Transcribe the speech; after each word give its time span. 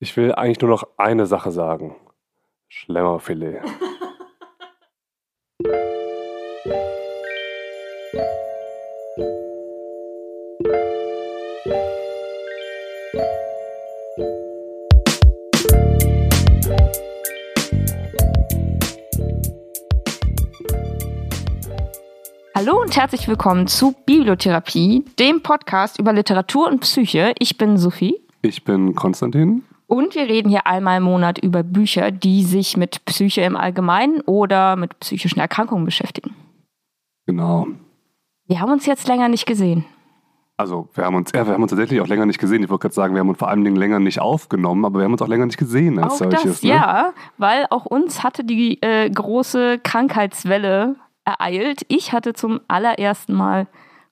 Ich 0.00 0.16
will 0.16 0.32
eigentlich 0.32 0.60
nur 0.60 0.70
noch 0.70 0.86
eine 0.96 1.26
Sache 1.26 1.50
sagen. 1.50 1.96
Schlemmerfilet. 2.68 3.60
Hallo 22.54 22.80
und 22.80 22.96
herzlich 22.96 23.26
willkommen 23.26 23.66
zu 23.66 23.96
Bibliotherapie, 24.06 25.04
dem 25.18 25.42
Podcast 25.42 25.98
über 25.98 26.12
Literatur 26.12 26.68
und 26.68 26.82
Psyche. 26.82 27.32
Ich 27.40 27.58
bin 27.58 27.76
Sophie. 27.76 28.14
Ich 28.42 28.62
bin 28.62 28.94
Konstantin. 28.94 29.64
Und 29.88 30.14
wir 30.14 30.24
reden 30.24 30.50
hier 30.50 30.66
einmal 30.66 30.98
im 30.98 31.04
Monat 31.04 31.38
über 31.38 31.62
Bücher, 31.62 32.10
die 32.10 32.44
sich 32.44 32.76
mit 32.76 33.06
Psyche 33.06 33.40
im 33.40 33.56
Allgemeinen 33.56 34.20
oder 34.20 34.76
mit 34.76 35.00
psychischen 35.00 35.40
Erkrankungen 35.40 35.86
beschäftigen. 35.86 36.36
Genau. 37.26 37.66
Wir 38.46 38.60
haben 38.60 38.70
uns 38.70 38.84
jetzt 38.84 39.08
länger 39.08 39.28
nicht 39.28 39.46
gesehen. 39.46 39.86
Also 40.58 40.88
wir 40.92 41.04
haben 41.04 41.14
uns, 41.14 41.32
ja, 41.32 41.46
wir 41.46 41.54
haben 41.54 41.62
uns 41.62 41.70
tatsächlich 41.70 42.02
auch 42.02 42.06
länger 42.06 42.26
nicht 42.26 42.38
gesehen. 42.38 42.62
Ich 42.62 42.68
wollte 42.68 42.82
gerade 42.82 42.94
sagen, 42.94 43.14
wir 43.14 43.20
haben 43.20 43.30
uns 43.30 43.38
vor 43.38 43.48
allen 43.48 43.64
Dingen 43.64 43.76
länger 43.76 43.98
nicht 43.98 44.20
aufgenommen, 44.20 44.84
aber 44.84 44.98
wir 44.98 45.04
haben 45.04 45.12
uns 45.12 45.22
auch 45.22 45.28
länger 45.28 45.46
nicht 45.46 45.58
gesehen 45.58 45.98
als 45.98 46.14
auch 46.14 46.18
solches. 46.18 46.42
das, 46.42 46.62
ne? 46.62 46.68
ja, 46.68 47.12
weil 47.38 47.66
auch 47.70 47.86
uns 47.86 48.22
hatte 48.22 48.44
die 48.44 48.82
äh, 48.82 49.08
große 49.08 49.78
Krankheitswelle 49.78 50.96
ereilt. 51.24 51.86
Ich 51.88 52.12
hatte 52.12 52.34
zum 52.34 52.60
allerersten 52.68 53.32
Mal 53.32 53.68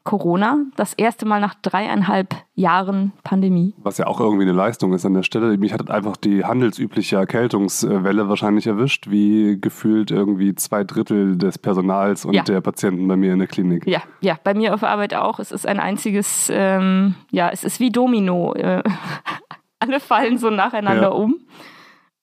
Corona, 0.06 0.56
das 0.76 0.94
erste 0.94 1.26
Mal 1.26 1.40
nach 1.42 1.54
dreieinhalb 1.60 2.34
Jahren 2.54 3.12
Pandemie. 3.24 3.74
Was 3.82 3.98
ja 3.98 4.06
auch 4.06 4.18
irgendwie 4.20 4.44
eine 4.44 4.52
Leistung 4.52 4.94
ist 4.94 5.04
an 5.04 5.12
der 5.12 5.22
Stelle. 5.24 5.58
Mich 5.58 5.74
hat 5.74 5.90
einfach 5.90 6.16
die 6.16 6.44
handelsübliche 6.44 7.16
Erkältungswelle 7.16 8.28
wahrscheinlich 8.30 8.66
erwischt, 8.66 9.10
wie 9.10 9.58
gefühlt 9.60 10.10
irgendwie 10.10 10.54
zwei 10.54 10.84
Drittel 10.84 11.36
des 11.36 11.58
Personals 11.58 12.24
und 12.24 12.32
Ja. 12.34 12.42
der 12.44 12.62
Patienten 12.62 13.06
bei 13.06 13.16
mir 13.16 13.34
in 13.34 13.40
der 13.40 13.48
Klinik. 13.48 13.86
Ja, 13.86 14.00
ja, 14.20 14.38
bei 14.42 14.54
mir 14.54 14.72
auf 14.72 14.82
Arbeit 14.82 15.12
auch. 15.14 15.38
Es 15.38 15.52
ist 15.52 15.66
ein 15.66 15.80
einziges, 15.80 16.50
ähm, 16.50 17.16
ja, 17.30 17.50
es 17.50 17.64
ist 17.64 17.80
wie 17.80 17.90
Domino. 17.90 18.54
Äh, 18.54 18.82
alle 19.80 20.00
fallen 20.00 20.38
so 20.38 20.48
nacheinander 20.48 21.02
Ja. 21.02 21.08
um. 21.08 21.36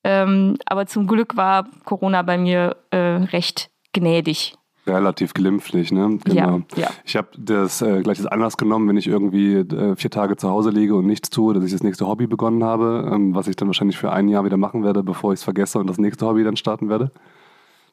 Ähm, 0.02 0.56
aber 0.66 0.86
zum 0.86 1.06
Glück 1.06 1.36
war 1.36 1.68
Corona 1.84 2.22
bei 2.22 2.36
mir 2.38 2.76
äh, 2.90 2.96
recht 2.96 3.70
gnädig. 3.92 4.54
Relativ 4.86 5.32
glimpflich, 5.32 5.92
ne? 5.92 6.18
Genau. 6.24 6.62
Ja, 6.74 6.82
ja. 6.82 6.88
Ich 7.04 7.16
habe 7.16 7.28
das 7.38 7.80
äh, 7.80 8.02
gleich 8.02 8.18
als 8.18 8.26
Anlass 8.26 8.58
genommen, 8.58 8.86
wenn 8.88 8.98
ich 8.98 9.06
irgendwie 9.06 9.54
äh, 9.54 9.96
vier 9.96 10.10
Tage 10.10 10.36
zu 10.36 10.50
Hause 10.50 10.70
liege 10.70 10.94
und 10.94 11.06
nichts 11.06 11.30
tue, 11.30 11.54
dass 11.54 11.64
ich 11.64 11.72
das 11.72 11.82
nächste 11.82 12.06
Hobby 12.06 12.26
begonnen 12.26 12.62
habe, 12.62 13.10
ähm, 13.10 13.34
was 13.34 13.48
ich 13.48 13.56
dann 13.56 13.68
wahrscheinlich 13.68 13.96
für 13.96 14.12
ein 14.12 14.28
Jahr 14.28 14.44
wieder 14.44 14.58
machen 14.58 14.84
werde, 14.84 15.02
bevor 15.02 15.32
ich 15.32 15.40
es 15.40 15.44
vergesse 15.44 15.78
und 15.78 15.86
das 15.86 15.96
nächste 15.96 16.26
Hobby 16.26 16.44
dann 16.44 16.56
starten 16.56 16.90
werde. 16.90 17.12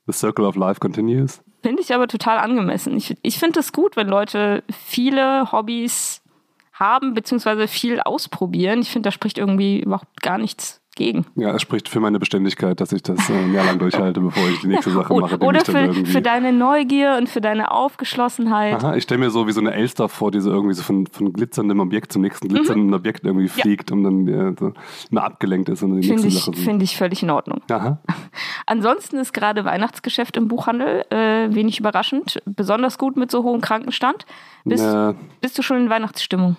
The 0.08 0.14
Circle 0.14 0.46
of 0.46 0.56
Life 0.56 0.80
continues. 0.80 1.42
Finde 1.62 1.82
ich 1.82 1.94
aber 1.94 2.08
total 2.08 2.40
angemessen. 2.40 2.98
Ich, 2.98 3.16
ich 3.22 3.40
finde 3.40 3.62
es 3.62 3.72
gut, 3.72 3.96
wenn 3.96 4.08
Leute 4.08 4.64
viele 4.72 5.52
Hobbys 5.52 6.22
haben, 6.74 7.14
beziehungsweise 7.14 7.68
viel 7.68 8.02
ausprobieren. 8.02 8.82
Ich 8.82 8.90
finde, 8.90 9.08
da 9.08 9.12
spricht 9.12 9.38
irgendwie 9.38 9.80
überhaupt 9.80 10.22
gar 10.22 10.38
nichts 10.38 10.81
gegen. 10.96 11.26
Ja, 11.36 11.56
es 11.56 11.62
spricht 11.62 11.88
für 11.90 12.00
meine 12.00 12.20
Beständigkeit, 12.20 12.80
dass 12.82 12.92
ich 12.92 13.02
das 13.02 13.30
äh, 13.30 13.34
ein 13.34 13.54
Jahr 13.54 13.66
lang 13.66 13.80
durchhalte, 13.80 14.20
bevor 14.22 14.48
ich 14.50 14.60
die 14.62 14.68
nächste 14.68 14.92
Sache 14.92 15.14
mache. 15.14 15.38
Oder 15.40 15.64
für, 15.64 15.80
irgendwie 15.80 16.06
für 16.06 16.22
deine 16.22 16.52
Neugier 16.52 17.16
und 17.18 17.30
für 17.30 17.42
deine 17.42 17.72
Aufgeschlossenheit. 17.72 18.76
Aha, 18.84 18.96
ich 18.96 19.04
stelle 19.04 19.20
mir 19.20 19.30
so 19.30 19.48
wie 19.48 19.52
so 19.52 19.62
eine 19.62 19.74
Elster 19.74 20.10
vor, 20.10 20.32
die 20.32 20.42
so 20.42 20.52
irgendwie 20.52 20.74
so 20.74 20.84
von, 20.84 21.08
von 21.08 21.32
glitzerndem 21.34 21.80
Objekt 21.80 22.12
zum 22.12 22.22
nächsten 22.22 22.48
glitzernden 22.50 22.94
Objekt 22.94 23.24
irgendwie 23.24 23.46
Mhm. 23.46 23.52
Ja. 23.56 23.62
fliegt 23.64 23.92
und 23.92 24.04
dann 24.04 24.28
äh, 24.28 24.54
so 24.60 24.74
immer 25.10 25.24
abgelenkt 25.24 25.70
ist 25.70 25.82
und 25.84 25.96
die 26.02 26.08
Finde 26.08 26.24
nächste 26.24 26.52
ich, 26.52 26.58
Sache 26.58 26.66
finde 26.66 26.84
ich 26.84 26.98
völlig 26.98 27.24
in 27.24 27.30
Ordnung. 27.30 27.62
Aha. 27.70 28.00
Ansonsten 28.66 29.18
ist 29.18 29.34
gerade 29.34 29.66
Weihnachtsgeschäft 29.66 30.38
im 30.38 30.48
Buchhandel 30.48 31.06
äh, 31.10 31.54
wenig 31.54 31.80
überraschend, 31.80 32.42
besonders 32.46 32.98
gut 32.98 33.18
mit 33.18 33.32
so 33.32 33.44
hohem 33.44 33.62
Krankenstand. 33.62 34.26
Bist, 34.66 34.84
Äh, 34.86 35.14
bist 35.42 35.58
du 35.58 35.62
schon 35.64 35.78
in 35.78 35.90
Weihnachtsstimmung? 35.90 36.56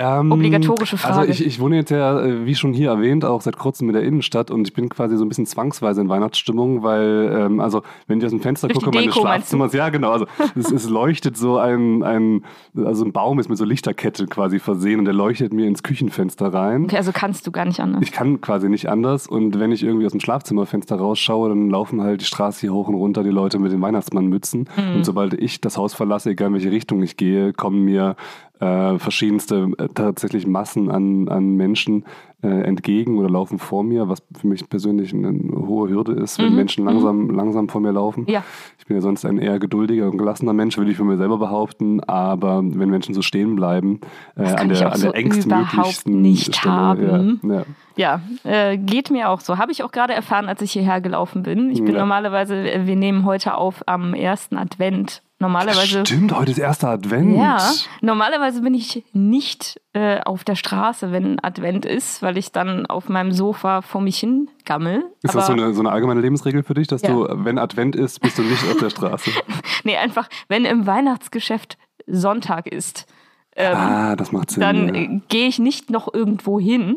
Ähm, 0.00 0.32
Obligatorische 0.32 0.96
Frage. 0.96 1.18
Also 1.18 1.30
ich, 1.30 1.44
ich 1.44 1.60
wohne 1.60 1.76
jetzt 1.76 1.90
ja, 1.90 2.20
äh, 2.20 2.44
wie 2.46 2.54
schon 2.54 2.72
hier 2.72 2.90
erwähnt, 2.90 3.24
auch 3.24 3.40
seit 3.40 3.56
kurzem 3.58 3.88
in 3.88 3.94
der 3.94 4.02
Innenstadt 4.02 4.50
und 4.50 4.66
ich 4.68 4.74
bin 4.74 4.88
quasi 4.88 5.16
so 5.16 5.24
ein 5.24 5.28
bisschen 5.28 5.46
zwangsweise 5.46 6.00
in 6.00 6.08
Weihnachtsstimmung, 6.08 6.82
weil, 6.82 7.30
ähm, 7.38 7.60
also 7.60 7.82
wenn 8.06 8.18
ich 8.18 8.24
aus 8.24 8.30
dem 8.30 8.40
Fenster 8.40 8.68
Durch 8.68 8.84
gucke, 8.84 9.02
du? 9.02 9.12
Schlafzimmers, 9.12 9.72
ja 9.72 9.88
genau, 9.88 10.10
also 10.12 10.26
es, 10.54 10.70
es 10.70 10.88
leuchtet 10.88 11.36
so 11.36 11.58
ein, 11.58 12.02
ein, 12.02 12.44
also 12.76 13.04
ein 13.04 13.12
Baum 13.12 13.38
ist 13.38 13.48
mit 13.48 13.58
so 13.58 13.64
Lichterkette 13.64 14.26
quasi 14.26 14.58
versehen 14.58 14.98
und 14.98 15.04
der 15.04 15.14
leuchtet 15.14 15.52
mir 15.52 15.66
ins 15.66 15.82
Küchenfenster 15.82 16.52
rein. 16.52 16.84
Okay, 16.84 16.96
also 16.96 17.12
kannst 17.12 17.46
du 17.46 17.50
gar 17.50 17.64
nicht 17.64 17.80
anders. 17.80 18.00
Ich 18.02 18.12
kann 18.12 18.40
quasi 18.40 18.68
nicht 18.68 18.88
anders 18.88 19.26
und 19.26 19.58
wenn 19.58 19.72
ich 19.72 19.82
irgendwie 19.82 20.06
aus 20.06 20.12
dem 20.12 20.20
Schlafzimmerfenster 20.20 20.96
rausschaue, 20.96 21.48
dann 21.48 21.70
laufen 21.70 22.02
halt 22.02 22.20
die 22.20 22.26
Straße 22.26 22.60
hier 22.60 22.72
hoch 22.72 22.88
und 22.88 22.94
runter 22.94 23.22
die 23.22 23.30
Leute 23.30 23.58
mit 23.58 23.72
den 23.72 23.80
Weihnachtsmannmützen 23.80 24.68
Mhm. 24.76 24.96
und 24.96 25.04
sobald 25.04 25.34
ich 25.34 25.60
das 25.60 25.76
Haus 25.76 25.94
verlasse, 25.94 26.30
egal 26.30 26.48
in 26.48 26.54
welche 26.54 26.70
Richtung 26.70 27.02
ich 27.02 27.16
gehe, 27.16 27.52
kommen 27.52 27.84
mir 27.84 28.16
äh, 28.60 28.98
verschiedenste 28.98 29.70
äh, 29.78 29.88
tatsächlich 29.94 30.46
Massen 30.46 30.90
an, 30.90 31.28
an 31.28 31.56
Menschen 31.56 32.04
äh, 32.42 32.48
entgegen 32.48 33.18
oder 33.18 33.28
laufen 33.28 33.58
vor 33.58 33.82
mir, 33.82 34.08
was 34.08 34.22
für 34.38 34.46
mich 34.46 34.68
persönlich 34.68 35.12
eine, 35.12 35.32
hohe 35.66 35.88
Hürde 35.88 36.12
ist, 36.12 36.38
wenn 36.38 36.50
Mhm, 36.50 36.54
Menschen 36.54 36.84
langsam, 36.84 37.30
langsam 37.30 37.68
vor 37.68 37.80
mir 37.80 37.92
laufen. 37.92 38.26
Ja. 38.28 38.44
Ich 38.78 38.86
bin 38.86 38.96
ja 38.96 39.00
sonst 39.00 39.24
ein 39.24 39.38
eher 39.38 39.58
geduldiger 39.58 40.08
und 40.08 40.18
gelassener 40.18 40.52
Mensch, 40.52 40.78
würde 40.78 40.90
ich 40.90 40.96
von 40.96 41.08
mir 41.08 41.16
selber 41.16 41.38
behaupten, 41.38 42.00
aber 42.04 42.62
wenn 42.62 42.90
Menschen 42.90 43.14
so 43.14 43.22
stehen 43.22 43.56
bleiben, 43.56 44.00
äh, 44.36 44.44
an 44.44 44.68
der, 44.68 44.92
an 44.92 44.98
so 44.98 45.10
der 45.10 45.16
engstmöglichsten 45.16 45.72
überhaupt 45.80 46.06
nicht 46.06 46.56
Stelle, 46.56 46.74
haben. 46.74 47.40
Ja, 47.42 47.54
ja. 47.54 47.64
Ja, 47.96 48.20
äh, 48.44 48.78
geht 48.78 49.10
mir 49.10 49.28
auch 49.28 49.40
so. 49.40 49.58
Habe 49.58 49.72
ich 49.72 49.82
auch 49.82 49.90
gerade 49.90 50.12
erfahren, 50.12 50.46
als 50.46 50.62
ich 50.62 50.70
hierher 50.70 51.00
gelaufen 51.00 51.42
bin. 51.42 51.70
Ich 51.70 51.82
bin 51.82 51.96
normalerweise, 51.96 52.62
wir 52.84 52.96
nehmen 52.96 53.24
heute 53.24 53.56
auf 53.56 53.82
am 53.86 54.14
ersten 54.14 54.56
Advent. 54.56 55.22
Normalerweise. 55.40 56.04
Stimmt, 56.04 56.32
heute 56.34 56.50
ist 56.50 56.58
erster 56.58 56.88
Advent. 56.88 57.36
Ja, 57.36 57.58
normalerweise 58.00 58.60
bin 58.60 58.74
ich 58.74 59.04
nicht 59.12 59.80
äh, 59.92 60.20
auf 60.22 60.42
der 60.42 60.56
Straße, 60.56 61.12
wenn 61.12 61.38
Advent 61.44 61.84
ist, 61.86 62.22
weil 62.22 62.36
ich 62.36 62.50
dann 62.50 62.86
auf 62.86 63.08
meinem 63.08 63.30
Sofa 63.30 63.80
vor 63.82 64.00
mich 64.00 64.18
hin 64.18 64.50
gammel. 64.64 65.04
Ist 65.22 65.36
das 65.36 65.46
so 65.46 65.52
eine, 65.52 65.72
so 65.74 65.80
eine 65.80 65.92
allgemeine 65.92 66.20
Lebensregel 66.20 66.64
für 66.64 66.74
dich, 66.74 66.88
dass 66.88 67.02
Ja. 67.02 67.10
du, 67.10 67.26
wenn 67.44 67.58
Advent 67.58 67.94
ist, 67.94 68.18
bist 68.20 68.36
du 68.38 68.42
nicht 68.42 68.64
auf 68.68 68.78
der 68.78 68.90
Straße? 68.90 69.30
Nee, 69.84 69.96
einfach, 69.96 70.28
wenn 70.48 70.64
im 70.64 70.86
Weihnachtsgeschäft 70.86 71.78
Sonntag 72.06 72.66
ist, 72.66 73.06
ähm, 73.54 73.76
ah, 73.76 74.16
das 74.16 74.32
macht 74.32 74.50
Sinn. 74.50 74.60
dann 74.60 74.94
ja. 74.94 75.20
gehe 75.28 75.46
ich 75.46 75.58
nicht 75.60 75.88
noch 75.88 76.12
irgendwo 76.12 76.58
hin 76.58 76.96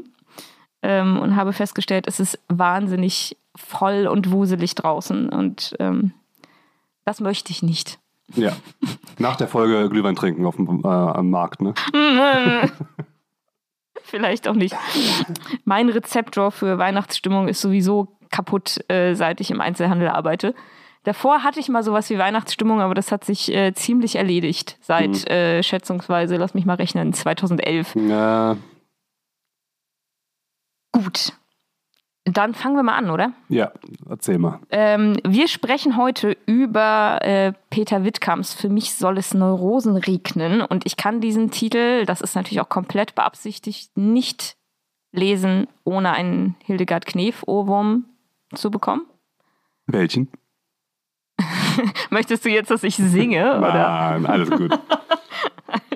ähm, 0.82 1.20
und 1.20 1.36
habe 1.36 1.54
festgestellt, 1.54 2.06
es 2.08 2.20
ist 2.20 2.40
wahnsinnig 2.50 3.38
voll 3.56 4.08
und 4.08 4.32
wuselig 4.32 4.74
draußen 4.76 5.30
und 5.30 5.76
ähm, 5.80 6.14
das 7.06 7.20
möchte 7.22 7.52
ich 7.52 7.62
nicht. 7.62 8.00
Ja. 8.36 8.54
Nach 9.18 9.36
der 9.36 9.48
Folge 9.48 9.90
Glühwein 9.90 10.16
trinken 10.16 10.46
auf 10.46 10.56
dem, 10.56 10.82
äh, 10.84 10.88
am 10.88 11.30
Markt, 11.30 11.62
ne? 11.62 11.74
Vielleicht 14.04 14.48
auch 14.48 14.56
nicht. 14.56 14.76
Mein 15.64 15.90
Rezeptor 15.90 16.52
für 16.52 16.78
Weihnachtsstimmung 16.78 17.48
ist 17.48 17.62
sowieso 17.62 18.18
kaputt, 18.30 18.80
äh, 18.90 19.14
seit 19.14 19.40
ich 19.42 19.52
im 19.52 19.62
Einzelhandel 19.62 20.10
arbeite. 20.10 20.54
Davor 21.04 21.44
hatte 21.44 21.60
ich 21.60 21.70
mal 21.70 21.84
sowas 21.84 22.10
wie 22.10 22.18
Weihnachtsstimmung, 22.18 22.82
aber 22.82 22.94
das 22.94 23.12
hat 23.12 23.24
sich 23.24 23.54
äh, 23.54 23.74
ziemlich 23.74 24.18
erledigt 24.18 24.78
seit 24.82 25.30
äh, 25.30 25.64
schätzungsweise, 25.64 26.36
lass 26.36 26.54
mich 26.54 26.66
mal 26.66 26.76
rechnen, 26.76 27.14
2011. 27.14 27.96
Ja, 27.96 28.58
Gut. 30.92 31.34
Dann 32.26 32.54
fangen 32.54 32.76
wir 32.76 32.84
mal 32.84 32.98
an, 32.98 33.10
oder? 33.10 33.34
ja, 33.50 33.72
erzähl 34.08 34.38
mal. 34.38 34.60
Ähm, 34.70 35.18
wir 35.26 35.48
sprechen 35.48 35.98
heute 35.98 36.38
über 36.46 37.18
äh, 37.22 37.54
Peter 37.72 38.04
Wittkamps 38.04 38.54
Für 38.54 38.70
mich 38.70 38.94
soll 38.94 39.18
es 39.18 39.34
Neurosen 39.34 39.96
regnen. 39.96 40.62
Und 40.62 40.86
ich 40.86 40.98
kann 40.98 41.20
diesen 41.20 41.50
Titel, 41.50 42.06
das 42.06 42.22
ist 42.22 42.36
natürlich 42.36 42.62
auch 42.62 42.70
komplett 42.70 43.16
beabsichtigt, 43.16 43.98
nicht 43.98 44.56
lesen, 45.12 45.68
ohne 45.84 46.12
einen 46.12 46.56
Hildegard 46.64 47.08
Knef-Ohrwurm 47.08 48.06
zu 48.54 48.70
bekommen. 48.70 49.08
Welchen? 49.88 50.30
Möchtest 52.12 52.46
du 52.46 52.50
jetzt, 52.50 52.70
dass 52.70 52.84
ich 52.84 52.96
singe? 52.96 53.58
Oder? 53.58 54.20
Nein, 54.20 54.26
alles 54.28 54.50
gut. 54.52 54.80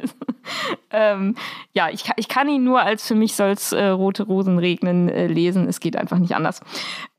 Ähm, 0.92 1.36
ja, 1.74 1.90
ich, 1.90 2.04
kann- 2.04 2.16
ich 2.18 2.28
kann 2.28 2.50
ihn 2.50 2.64
nur 2.64 2.82
als 2.82 3.08
für 3.08 3.16
mich 3.16 3.36
soll's 3.36 3.72
äh, 3.72 3.86
rote 3.88 4.24
Rosen 4.24 4.60
regnen 4.60 5.10
äh, 5.10 5.28
lesen. 5.28 5.68
Es 5.68 5.80
geht 5.80 5.96
einfach 5.96 6.18
nicht 6.18 6.36
anders. 6.36 6.62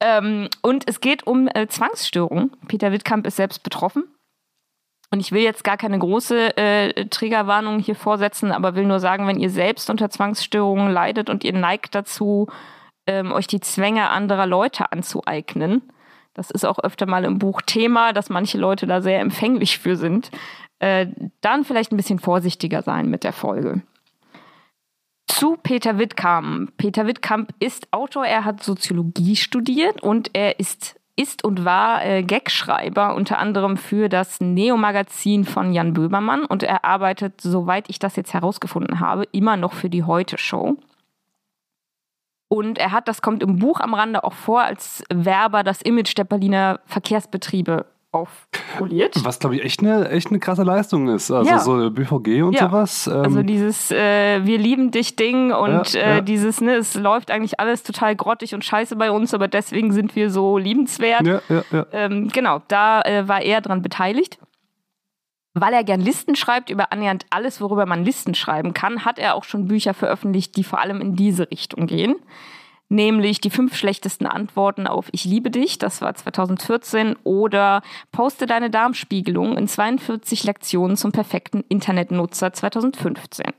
Ähm, 0.00 0.48
und 0.62 0.84
es 0.88 1.00
geht 1.00 1.26
um 1.26 1.48
äh, 1.54 1.66
Zwangsstörungen. 1.69 2.50
Peter 2.69 2.93
Wittkamp 2.93 3.26
ist 3.26 3.37
selbst 3.37 3.62
betroffen. 3.62 4.04
Und 5.12 5.20
ich 5.20 5.31
will 5.31 5.43
jetzt 5.43 5.62
gar 5.62 5.76
keine 5.76 5.98
große 5.98 6.56
äh, 6.56 7.06
Triggerwarnung 7.06 7.78
hier 7.78 7.94
vorsetzen, 7.94 8.50
aber 8.50 8.75
will 8.75 8.87
nur 8.87 8.98
sagen, 8.98 9.26
wenn 9.28 9.38
ihr 9.38 9.50
selbst 9.50 9.88
unter 9.88 10.10
Zwangsstörungen 10.10 10.90
leidet 10.93 11.31
und 11.31 11.44
ihr 11.44 11.52
neigt 11.52 11.94
dazu, 11.94 12.48
ähm, 13.06 13.31
euch 13.31 13.46
die 13.46 13.60
Zwänge 13.60 14.10
anderer 14.10 14.46
Leute 14.46 14.90
anzueignen, 14.90 15.82
das 16.34 16.50
ist 16.50 16.66
auch 16.66 16.81
öfter 16.81 17.06
mal 17.06 17.25
im 17.25 17.38
Buch 17.38 17.62
Thema, 17.62 18.12
dass 18.12 18.31
manche 18.31 18.58
Leute 18.58 18.87
da 18.88 19.00
sehr 19.00 19.20
empfänglich 19.20 19.78
für 19.78 19.96
sind, 19.96 20.31
äh, 20.78 21.06
dann 21.40 21.64
vielleicht 21.64 21.93
ein 21.93 21.96
bisschen 21.96 22.19
vorsichtiger 22.19 22.82
sein 22.82 23.08
mit 23.08 23.25
der 23.25 23.32
Folge. 23.32 23.82
Zu 25.26 25.56
Peter 25.62 25.99
Wittkamp. 25.99 26.76
Peter 26.76 27.06
Wittkamp 27.06 27.52
ist 27.58 27.93
Autor, 27.93 28.26
er 28.26 28.44
hat 28.44 28.62
Soziologie 28.62 29.37
studiert 29.37 30.02
und 30.02 30.31
er 30.34 30.61
ist, 30.61 30.99
ist 31.17 31.44
und 31.44 31.64
war 31.64 32.05
äh, 32.05 32.23
Gagschreiber, 32.23 33.14
unter 33.14 33.38
anderem 33.38 33.76
für 33.76 34.08
das 34.08 34.40
Neo-Magazin 34.40 35.44
von 35.44 35.73
Jan 35.73 35.94
Böhmermann 35.94 36.44
und 36.44 36.62
er 36.62 36.84
arbeitet, 36.84 37.40
soweit 37.40 37.90
ich 37.90 37.99
das 37.99 38.17
jetzt 38.17 38.34
herausgefunden 38.34 39.00
habe, 39.00 39.25
immer 39.32 39.56
noch 39.56 39.72
für 39.72 39.90
die 39.90 40.05
Heute-Show. 40.05 40.76
Und 42.49 42.79
er 42.79 42.93
hat, 42.93 43.08
das 43.08 43.22
kommt 43.22 43.43
im 43.43 43.58
Buch 43.58 43.81
am 43.81 43.94
Rande 43.94 44.22
auch 44.22 44.32
vor, 44.32 44.62
als 44.62 45.02
Werber 45.12 45.64
das 45.64 45.82
Image 45.82 46.17
der 46.17 46.25
Berliner 46.25 46.81
Verkehrsbetriebe 46.87 47.87
aufpoliert. 48.12 49.25
Was, 49.25 49.38
glaube 49.38 49.56
ich, 49.56 49.64
echt 49.64 49.81
eine, 49.81 50.08
echt 50.08 50.29
eine 50.29 50.38
krasse 50.38 50.62
Leistung 50.62 51.08
ist. 51.08 51.31
Also 51.31 51.50
ja. 51.50 51.58
so 51.58 51.91
BVG 51.91 52.43
und 52.43 52.55
ja. 52.55 52.69
sowas. 52.69 53.06
Ähm 53.06 53.23
also 53.25 53.43
dieses 53.43 53.91
äh, 53.91 54.44
Wir 54.44 54.58
lieben 54.58 54.91
dich 54.91 55.17
Ding 55.17 55.53
und 55.53 55.93
ja, 55.93 56.19
äh, 56.19 56.23
dieses, 56.23 56.61
ne, 56.61 56.76
es 56.76 56.94
läuft 56.94 57.31
eigentlich 57.31 57.61
alles 57.61 57.82
total 57.82 58.17
grottig 58.17 58.55
und 58.55 58.64
scheiße 58.64 58.97
bei 58.97 59.11
uns, 59.11 59.35
aber 59.35 59.49
deswegen 59.49 59.93
sind 59.93 60.17
wir 60.17 60.31
so 60.31 60.58
liebenswert. 60.58 61.26
Ja, 61.26 61.41
ja, 61.49 61.62
ja. 61.70 61.87
Ähm, 61.93 62.29
genau, 62.29 62.62
da 62.69 63.03
äh, 63.03 63.29
war 63.29 63.43
er 63.43 63.61
dran 63.61 63.82
beteiligt. 63.82 64.38
Weil 65.58 65.73
er 65.73 65.85
gern 65.85 66.03
Listen 66.03 66.37
schreibt 66.37 66.69
über 66.69 66.93
annähernd 66.93 67.25
alles, 67.31 67.62
worüber 67.62 67.87
man 67.87 68.05
Listen 68.05 68.35
schreiben 68.35 68.75
kann, 68.75 69.06
hat 69.06 69.19
er 69.19 69.35
auch 69.35 69.44
schon 69.44 69.69
Bücher 69.69 69.94
veröffentlicht, 69.94 70.55
die 70.56 70.64
vor 70.64 70.81
allem 70.81 71.00
in 71.00 71.17
diese 71.17 71.50
Richtung 71.50 71.87
gehen 71.87 72.17
nämlich 72.88 73.40
die 73.40 73.50
fünf 73.50 73.76
schlechtesten 73.76 74.26
Antworten 74.26 74.86
auf 74.86 75.08
Ich 75.12 75.24
liebe 75.24 75.50
dich, 75.50 75.78
das 75.78 76.00
war 76.00 76.14
2014, 76.14 77.16
oder 77.24 77.82
Poste 78.12 78.46
deine 78.46 78.70
Darmspiegelung 78.70 79.56
in 79.56 79.68
42 79.68 80.44
Lektionen 80.44 80.96
zum 80.96 81.12
perfekten 81.12 81.64
Internetnutzer 81.68 82.52
2015. 82.52 83.52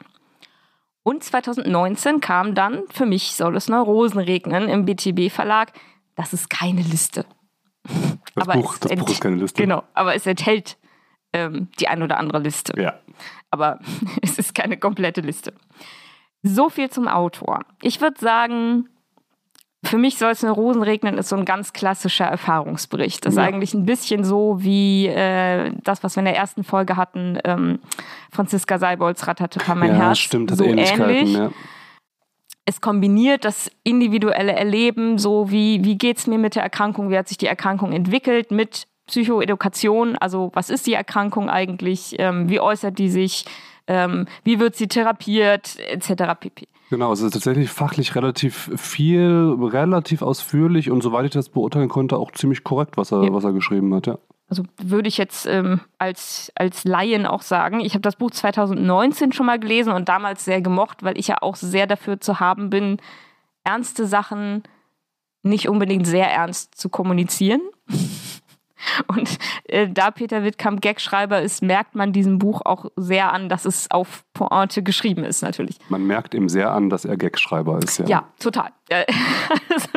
Und 1.04 1.24
2019 1.24 2.20
kam 2.20 2.54
dann, 2.54 2.84
für 2.90 3.06
mich 3.06 3.34
soll 3.34 3.56
es 3.56 3.70
Neurosen 3.70 4.20
regnen, 4.20 4.68
im 4.68 4.86
BTB 4.86 5.32
Verlag, 5.32 5.72
das 6.16 6.34
ist 6.34 6.50
keine 6.50 6.82
Liste. 6.82 7.26
Das, 8.36 8.48
aber 8.48 8.54
Buch, 8.62 8.78
das 8.78 8.94
Buch 8.94 9.10
ist 9.10 9.22
keine 9.22 9.38
Liste. 9.38 9.62
Genau, 9.62 9.84
aber 9.94 10.16
es 10.16 10.26
enthält 10.26 10.78
ähm, 11.34 11.70
die 11.80 11.88
ein 11.88 12.04
oder 12.04 12.18
andere 12.18 12.40
Liste. 12.40 12.80
Ja. 12.80 13.00
Aber 13.50 13.80
es 14.22 14.38
ist 14.38 14.54
keine 14.54 14.78
komplette 14.78 15.22
Liste. 15.22 15.54
So 16.44 16.70
viel 16.70 16.90
zum 16.90 17.08
Autor. 17.08 17.62
Ich 17.82 18.02
würde 18.02 18.20
sagen, 18.20 18.90
für 19.84 19.98
mich 19.98 20.18
soll 20.18 20.32
es 20.32 20.44
eine 20.44 20.52
Rosen 20.52 20.82
regnen, 20.82 21.18
ist 21.18 21.30
so 21.30 21.36
ein 21.36 21.46
ganz 21.46 21.72
klassischer 21.72 22.26
Erfahrungsbericht. 22.26 23.26
Das 23.26 23.34
ist 23.34 23.38
ja. 23.38 23.44
eigentlich 23.46 23.74
ein 23.74 23.86
bisschen 23.86 24.24
so 24.24 24.58
wie 24.60 25.08
äh, 25.08 25.72
das, 25.84 26.04
was 26.04 26.16
wir 26.16 26.22
in 26.22 26.26
der 26.26 26.36
ersten 26.36 26.64
Folge 26.64 26.98
hatten, 26.98 27.38
ähm, 27.44 27.80
Franziska 28.32 28.80
Seibolds 28.80 29.28
Ratatata 29.28 29.76
mein 29.76 29.92
ja, 29.92 29.98
Herz. 29.98 30.20
Stimmt, 30.20 30.56
so 30.56 30.64
ähnlich. 30.64 31.34
Ja. 31.34 31.52
Es 32.66 32.82
kombiniert 32.82 33.46
das 33.46 33.72
individuelle 33.84 34.54
Erleben, 34.54 35.18
so 35.18 35.52
wie, 35.52 35.84
wie 35.86 35.98
geht 35.98 36.18
es 36.18 36.28
mir 36.28 36.38
mit 36.38 36.56
der 36.56 36.64
Erkrankung, 36.64 37.10
wie 37.10 37.18
hat 37.18 37.30
sich 37.30 37.38
die 37.38 37.48
Erkrankung 37.48 37.94
entwickelt, 37.94 38.52
mit 38.52 38.88
Psychoedukation, 39.08 40.18
also 40.18 40.52
was 40.54 40.70
ist 40.70 40.86
die 40.86 40.94
Erkrankung 40.94 41.50
eigentlich, 41.50 42.16
ähm, 42.20 42.50
wie 42.50 42.60
äußert 42.60 43.00
die 43.00 43.10
sich, 43.10 43.46
ähm, 43.88 44.28
wie 44.44 44.60
wird 44.60 44.76
sie 44.76 44.88
therapiert, 44.88 45.78
etc. 45.80 46.40
pp. 46.40 46.68
Genau, 46.90 47.12
es 47.12 47.22
ist 47.22 47.34
tatsächlich 47.34 47.70
fachlich 47.70 48.16
relativ 48.16 48.72
viel, 48.78 49.58
relativ 49.60 50.22
ausführlich 50.22 50.90
und 50.90 51.02
soweit 51.02 51.26
ich 51.26 51.32
das 51.32 51.50
beurteilen 51.50 51.90
konnte, 51.90 52.18
auch 52.18 52.32
ziemlich 52.32 52.64
korrekt, 52.64 52.96
was 52.96 53.12
er, 53.12 53.24
ja. 53.24 53.34
was 53.34 53.44
er 53.44 53.52
geschrieben 53.54 53.94
hat, 53.94 54.08
ja. 54.08 54.18
Also 54.50 54.64
würde 54.82 55.10
ich 55.10 55.18
jetzt 55.18 55.46
ähm, 55.46 55.82
als, 55.98 56.54
als 56.56 56.86
Laien 56.86 57.26
auch 57.26 57.42
sagen, 57.42 57.82
ich 57.82 57.94
habe 57.94 58.02
das 58.02 58.16
Buch 58.16 58.32
2019 58.32 59.34
schon 59.34 59.46
mal 59.46 59.60
gelesen 59.60 59.92
und 59.92 60.08
damals 60.08 60.46
sehr 60.46 60.62
gemocht, 60.62 61.04
weil 61.04 61.18
ich 61.18 61.28
ja 61.28 61.38
auch 61.42 61.58
sehr 61.58 61.86
dafür 61.86 62.22
zu 62.22 62.40
haben 62.40 62.70
bin, 62.70 62.98
ernste 63.66 64.06
Sachen 64.06 64.64
nicht 65.44 65.68
unbedingt 65.68 66.08
sehr 66.08 66.32
ernst 66.32 66.76
zu 66.76 66.88
kommunizieren. 66.88 67.62
Und 69.08 69.38
äh, 69.66 69.88
da 69.90 70.12
Peter 70.12 70.44
Wittkamp 70.44 70.82
Gagschreiber 70.82 71.42
ist, 71.42 71.62
merkt 71.62 71.96
man 71.96 72.14
diesem 72.14 72.40
Buch 72.40 72.62
auch 72.64 72.86
sehr 72.96 73.34
an, 73.34 73.50
dass 73.50 73.66
es 73.66 73.90
auf 73.92 74.24
Pointe 74.34 74.84
geschrieben 74.84 75.24
ist, 75.24 75.42
natürlich. 75.42 75.78
Man 75.90 76.06
merkt 76.06 76.34
ihm 76.34 76.50
sehr 76.50 76.72
an, 76.72 76.90
dass 76.90 77.06
er 77.06 77.18
Gagschreiber 77.18 77.80
ist, 77.80 78.00
ja. 78.00 78.06
Ja, 78.08 78.24
total. 78.40 78.72
Also 79.70 79.90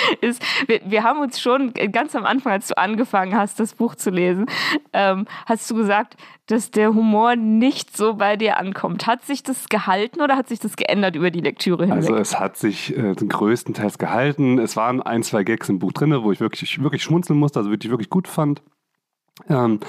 ist, 0.20 0.42
wir, 0.66 0.80
wir, 0.84 1.02
haben 1.02 1.20
uns 1.20 1.40
schon 1.40 1.72
ganz 1.92 2.14
am 2.14 2.24
Anfang, 2.24 2.52
als 2.52 2.68
du 2.68 2.76
angefangen 2.76 3.36
hast, 3.36 3.60
das 3.60 3.74
Buch 3.74 3.94
zu 3.94 4.10
lesen, 4.10 4.46
ähm, 4.92 5.26
hast 5.46 5.70
du 5.70 5.74
gesagt, 5.74 6.16
dass 6.46 6.70
der 6.70 6.94
Humor 6.94 7.36
nicht 7.36 7.96
so 7.96 8.14
bei 8.14 8.36
dir 8.36 8.58
ankommt. 8.58 9.06
Hat 9.06 9.24
sich 9.24 9.42
das 9.42 9.68
gehalten 9.68 10.20
oder 10.20 10.36
hat 10.36 10.48
sich 10.48 10.58
das 10.58 10.76
geändert 10.76 11.16
über 11.16 11.30
die 11.30 11.40
Lektüre 11.40 11.84
hinweg? 11.84 11.98
Also 11.98 12.16
es 12.16 12.38
hat 12.38 12.56
sich 12.56 12.96
äh, 12.96 13.14
größtenteils 13.14 13.98
gehalten. 13.98 14.58
Es 14.58 14.76
waren 14.76 15.00
ein, 15.00 15.22
zwei 15.22 15.44
Gags 15.44 15.68
im 15.68 15.78
Buch 15.78 15.92
drin, 15.92 16.14
wo 16.22 16.32
ich 16.32 16.40
wirklich, 16.40 16.82
wirklich 16.82 17.02
schmunzeln 17.02 17.38
musste, 17.38 17.60
also 17.60 17.70
wirklich, 17.70 17.90
wirklich 17.90 18.10
gut 18.10 18.28
fand. 18.28 18.62
Ähm, 19.48 19.80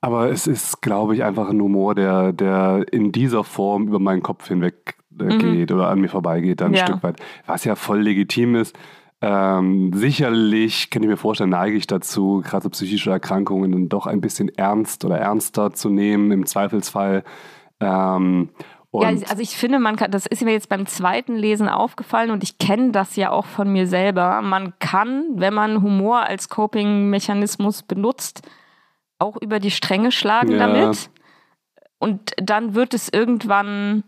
aber 0.00 0.30
es 0.30 0.46
ist, 0.46 0.80
glaube 0.80 1.14
ich, 1.14 1.24
einfach 1.24 1.48
ein 1.48 1.60
Humor, 1.60 1.94
der, 1.94 2.32
der 2.32 2.86
in 2.90 3.12
dieser 3.12 3.44
Form 3.44 3.88
über 3.88 3.98
meinen 3.98 4.22
Kopf 4.22 4.48
hinweg 4.48 4.96
äh, 5.18 5.24
mhm. 5.24 5.38
geht 5.38 5.72
oder 5.72 5.88
an 5.88 6.00
mir 6.00 6.08
vorbeigeht, 6.08 6.60
dann 6.60 6.72
ein 6.72 6.74
ja. 6.74 6.86
Stück 6.86 7.02
weit. 7.02 7.20
Was 7.46 7.64
ja 7.64 7.74
voll 7.74 8.00
legitim 8.00 8.54
ist. 8.54 8.78
Ähm, 9.20 9.92
sicherlich, 9.94 10.90
kann 10.90 11.02
ich 11.02 11.08
mir 11.08 11.16
vorstellen, 11.16 11.50
neige 11.50 11.76
ich 11.76 11.88
dazu, 11.88 12.40
gerade 12.44 12.64
so 12.64 12.70
psychische 12.70 13.10
Erkrankungen 13.10 13.72
dann 13.72 13.88
doch 13.88 14.06
ein 14.06 14.20
bisschen 14.20 14.48
ernst 14.48 15.04
oder 15.04 15.18
ernster 15.18 15.72
zu 15.72 15.88
nehmen, 15.88 16.30
im 16.30 16.46
Zweifelsfall. 16.46 17.24
Ähm, 17.80 18.50
ja, 18.92 19.08
also 19.08 19.38
ich 19.40 19.56
finde, 19.56 19.80
man 19.80 19.96
kann, 19.96 20.10
das 20.10 20.24
ist 20.24 20.42
mir 20.42 20.52
jetzt 20.52 20.68
beim 20.70 20.86
zweiten 20.86 21.36
Lesen 21.36 21.68
aufgefallen 21.68 22.30
und 22.30 22.42
ich 22.42 22.58
kenne 22.58 22.90
das 22.90 23.16
ja 23.16 23.30
auch 23.30 23.44
von 23.44 23.70
mir 23.70 23.86
selber. 23.86 24.40
Man 24.40 24.72
kann, 24.78 25.24
wenn 25.34 25.52
man 25.52 25.82
Humor 25.82 26.20
als 26.20 26.48
Coping-Mechanismus 26.48 27.82
benutzt, 27.82 28.48
auch 29.18 29.36
über 29.36 29.58
die 29.58 29.70
Stränge 29.70 30.10
schlagen 30.10 30.52
ja. 30.52 30.58
damit. 30.58 31.10
Und 31.98 32.32
dann 32.40 32.74
wird 32.74 32.94
es 32.94 33.08
irgendwann 33.12 34.04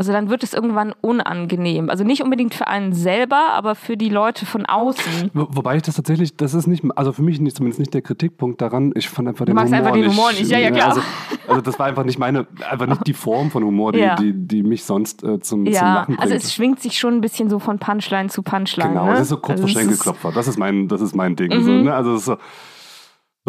also 0.00 0.12
dann 0.12 0.30
wird 0.30 0.44
es 0.44 0.54
irgendwann 0.54 0.94
unangenehm. 1.00 1.90
Also 1.90 2.04
nicht 2.04 2.22
unbedingt 2.22 2.54
für 2.54 2.68
einen 2.68 2.92
selber, 2.92 3.48
aber 3.50 3.74
für 3.74 3.96
die 3.96 4.08
Leute 4.08 4.46
von 4.46 4.64
außen. 4.64 5.32
Wo, 5.34 5.48
wobei 5.50 5.74
ich 5.74 5.82
das 5.82 5.96
tatsächlich, 5.96 6.36
das 6.36 6.54
ist 6.54 6.68
nicht, 6.68 6.84
also 6.94 7.12
für 7.12 7.22
mich 7.22 7.40
nicht, 7.40 7.56
zumindest 7.56 7.80
nicht 7.80 7.92
der 7.92 8.02
Kritikpunkt 8.02 8.60
daran. 8.60 8.92
Ich 8.94 9.08
fand 9.08 9.26
einfach 9.26 9.44
den 9.44 9.56
du 9.56 9.60
magst 9.60 9.72
Humor 9.72 9.86
einfach 9.86 10.00
den 10.00 10.08
Humor 10.08 10.30
nicht, 10.30 10.48
ja, 10.52 10.58
ja 10.60 10.70
klar. 10.70 10.90
Also, 10.90 11.00
also, 11.48 11.60
das 11.62 11.80
war 11.80 11.86
einfach 11.86 12.04
nicht 12.04 12.16
meine, 12.16 12.46
einfach 12.70 12.86
nicht 12.86 13.08
die 13.08 13.12
Form 13.12 13.50
von 13.50 13.64
Humor, 13.64 13.90
die, 13.90 13.98
ja. 13.98 14.14
die, 14.14 14.32
die, 14.32 14.62
mich 14.62 14.84
sonst 14.84 15.24
äh, 15.24 15.40
zum, 15.40 15.66
ja. 15.66 15.72
zum 15.72 15.86
Lachen 15.88 16.16
bringt. 16.16 16.20
Also 16.20 16.34
es 16.34 16.54
schwingt 16.54 16.80
sich 16.80 16.96
schon 16.96 17.14
ein 17.14 17.20
bisschen 17.20 17.50
so 17.50 17.58
von 17.58 17.80
Punchline 17.80 18.28
zu 18.28 18.44
Punchline. 18.44 18.90
Genau, 18.90 19.06
ne? 19.06 19.14
es 19.14 19.22
ist 19.22 19.28
so 19.30 19.38
kurz 19.38 19.60
also 19.60 19.62
vor 19.64 19.80
Schenkelklopfer. 19.80 20.30
Das 20.30 20.46
ist 20.46 20.58
mein, 20.60 20.86
das 20.86 21.00
ist 21.00 21.16
mein 21.16 21.34
Ding. 21.34 21.52
Mhm. 21.52 21.62
So, 21.64 21.70
ne? 21.72 21.92
Also 21.92 22.14
es 22.14 22.20
ist 22.20 22.26
so 22.26 22.36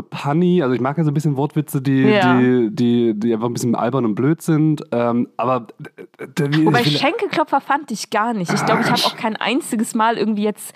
punny, 0.02 0.62
also 0.62 0.74
ich 0.74 0.82
mag 0.82 0.98
ja 0.98 1.04
so 1.04 1.12
ein 1.12 1.14
bisschen 1.14 1.38
Wortwitze, 1.38 1.82
die, 1.82 2.02
ja. 2.02 2.40
die, 2.40 2.70
die, 2.72 3.14
die 3.16 3.34
einfach 3.34 3.48
ein 3.48 3.54
bisschen 3.54 3.76
albern 3.76 4.06
und 4.06 4.16
blöd 4.16 4.42
sind. 4.42 4.84
Ähm, 4.92 5.30
aber 5.38 5.68
wie, 6.38 6.66
Wobei 6.66 6.84
Schenkelklopfer 6.84 7.62
fand 7.62 7.92
ich 7.92 8.10
gar 8.10 8.34
nicht. 8.34 8.54
Ich 8.54 8.66
glaube, 8.66 8.82
ich 8.82 8.92
habe 8.92 9.02
auch 9.04 9.16
kein 9.16 9.36
einziges 9.36 9.96
Mal 9.96 10.18
irgendwie 10.18 10.44
jetzt 10.44 10.74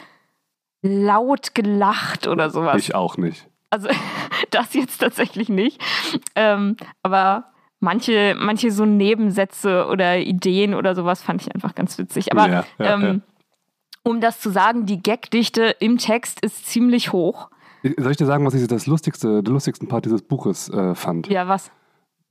laut 0.81 1.55
gelacht 1.55 2.27
oder 2.27 2.49
sowas. 2.49 2.77
Ich 2.77 2.95
auch 2.95 3.17
nicht. 3.17 3.47
Also 3.69 3.89
das 4.51 4.73
jetzt 4.73 4.99
tatsächlich 4.99 5.49
nicht. 5.49 5.81
Ähm, 6.35 6.77
aber 7.01 7.45
manche, 7.79 8.35
manche 8.37 8.71
so 8.71 8.85
Nebensätze 8.85 9.87
oder 9.87 10.17
Ideen 10.19 10.73
oder 10.73 10.95
sowas 10.95 11.21
fand 11.21 11.41
ich 11.41 11.53
einfach 11.53 11.75
ganz 11.75 11.97
witzig. 11.97 12.31
Aber 12.31 12.47
ja, 12.47 12.65
ja, 12.77 12.93
ähm, 12.93 13.21
um 14.03 14.19
das 14.21 14.39
zu 14.39 14.49
sagen, 14.49 14.85
die 14.85 15.01
Gagdichte 15.01 15.75
im 15.79 15.97
Text 15.97 16.41
ist 16.41 16.67
ziemlich 16.67 17.13
hoch. 17.13 17.49
Soll 17.97 18.11
ich 18.11 18.17
dir 18.17 18.25
sagen, 18.25 18.45
was 18.45 18.53
ich 18.53 18.65
das 18.67 18.87
lustigste, 18.87 19.43
den 19.43 19.53
lustigsten 19.53 19.87
Part 19.87 20.05
dieses 20.05 20.21
Buches 20.21 20.69
äh, 20.69 20.95
fand? 20.95 21.27
Ja, 21.27 21.47
was? 21.47 21.71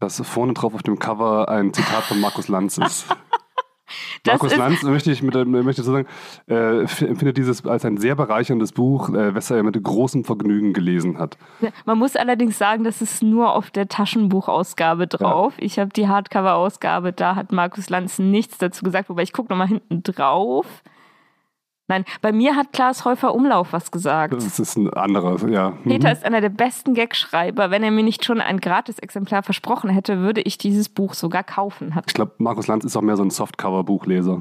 Dass 0.01 0.21
vorne 0.27 0.55
drauf 0.55 0.75
auf 0.75 0.83
dem 0.83 0.99
Cover 0.99 1.49
ein 1.49 1.73
Zitat 1.73 2.05
von 2.05 2.21
Markus 2.21 2.49
Lanz 2.49 2.79
ist. 2.79 3.07
Markus 4.27 4.57
Lanz, 4.57 4.83
möchte 4.83 5.11
ich 5.13 5.23
mit, 5.23 5.35
möchte 5.35 5.83
so 5.83 5.93
sagen, 5.93 6.07
äh, 6.49 6.81
empfindet 6.81 7.37
dieses 7.37 7.67
als 7.67 7.85
ein 7.85 7.99
sehr 7.99 8.15
bereicherndes 8.15 8.73
Buch, 8.73 9.11
äh, 9.11 9.35
was 9.35 9.51
er 9.51 9.63
mit 9.63 9.83
großem 9.83 10.25
Vergnügen 10.25 10.73
gelesen 10.73 11.19
hat. 11.19 11.37
Man 11.85 11.99
muss 11.99 12.17
allerdings 12.17 12.57
sagen, 12.57 12.85
das 12.85 13.03
ist 13.03 13.23
nur 13.23 13.55
auf 13.55 13.71
der 13.71 13.89
Taschenbuchausgabe 13.89 15.07
drauf. 15.07 15.55
Ja. 15.59 15.65
Ich 15.65 15.79
habe 15.79 15.91
die 15.91 16.09
Hardcover-Ausgabe, 16.09 17.13
da 17.13 17.37
hat 17.37 17.53
Markus 17.53 17.91
Lanz 17.91 18.19
nichts 18.19 18.59
dazu 18.59 18.85
gesagt, 18.85 19.09
wobei 19.11 19.23
ich 19.23 19.33
gucke 19.33 19.53
nochmal 19.53 19.69
hinten 19.69 20.03
drauf. 20.03 20.67
Nein, 21.93 22.07
bei 22.23 22.33
mir 22.33 22.57
hat 22.57 22.73
Klaas 22.73 23.05
Häufer 23.05 23.35
Umlauf 23.35 23.75
was 23.75 23.91
gesagt. 23.91 24.33
Das 24.33 24.59
ist 24.59 24.77
ein 24.79 24.91
anderer, 24.95 25.47
ja. 25.51 25.73
Peter 25.85 26.09
mhm. 26.09 26.13
ist 26.15 26.25
einer 26.25 26.41
der 26.41 26.49
besten 26.49 26.95
Gagschreiber. 26.95 27.71
Wenn 27.71 27.83
er 27.83 27.91
mir 27.91 28.03
nicht 28.03 28.25
schon 28.25 28.41
ein 28.41 28.61
Gratis-Exemplar 28.61 29.43
versprochen 29.43 29.91
hätte, 29.91 30.21
würde 30.21 30.41
ich 30.41 30.57
dieses 30.57 30.89
Buch 30.89 31.13
sogar 31.13 31.45
kaufen. 31.45 31.95
Hat 31.95 32.05
ich 32.07 32.15
glaube, 32.15 32.33
Markus 32.39 32.67
Lanz 32.67 32.87
ist 32.87 32.97
auch 32.97 33.03
mehr 33.03 33.19
so 33.19 33.23
ein 33.23 33.29
Softcover-Buchleser. 33.29 34.41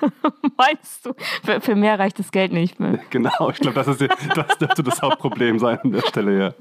Meinst 0.56 1.04
du? 1.04 1.12
Für, 1.44 1.60
für, 1.60 1.74
mehr 1.74 1.98
reicht 1.98 2.18
das 2.18 2.32
Geld 2.32 2.54
nicht 2.54 2.80
mehr. 2.80 2.98
Genau, 3.10 3.50
ich 3.50 3.58
glaube, 3.58 3.74
das, 3.74 3.86
das 3.86 4.58
dürfte 4.58 4.82
das 4.82 5.02
Hauptproblem 5.02 5.58
sein 5.58 5.78
an 5.82 5.92
der 5.92 6.00
Stelle, 6.00 6.38
ja. 6.38 6.54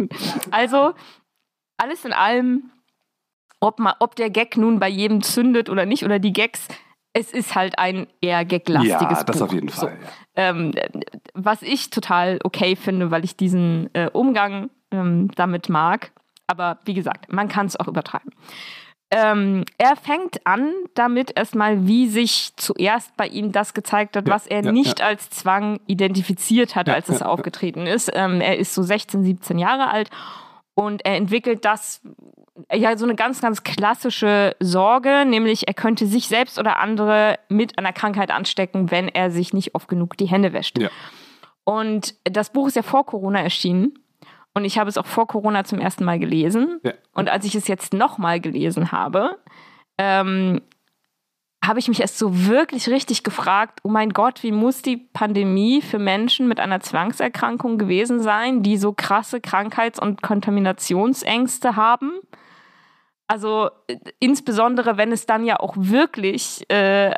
Also, 0.50 0.92
alles 1.78 2.04
in 2.04 2.12
allem 2.12 2.70
ob, 3.60 3.78
man, 3.78 3.94
ob 4.00 4.16
der 4.16 4.28
Gag 4.28 4.58
nun 4.58 4.78
bei 4.78 4.88
jedem 4.88 5.22
zündet 5.22 5.70
oder 5.70 5.86
nicht, 5.86 6.04
oder 6.04 6.18
die 6.18 6.34
Gags, 6.34 6.68
es 7.14 7.32
ist 7.32 7.54
halt 7.54 7.78
ein 7.78 8.06
eher 8.20 8.44
gaglastiges 8.44 9.00
Ja, 9.00 9.24
das 9.24 9.38
Buch. 9.38 9.46
auf 9.46 9.52
jeden 9.52 9.68
Fall. 9.70 9.80
So. 9.80 9.86
Ja. 9.86 10.50
Ähm, 10.50 10.72
was 11.32 11.62
ich 11.62 11.88
total 11.90 12.40
okay 12.44 12.76
finde, 12.76 13.10
weil 13.10 13.24
ich 13.24 13.36
diesen 13.36 13.88
äh, 13.94 14.10
Umgang 14.12 14.68
ähm, 14.90 15.30
damit 15.36 15.68
mag. 15.68 16.10
Aber 16.46 16.78
wie 16.84 16.92
gesagt, 16.94 17.32
man 17.32 17.48
kann 17.48 17.66
es 17.66 17.78
auch 17.78 17.88
übertreiben. 17.88 18.32
Ähm, 19.10 19.64
er 19.78 19.94
fängt 19.96 20.44
an 20.44 20.72
damit 20.94 21.32
erstmal, 21.38 21.86
wie 21.86 22.08
sich 22.08 22.50
zuerst 22.56 23.16
bei 23.16 23.28
ihm 23.28 23.52
das 23.52 23.72
gezeigt 23.72 24.16
hat, 24.16 24.26
Ja, 24.26 24.34
was 24.34 24.46
er 24.48 24.64
ja, 24.64 24.72
nicht 24.72 24.98
ja. 24.98 25.06
als 25.06 25.30
Zwang 25.30 25.78
identifiziert 25.86 26.74
hat, 26.74 26.88
als 26.88 27.08
es 27.08 27.22
aufgetreten 27.22 27.86
ist. 27.86 28.10
Ähm, 28.12 28.40
er 28.40 28.58
ist 28.58 28.74
so 28.74 28.82
16, 28.82 29.22
17 29.22 29.58
Jahre 29.58 29.88
alt 29.88 30.10
und 30.74 31.04
er 31.06 31.16
entwickelt 31.16 31.64
das, 31.64 32.02
ja, 32.72 32.96
so 32.96 33.04
eine 33.04 33.16
ganz, 33.16 33.40
ganz 33.40 33.64
klassische 33.64 34.54
Sorge, 34.60 35.24
nämlich 35.26 35.66
er 35.66 35.74
könnte 35.74 36.06
sich 36.06 36.28
selbst 36.28 36.58
oder 36.58 36.78
andere 36.78 37.38
mit 37.48 37.78
einer 37.78 37.92
Krankheit 37.92 38.30
anstecken, 38.30 38.90
wenn 38.90 39.08
er 39.08 39.30
sich 39.30 39.52
nicht 39.52 39.74
oft 39.74 39.88
genug 39.88 40.16
die 40.16 40.26
Hände 40.26 40.52
wäscht. 40.52 40.78
Ja. 40.78 40.88
Und 41.64 42.14
das 42.24 42.50
Buch 42.50 42.68
ist 42.68 42.76
ja 42.76 42.82
vor 42.82 43.06
Corona 43.06 43.40
erschienen. 43.40 43.98
Und 44.52 44.64
ich 44.64 44.78
habe 44.78 44.88
es 44.88 44.96
auch 44.96 45.06
vor 45.06 45.26
Corona 45.26 45.64
zum 45.64 45.80
ersten 45.80 46.04
Mal 46.04 46.20
gelesen. 46.20 46.80
Ja. 46.84 46.92
Und 47.12 47.28
als 47.28 47.44
ich 47.44 47.56
es 47.56 47.66
jetzt 47.66 47.92
nochmal 47.92 48.40
gelesen 48.40 48.92
habe, 48.92 49.38
ähm, 49.98 50.60
habe 51.66 51.78
ich 51.78 51.88
mich 51.88 52.00
erst 52.00 52.18
so 52.18 52.46
wirklich 52.46 52.88
richtig 52.88 53.24
gefragt, 53.24 53.80
oh 53.82 53.88
mein 53.88 54.10
Gott, 54.10 54.42
wie 54.42 54.52
muss 54.52 54.82
die 54.82 54.96
Pandemie 54.96 55.82
für 55.82 55.98
Menschen 55.98 56.46
mit 56.46 56.60
einer 56.60 56.80
Zwangserkrankung 56.80 57.78
gewesen 57.78 58.20
sein, 58.20 58.62
die 58.62 58.76
so 58.76 58.92
krasse 58.92 59.40
Krankheits- 59.40 59.98
und 59.98 60.22
Kontaminationsängste 60.22 61.74
haben? 61.74 62.12
Also 63.26 63.70
äh, 63.86 63.96
insbesondere, 64.20 64.96
wenn 64.96 65.12
es 65.12 65.26
dann 65.26 65.44
ja 65.44 65.58
auch 65.60 65.74
wirklich 65.76 66.68
äh, 66.68 67.10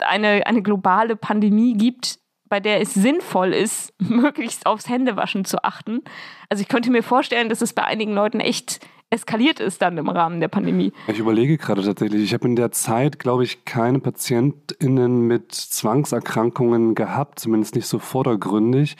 eine, 0.00 0.46
eine 0.46 0.62
globale 0.62 1.16
Pandemie 1.16 1.74
gibt, 1.74 2.18
bei 2.48 2.60
der 2.60 2.80
es 2.80 2.94
sinnvoll 2.94 3.52
ist, 3.52 3.92
möglichst 3.98 4.66
aufs 4.66 4.88
Händewaschen 4.88 5.44
zu 5.44 5.64
achten. 5.64 6.02
Also 6.48 6.62
ich 6.62 6.68
könnte 6.68 6.90
mir 6.90 7.02
vorstellen, 7.02 7.48
dass 7.48 7.62
es 7.62 7.72
bei 7.72 7.84
einigen 7.84 8.12
Leuten 8.12 8.40
echt 8.40 8.80
eskaliert 9.10 9.60
ist 9.60 9.80
dann 9.80 9.96
im 9.96 10.08
Rahmen 10.08 10.40
der 10.40 10.48
Pandemie. 10.48 10.92
Ich 11.06 11.18
überlege 11.18 11.56
gerade 11.56 11.82
tatsächlich, 11.82 12.22
ich 12.22 12.34
habe 12.34 12.48
in 12.48 12.56
der 12.56 12.72
Zeit, 12.72 13.20
glaube 13.20 13.44
ich, 13.44 13.64
keine 13.64 14.00
PatientInnen 14.00 15.20
mit 15.20 15.52
Zwangserkrankungen 15.52 16.96
gehabt, 16.96 17.38
zumindest 17.38 17.76
nicht 17.76 17.86
so 17.86 18.00
vordergründig. 18.00 18.96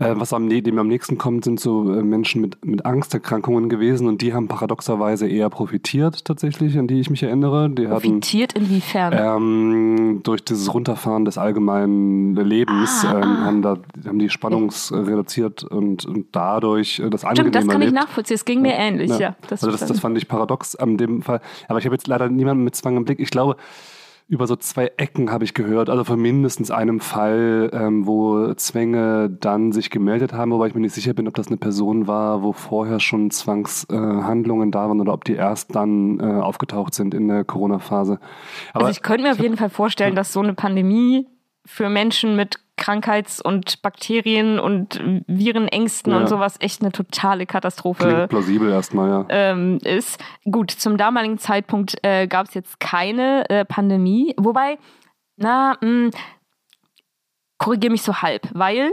Äh, 0.00 0.14
was 0.18 0.32
am, 0.32 0.48
dem 0.48 0.78
am 0.78 0.88
nächsten 0.88 1.18
kommt, 1.18 1.44
sind 1.44 1.60
so 1.60 1.92
äh, 1.92 2.02
Menschen 2.02 2.40
mit, 2.40 2.64
mit 2.64 2.86
Angsterkrankungen 2.86 3.68
gewesen 3.68 4.08
und 4.08 4.22
die 4.22 4.32
haben 4.32 4.48
paradoxerweise 4.48 5.28
eher 5.28 5.50
profitiert 5.50 6.24
tatsächlich, 6.24 6.78
an 6.78 6.86
die 6.86 7.00
ich 7.00 7.10
mich 7.10 7.22
erinnere. 7.22 7.68
Die 7.68 7.82
hatten 7.86 7.92
Profitiert 7.92 8.54
inwiefern? 8.54 9.12
ähm, 9.14 10.20
durch 10.22 10.42
dieses 10.42 10.72
Runterfahren 10.72 11.24
des 11.26 11.36
allgemeinen 11.36 12.34
Lebens 12.34 13.04
Ah, 13.04 13.16
ähm, 13.16 13.22
ah. 13.22 13.44
haben, 13.44 13.62
da, 13.62 13.76
haben 14.06 14.18
die 14.18 14.30
Spannungs 14.30 14.90
äh, 14.90 14.96
reduziert 14.96 15.64
und, 15.64 16.06
und 16.06 16.26
dadurch 16.32 16.98
äh, 16.98 17.10
das 17.10 17.20
Stimmt, 17.20 17.54
das 17.54 17.64
angenehmer 17.64 17.72
kann 17.72 17.82
ich 17.82 17.88
lebt. 17.90 18.00
nachvollziehen. 18.00 18.34
Es 18.36 18.44
ging 18.46 18.62
mir 18.62 18.74
ähnlich, 18.74 19.18
ja. 19.18 19.36
also 19.50 19.70
das, 19.70 19.80
das 19.80 20.00
fand 20.00 20.16
ich 20.16 20.28
paradox 20.28 20.76
an 20.76 20.96
dem 20.96 21.20
Fall. 21.20 21.40
Aber 21.68 21.78
ich 21.78 21.84
habe 21.84 21.94
jetzt 21.94 22.06
leider 22.06 22.28
niemanden 22.30 22.64
mit 22.64 22.74
Zwang 22.74 22.96
im 22.96 23.04
Blick. 23.04 23.20
Ich 23.20 23.30
glaube, 23.30 23.56
über 24.30 24.46
so 24.46 24.54
zwei 24.54 24.92
Ecken 24.96 25.32
habe 25.32 25.42
ich 25.42 25.54
gehört, 25.54 25.90
also 25.90 26.04
von 26.04 26.20
mindestens 26.20 26.70
einem 26.70 27.00
Fall, 27.00 27.68
ähm, 27.72 28.06
wo 28.06 28.54
Zwänge 28.54 29.28
dann 29.28 29.72
sich 29.72 29.90
gemeldet 29.90 30.32
haben, 30.32 30.52
wobei 30.52 30.68
ich 30.68 30.74
mir 30.74 30.82
nicht 30.82 30.94
sicher 30.94 31.14
bin, 31.14 31.26
ob 31.26 31.34
das 31.34 31.48
eine 31.48 31.56
Person 31.56 32.06
war, 32.06 32.40
wo 32.40 32.52
vorher 32.52 33.00
schon 33.00 33.32
Zwangshandlungen 33.32 34.68
äh, 34.68 34.70
da 34.70 34.86
waren 34.86 35.00
oder 35.00 35.12
ob 35.12 35.24
die 35.24 35.34
erst 35.34 35.74
dann 35.74 36.20
äh, 36.20 36.22
aufgetaucht 36.22 36.94
sind 36.94 37.12
in 37.12 37.26
der 37.26 37.42
Corona-Phase. 37.42 38.20
Also 38.72 38.88
ich 38.88 39.02
könnte 39.02 39.24
mir 39.24 39.32
auf 39.32 39.40
jeden 39.40 39.56
Fall 39.56 39.68
vorstellen, 39.68 40.14
dass 40.14 40.32
so 40.32 40.38
eine 40.38 40.54
Pandemie 40.54 41.26
für 41.66 41.88
Menschen 41.88 42.36
mit 42.36 42.60
Krankheits- 42.80 43.40
und 43.40 43.82
Bakterien- 43.82 44.58
und 44.58 45.00
Virenängsten 45.28 46.12
Ja. 46.12 46.18
und 46.18 46.28
sowas 46.28 46.56
echt 46.58 46.82
eine 46.82 46.90
totale 46.90 47.46
Katastrophe 47.46 48.02
klingt 48.08 48.28
plausibel 48.30 48.70
erstmal, 48.70 49.08
ja. 49.08 49.26
ähm, 49.28 49.78
ist. 49.84 50.18
Gut, 50.50 50.72
zum 50.72 50.96
damaligen 50.96 51.38
Zeitpunkt 51.38 51.96
äh, 52.02 52.26
gab 52.26 52.48
es 52.48 52.54
jetzt 52.54 52.80
keine 52.80 53.48
äh, 53.48 53.64
Pandemie, 53.64 54.34
wobei, 54.36 54.78
na, 55.36 55.76
mh, 55.80 56.10
korrigiere 57.58 57.92
mich 57.92 58.02
so 58.02 58.22
halb, 58.22 58.48
weil 58.54 58.90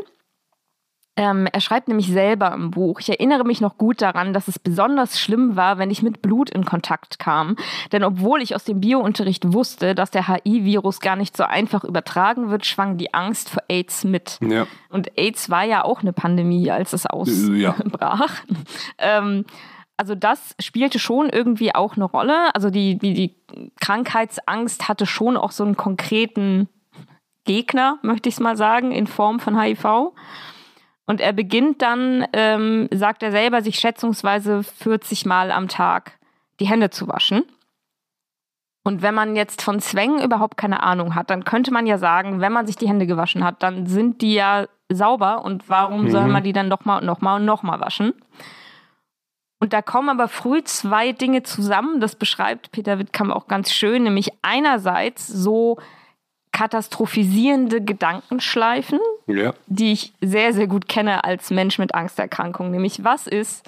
ähm, 1.17 1.47
er 1.51 1.59
schreibt 1.61 1.87
nämlich 1.87 2.07
selber 2.07 2.53
im 2.53 2.71
Buch, 2.71 2.99
ich 2.99 3.09
erinnere 3.09 3.43
mich 3.43 3.59
noch 3.59 3.77
gut 3.77 4.01
daran, 4.01 4.33
dass 4.33 4.47
es 4.47 4.59
besonders 4.59 5.19
schlimm 5.19 5.55
war, 5.55 5.79
wenn 5.79 5.89
ich 5.89 6.03
mit 6.03 6.21
Blut 6.21 6.49
in 6.51 6.63
Kontakt 6.63 7.17
kam. 7.17 7.55
Denn 7.91 8.03
obwohl 8.03 8.41
ich 8.41 8.55
aus 8.55 8.63
dem 8.63 8.79
Biounterricht 8.79 9.51
wusste, 9.51 9.95
dass 9.95 10.11
der 10.11 10.27
HIV-Virus 10.27 10.99
gar 10.99 11.15
nicht 11.15 11.35
so 11.35 11.43
einfach 11.43 11.83
übertragen 11.83 12.49
wird, 12.51 12.65
schwang 12.67 12.97
die 12.97 13.13
Angst 13.15 13.49
vor 13.49 13.63
AIDS 13.67 14.03
mit. 14.03 14.37
Ja. 14.41 14.67
Und 14.89 15.17
AIDS 15.17 15.49
war 15.49 15.63
ja 15.63 15.83
auch 15.83 16.01
eine 16.01 16.13
Pandemie, 16.13 16.69
als 16.69 16.93
es 16.93 17.03
Ja. 17.03 17.09
ausbrach. 17.09 18.31
ähm, 18.99 19.45
also 19.97 20.13
das 20.13 20.55
spielte 20.59 20.99
schon 20.99 21.29
irgendwie 21.29 21.73
auch 21.73 21.95
eine 21.95 22.05
Rolle. 22.05 22.53
Also 22.53 22.69
die, 22.69 22.99
die, 22.99 23.13
die 23.15 23.35
Krankheitsangst 23.81 24.87
hatte 24.87 25.07
schon 25.07 25.35
auch 25.35 25.51
so 25.51 25.63
einen 25.63 25.75
konkreten 25.75 26.69
Gegner, 27.45 27.97
möchte 28.03 28.29
ich 28.29 28.35
es 28.35 28.39
mal 28.39 28.55
sagen, 28.55 28.91
in 28.91 29.07
Form 29.07 29.39
von 29.39 29.59
HIV. 29.59 30.11
Und 31.07 31.21
er 31.21 31.33
beginnt 31.33 31.81
dann, 31.81 32.27
ähm, 32.33 32.89
sagt 32.93 33.23
er 33.23 33.31
selber, 33.31 33.61
sich 33.61 33.79
schätzungsweise 33.79 34.61
40 34.61 35.25
Mal 35.25 35.51
am 35.51 35.67
Tag 35.69 36.19
die 36.59 36.67
Hände 36.67 36.89
zu 36.89 37.07
waschen. 37.07 37.43
Und 38.83 39.01
wenn 39.01 39.15
man 39.15 39.35
jetzt 39.35 39.61
von 39.61 39.79
Zwängen 39.79 40.21
überhaupt 40.21 40.57
keine 40.57 40.83
Ahnung 40.83 41.15
hat, 41.15 41.29
dann 41.29 41.43
könnte 41.43 41.71
man 41.71 41.87
ja 41.87 41.97
sagen, 41.97 42.39
wenn 42.39 42.53
man 42.53 42.67
sich 42.67 42.75
die 42.75 42.87
Hände 42.87 43.07
gewaschen 43.07 43.43
hat, 43.43 43.63
dann 43.63 43.85
sind 43.85 44.21
die 44.21 44.33
ja 44.33 44.67
sauber 44.89 45.43
und 45.43 45.67
warum 45.69 46.09
soll 46.09 46.25
Mhm. 46.25 46.31
man 46.31 46.43
die 46.43 46.53
dann 46.53 46.67
nochmal 46.69 46.99
und 46.99 47.05
nochmal 47.05 47.39
und 47.39 47.45
nochmal 47.45 47.79
waschen? 47.79 48.13
Und 49.59 49.73
da 49.73 49.81
kommen 49.81 50.09
aber 50.09 50.27
früh 50.27 50.63
zwei 50.63 51.11
Dinge 51.13 51.43
zusammen, 51.43 51.99
das 51.99 52.15
beschreibt 52.15 52.71
Peter 52.71 52.99
Wittkamp 52.99 53.31
auch 53.31 53.47
ganz 53.47 53.71
schön, 53.71 54.03
nämlich 54.03 54.29
einerseits 54.41 55.27
so 55.27 55.77
katastrophisierende 56.51 57.81
Gedankenschleifen, 57.83 58.99
Ja. 59.27 59.53
die 59.67 59.91
ich 59.91 60.13
sehr, 60.21 60.53
sehr 60.53 60.67
gut 60.67 60.87
kenne 60.87 61.23
als 61.23 61.49
Mensch 61.51 61.77
mit 61.77 61.93
Angsterkrankung. 61.93 62.71
Nämlich, 62.71 63.03
was 63.03 63.27
ist, 63.27 63.67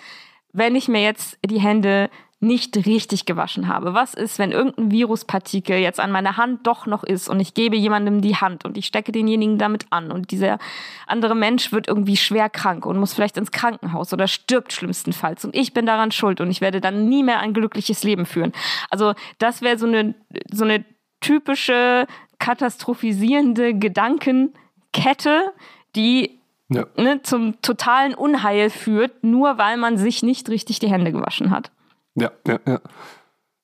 wenn 0.54 0.76
ich 0.76 0.88
mir 0.88 1.02
jetzt 1.04 1.38
die 1.46 1.60
Hände 1.60 2.10
nicht 2.42 2.78
richtig 2.86 3.26
gewaschen 3.26 3.68
habe? 3.68 3.94
Was 3.94 4.14
ist, 4.14 4.40
wenn 4.40 4.54
irgendein 4.54 4.92
Viruspartikel 4.92 5.76
jetzt 5.78 6.00
an 6.00 6.10
meiner 6.10 6.38
Hand 6.38 6.66
doch 6.66 6.86
noch 6.86 7.04
ist 7.04 7.28
und 7.28 7.42
ich 7.42 7.54
gebe 7.54 7.76
jemandem 7.76 8.22
die 8.22 8.38
Hand 8.38 8.64
und 8.64 8.78
ich 8.78 8.86
stecke 8.86 9.12
denjenigen 9.12 9.58
damit 9.58 9.88
an 9.90 10.10
und 10.10 10.32
dieser 10.32 10.58
andere 11.06 11.36
Mensch 11.36 11.74
wird 11.74 11.90
irgendwie 11.90 12.16
schwer 12.16 12.50
krank 12.50 12.86
und 12.86 12.98
muss 12.98 13.14
vielleicht 13.14 13.36
ins 13.36 13.52
Krankenhaus 13.52 14.14
oder 14.14 14.28
stirbt 14.30 14.72
schlimmstenfalls 14.72 15.44
und 15.44 15.54
ich 15.54 15.74
bin 15.74 15.86
daran 15.86 16.12
schuld 16.12 16.40
und 16.40 16.50
ich 16.50 16.62
werde 16.62 16.80
dann 16.80 17.10
nie 17.10 17.24
mehr 17.24 17.40
ein 17.42 17.54
glückliches 17.54 18.04
Leben 18.04 18.26
führen. 18.26 18.54
Also 18.90 19.16
das 19.38 19.62
wäre 19.62 19.78
so 19.78 19.86
eine, 19.86 20.16
so 20.50 20.64
eine 20.64 20.86
typische 21.20 22.08
katastrophisierende 22.40 23.74
Gedankenkette, 23.74 25.54
die 25.96 26.40
Ja. 26.70 26.86
ne, 26.98 27.22
zum 27.24 27.62
totalen 27.62 28.14
Unheil 28.14 28.70
führt, 28.70 29.24
nur 29.24 29.58
weil 29.58 29.78
man 29.78 29.98
sich 29.98 30.24
nicht 30.24 30.50
richtig 30.50 30.80
die 30.80 30.90
Hände 30.90 31.12
gewaschen 31.12 31.52
hat. 31.52 31.72
Ja, 32.16 32.32
ja, 32.48 32.60
ja. 32.68 32.80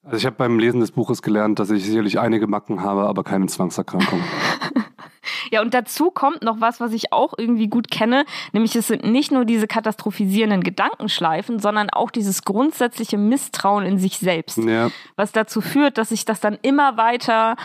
Also 0.03 0.17
ich 0.17 0.25
habe 0.25 0.35
beim 0.35 0.59
Lesen 0.59 0.79
des 0.79 0.91
Buches 0.91 1.21
gelernt, 1.23 1.57
dass 1.59 1.71
ich 1.71 1.83
sicherlich 1.83 2.19
einige 2.19 2.45
Macken 2.47 2.81
habe, 2.81 3.07
aber 3.07 3.23
keine 3.23 3.47
Zwangserkrankung. 3.47 4.21
Ja, 5.51 5.61
und 5.61 5.73
dazu 5.73 6.11
kommt 6.11 6.43
noch 6.43 6.59
was, 6.59 6.79
was 6.79 6.91
ich 6.91 7.11
auch 7.13 7.33
irgendwie 7.37 7.67
gut 7.67 7.89
kenne, 7.89 8.25
nämlich 8.51 8.75
es 8.75 8.87
sind 8.87 9.03
nicht 9.03 9.31
nur 9.31 9.45
diese 9.45 9.67
katastrophisierenden 9.67 10.63
Gedankenschleifen, 10.63 11.59
sondern 11.59 11.89
auch 11.89 12.11
dieses 12.11 12.43
grundsätzliche 12.43 13.17
Misstrauen 13.17 13.85
in 13.85 13.97
sich 13.97 14.17
selbst, 14.19 14.57
ja. 14.57 14.89
was 15.15 15.31
dazu 15.31 15.61
führt, 15.61 15.97
dass 15.97 16.09
sich 16.09 16.25
das 16.25 16.39
dann 16.39 16.57
immer 16.61 16.97
weiter 16.97 17.55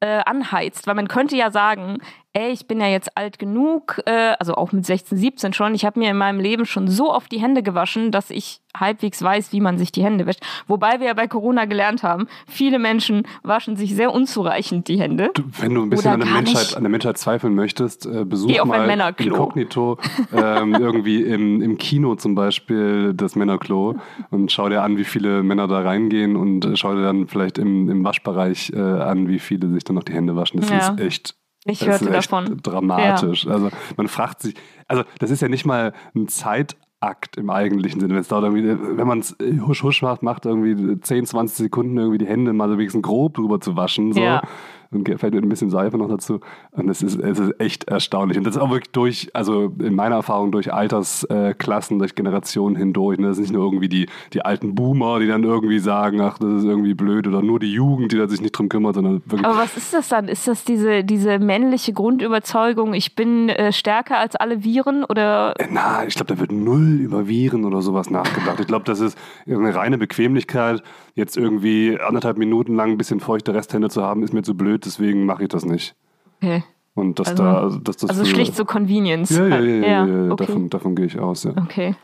äh, 0.00 0.20
anheizt, 0.24 0.86
weil 0.86 0.94
man 0.94 1.08
könnte 1.08 1.36
ja 1.36 1.50
sagen, 1.50 1.98
ey, 2.38 2.52
ich 2.52 2.66
bin 2.66 2.80
ja 2.80 2.86
jetzt 2.86 3.16
alt 3.16 3.38
genug, 3.38 4.00
äh, 4.06 4.34
also 4.38 4.54
auch 4.54 4.70
mit 4.72 4.86
16, 4.86 5.18
17 5.18 5.52
schon, 5.52 5.74
ich 5.74 5.84
habe 5.84 5.98
mir 5.98 6.10
in 6.10 6.16
meinem 6.16 6.38
Leben 6.38 6.66
schon 6.66 6.86
so 6.88 7.12
oft 7.12 7.32
die 7.32 7.40
Hände 7.40 7.62
gewaschen, 7.64 8.12
dass 8.12 8.30
ich 8.30 8.60
halbwegs 8.78 9.20
weiß, 9.22 9.52
wie 9.52 9.60
man 9.60 9.76
sich 9.78 9.90
die 9.90 10.04
Hände 10.04 10.24
wäscht. 10.26 10.40
Wobei 10.68 11.00
wir 11.00 11.08
ja 11.08 11.14
bei 11.14 11.26
Corona 11.26 11.64
gelernt 11.64 12.02
haben, 12.04 12.28
viele 12.46 12.78
Menschen 12.78 13.24
waschen 13.42 13.76
sich 13.76 13.94
sehr 13.96 14.12
unzureichend 14.14 14.86
die 14.86 15.00
Hände. 15.00 15.30
Du, 15.34 15.42
wenn 15.58 15.74
du 15.74 15.82
ein 15.82 15.90
bisschen 15.90 16.12
an 16.12 16.20
der, 16.20 16.28
Menschheit, 16.28 16.76
an 16.76 16.82
der 16.84 16.90
Menschheit 16.90 17.18
zweifeln 17.18 17.54
möchtest, 17.54 18.06
äh, 18.06 18.24
besuch 18.24 18.48
Geh 18.48 18.60
auf 18.60 18.70
ein 18.70 18.80
mal 18.82 18.86
Männerklo. 18.86 19.26
inkognito 19.26 19.98
ähm, 20.32 20.74
irgendwie 20.74 21.22
im, 21.22 21.60
im 21.60 21.76
Kino 21.78 22.14
zum 22.14 22.36
Beispiel 22.36 23.14
das 23.14 23.34
Männerklo 23.34 23.96
und 24.30 24.52
schau 24.52 24.68
dir 24.68 24.82
an, 24.82 24.96
wie 24.96 25.04
viele 25.04 25.42
Männer 25.42 25.66
da 25.66 25.80
reingehen 25.80 26.36
und 26.36 26.64
äh, 26.64 26.76
schau 26.76 26.94
dir 26.94 27.02
dann 27.02 27.26
vielleicht 27.26 27.58
im, 27.58 27.88
im 27.90 28.04
Waschbereich 28.04 28.70
äh, 28.74 28.78
an, 28.78 29.26
wie 29.28 29.40
viele 29.40 29.68
sich 29.70 29.82
dann 29.82 29.96
noch 29.96 30.04
die 30.04 30.12
Hände 30.12 30.36
waschen. 30.36 30.60
Das 30.60 30.70
Ja. 30.70 30.76
ist 30.78 31.00
echt 31.00 31.34
Ich 31.64 31.80
das 31.80 32.00
hörte 32.00 32.10
davon. 32.10 32.58
dramatisch. 32.62 33.46
Also 33.46 33.70
man 33.96 34.08
fragt 34.08 34.42
sich, 34.42 34.54
also 34.86 35.02
das 35.18 35.30
ist 35.30 35.42
ja 35.42 35.48
nicht 35.48 35.66
mal 35.66 35.92
ein 36.14 36.28
Zeit 36.28 36.76
Akt 37.00 37.36
im 37.36 37.48
eigentlichen 37.50 38.00
Sinne. 38.00 38.14
Wenn 38.16 39.06
man 39.06 39.20
es 39.20 39.36
husch 39.66 39.84
husch 39.84 40.02
macht, 40.02 40.22
macht 40.22 40.46
irgendwie 40.46 41.00
10, 41.00 41.26
20 41.26 41.56
Sekunden 41.56 41.96
irgendwie 41.96 42.18
die 42.18 42.26
Hände 42.26 42.52
mal 42.52 42.68
so 42.68 42.76
wenigstens 42.76 43.02
grob 43.02 43.34
drüber 43.34 43.60
zu 43.60 43.76
waschen. 43.76 44.12
So. 44.12 44.20
Ja. 44.20 44.42
Und 44.90 45.06
fällt 45.18 45.34
mit 45.34 45.42
ein 45.42 45.48
bisschen 45.48 45.68
Seife 45.68 45.98
noch 45.98 46.08
dazu. 46.08 46.40
Und 46.72 46.88
es 46.88 47.02
ist, 47.02 47.20
es 47.20 47.38
ist 47.38 47.60
echt 47.60 47.84
erstaunlich. 47.84 48.38
Und 48.38 48.44
das 48.44 48.56
ist 48.56 48.62
auch 48.62 48.70
wirklich 48.70 48.92
durch, 48.92 49.28
also 49.34 49.72
in 49.78 49.94
meiner 49.94 50.16
Erfahrung, 50.16 50.50
durch 50.50 50.72
Altersklassen, 50.72 51.98
durch 51.98 52.14
Generationen 52.14 52.74
hindurch. 52.74 53.18
Ne? 53.18 53.28
Das 53.28 53.36
sind 53.36 53.44
nicht 53.44 53.52
nur 53.52 53.64
irgendwie 53.64 53.88
die, 53.88 54.08
die 54.32 54.44
alten 54.44 54.74
Boomer, 54.74 55.20
die 55.20 55.26
dann 55.26 55.44
irgendwie 55.44 55.78
sagen, 55.78 56.20
ach, 56.22 56.38
das 56.38 56.60
ist 56.60 56.64
irgendwie 56.64 56.94
blöd, 56.94 57.26
oder 57.26 57.42
nur 57.42 57.60
die 57.60 57.72
Jugend, 57.72 58.12
die 58.12 58.16
da 58.16 58.28
sich 58.28 58.40
nicht 58.40 58.52
drum 58.52 58.68
kümmert, 58.68 58.94
sondern 58.94 59.22
wirklich. 59.26 59.44
Aber 59.44 59.58
was 59.58 59.76
ist 59.76 59.92
das 59.92 60.08
dann? 60.08 60.28
Ist 60.28 60.48
das 60.48 60.64
diese, 60.64 61.04
diese 61.04 61.38
männliche 61.38 61.92
Grundüberzeugung, 61.92 62.94
ich 62.94 63.14
bin 63.14 63.50
äh, 63.50 63.72
stärker 63.72 64.18
als 64.18 64.36
alle 64.36 64.64
Viren? 64.64 65.04
Oder? 65.04 65.54
Na, 65.70 66.06
ich 66.06 66.14
glaube, 66.14 66.34
da 66.34 66.40
wird 66.40 66.52
null 66.52 67.00
über 67.00 67.28
Viren 67.28 67.64
oder 67.64 67.82
sowas 67.82 68.10
nachgedacht. 68.10 68.60
Ich 68.60 68.66
glaube, 68.66 68.84
das 68.84 69.00
ist 69.00 69.18
eine 69.46 69.74
reine 69.74 69.98
Bequemlichkeit. 69.98 70.82
Jetzt 71.14 71.36
irgendwie 71.36 71.98
anderthalb 72.00 72.38
Minuten 72.38 72.74
lang 72.74 72.92
ein 72.92 72.98
bisschen 72.98 73.20
feuchte 73.20 73.52
Resthände 73.52 73.90
zu 73.90 74.02
haben, 74.02 74.22
ist 74.22 74.32
mir 74.32 74.42
zu 74.42 74.56
blöd, 74.56 74.77
deswegen 74.84 75.26
mache 75.26 75.42
ich 75.44 75.48
das 75.48 75.64
nicht. 75.64 75.94
Okay. 76.42 76.62
Und 76.94 77.18
dass 77.18 77.28
Also- 77.28 77.42
da, 77.42 77.60
also, 77.62 77.78
dass 77.78 77.96
das 77.98 78.10
Also 78.10 78.24
für- 78.24 78.30
schlicht 78.30 78.56
so 78.56 78.64
Convenience. 78.64 79.30
Ja, 79.36 79.46
ja, 79.46 79.58
ja, 79.60 79.60
ja, 79.60 80.06
ja, 80.06 80.24
ja, 80.26 80.32
okay. 80.32 80.46
davon, 80.46 80.70
davon 80.70 80.96
gehe 80.96 81.06
ich 81.06 81.18
aus, 81.18 81.44
ja. 81.44 81.52
Okay. 81.56 81.94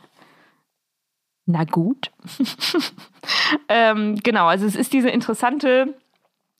Na 1.46 1.64
gut. 1.64 2.10
ähm, 3.68 4.16
genau, 4.22 4.46
also 4.46 4.66
es 4.66 4.76
ist 4.76 4.92
diese 4.92 5.10
interessante, 5.10 5.94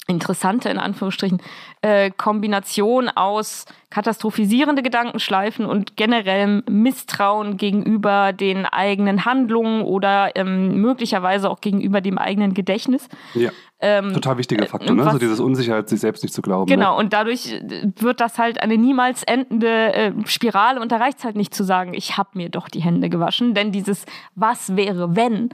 interessante 0.06 0.68
in 0.68 0.78
Anführungsstrichen, 0.78 1.40
äh, 1.80 2.11
Kombination 2.11 3.09
aus 3.09 3.64
katastrophisierende 3.90 4.83
Gedankenschleifen 4.83 5.64
und 5.64 5.97
generellem 5.97 6.62
Misstrauen 6.68 7.56
gegenüber 7.56 8.33
den 8.33 8.66
eigenen 8.66 9.25
Handlungen 9.25 9.83
oder 9.83 10.37
ähm, 10.37 10.80
möglicherweise 10.80 11.49
auch 11.49 11.61
gegenüber 11.61 12.00
dem 12.00 12.18
eigenen 12.18 12.52
Gedächtnis. 12.54 13.09
ja. 13.35 13.50
Ähm, 13.87 14.14
Total 14.14 14.38
wichtiger 14.38 14.64
äh, 14.64 14.67
Faktor, 14.67 14.97
ne? 14.97 15.11
So 15.11 15.19
dieses 15.19 15.41
Unsicherheit, 15.41 15.91
sich 15.91 16.00
selbst 16.00 16.23
nicht 16.23 16.33
zu 16.33 16.41
glauben. 16.41 16.71
Ne? 16.71 16.76
Genau, 16.76 16.99
und 16.99 17.12
dadurch 17.12 17.53
äh, 17.53 17.93
wird 17.97 18.19
das 18.19 18.38
halt 18.38 18.62
eine 18.62 18.79
niemals 18.79 19.23
endende 19.25 19.93
äh, 19.93 20.12
Spirale 20.25 20.81
und 20.81 20.91
da 20.91 20.97
reicht 20.97 21.19
es 21.19 21.25
halt 21.25 21.37
nicht 21.37 21.55
zu 21.55 21.64
sagen, 21.64 21.93
ich 21.93 22.17
habe 22.17 22.31
mir 22.33 22.49
doch 22.49 22.71
die 22.71 22.81
Hände 22.81 23.11
gewaschen, 23.11 23.53
denn 23.53 23.73
dieses 23.73 24.07
Was 24.37 24.75
wäre, 24.75 25.17
wenn, 25.17 25.50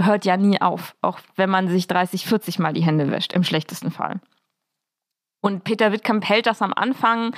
hört 0.00 0.24
ja 0.24 0.36
nie 0.36 0.60
auf, 0.60 0.96
auch 1.02 1.20
wenn 1.36 1.50
man 1.50 1.68
sich 1.68 1.86
30, 1.86 2.26
40 2.26 2.58
Mal 2.58 2.72
die 2.72 2.82
Hände 2.82 3.12
wäscht, 3.12 3.32
im 3.32 3.44
schlechtesten 3.44 3.92
Fall. 3.92 4.20
Und 5.40 5.62
Peter 5.62 5.92
Wittkamp 5.92 6.28
hält 6.28 6.46
das 6.46 6.62
am 6.62 6.72
Anfang 6.72 7.32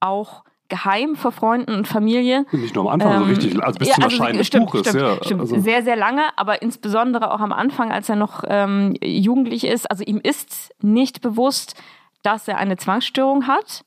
auch 0.00 0.42
geheim 0.68 1.16
vor 1.16 1.32
Freunden 1.32 1.74
und 1.74 1.88
Familie. 1.88 2.44
Nicht 2.52 2.74
nur 2.74 2.84
am 2.84 3.00
Anfang, 3.00 3.18
so 3.18 3.24
Ähm, 3.24 3.30
richtig, 3.30 3.62
also 3.62 3.78
bis 3.78 3.88
ja, 3.88 3.94
zum 3.94 4.04
also, 4.04 4.16
Erscheinen 4.16 4.38
des 4.38 4.46
stimmt, 4.46 4.66
Buches. 4.66 4.88
Stimmt, 4.88 5.02
ja, 5.02 5.24
stimmt. 5.24 5.40
also, 5.40 5.60
Sehr, 5.60 5.82
sehr 5.82 5.96
lange, 5.96 6.22
aber 6.36 6.62
insbesondere 6.62 7.32
auch 7.32 7.40
am 7.40 7.52
Anfang, 7.52 7.90
als 7.90 8.08
er 8.08 8.16
noch 8.16 8.44
ähm, 8.46 8.94
jugendlich 9.02 9.64
ist. 9.64 9.90
Also 9.90 10.04
ihm 10.04 10.20
ist 10.22 10.74
nicht 10.80 11.20
bewusst, 11.20 11.74
dass 12.22 12.48
er 12.48 12.58
eine 12.58 12.76
Zwangsstörung 12.76 13.46
hat. 13.46 13.84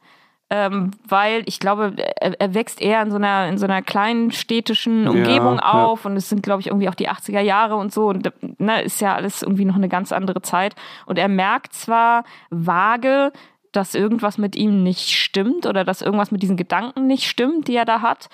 Ähm, 0.54 0.92
weil 1.08 1.44
ich 1.46 1.62
glaube, 1.62 1.94
er, 1.98 2.38
er 2.38 2.54
wächst 2.54 2.82
eher 2.82 3.02
in 3.02 3.10
so 3.10 3.16
einer, 3.16 3.48
in 3.48 3.58
so 3.58 3.64
einer 3.64 3.82
kleinen 3.82 4.32
städtischen 4.32 5.08
Umgebung 5.08 5.60
ja. 5.60 5.72
auf 5.72 6.04
und 6.04 6.18
es 6.18 6.28
sind, 6.28 6.44
glaube 6.44 6.60
ich, 6.60 6.68
irgendwie 6.68 6.90
auch 6.90 6.96
die 6.96 7.10
80er 7.10 7.40
Jahre 7.40 7.78
und 7.78 7.94
so 7.94 8.10
und 8.10 8.30
ne, 8.60 8.82
ist 8.82 9.00
ja 9.00 9.16
alles 9.16 9.44
irgendwie 9.44 9.64
noch 9.64 9.78
eine 9.78 9.88
ganz 9.88 10.12
andere 10.12 10.42
Zeit. 10.42 10.76
Und 11.06 11.18
er 11.18 11.30
merkt 11.30 11.72
zwar 11.72 12.26
vage, 12.50 13.32
dass 13.72 13.96
irgendwas 13.96 14.38
mit 14.38 14.56
ihm 14.56 14.84
nicht 14.84 15.10
stimmt 15.10 15.66
oder 15.66 15.84
dass 15.84 16.02
irgendwas 16.02 16.32
mit 16.32 16.44
diesen 16.44 16.58
Gedanken 16.58 17.08
nicht 17.08 17.28
stimmt, 17.28 17.68
die 17.68 17.76
er 17.76 17.86
da 17.86 18.02
hat. 18.02 18.30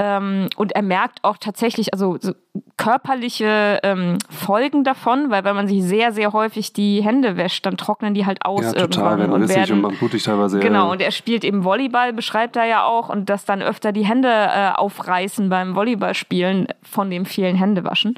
Ähm, 0.00 0.48
und 0.56 0.72
er 0.72 0.82
merkt 0.82 1.24
auch 1.24 1.38
tatsächlich, 1.38 1.92
also 1.92 2.18
so 2.20 2.32
körperliche 2.76 3.80
ähm, 3.82 4.18
Folgen 4.30 4.84
davon, 4.84 5.30
weil 5.30 5.42
wenn 5.42 5.56
man 5.56 5.66
sich 5.66 5.82
sehr, 5.82 6.12
sehr 6.12 6.32
häufig 6.32 6.72
die 6.72 7.02
Hände 7.02 7.36
wäscht, 7.36 7.66
dann 7.66 7.76
trocknen 7.76 8.14
die 8.14 8.24
halt 8.24 8.44
aus 8.44 8.64
ja, 8.64 8.72
total, 8.74 9.18
irgendwann 9.18 9.32
und 9.32 9.42
und 9.42 9.48
werden 9.48 9.80
man 9.80 9.96
blutig 9.96 10.22
teilweise. 10.22 10.60
Genau, 10.60 10.86
ja. 10.86 10.92
und 10.92 11.02
er 11.02 11.10
spielt 11.10 11.42
eben 11.42 11.64
Volleyball, 11.64 12.12
beschreibt 12.12 12.54
er 12.54 12.66
ja 12.66 12.84
auch, 12.84 13.08
und 13.08 13.28
dass 13.28 13.44
dann 13.44 13.60
öfter 13.60 13.90
die 13.90 14.06
Hände 14.06 14.28
äh, 14.30 14.70
aufreißen 14.70 15.48
beim 15.48 15.74
Volleyballspielen 15.74 16.68
von 16.82 17.10
dem 17.10 17.26
vielen 17.26 17.56
Händewaschen. 17.56 18.14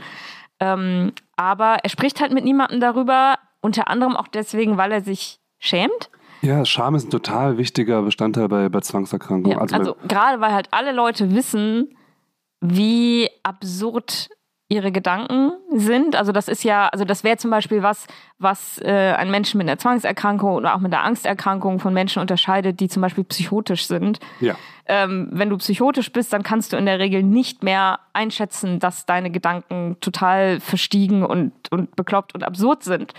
Ähm, 0.61 1.13
aber 1.37 1.79
er 1.83 1.89
spricht 1.89 2.21
halt 2.21 2.35
mit 2.35 2.45
niemandem 2.45 2.81
darüber, 2.81 3.39
unter 3.63 3.89
anderem 3.89 4.17
auch 4.17 4.29
deswegen, 4.29 4.77
weil 4.77 4.93
er 4.93 5.01
sich 5.01 5.41
schämt. 5.59 6.11
Ja, 6.43 6.65
Scham 6.65 6.95
ist 6.95 7.09
ein 7.09 7.11
total 7.11 7.59
wichtiger 7.59 8.03
Bestandteil 8.03 8.49
bei, 8.49 8.69
bei 8.69 8.81
Zwangserkrankungen. 8.81 9.59
Ja, 9.59 9.63
also, 9.63 9.77
also 9.77 9.97
gerade 10.09 10.41
weil 10.41 10.53
halt 10.53 10.69
alle 10.71 10.93
Leute 10.93 11.35
wissen, 11.35 11.97
wie 12.61 13.29
absurd 13.43 14.31
ihre 14.71 14.93
Gedanken 14.93 15.53
sind. 15.75 16.15
Also 16.15 16.31
das 16.31 16.47
ist 16.47 16.63
ja, 16.63 16.87
also 16.89 17.05
das 17.05 17.25
wäre 17.25 17.37
zum 17.37 17.51
Beispiel 17.51 17.83
was, 17.83 18.07
was 18.39 18.79
äh, 18.79 19.15
ein 19.19 19.29
Menschen 19.29 19.59
mit 19.59 19.69
einer 19.69 19.79
Zwangserkrankung 19.79 20.55
oder 20.55 20.77
auch 20.77 20.79
mit 20.79 20.95
einer 20.95 21.03
Angsterkrankung 21.03 21.81
von 21.81 21.93
Menschen 21.93 22.21
unterscheidet, 22.21 22.79
die 22.79 22.89
zum 22.89 23.03
Beispiel 23.03 23.25
psychotisch 23.25 23.87
sind. 23.87 24.21
ja. 24.39 24.55
ähm, 24.87 25.29
wenn 25.33 25.51
du 25.51 25.57
psychotisch 25.57 26.13
bist, 26.13 26.33
dann 26.33 26.45
kannst 26.45 26.73
du 26.73 26.77
in 26.77 26.87
der 26.87 27.01
Regel 27.01 27.25
nicht 27.25 27.65
mehr 27.65 27.99
einschätzen, 28.13 28.79
dass 28.79 29.07
deine 29.07 29.33
Gedanken 29.33 29.97
total 30.01 30.61
verstiegen 30.61 31.25
und, 31.25 31.53
und 31.73 31.97
bekloppt 31.97 32.37
und 32.37 32.45
absurd 32.45 32.85
sind. 32.85 33.13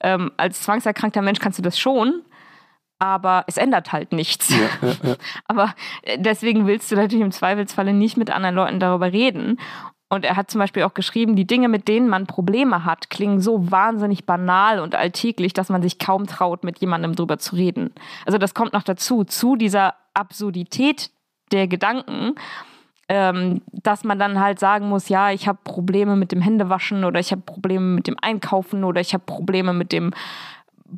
Ähm, 0.00 0.32
als 0.38 0.62
zwangserkrankter 0.62 1.20
Mensch 1.20 1.38
kannst 1.38 1.58
du 1.58 1.62
das 1.62 1.78
schon, 1.78 2.22
aber 2.98 3.44
es 3.46 3.56
ändert 3.56 3.92
halt 3.92 4.12
nichts. 4.12 4.50
Ja, 4.50 4.88
ja, 4.88 4.94
ja. 5.02 5.16
Aber 5.46 5.74
äh, 6.02 6.18
deswegen 6.18 6.66
willst 6.66 6.90
du 6.90 6.96
natürlich 6.96 7.24
im 7.24 7.32
Zweifelsfalle 7.32 7.92
nicht 7.92 8.16
mit 8.16 8.30
anderen 8.30 8.54
Leuten 8.54 8.80
darüber 8.80 9.12
reden. 9.12 9.58
Und 10.08 10.24
er 10.24 10.36
hat 10.36 10.50
zum 10.50 10.60
Beispiel 10.60 10.84
auch 10.84 10.94
geschrieben, 10.94 11.34
die 11.34 11.46
Dinge, 11.46 11.68
mit 11.68 11.88
denen 11.88 12.08
man 12.08 12.26
Probleme 12.26 12.84
hat, 12.84 13.10
klingen 13.10 13.40
so 13.40 13.70
wahnsinnig 13.70 14.26
banal 14.26 14.78
und 14.78 14.94
alltäglich, 14.94 15.54
dass 15.54 15.70
man 15.70 15.82
sich 15.82 15.98
kaum 15.98 16.26
traut, 16.26 16.62
mit 16.62 16.78
jemandem 16.78 17.16
drüber 17.16 17.38
zu 17.38 17.56
reden. 17.56 17.92
Also 18.24 18.38
das 18.38 18.54
kommt 18.54 18.74
noch 18.74 18.84
dazu, 18.84 19.24
zu 19.24 19.56
dieser 19.56 19.94
Absurdität 20.12 21.10
der 21.50 21.66
Gedanken, 21.66 22.34
ähm, 23.08 23.62
dass 23.72 24.04
man 24.04 24.18
dann 24.18 24.40
halt 24.40 24.58
sagen 24.58 24.88
muss, 24.88 25.08
ja, 25.08 25.30
ich 25.30 25.48
habe 25.48 25.58
Probleme 25.64 26.16
mit 26.16 26.32
dem 26.32 26.40
Händewaschen 26.40 27.04
oder 27.04 27.18
ich 27.18 27.32
habe 27.32 27.42
Probleme 27.42 27.84
mit 27.84 28.06
dem 28.06 28.16
Einkaufen 28.20 28.84
oder 28.84 29.00
ich 29.00 29.14
habe 29.14 29.24
Probleme 29.26 29.72
mit 29.72 29.92
dem 29.92 30.12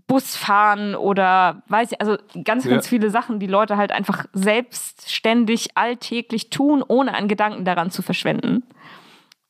Busfahren 0.07 0.95
oder 0.95 1.63
weiß 1.69 1.93
ich, 1.93 2.01
also 2.01 2.17
ganz, 2.45 2.65
ganz 2.69 2.87
Ja. 2.87 2.89
viele 2.91 3.11
Sachen, 3.11 3.39
die 3.39 3.47
Leute 3.47 3.77
halt 3.77 3.93
einfach 3.93 4.27
selbstständig 4.33 5.77
alltäglich 5.77 6.51
tun, 6.51 6.83
ohne 6.87 7.15
einen 7.15 7.29
Gedanken 7.29 7.65
daran 7.65 7.91
zu 7.91 8.03
verschwenden. 8.03 8.63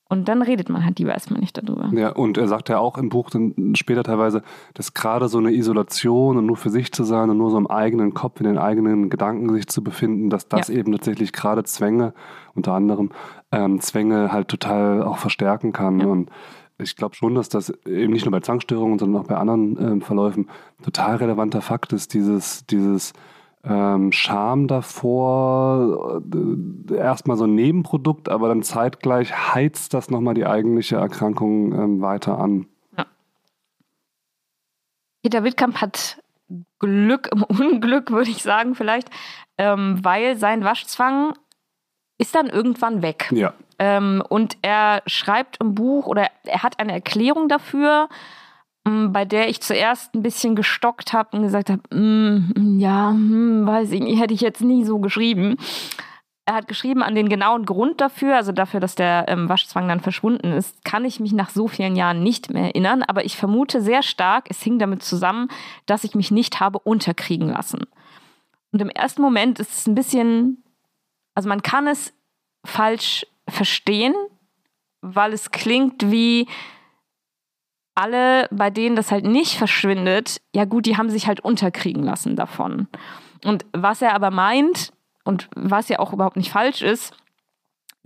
Und 0.09 0.29
dann 0.29 0.41
redet 0.43 0.69
man 0.69 0.85
halt 0.85 1.01
lieber 1.01 1.13
erstmal 1.13 1.41
nicht 1.41 1.57
darüber. 1.59 1.91
Ja, 1.93 2.11
und 2.11 2.39
er 2.39 2.47
sagt 2.47 2.69
ja 2.69 2.79
auch 2.79 2.97
im 2.97 3.09
Buch 3.09 3.29
dann 3.29 3.75
später 3.75 4.05
teilweise, 4.05 4.43
dass 4.75 4.95
gerade 4.95 5.27
so 5.29 5.39
eine 5.39 5.51
Isolation 5.53 6.37
und 6.37 6.47
nur 6.47 6.57
für 6.57 6.71
sich 6.71 6.93
zu 6.93 7.03
sein 7.03 7.29
und 7.29 7.39
nur 7.39 7.51
so 7.51 7.59
im 7.59 7.67
eigenen 7.67 8.15
Kopf, 8.15 8.39
in 8.41 8.47
den 8.47 8.57
eigenen 8.59 9.11
Gedanken 9.11 9.53
sich 9.53 9.67
zu 9.67 9.83
befinden, 9.83 10.31
dass 10.31 10.49
das 10.49 10.69
Ja. 10.69 10.75
eben 10.77 10.93
tatsächlich 10.93 11.33
gerade 11.33 11.65
Zwänge, 11.65 12.15
unter 12.55 12.73
anderem 12.75 13.11
ähm, 13.51 13.81
Zwänge 13.81 14.31
halt 14.31 14.47
total 14.47 15.03
auch 15.03 15.19
verstärken 15.19 15.73
kann. 15.73 16.01
Und 16.07 16.31
ich 16.79 16.97
glaube 16.97 17.15
schon, 17.15 17.35
dass 17.35 17.49
das 17.49 17.71
eben 17.87 18.13
nicht 18.13 18.25
nur 18.25 18.33
bei 18.33 18.41
Zwangsstörungen, 18.41 18.99
sondern 18.99 19.23
auch 19.23 19.27
bei 19.27 19.37
anderen 19.37 19.79
ähm, 19.81 20.01
Verläufen 20.03 20.49
total 20.83 21.17
relevanter 21.17 21.63
Fakt 21.63 21.93
ist, 21.93 22.15
dieses, 22.15 22.67
dieses 22.67 23.13
ähm, 23.65 24.13
Scham 24.13 24.69
davor, 24.69 26.23
äh, 26.91 26.95
erstmal 26.95 27.37
so 27.37 27.45
ein 27.45 27.55
Nebenprodukt, 27.55 28.29
aber 28.29 28.49
dann 28.49 28.63
zeitgleich 28.63 29.55
heizt 29.55 29.95
das 29.95 30.11
nochmal 30.11 30.35
die 30.35 30.47
eigentliche 30.47 30.97
Erkrankung 30.97 31.73
ähm, 31.73 32.01
weiter 32.01 32.39
an. 32.39 32.67
Peter 35.23 35.43
Wittkamp 35.43 35.81
hat 35.81 36.23
Glück 36.79 37.29
im 37.33 37.43
Unglück, 37.49 38.11
würde 38.11 38.31
ich 38.31 38.43
sagen, 38.43 38.75
vielleicht, 38.75 39.11
ähm, 39.59 39.99
weil 40.03 40.37
sein 40.37 40.63
Waschzwang 40.63 41.35
ist 42.19 42.35
dann 42.35 42.49
irgendwann 42.49 43.03
weg. 43.03 43.29
Ja. 43.31 43.53
Ähm, 43.79 44.23
und 44.29 44.57
er 44.63 45.03
schreibt 45.07 45.59
im 45.61 45.75
Buch 45.75 46.07
oder 46.07 46.29
er 46.45 46.63
hat 46.63 46.79
eine 46.79 46.93
Erklärung 46.93 47.49
dafür, 47.49 48.09
m, 48.87 49.13
bei 49.13 49.25
der 49.25 49.49
ich 49.49 49.61
zuerst 49.61 50.15
ein 50.15 50.23
bisschen 50.23 50.57
gestockt 50.57 51.13
habe 51.13 51.37
und 51.37 51.43
gesagt 51.43 51.71
habe, 51.71 51.83
mm, 51.95 52.79
ja, 52.79 53.11
hm, 53.11 53.67
weiß 53.67 53.93
ich 53.93 54.01
nicht, 54.01 54.21
hätte 54.21 54.35
ich 54.35 54.41
jetzt 54.41 54.63
nie 54.63 54.85
so 54.85 54.99
geschrieben. 54.99 55.57
Er 56.49 56.55
hat 56.55 56.69
geschrieben, 56.69 57.03
an 57.03 57.17
den 57.17 57.29
genauen 57.29 57.67
Grund 57.67 58.01
dafür, 58.01 58.37
also 58.37 58.53
dafür, 58.53 58.79
dass 58.79 58.95
der 58.95 59.25
ähm, 59.27 59.49
Waschzwang 59.49 59.89
dann 59.89 60.01
verschwunden 60.01 60.53
ist, 60.53 60.85
kann 60.85 61.05
ich 61.05 61.19
mich 61.19 61.33
nach 61.33 61.51
so 61.51 61.67
vielen 61.67 61.97
Jahren 61.97 62.23
nicht 62.23 62.53
mehr 62.53 62.67
erinnern, 62.67 63.03
aber 63.03 63.25
ich 63.25 63.37
vermute 63.37 63.83
sehr 63.83 64.05
stark, 64.05 64.47
es 64.49 64.63
hing 64.63 64.79
damit 64.79 65.03
zusammen, 65.03 65.49
dass 65.87 66.05
ich 66.05 66.15
mich 66.15 66.31
nicht 66.31 66.61
habe 66.61 66.79
unterkriegen 66.79 67.49
lassen. 67.49 67.81
Und 68.71 68.81
im 68.81 68.91
ersten 68.91 69.23
Moment 69.23 69.59
ist 69.59 69.73
es 69.73 69.87
ein 69.89 69.97
bisschen, 69.97 70.63
also 71.37 71.49
man 71.49 71.63
kann 71.63 71.87
es 71.87 72.13
falsch 72.65 73.25
verstehen, 73.49 74.15
weil 75.03 75.33
es 75.33 75.53
klingt 75.53 76.11
wie 76.11 76.49
alle, 77.95 78.49
bei 78.51 78.71
denen 78.71 78.97
das 78.97 79.13
halt 79.13 79.25
nicht 79.25 79.57
verschwindet, 79.57 80.41
ja 80.55 80.65
gut, 80.65 80.87
die 80.87 80.97
haben 80.97 81.11
sich 81.11 81.29
halt 81.29 81.41
unterkriegen 81.41 82.03
lassen 82.03 82.35
davon. 82.37 82.89
Und 83.45 83.65
was 83.73 84.03
er 84.03 84.15
aber 84.15 84.31
meint, 84.31 84.93
und 85.25 85.49
was 85.55 85.89
ja 85.89 85.99
auch 85.99 86.13
überhaupt 86.13 86.37
nicht 86.37 86.51
falsch 86.51 86.83
ist, 86.83 87.15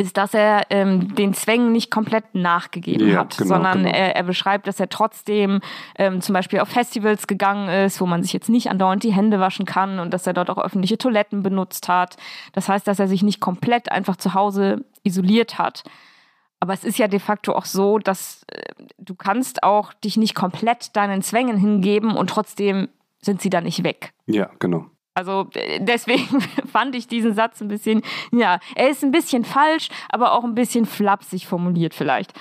ist, 0.01 0.17
dass 0.17 0.35
er 0.35 0.63
ähm, 0.71 1.15
den 1.15 1.35
Zwängen 1.35 1.73
nicht 1.73 1.91
komplett 1.91 2.35
nachgegeben 2.35 3.09
Ja, 3.09 3.21
hat, 3.21 3.37
genau, 3.37 3.49
sondern 3.49 3.85
genau. 3.85 3.95
Er, 3.95 4.17
er 4.17 4.23
beschreibt, 4.23 4.67
dass 4.67 4.81
er 4.81 4.89
trotzdem 4.89 5.61
ähm, 5.97 6.21
zum 6.21 6.33
Beispiel 6.33 6.61
auf 6.61 6.69
Festivals 6.69 7.27
gegangen 7.27 7.69
ist, 7.69 8.01
wo 8.01 8.07
man 8.07 8.23
sich 8.23 8.33
jetzt 8.33 8.49
nicht 8.49 8.71
andauernd 8.71 9.03
die 9.03 9.13
Hände 9.13 9.41
waschen 9.41 9.67
kann 9.67 9.99
und 9.99 10.15
dass 10.15 10.27
er 10.27 10.33
dort 10.33 10.49
auch 10.49 10.59
öffentliche 10.59 10.97
Toiletten 10.97 11.43
benutzt 11.43 11.89
hat. 11.89 12.17
Das 12.53 12.69
heißt, 12.69 12.87
dass 12.89 12.99
er 12.99 13.09
sich 13.09 13.23
nicht 13.23 13.41
komplett 13.41 13.93
einfach 13.93 14.17
zu 14.17 14.33
Hause 14.33 14.85
isoliert 15.03 15.59
hat. 15.59 15.85
Aber 16.61 16.73
es 16.73 16.85
ist 16.85 16.99
ja 16.99 17.09
de 17.09 17.21
facto 17.21 17.53
auch 17.53 17.67
so, 17.67 17.99
dass 17.99 18.45
äh, 18.49 18.73
du 18.99 19.15
kannst 19.15 19.63
auch 19.63 19.93
dich 19.93 20.17
nicht 20.17 20.35
komplett 20.35 20.97
deinen 20.97 21.23
Zwängen 21.23 21.57
hingeben 21.57 22.17
und 22.17 22.31
trotzdem 22.31 22.89
sind 23.21 23.43
sie 23.43 23.51
da 23.51 23.61
nicht 23.61 23.85
weg. 23.85 24.13
Ja, 24.27 24.51
genau. 24.59 24.87
Also 25.21 25.51
äh, 25.53 25.81
deswegen 25.83 26.41
fand 26.73 26.95
ich 26.95 27.07
diesen 27.07 27.35
Satz 27.35 27.61
ein 27.61 27.69
bisschen, 27.69 28.01
ja, 28.33 28.59
er 28.75 28.89
ist 28.89 29.05
ein 29.05 29.11
bisschen 29.11 29.45
falsch, 29.45 29.91
aber 30.09 30.33
auch 30.33 30.45
ein 30.45 30.55
bisschen 30.55 30.87
flapsig 30.87 31.47
formuliert 31.47 31.95
vielleicht. 31.95 32.33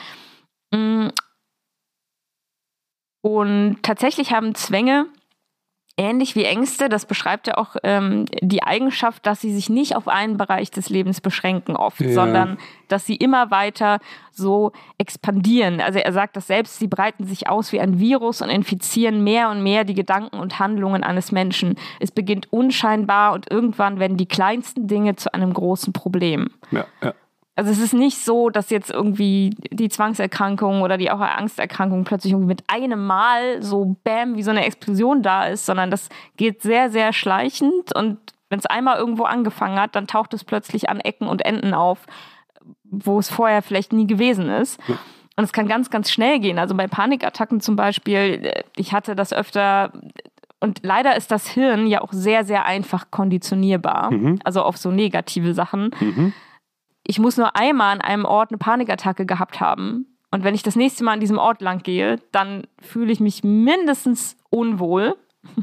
Mm. 0.73 1.09
Und 3.21 3.79
tatsächlich 3.83 4.31
haben 4.31 4.55
Zwänge, 4.55 5.07
ähnlich 5.99 6.35
wie 6.35 6.45
Ängste, 6.45 6.87
das 6.87 7.05
beschreibt 7.05 7.47
ja 7.47 7.57
auch 7.57 7.75
ähm, 7.83 8.25
die 8.41 8.63
Eigenschaft, 8.63 9.25
dass 9.25 9.41
sie 9.41 9.53
sich 9.53 9.69
nicht 9.69 9.95
auf 9.95 10.07
einen 10.07 10.37
Bereich 10.37 10.71
des 10.71 10.89
Lebens 10.89 11.19
beschränken 11.19 11.75
oft, 11.75 11.99
Ja. 11.99 12.13
sondern 12.13 12.57
dass 12.87 13.05
sie 13.05 13.15
immer 13.15 13.51
weiter 13.51 13.99
so 14.31 14.71
expandieren. 14.97 15.81
Also 15.81 15.99
er 15.99 16.13
sagt 16.13 16.35
das 16.37 16.47
selbst, 16.47 16.79
sie 16.79 16.87
breiten 16.87 17.25
sich 17.25 17.49
aus 17.49 17.71
wie 17.73 17.79
ein 17.81 17.99
Virus 17.99 18.41
und 18.41 18.49
infizieren 18.49 19.23
mehr 19.23 19.49
und 19.49 19.61
mehr 19.61 19.83
die 19.83 19.93
Gedanken 19.93 20.39
und 20.39 20.57
Handlungen 20.59 21.03
eines 21.03 21.31
Menschen. 21.31 21.75
Es 21.99 22.11
beginnt 22.11 22.51
unscheinbar 22.51 23.33
und 23.33 23.51
irgendwann 23.51 23.99
werden 23.99 24.17
die 24.17 24.25
kleinsten 24.27 24.87
Dinge 24.87 25.17
zu 25.17 25.33
einem 25.33 25.53
großen 25.53 25.91
Problem. 25.93 26.49
Ja, 26.71 26.85
ja. 27.03 27.13
Also 27.59 27.71
es 27.71 27.79
ist 27.79 27.93
nicht 27.93 28.23
so, 28.23 28.49
dass 28.49 28.69
jetzt 28.69 28.89
irgendwie 28.89 29.49
die 29.69 29.89
Zwangserkrankung 29.89 30.81
oder 30.81 30.97
die 30.97 31.11
auch 31.11 31.19
Angsterkrankung 31.19 32.05
plötzlich 32.05 32.31
irgendwie 32.31 32.47
mit 32.47 32.63
einem 32.67 33.05
Mal 33.05 33.61
so 33.61 33.97
bam 34.05 34.37
wie 34.37 34.43
so 34.43 34.51
eine 34.51 34.65
Explosion 34.65 35.23
da 35.23 35.43
ist, 35.43 35.65
sondern 35.65 35.91
das 35.91 36.07
geht 36.37 36.61
sehr, 36.61 36.89
sehr 36.89 37.11
schleichend 37.11 37.93
und 37.93 38.17
wenn 38.49 38.59
es 38.59 38.65
einmal 38.65 38.97
irgendwo 38.97 39.23
angefangen 39.23 39.77
hat, 39.77 39.93
dann 39.97 40.07
taucht 40.07 40.33
es 40.33 40.45
plötzlich 40.45 40.89
an 40.89 41.01
Ecken 41.01 41.27
und 41.27 41.43
Enden 41.45 41.73
auf, 41.73 42.05
wo 42.85 43.19
es 43.19 43.29
vorher 43.29 43.61
vielleicht 43.61 43.91
nie 43.91 44.07
gewesen 44.07 44.47
ist. 44.49 44.79
Und 45.35 45.43
es 45.43 45.51
kann 45.51 45.67
ganz, 45.67 45.89
ganz 45.89 46.09
schnell 46.09 46.39
gehen. 46.39 46.59
Also 46.59 46.75
bei 46.75 46.87
Panikattacken 46.87 47.59
zum 47.59 47.75
Beispiel, 47.75 48.39
äh, 48.41 48.63
ich 48.77 48.93
hatte 48.93 49.17
das 49.17 49.33
öfter 49.33 49.91
und 50.61 50.79
leider 50.83 51.17
ist 51.17 51.29
das 51.29 51.45
Hirn 51.49 51.87
ja 51.87 51.99
auch 51.99 52.13
sehr, 52.13 52.45
sehr 52.45 52.65
einfach 52.65 53.11
konditionierbar. 53.11 54.11
Also 54.45 54.61
auf 54.61 54.77
so 54.77 54.91
negative 54.91 55.53
Sachen 55.53 55.91
Mhm. 55.99 56.31
Ich 57.09 57.17
muss 57.17 57.37
nur 57.37 57.55
einmal 57.55 57.91
an 57.91 58.01
einem 58.01 58.23
Ort 58.23 58.51
eine 58.51 58.59
Panikattacke 58.59 59.25
gehabt 59.25 59.59
haben. 59.59 60.05
Und 60.29 60.43
wenn 60.43 60.53
ich 60.53 60.61
das 60.61 60.75
nächste 60.75 61.03
Mal 61.03 61.13
an 61.13 61.19
diesem 61.19 61.39
Ort 61.39 61.59
lang 61.59 61.81
gehe, 61.81 62.17
dann 62.31 62.67
fühle 62.79 63.11
ich 63.11 63.19
mich 63.19 63.43
mindestens 63.43 64.37
unwohl. 64.51 65.17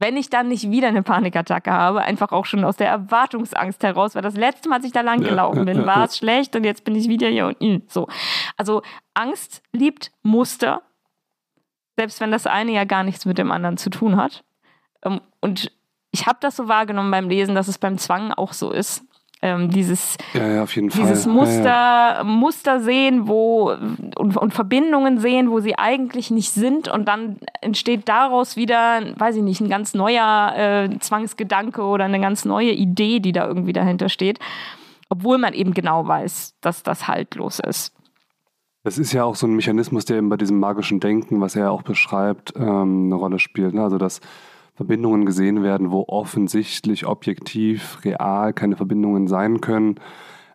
Wenn 0.00 0.16
ich 0.16 0.28
dann 0.28 0.48
nicht 0.48 0.72
wieder 0.72 0.88
eine 0.88 1.04
Panikattacke 1.04 1.70
habe, 1.70 2.00
einfach 2.00 2.32
auch 2.32 2.46
schon 2.46 2.64
aus 2.64 2.76
der 2.76 2.88
Erwartungsangst 2.88 3.84
heraus, 3.84 4.16
weil 4.16 4.22
das 4.22 4.34
letzte 4.34 4.68
Mal, 4.68 4.76
als 4.78 4.84
ich 4.84 4.90
da 4.90 5.02
lang 5.02 5.20
gelaufen 5.20 5.64
bin, 5.64 5.86
war 5.86 6.06
es 6.06 6.18
schlecht 6.18 6.56
und 6.56 6.64
jetzt 6.64 6.82
bin 6.82 6.96
ich 6.96 7.08
wieder 7.08 7.28
hier 7.28 7.54
und 7.60 7.88
so. 7.88 8.08
Also 8.56 8.82
Angst 9.14 9.62
liebt 9.70 10.10
Muster, 10.24 10.82
selbst 11.96 12.20
wenn 12.20 12.32
das 12.32 12.48
eine 12.48 12.72
ja 12.72 12.82
gar 12.82 13.04
nichts 13.04 13.24
mit 13.24 13.38
dem 13.38 13.52
anderen 13.52 13.76
zu 13.76 13.88
tun 13.88 14.16
hat. 14.16 14.42
Ähm, 15.04 15.20
Und 15.38 15.70
ich 16.10 16.26
habe 16.26 16.38
das 16.40 16.56
so 16.56 16.66
wahrgenommen 16.66 17.12
beim 17.12 17.28
Lesen, 17.28 17.54
dass 17.54 17.68
es 17.68 17.78
beim 17.78 17.98
Zwang 17.98 18.32
auch 18.32 18.52
so 18.52 18.72
ist. 18.72 19.04
Ähm, 19.44 19.70
dieses 19.70 20.16
Ja, 20.34 20.46
ja, 20.46 20.64
dieses 20.64 21.24
Ja, 21.24 21.32
Muster, 21.32 21.64
ja. 21.64 22.22
Muster 22.24 22.80
sehen, 22.80 23.26
wo 23.26 23.72
und, 24.16 24.36
und 24.36 24.54
Verbindungen 24.54 25.18
sehen, 25.18 25.50
wo 25.50 25.58
sie 25.58 25.76
eigentlich 25.76 26.30
nicht 26.30 26.52
sind, 26.52 26.86
und 26.86 27.08
dann 27.08 27.38
entsteht 27.60 28.08
daraus 28.08 28.56
wieder, 28.56 29.00
weiß 29.16 29.34
ich 29.36 29.42
nicht, 29.42 29.60
ein 29.60 29.68
ganz 29.68 29.94
neuer 29.94 30.52
äh, 30.56 30.98
Zwangsgedanke 31.00 31.82
oder 31.82 32.04
eine 32.04 32.20
ganz 32.20 32.44
neue 32.44 32.70
Idee, 32.70 33.18
die 33.18 33.32
da 33.32 33.46
irgendwie 33.48 33.72
dahinter 33.72 34.08
steht, 34.08 34.38
obwohl 35.08 35.38
man 35.38 35.54
eben 35.54 35.74
genau 35.74 36.06
weiß, 36.06 36.54
dass 36.60 36.84
das 36.84 37.08
haltlos 37.08 37.58
ist. 37.58 37.92
Das 38.84 38.98
ist 38.98 39.12
ja 39.12 39.24
auch 39.24 39.36
so 39.36 39.46
ein 39.46 39.54
Mechanismus, 39.54 40.04
der 40.04 40.18
eben 40.18 40.28
bei 40.28 40.36
diesem 40.36 40.58
magischen 40.58 40.98
Denken, 41.00 41.40
was 41.40 41.54
er 41.54 41.70
auch 41.70 41.82
beschreibt, 41.82 42.54
ähm, 42.56 43.06
eine 43.06 43.14
Rolle 43.14 43.38
spielt. 43.38 43.74
Ne? 43.74 43.82
Also, 43.82 43.98
dass 43.98 44.20
Verbindungen 44.74 45.26
gesehen 45.26 45.62
werden, 45.62 45.90
wo 45.90 46.04
offensichtlich, 46.08 47.06
objektiv, 47.06 47.98
real 48.04 48.52
keine 48.52 48.76
Verbindungen 48.76 49.28
sein 49.28 49.60
können. 49.60 49.96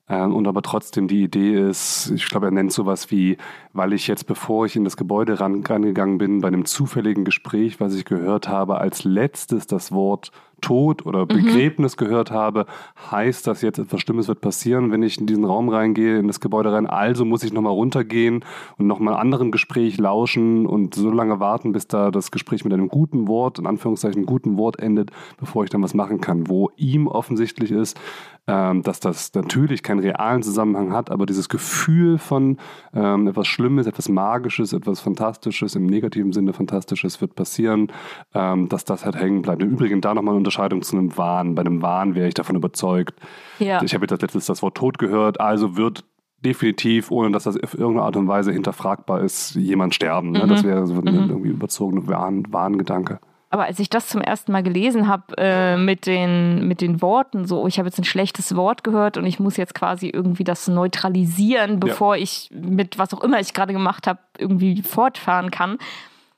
Ähm, 0.09 0.33
und 0.33 0.47
aber 0.47 0.61
trotzdem 0.61 1.07
die 1.07 1.23
Idee 1.23 1.69
ist, 1.69 2.11
ich 2.15 2.27
glaube, 2.27 2.47
er 2.47 2.51
nennt 2.51 2.71
sowas 2.71 3.11
wie, 3.11 3.37
weil 3.73 3.93
ich 3.93 4.07
jetzt, 4.07 4.25
bevor 4.25 4.65
ich 4.65 4.75
in 4.75 4.83
das 4.83 4.97
Gebäude 4.97 5.39
ran, 5.39 5.63
rangegangen 5.63 6.17
bin, 6.17 6.41
bei 6.41 6.47
einem 6.47 6.65
zufälligen 6.65 7.25
Gespräch, 7.25 7.79
was 7.79 7.93
ich 7.93 8.05
gehört 8.05 8.47
habe, 8.47 8.77
als 8.79 9.03
letztes 9.03 9.67
das 9.67 9.91
Wort 9.91 10.31
Tod 10.61 11.05
oder 11.05 11.25
Begräbnis 11.25 11.97
gehört 11.97 12.31
habe, 12.31 12.65
heißt 13.11 13.45
das 13.47 13.61
jetzt, 13.61 13.79
etwas 13.79 14.01
Schlimmes 14.01 14.27
wird 14.27 14.41
passieren, 14.41 14.91
wenn 14.91 15.03
ich 15.03 15.19
in 15.19 15.27
diesen 15.27 15.45
Raum 15.45 15.69
reingehe, 15.69 16.17
in 16.17 16.27
das 16.27 16.39
Gebäude 16.39 16.71
rein. 16.71 16.87
Also 16.87 17.25
muss 17.25 17.43
ich 17.43 17.53
nochmal 17.53 17.73
runtergehen 17.73 18.43
und 18.77 18.87
nochmal 18.87 19.13
anderen 19.13 19.51
Gespräch 19.51 19.97
lauschen 19.97 20.65
und 20.65 20.95
so 20.95 21.11
lange 21.11 21.39
warten, 21.39 21.71
bis 21.71 21.87
da 21.87 22.11
das 22.11 22.31
Gespräch 22.31 22.63
mit 22.63 22.73
einem 22.73 22.87
guten 22.87 23.27
Wort, 23.27 23.59
in 23.59 23.67
Anführungszeichen 23.67 24.25
guten 24.25 24.57
Wort 24.57 24.79
endet, 24.79 25.11
bevor 25.37 25.63
ich 25.63 25.69
dann 25.69 25.83
was 25.83 25.93
machen 25.93 26.21
kann. 26.21 26.47
Wo 26.49 26.71
ihm 26.75 27.07
offensichtlich 27.07 27.71
ist, 27.71 27.99
ähm, 28.47 28.81
dass 28.81 28.99
das 28.99 29.33
natürlich 29.33 29.83
keinen 29.83 29.99
realen 29.99 30.41
Zusammenhang 30.41 30.93
hat, 30.93 31.11
aber 31.11 31.25
dieses 31.25 31.49
Gefühl 31.49 32.17
von 32.17 32.57
ähm, 32.93 33.27
etwas 33.27 33.47
Schlimmes, 33.47 33.87
etwas 33.87 34.07
Magisches, 34.07 34.71
etwas 34.71 35.01
Fantastisches, 35.01 35.75
im 35.75 35.85
negativen 35.85 36.31
Sinne 36.31 36.53
Fantastisches 36.53 37.19
wird 37.19 37.35
passieren, 37.35 37.91
ähm, 38.33 38.69
dass 38.69 38.85
das 38.85 39.03
halt 39.03 39.17
hängen 39.17 39.41
bleibt. 39.41 39.61
Im 39.61 39.71
Übrigen 39.71 39.99
da 39.99 40.13
nochmal 40.13 40.35
eine 40.35 40.43
Unterscheidung 40.47 40.81
zu 40.81 40.97
einem 40.97 41.17
Wahn. 41.17 41.55
Bei 41.55 41.61
einem 41.61 41.81
Wahn 41.81 42.15
wäre 42.15 42.27
ich 42.27 42.33
davon 42.33 42.55
überzeugt. 42.55 43.19
Ja. 43.59 43.81
Ich 43.83 43.93
habe 43.93 44.05
jetzt 44.05 44.13
als 44.13 44.21
letztes 44.21 44.45
das 44.45 44.61
Wort 44.61 44.75
Tod 44.75 44.97
gehört, 44.97 45.41
also 45.41 45.75
wird 45.75 46.05
definitiv, 46.39 47.11
ohne 47.11 47.31
dass 47.31 47.43
das 47.43 47.61
auf 47.61 47.73
irgendeine 47.73 48.05
Art 48.05 48.15
und 48.15 48.27
Weise 48.27 48.51
hinterfragbar 48.51 49.21
ist, 49.21 49.55
jemand 49.55 49.93
sterben. 49.95 50.31
Ne? 50.31 50.47
Das 50.47 50.63
wäre 50.63 50.85
so 50.87 50.95
ein 50.95 51.07
irgendwie 51.07 51.49
überzogener 51.49 52.07
Wahn, 52.07 52.45
Wahngedanke. 52.49 53.19
Aber 53.49 53.63
als 53.63 53.79
ich 53.79 53.89
das 53.89 54.07
zum 54.07 54.21
ersten 54.21 54.51
Mal 54.51 54.61
gelesen 54.61 55.07
habe 55.07 55.33
äh, 55.37 55.77
mit, 55.77 56.05
den, 56.05 56.67
mit 56.67 56.81
den 56.81 57.01
Worten, 57.01 57.45
so, 57.45 57.65
ich 57.65 57.79
habe 57.79 57.87
jetzt 57.87 57.97
ein 57.97 58.03
schlechtes 58.03 58.55
Wort 58.55 58.83
gehört 58.83 59.17
und 59.17 59.25
ich 59.25 59.39
muss 59.39 59.55
jetzt 59.57 59.73
quasi 59.73 60.09
irgendwie 60.09 60.43
das 60.43 60.67
neutralisieren, 60.67 61.79
bevor 61.79 62.17
ich 62.17 62.49
mit 62.51 62.99
was 62.99 63.13
auch 63.13 63.23
immer 63.23 63.39
ich 63.39 63.53
gerade 63.53 63.73
gemacht 63.73 64.05
habe, 64.05 64.19
irgendwie 64.37 64.81
fortfahren 64.81 65.49
kann. 65.49 65.77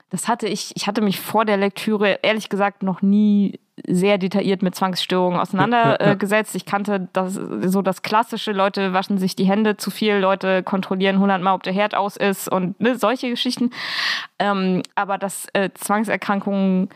Das 0.10 0.28
hatte 0.28 0.48
ich, 0.48 0.72
ich 0.76 0.88
hatte 0.88 1.02
mich 1.02 1.20
vor 1.20 1.46
der 1.46 1.58
Lektüre 1.58 2.20
ehrlich 2.24 2.50
gesagt 2.50 2.82
noch 2.82 3.02
nie 3.02 3.60
sehr 3.88 4.18
detailliert 4.18 4.62
mit 4.62 4.76
Zwangsstörungen 4.76 5.40
auseinandergesetzt. 5.40 6.56
Ich 6.56 6.66
kannte 6.66 7.08
das, 7.14 7.34
so 7.34 7.82
das 7.82 8.02
klassische, 8.02 8.52
Leute 8.52 8.94
waschen 8.94 9.18
sich 9.18 9.36
die 9.36 9.46
Hände 9.46 9.78
zu 9.78 9.92
viel, 9.92 10.16
Leute 10.16 10.64
kontrollieren 10.64 11.20
hundertmal, 11.20 11.54
ob 11.54 11.64
der 11.64 11.74
Herd 11.74 11.96
aus 11.96 12.18
ist 12.18 12.50
und 12.50 12.80
ne, 12.82 12.98
solche 12.98 13.30
Geschichten. 13.30 13.72
Ähm, 14.40 14.82
aber 14.96 15.18
dass 15.18 15.48
äh, 15.54 15.70
Zwangserkrankungen 15.74 16.90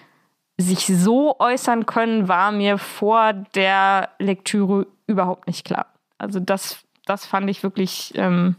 sich 0.58 0.86
so 0.86 1.40
äußern 1.40 1.86
können, 1.86 2.28
war 2.28 2.52
mir 2.52 2.78
vor 2.78 3.34
der 3.34 4.10
Lektüre 4.20 4.88
überhaupt 5.08 5.48
nicht 5.48 5.66
klar. 5.66 5.88
Also 6.18 6.40
das, 6.40 6.84
das 7.06 7.26
fand 7.26 7.50
ich 7.50 7.64
wirklich, 7.64 8.14
ähm, 8.16 8.56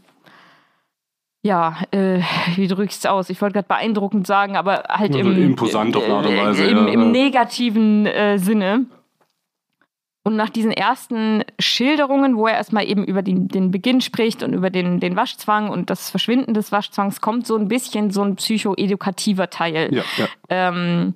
ja, 1.45 1.77
äh, 1.91 2.21
wie 2.55 2.67
drückst 2.67 3.05
du 3.05 3.11
aus? 3.11 3.29
Ich 3.29 3.39
wollte 3.39 3.53
gerade 3.53 3.67
beeindruckend 3.67 4.25
sagen, 4.25 4.57
aber 4.57 4.83
halt 4.89 5.15
Also 5.15 5.29
im, 5.29 5.41
imposant 5.43 5.95
auf 5.95 6.03
eine 6.05 6.13
Art 6.15 6.25
und 6.25 6.37
Weise, 6.37 6.63
äh, 6.63 6.71
im, 6.71 6.87
ja, 6.87 6.93
im 6.93 7.11
negativen 7.11 8.07
äh, 8.07 8.39
Sinne. 8.39 8.87
Und 10.23 10.35
nach 10.35 10.49
diesen 10.49 10.71
ersten 10.71 11.43
Schilderungen, 11.59 12.35
wo 12.35 12.47
er 12.47 12.55
erstmal 12.55 12.87
eben 12.87 13.03
über 13.05 13.21
den, 13.21 13.47
den 13.47 13.69
Beginn 13.69 14.01
spricht 14.01 14.41
und 14.41 14.53
über 14.53 14.71
den, 14.71 14.99
den 14.99 15.15
Waschzwang 15.15 15.69
und 15.69 15.91
das 15.91 16.09
Verschwinden 16.09 16.55
des 16.55 16.71
Waschzwangs, 16.71 17.21
kommt 17.21 17.45
so 17.45 17.55
ein 17.55 17.67
bisschen 17.67 18.09
so 18.09 18.23
ein 18.23 18.37
psychoedukativer 18.37 19.51
Teil 19.51 19.93
Ja, 19.93 20.01
ja. 20.17 20.27
ähm, 20.49 21.13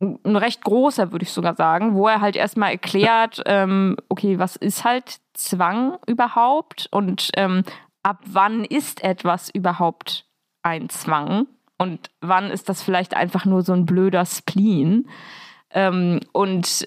ein 0.00 0.36
recht 0.36 0.64
großer, 0.64 1.12
würde 1.12 1.24
ich 1.24 1.32
sogar 1.32 1.56
sagen, 1.56 1.94
wo 1.94 2.08
er 2.08 2.22
halt 2.22 2.36
erstmal 2.36 2.70
erklärt, 2.70 3.42
ähm, 3.44 3.98
okay, 4.08 4.38
was 4.38 4.56
ist 4.56 4.84
halt 4.84 5.18
Zwang 5.34 5.98
überhaupt 6.06 6.88
und 6.90 7.30
ähm, 7.36 7.64
ab 8.06 8.20
wann 8.24 8.64
ist 8.64 9.02
etwas 9.02 9.50
überhaupt 9.50 10.26
ein 10.62 10.88
Zwang 10.88 11.48
und 11.76 12.08
wann 12.20 12.52
ist 12.52 12.68
das 12.68 12.80
vielleicht 12.80 13.14
einfach 13.14 13.44
nur 13.44 13.62
so 13.62 13.72
ein 13.72 13.84
blöder 13.84 14.24
Spleen. 14.24 15.08
Ähm, 15.70 16.20
und 16.30 16.86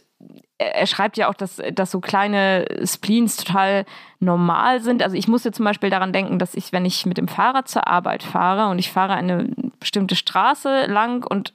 er 0.58 0.88
schreibt 0.88 1.17
ja 1.17 1.27
auch, 1.27 1.34
dass, 1.34 1.62
dass 1.73 1.91
so 1.91 1.99
kleine 1.99 2.65
Spleens 2.86 3.36
total 3.36 3.86
normal 4.21 4.79
sind. 4.79 5.03
Also 5.03 5.17
ich 5.17 5.27
musste 5.27 5.51
zum 5.51 5.65
Beispiel 5.65 5.89
daran 5.89 6.13
denken, 6.13 6.39
dass 6.39 6.55
ich, 6.55 6.71
wenn 6.71 6.86
ich 6.86 7.05
mit 7.05 7.17
dem 7.17 7.27
Fahrrad 7.27 7.67
zur 7.67 7.86
Arbeit 7.86 8.23
fahre 8.23 8.69
und 8.69 8.79
ich 8.79 8.89
fahre 8.89 9.13
eine 9.13 9.49
bestimmte 9.77 10.15
Straße 10.15 10.86
lang 10.86 11.25
und 11.25 11.53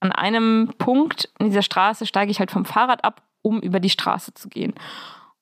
an 0.00 0.12
einem 0.12 0.72
Punkt 0.78 1.28
in 1.38 1.48
dieser 1.48 1.62
Straße 1.62 2.06
steige 2.06 2.30
ich 2.30 2.38
halt 2.38 2.50
vom 2.50 2.64
Fahrrad 2.64 3.04
ab, 3.04 3.20
um 3.42 3.60
über 3.60 3.80
die 3.80 3.90
Straße 3.90 4.32
zu 4.32 4.48
gehen. 4.48 4.72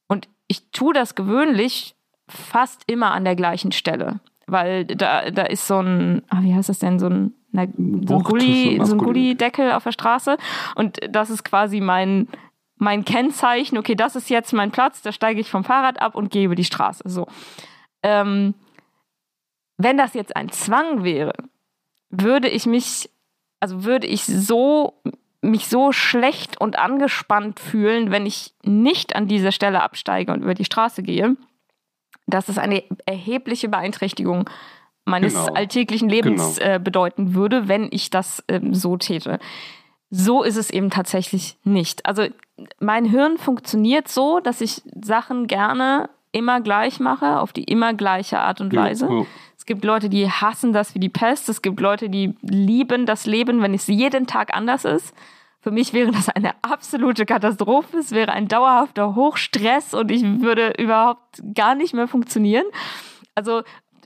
Und 0.09 0.29
ich 0.49 0.73
tue 0.73 0.93
das 0.93 1.15
gewöhnlich 1.15 1.96
fast 2.29 2.83
immer 2.87 3.13
an 3.13 3.25
der 3.25 3.37
gleichen 3.37 3.73
Stelle. 3.73 4.21
Weil 4.47 4.85
da, 4.85 5.31
da 5.31 5.43
ist 5.43 5.67
so 5.67 5.81
ein, 5.81 6.23
ah, 6.29 6.43
wie 6.43 6.55
heißt 6.55 6.69
das 6.69 6.79
denn, 6.79 6.99
so 6.99 7.07
ein, 7.07 7.35
na, 7.51 7.67
so 8.07 8.17
ein, 8.17 8.23
Gulli, 8.23 8.81
so 8.83 8.93
ein. 8.93 8.99
Gullideckel 8.99 9.73
auf 9.73 9.85
der 9.85 9.93
Straße. 9.93 10.37
Und 10.77 10.99
das 11.11 11.31
ist 11.31 11.45
quasi 11.45 11.81
mein, 11.81 12.29
mein 12.77 13.05
Kennzeichen. 13.05 13.77
Okay, 13.79 13.97
das 13.97 14.15
ist 14.15 14.31
jetzt 14.31 14.53
mein 14.53 14.71
Platz, 14.71 15.03
da 15.03 15.11
steige 15.11 15.41
ich 15.41 15.51
vom 15.51 15.65
Fahrrad 15.65 16.01
ab 16.01 16.15
und 16.15 16.31
gehe 16.31 16.45
über 16.45 16.55
die 16.55 16.65
Straße. 16.65 17.03
So. 17.07 17.27
Ähm, 18.03 18.55
wenn 19.79 19.97
das 19.97 20.15
jetzt 20.15 20.37
ein 20.37 20.51
Zwang 20.51 21.03
wäre, 21.03 21.33
würde 22.11 22.49
ich 22.49 22.67
mich, 22.67 23.11
also 23.61 23.85
würde 23.85 24.07
ich 24.07 24.25
so 24.25 24.95
mich 25.43 25.69
so 25.69 25.93
schlecht 25.93 26.61
und 26.61 26.79
angespannt 26.79 27.61
fühlen, 27.61 28.11
wenn 28.11 28.27
ich 28.27 28.55
nicht 28.65 29.15
an 29.15 29.29
dieser 29.29 29.53
Stelle 29.53 29.83
absteige 29.83 30.33
und 30.33 30.43
über 30.43 30.55
die 30.55 30.65
Straße 30.65 31.03
gehe, 31.03 31.37
dass 32.27 32.49
es 32.49 32.59
eine 32.59 32.83
erhebliche 33.07 33.69
Beeinträchtigung 33.69 34.49
meines 35.05 35.35
Genau. 35.35 35.55
alltäglichen 35.55 36.09
Lebens 36.09 36.57
Genau. 36.57 36.75
äh, 36.75 36.79
bedeuten 36.79 37.35
würde, 37.35 37.69
wenn 37.69 37.89
ich 37.91 38.11
das 38.11 38.43
ähm, 38.49 38.75
so 38.75 38.97
täte. 38.97 39.39
So 40.11 40.43
ist 40.43 40.57
es 40.57 40.71
eben 40.71 40.91
tatsächlich 40.91 41.57
nicht. 41.65 42.07
Also 42.07 42.27
mein 42.81 43.05
Hirn 43.05 43.39
funktioniert 43.39 44.09
so, 44.09 44.41
dass 44.41 44.61
ich 44.61 44.83
Sachen 45.01 45.47
gerne 45.47 46.09
immer 46.33 46.61
gleich 46.61 47.01
mache, 47.01 47.41
auf 47.41 47.53
die 47.53 47.65
immer 47.65 47.95
gleiche 47.95 48.39
Art 48.41 48.61
und 48.61 48.73
Ja, 48.73 48.83
Weise. 48.85 49.07
ja. 49.09 49.25
Es 49.57 49.65
gibt 49.67 49.85
Leute, 49.85 50.09
die 50.09 50.31
hassen 50.31 50.73
das 50.73 50.95
wie 50.95 51.01
die 51.01 51.09
Pest. 51.09 51.49
Es 51.49 51.61
gibt 51.63 51.81
Leute, 51.81 52.09
die 52.09 52.35
lieben 52.43 53.05
das 53.07 53.27
Leben, 53.27 53.63
wenn 53.63 53.75
es 53.75 53.87
jeden 53.89 54.27
Tag 54.27 54.55
anders 54.55 54.85
ist. 54.85 55.13
Für 55.67 55.73
mich 55.73 55.93
wäre 55.93 56.13
das 56.13 56.29
eine 56.29 56.53
absolute 56.63 57.27
Katastrophe. 57.27 57.97
Es 57.99 58.13
wäre 58.13 58.31
ein 58.31 58.47
dauerhafter 58.47 59.17
Hochstress 59.17 59.95
und 59.95 60.13
ich 60.13 60.23
würde 60.41 60.75
überhaupt 60.79 61.43
gar 61.57 61.75
nicht 61.75 61.93
mehr 61.93 62.07
funktionieren. 62.07 62.67
Also 63.35 63.63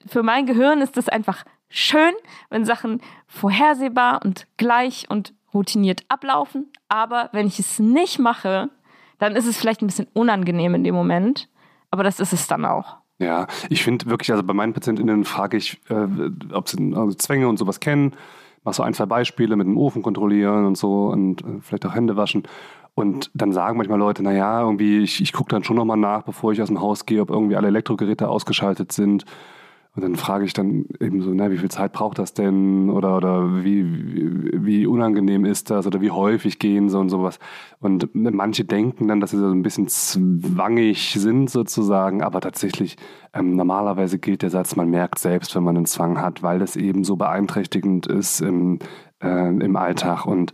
für 0.07 0.23
mein 0.23 0.47
Gehirn 0.47 0.81
ist 0.81 0.97
es 0.97 1.11
einfach 1.11 1.45
schön, 1.69 2.15
wenn 2.49 2.65
Sachen 2.65 3.03
vorhersehbar 3.27 4.23
und 4.25 4.47
gleich 4.57 5.05
und 5.11 5.35
routiniert 5.53 6.03
ablaufen. 6.09 6.73
Aber 6.89 7.29
wenn 7.33 7.47
ich 7.47 7.59
es 7.59 7.79
nicht 7.79 8.19
mache, 8.19 8.71
dann 9.19 9.37
ist 9.37 9.45
es 9.47 9.59
vielleicht 9.59 9.83
ein 9.83 9.87
bisschen 9.87 10.09
unangenehm 10.15 10.75
in 10.77 10.83
dem 10.85 10.95
Moment. 10.95 11.51
Aber 11.91 12.05
das 12.05 12.21
ist 12.21 12.33
es 12.33 12.47
dann 12.47 12.65
auch. 12.65 12.97
Ja, 13.19 13.49
ich 13.69 13.85
finde 13.85 14.07
wirklich, 14.07 14.33
also 14.33 14.43
bei 14.43 14.55
meinen 14.55 14.73
PatientInnen 14.73 15.27
frage 15.27 15.59
ich, 15.59 15.79
äh, 15.91 16.07
ob 16.55 16.71
sie 16.71 16.95
also 16.97 17.13
Zwänge 17.13 17.49
und 17.49 17.59
sowas 17.59 17.81
kennen. 17.81 18.17
Mach 18.65 18.75
so 18.75 18.83
ein, 18.83 18.95
zwei 18.95 19.07
Beispiele 19.07 19.57
mit 19.57 19.67
dem 19.67 19.79
Ofen 19.79 20.03
kontrollieren 20.03 20.67
und 20.67 20.77
so 20.77 21.09
und 21.09 21.43
äh, 21.43 21.61
vielleicht 21.61 21.87
auch 21.87 21.95
Hände 21.95 22.17
waschen. 22.17 22.45
Und 22.95 23.31
dann 23.35 23.53
sagen 23.53 23.79
manchmal 23.79 23.99
Leute, 23.99 24.23
naja, 24.23 24.63
irgendwie, 24.63 24.99
ich, 24.99 25.21
ich 25.23 25.33
gucke 25.33 25.51
dann 25.51 25.65
schon 25.65 25.77
nochmal 25.77 25.97
nach, 25.97 26.23
bevor 26.23 26.53
ich 26.53 26.61
aus 26.61 26.69
dem 26.69 26.81
Haus 26.81 27.07
gehe, 27.07 27.23
ob 27.23 27.31
irgendwie 27.31 27.57
alle 27.57 27.69
Elektrogeräte 27.69 28.29
ausgeschaltet 28.29 28.93
sind. 28.93 29.25
Und 29.97 30.05
dann 30.05 30.15
frage 30.15 30.45
ich 30.45 30.53
dann 30.53 30.85
eben 31.01 31.21
so, 31.21 31.35
na, 31.35 31.51
wie 31.51 31.59
viel 31.59 31.71
Zeit 31.71 31.93
braucht 31.93 32.21
das 32.21 32.33
denn? 32.33 32.91
Oder, 32.91 33.17
oder 33.17 33.65
wie, 33.65 33.85
wie, 33.85 34.65
wie 34.65 34.87
unangenehm 34.87 35.45
ist 35.45 35.69
das? 35.69 35.85
Oder 35.85 36.01
wie 36.01 36.13
häufig 36.13 36.61
gehen 36.61 36.89
so 36.89 37.01
und 37.01 37.09
sowas? 37.09 37.41
Und 37.81 38.09
manche 38.15 38.65
denken 38.65 39.09
dann, 39.09 39.21
dass 39.21 39.33
sie 39.33 39.39
so 39.39 39.49
ein 39.49 39.63
bisschen 39.63 39.89
zwangig 39.89 41.15
sind 41.19 41.51
sozusagen, 41.51 42.23
aber 42.23 42.41
tatsächlich, 42.41 42.97
ähm, 43.35 43.57
normalerweise 43.57 44.21
gilt 44.21 44.43
der 44.43 44.51
Satz, 44.51 44.77
man 44.77 44.91
merkt 44.91 45.19
selbst, 45.19 45.57
wenn 45.57 45.65
man 45.65 45.77
einen 45.77 45.87
Zwang 45.87 46.21
hat, 46.21 46.43
weil 46.45 46.61
das 46.61 46.77
eben 46.77 47.03
so 47.03 47.17
beeinträchtigend 47.17 48.07
ist 48.07 48.41
im, 48.43 48.79
äh, 49.21 49.49
im 49.49 49.75
Alltag. 49.75 50.25
Und 50.25 50.53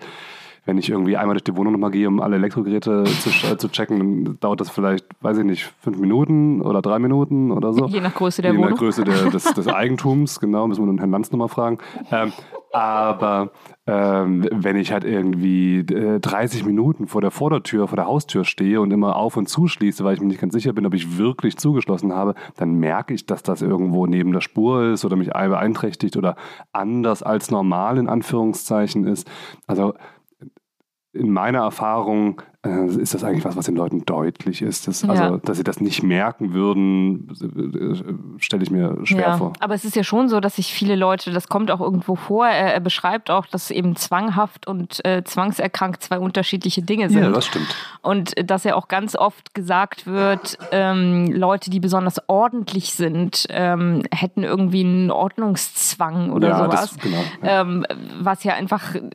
wenn 0.66 0.78
ich 0.78 0.90
irgendwie 0.90 1.16
einmal 1.16 1.34
durch 1.34 1.44
die 1.44 1.56
Wohnung 1.56 1.72
nochmal 1.72 1.92
gehe, 1.92 2.08
um 2.08 2.20
alle 2.20 2.36
Elektrogeräte 2.36 3.04
zu, 3.04 3.30
äh, 3.30 3.56
zu 3.56 3.68
checken, 3.68 4.24
dann 4.24 4.38
dauert 4.40 4.60
das 4.60 4.68
vielleicht, 4.68 5.06
weiß 5.20 5.38
ich 5.38 5.44
nicht, 5.44 5.72
fünf 5.80 5.98
Minuten 5.98 6.60
oder 6.60 6.82
drei 6.82 6.98
Minuten 6.98 7.52
oder 7.52 7.72
so. 7.72 7.86
Je 7.86 8.00
nach 8.00 8.14
Größe 8.14 8.42
der 8.42 8.50
Je 8.50 8.58
Wohnung. 8.58 8.70
nach 8.70 8.78
Größe 8.78 9.04
der, 9.04 9.30
des, 9.30 9.44
des 9.54 9.68
Eigentums, 9.68 10.40
genau, 10.40 10.66
müssen 10.66 10.84
wir 10.84 10.92
den 10.92 10.98
Herrn 10.98 11.12
Lanz 11.12 11.30
nochmal 11.30 11.48
fragen. 11.48 11.78
Ähm, 12.10 12.32
aber 12.72 13.52
ähm, 13.86 14.46
wenn 14.52 14.76
ich 14.76 14.92
halt 14.92 15.04
irgendwie 15.04 15.78
äh, 15.78 16.18
30 16.20 16.66
Minuten 16.66 17.06
vor 17.06 17.20
der 17.20 17.30
Vordertür, 17.30 17.88
vor 17.88 17.96
der 17.96 18.06
Haustür 18.06 18.44
stehe 18.44 18.80
und 18.80 18.90
immer 18.90 19.16
auf 19.16 19.36
und 19.36 19.48
zuschließe, 19.48 20.04
weil 20.04 20.14
ich 20.14 20.20
mir 20.20 20.26
nicht 20.26 20.40
ganz 20.40 20.52
sicher 20.52 20.72
bin, 20.72 20.84
ob 20.84 20.92
ich 20.92 21.16
wirklich 21.16 21.56
zugeschlossen 21.56 22.12
habe, 22.12 22.34
dann 22.56 22.74
merke 22.74 23.14
ich, 23.14 23.24
dass 23.24 23.42
das 23.42 23.62
irgendwo 23.62 24.06
neben 24.06 24.32
der 24.32 24.42
Spur 24.42 24.92
ist 24.92 25.04
oder 25.04 25.16
mich 25.16 25.30
beeinträchtigt 25.30 26.16
oder 26.16 26.36
anders 26.72 27.22
als 27.22 27.50
normal 27.50 27.96
in 27.98 28.08
Anführungszeichen 28.08 29.06
ist. 29.06 29.30
Also 29.66 29.94
in 31.16 31.30
meiner 31.30 31.60
Erfahrung 31.60 32.42
äh, 32.66 32.86
ist 33.00 33.14
das 33.14 33.24
eigentlich 33.24 33.44
was, 33.44 33.56
was 33.56 33.66
den 33.66 33.76
Leuten 33.76 34.04
deutlich 34.04 34.62
ist. 34.62 34.88
Das, 34.88 35.04
also, 35.04 35.22
Ja. 35.22 35.36
dass 35.38 35.56
sie 35.56 35.64
das 35.64 35.80
nicht 35.80 36.02
merken 36.02 36.52
würden, 36.52 37.28
äh, 37.40 38.40
stelle 38.42 38.62
ich 38.62 38.70
mir 38.70 38.98
schwer 39.04 39.20
ja, 39.20 39.36
vor. 39.36 39.52
aber 39.60 39.74
es 39.74 39.84
ist 39.84 39.96
ja 39.96 40.04
schon 40.04 40.28
so, 40.28 40.40
dass 40.40 40.56
sich 40.56 40.72
viele 40.72 40.96
Leute, 40.96 41.30
das 41.30 41.48
kommt 41.48 41.70
auch 41.70 41.80
irgendwo 41.80 42.16
vor, 42.16 42.46
er, 42.46 42.74
er 42.74 42.80
beschreibt 42.80 43.30
auch, 43.30 43.46
dass 43.46 43.70
eben 43.70 43.96
zwanghaft 43.96 44.66
und 44.66 45.04
äh, 45.04 45.22
zwangserkrankt 45.24 46.02
zwei 46.02 46.18
unterschiedliche 46.18 46.82
Dinge 46.82 47.08
sind. 47.08 47.22
Ja, 47.22 47.30
das 47.30 47.46
stimmt. 47.46 47.74
Und 48.02 48.36
äh, 48.36 48.44
dass 48.44 48.64
ja 48.64 48.74
auch 48.74 48.88
ganz 48.88 49.16
oft 49.16 49.54
gesagt 49.54 50.06
wird, 50.06 50.58
ähm, 50.72 51.26
Leute, 51.32 51.70
die 51.70 51.80
besonders 51.80 52.20
ordentlich 52.28 52.92
sind, 52.92 53.46
ähm, 53.50 54.02
hätten 54.12 54.42
irgendwie 54.42 54.84
einen 54.84 55.10
Ordnungszwang 55.10 56.30
oder 56.32 56.48
ja, 56.48 56.58
sowas. 56.64 56.80
das, 56.80 56.98
genau. 56.98 57.22
Ja. 57.42 57.60
Ähm, 57.60 57.86
was 58.20 58.44
ja 58.44 58.54
einfach, 58.54 58.94
äh, 58.94 59.10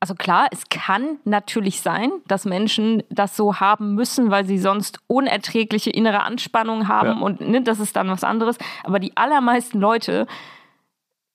also 0.00 0.14
klar, 0.14 0.46
es 0.52 0.68
kann 0.68 1.18
natürlich 1.24 1.80
sein, 1.80 2.10
dass 2.28 2.44
Menschen 2.44 3.02
das 3.10 3.36
so 3.36 3.58
haben 3.58 3.94
müssen, 3.94 4.30
weil 4.30 4.44
sie 4.46 4.58
sonst 4.58 5.00
unerträgliche 5.08 5.90
innere 5.90 6.22
Anspannung 6.22 6.86
haben 6.86 7.18
Ja. 7.18 7.24
und 7.24 7.40
ne, 7.40 7.62
das 7.62 7.80
ist 7.80 7.96
dann 7.96 8.08
was 8.08 8.22
anderes. 8.24 8.58
Aber 8.84 9.00
die 9.00 9.16
allermeisten 9.16 9.80
Leute, 9.80 10.26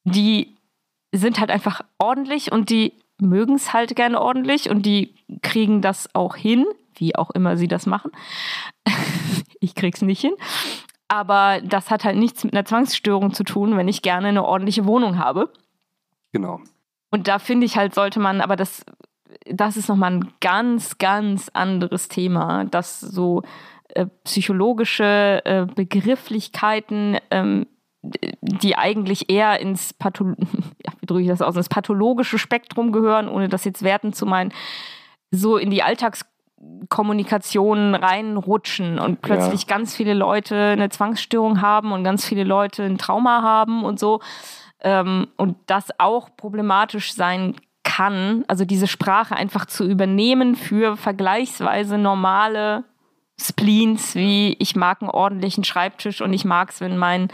die 0.05 0.55
sind 1.11 1.39
halt 1.39 1.51
einfach 1.51 1.81
ordentlich 1.97 2.51
und 2.51 2.69
die 2.69 2.93
mögen 3.19 3.55
es 3.55 3.73
halt 3.73 3.95
gerne 3.95 4.19
ordentlich 4.21 4.69
und 4.69 4.85
die 4.85 5.13
kriegen 5.41 5.81
das 5.81 6.13
auch 6.15 6.35
hin, 6.35 6.65
wie 6.95 7.15
auch 7.15 7.31
immer 7.31 7.57
sie 7.57 7.67
das 7.67 7.85
machen. 7.85 8.11
ich 9.59 9.75
krieg's 9.75 10.01
nicht 10.01 10.21
hin. 10.21 10.33
Aber 11.09 11.59
das 11.61 11.91
hat 11.91 12.05
halt 12.05 12.17
nichts 12.17 12.43
mit 12.43 12.53
einer 12.53 12.65
Zwangsstörung 12.65 13.33
zu 13.33 13.43
tun, 13.43 13.77
wenn 13.77 13.87
ich 13.87 14.01
gerne 14.01 14.29
eine 14.29 14.43
ordentliche 14.45 14.85
Wohnung 14.85 15.17
habe. 15.19 15.51
genau. 16.31 16.61
Und 17.13 17.27
da 17.27 17.37
finde 17.37 17.67
ich 17.67 17.77
halt, 17.77 17.93
sollte 17.93 18.19
man, 18.19 18.41
aber 18.41 18.55
das, 18.55 18.83
das 19.45 19.77
ist 19.77 19.87
nochmal 19.87 20.13
ein 20.13 20.33
ganz, 20.41 20.97
ganz 20.97 21.51
anderes 21.53 22.07
Thema, 22.07 22.65
dass 22.65 22.99
so 22.99 23.43
äh, 23.89 24.07
psychologische 24.23 25.45
äh, 25.45 25.67
Begrifflichkeiten, 25.67 27.19
ähm, 27.29 27.67
die 28.01 28.75
eigentlich 28.75 29.29
eher 29.29 29.59
ins, 29.59 29.93
Patho 29.93 30.33
ja, 30.83 30.93
aus, 31.45 31.55
ins 31.55 31.69
pathologische 31.69 32.39
Spektrum 32.39 32.91
gehören, 32.91 33.29
ohne 33.29 33.47
das 33.47 33.63
jetzt 33.63 33.83
werten 33.83 34.13
zu 34.13 34.25
meinen, 34.25 34.51
so 35.29 35.57
in 35.57 35.69
die 35.69 35.83
Alltagskommunikation 35.83 37.93
reinrutschen 37.93 38.97
und 38.97 39.21
plötzlich 39.21 39.67
ganz 39.67 39.95
viele 39.95 40.15
Leute 40.15 40.55
eine 40.55 40.89
Zwangsstörung 40.89 41.61
haben 41.61 41.91
und 41.91 42.03
ganz 42.03 42.25
viele 42.25 42.43
Leute 42.43 42.81
ein 42.81 42.97
Trauma 42.97 43.43
haben 43.43 43.85
und 43.85 43.99
so 43.99 44.19
ähm, 44.83 45.27
und 45.37 45.57
das 45.65 45.87
auch 45.99 46.35
problematisch 46.35 47.13
sein 47.13 47.55
kann, 47.83 48.43
also 48.47 48.65
diese 48.65 48.87
Sprache 48.87 49.35
einfach 49.35 49.65
zu 49.65 49.85
übernehmen 49.85 50.55
für 50.55 50.95
vergleichsweise 50.95 51.97
normale 51.97 52.85
Spleens, 53.39 54.15
wie 54.15 54.55
ich 54.59 54.75
mag 54.75 55.01
einen 55.01 55.09
ordentlichen 55.09 55.63
Schreibtisch 55.63 56.21
und 56.21 56.33
ich 56.33 56.45
mag 56.45 56.69
es, 56.69 56.81
wenn 56.81 56.97
mein 56.97 57.29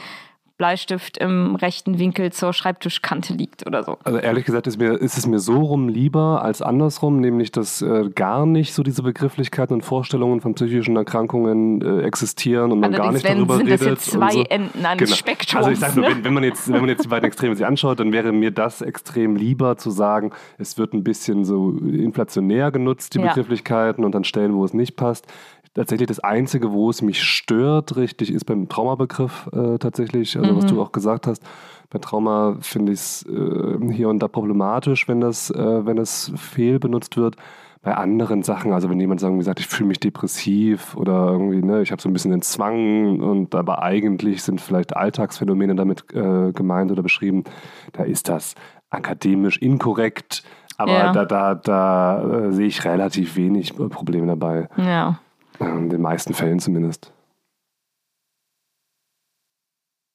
Bleistift 0.60 1.17
im 1.17 1.56
rechten 1.56 1.98
Winkel 2.00 2.32
zur 2.34 2.52
Schreibtischkante 2.52 3.34
liegt 3.34 3.65
oder 3.65 3.84
so. 3.84 3.98
Also 4.04 4.19
ehrlich 4.19 4.43
gesagt 4.45 4.67
ist, 4.67 4.78
mir, 4.78 4.91
ist 4.93 5.17
es 5.17 5.26
mir 5.26 5.39
so 5.39 5.58
rum 5.62 5.88
lieber 5.88 6.43
als 6.43 6.62
andersrum, 6.62 7.22
nämlich 7.22 7.52
dass 7.52 7.82
äh, 7.82 8.10
gar 8.13 8.45
nicht 8.45 8.74
so 8.74 8.84
diese 8.84 9.02
Begrifflichkeiten 9.02 9.74
und 9.74 9.84
Vorstellungen 9.84 10.41
von 10.41 10.56
psychischen 10.56 10.98
Erkrankungen 10.98 11.82
äh, 11.82 12.02
existieren 12.04 12.74
und 12.74 12.82
man 12.82 12.91
gar 12.91 13.02
Allerdings 13.08 13.24
nicht 13.24 13.32
wenn, 13.32 13.38
darüber 13.38 13.56
sind 13.56 13.67
redet. 13.67 13.82
das 13.82 13.88
jetzt 13.88 14.12
zwei 14.12 14.32
so. 14.32 14.43
Enden 14.43 14.86
eines 14.86 15.00
Genau. 15.06 15.15
Spektrums. 15.15 15.56
Also 15.65 15.72
ich 15.72 15.80
sage 15.80 15.98
nur, 15.98 16.10
ne? 16.10 16.15
wenn, 16.17 16.24
wenn, 16.26 16.34
man 16.34 16.43
jetzt, 16.43 16.67
wenn 16.72 16.82
man 16.82 16.89
jetzt 16.89 17.06
die 17.06 17.08
beiden 17.08 17.26
Extreme 17.26 17.56
sich 17.56 17.65
anschaut, 17.65 18.02
dann 18.02 18.12
wäre 18.12 18.34
mir 18.34 18.52
das 18.52 18.82
extrem 18.82 19.38
lieber 19.38 19.78
zu 19.78 19.91
sagen, 19.91 20.32
es 20.58 20.78
wird 20.78 20.93
ein 20.93 21.06
bisschen 21.06 21.45
so 21.45 21.72
inflationär 21.80 22.72
genutzt, 22.72 23.15
die 23.15 23.19
Ja. 23.19 23.28
Begrifflichkeiten 23.30 24.04
und 24.04 24.13
an 24.13 24.26
Stellen, 24.26 24.54
wo 24.56 24.65
es 24.65 24.74
nicht 24.74 24.98
passt. 24.98 25.26
Tatsächlich 25.73 26.08
das 26.08 26.19
Einzige, 26.19 26.71
wo 26.71 26.89
es 26.89 27.01
mich 27.01 27.21
stört, 27.23 27.95
richtig, 27.95 28.34
ist 28.34 28.45
beim 28.45 28.67
Traumabegriff 28.69 29.49
äh, 29.53 29.77
tatsächlich, 29.77 30.38
also 30.38 30.55
was 30.55 30.65
Mhm. 30.65 30.69
du 30.69 30.82
auch 30.82 30.91
gesagt 30.91 31.27
hast. 31.27 31.43
Bei 31.91 31.99
Trauma 31.99 32.58
finde 32.62 32.91
ich 32.91 32.99
es 32.99 33.25
äh, 33.25 33.93
hier 33.93 34.10
und 34.10 34.19
da 34.19 34.27
problematisch, 34.27 35.08
wenn 35.08 35.21
das, 35.21 35.49
äh, 35.51 35.86
wenn 35.86 35.97
es 35.97 36.32
fehl 36.36 36.79
benutzt 36.79 37.17
wird. 37.17 37.36
Bei 37.82 37.95
anderen 37.95 38.43
Sachen, 38.43 38.73
also 38.73 38.89
wenn 38.89 38.99
jemand 38.99 39.21
sagen, 39.21 39.39
wie 39.39 39.43
sagt, 39.43 39.62
ich 39.62 39.67
fühle 39.67 39.88
mich 39.88 40.01
depressiv 40.01 40.97
oder 40.97 41.27
irgendwie, 41.32 41.62
ne, 41.63 41.82
ich 41.82 41.91
habe 41.93 42.01
so 42.01 42.10
ein 42.10 42.13
bisschen 42.13 42.32
den 42.32 42.41
Zwang 42.41 43.21
und 43.21 43.55
aber 43.55 43.82
eigentlich 43.82 44.43
sind 44.43 44.60
vielleicht 44.60 44.97
Alltagsphänomene 44.97 45.75
damit 45.75 46.03
äh, 46.13 46.51
gemeint 46.51 46.91
oder 46.91 47.03
beschrieben, 47.03 47.45
da 47.93 48.03
ist 48.03 48.27
das 48.27 48.55
akademisch 48.89 49.58
inkorrekt, 49.60 50.43
aber 50.77 50.91
Ja. 50.93 51.12
da, 51.13 51.23
da, 51.25 51.55
da 51.55 52.47
äh, 52.47 52.51
sehe 52.51 52.67
ich 52.67 52.84
relativ 52.84 53.38
wenig 53.38 53.73
Probleme 53.75 54.27
dabei, 54.27 54.67
ja. 54.75 55.19
Äh, 55.60 55.65
in 55.65 55.89
den 55.89 56.02
meisten 56.02 56.34
Fällen 56.34 56.60
zumindest. 56.60 57.12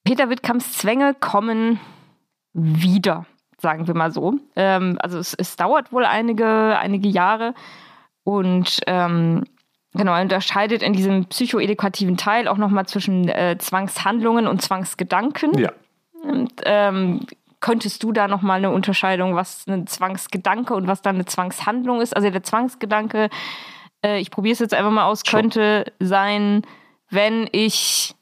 Peter 0.05 0.29
Wittkamps 0.29 0.75
Zwänge 0.75 1.15
kommen 1.15 1.81
wieder, 2.53 3.27
sagen 3.59 3.87
wir 3.87 3.95
mal 3.95 4.13
so. 4.13 4.35
Ähm, 4.55 4.99
also 5.01 5.19
es, 5.19 5.35
es, 5.35 5.57
dauert 5.57 5.93
wohl 5.93 6.05
einige, 6.05 6.79
einige 6.79 7.09
Jahre 7.09 7.55
und 8.23 8.81
ähm, 8.87 9.45
genau, 9.95 10.15
er 10.15 10.23
unterscheidet 10.23 10.83
in 10.83 10.93
diesem 10.93 11.27
psychoedukativen 11.27 12.17
Teil 12.17 12.49
auch 12.49 12.59
nochmal 12.59 12.87
zwischen 12.87 13.29
äh, 13.29 13.57
Zwangshandlungen 13.59 14.47
und 14.47 14.61
Zwangsgedanken. 14.61 15.59
Ja. 15.59 15.73
Und, 16.23 16.53
ähm, 16.65 17.27
könntest 17.61 18.03
du 18.03 18.13
da 18.13 18.29
nochmal 18.29 18.59
eine 18.59 18.71
Unterscheidung, 18.71 19.37
was 19.37 19.67
ein 19.67 19.87
Zwangsgedanke 19.87 20.75
und 20.75 20.87
was 20.87 21.01
dann 21.01 21.15
eine 21.15 21.25
Zwangshandlung 21.25 22.03
ist? 22.03 22.15
Also 22.15 22.29
der 22.29 22.43
Zwangsgedanke, 22.43 23.31
äh, 24.05 24.19
ich 24.21 24.31
probiere 24.31 24.53
es 24.53 24.59
jetzt 24.59 24.75
einfach 24.75 24.91
mal 24.91 25.07
aus, 25.07 25.25
könnte 25.25 25.93
sein, 25.99 26.63
wenn 27.11 27.49
ich, 27.51 28.15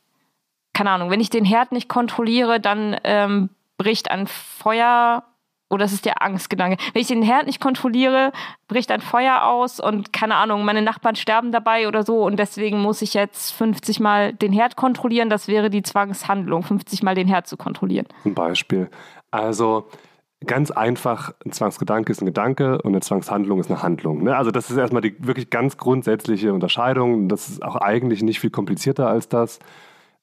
keine 0.73 0.91
Ahnung, 0.91 1.11
wenn 1.11 1.21
ich 1.21 1.31
den 1.31 1.45
Herd 1.45 1.73
nicht 1.73 1.89
kontrolliere, 1.89 2.61
dann 2.61 2.97
ähm, 3.05 3.51
bricht 3.77 4.11
ein 4.11 4.27
Feuer 4.27 5.25
oder 5.69 5.87
es 5.87 5.93
ist 5.93 6.05
der 6.05 6.23
Angstgedanke. 6.23 6.77
Wenn 6.93 7.01
ich 7.01 7.09
den 7.09 7.23
Herd 7.23 7.47
nicht 7.47 7.61
kontrolliere, 7.61 8.33
bricht 8.69 8.91
ein 8.91 9.01
Feuer 9.01 9.45
aus 9.45 9.81
und 9.81 10.13
keine 10.13 10.35
Ahnung, 10.35 10.67
meine 10.67 10.83
Nachbarn 10.83 11.17
sterben 11.17 11.51
dabei 11.51 11.89
oder 11.89 12.03
so 12.03 12.25
und 12.25 12.37
deswegen 12.37 12.79
muss 12.81 13.01
ich 13.01 13.15
jetzt 13.15 13.53
50 13.53 13.99
Mal 13.99 14.35
den 14.35 14.53
Herd 14.53 14.77
kontrollieren. 14.77 15.31
Das 15.31 15.49
wäre 15.49 15.71
die 15.71 15.83
Zwangshandlung, 15.83 16.63
50 16.63 17.03
Mal 17.03 17.15
den 17.15 17.27
Herd 17.27 17.47
zu 17.47 17.57
kontrollieren. 17.57 18.07
Ein 18.25 18.35
Beispiel. 18.35 18.91
Also 19.31 19.89
ganz 20.47 20.71
einfach, 20.71 21.35
ein 21.45 21.53
Zwangsgedanke 21.53 22.13
ist 22.13 22.21
ein 22.21 22.27
Gedanke 22.27 22.81
und 22.83 22.93
eine 22.93 23.01
Zwangshandlung 23.01 23.61
ist 23.61 23.71
eine 23.71 23.83
Handlung. 23.83 24.25
Ne? 24.25 24.37
Also 24.37 24.51
das 24.51 24.71
ist 24.71 24.77
erstmal 24.77 25.03
die 25.03 25.15
wirklich 25.19 25.51
ganz 25.51 25.77
grundsätzliche 25.77 26.53
Unterscheidung. 26.53 27.29
Das 27.29 27.49
ist 27.49 27.63
auch 27.63 27.77
eigentlich 27.77 28.23
nicht 28.23 28.41
viel 28.41 28.51
komplizierter 28.51 29.09
als 29.09 29.29
das. 29.29 29.59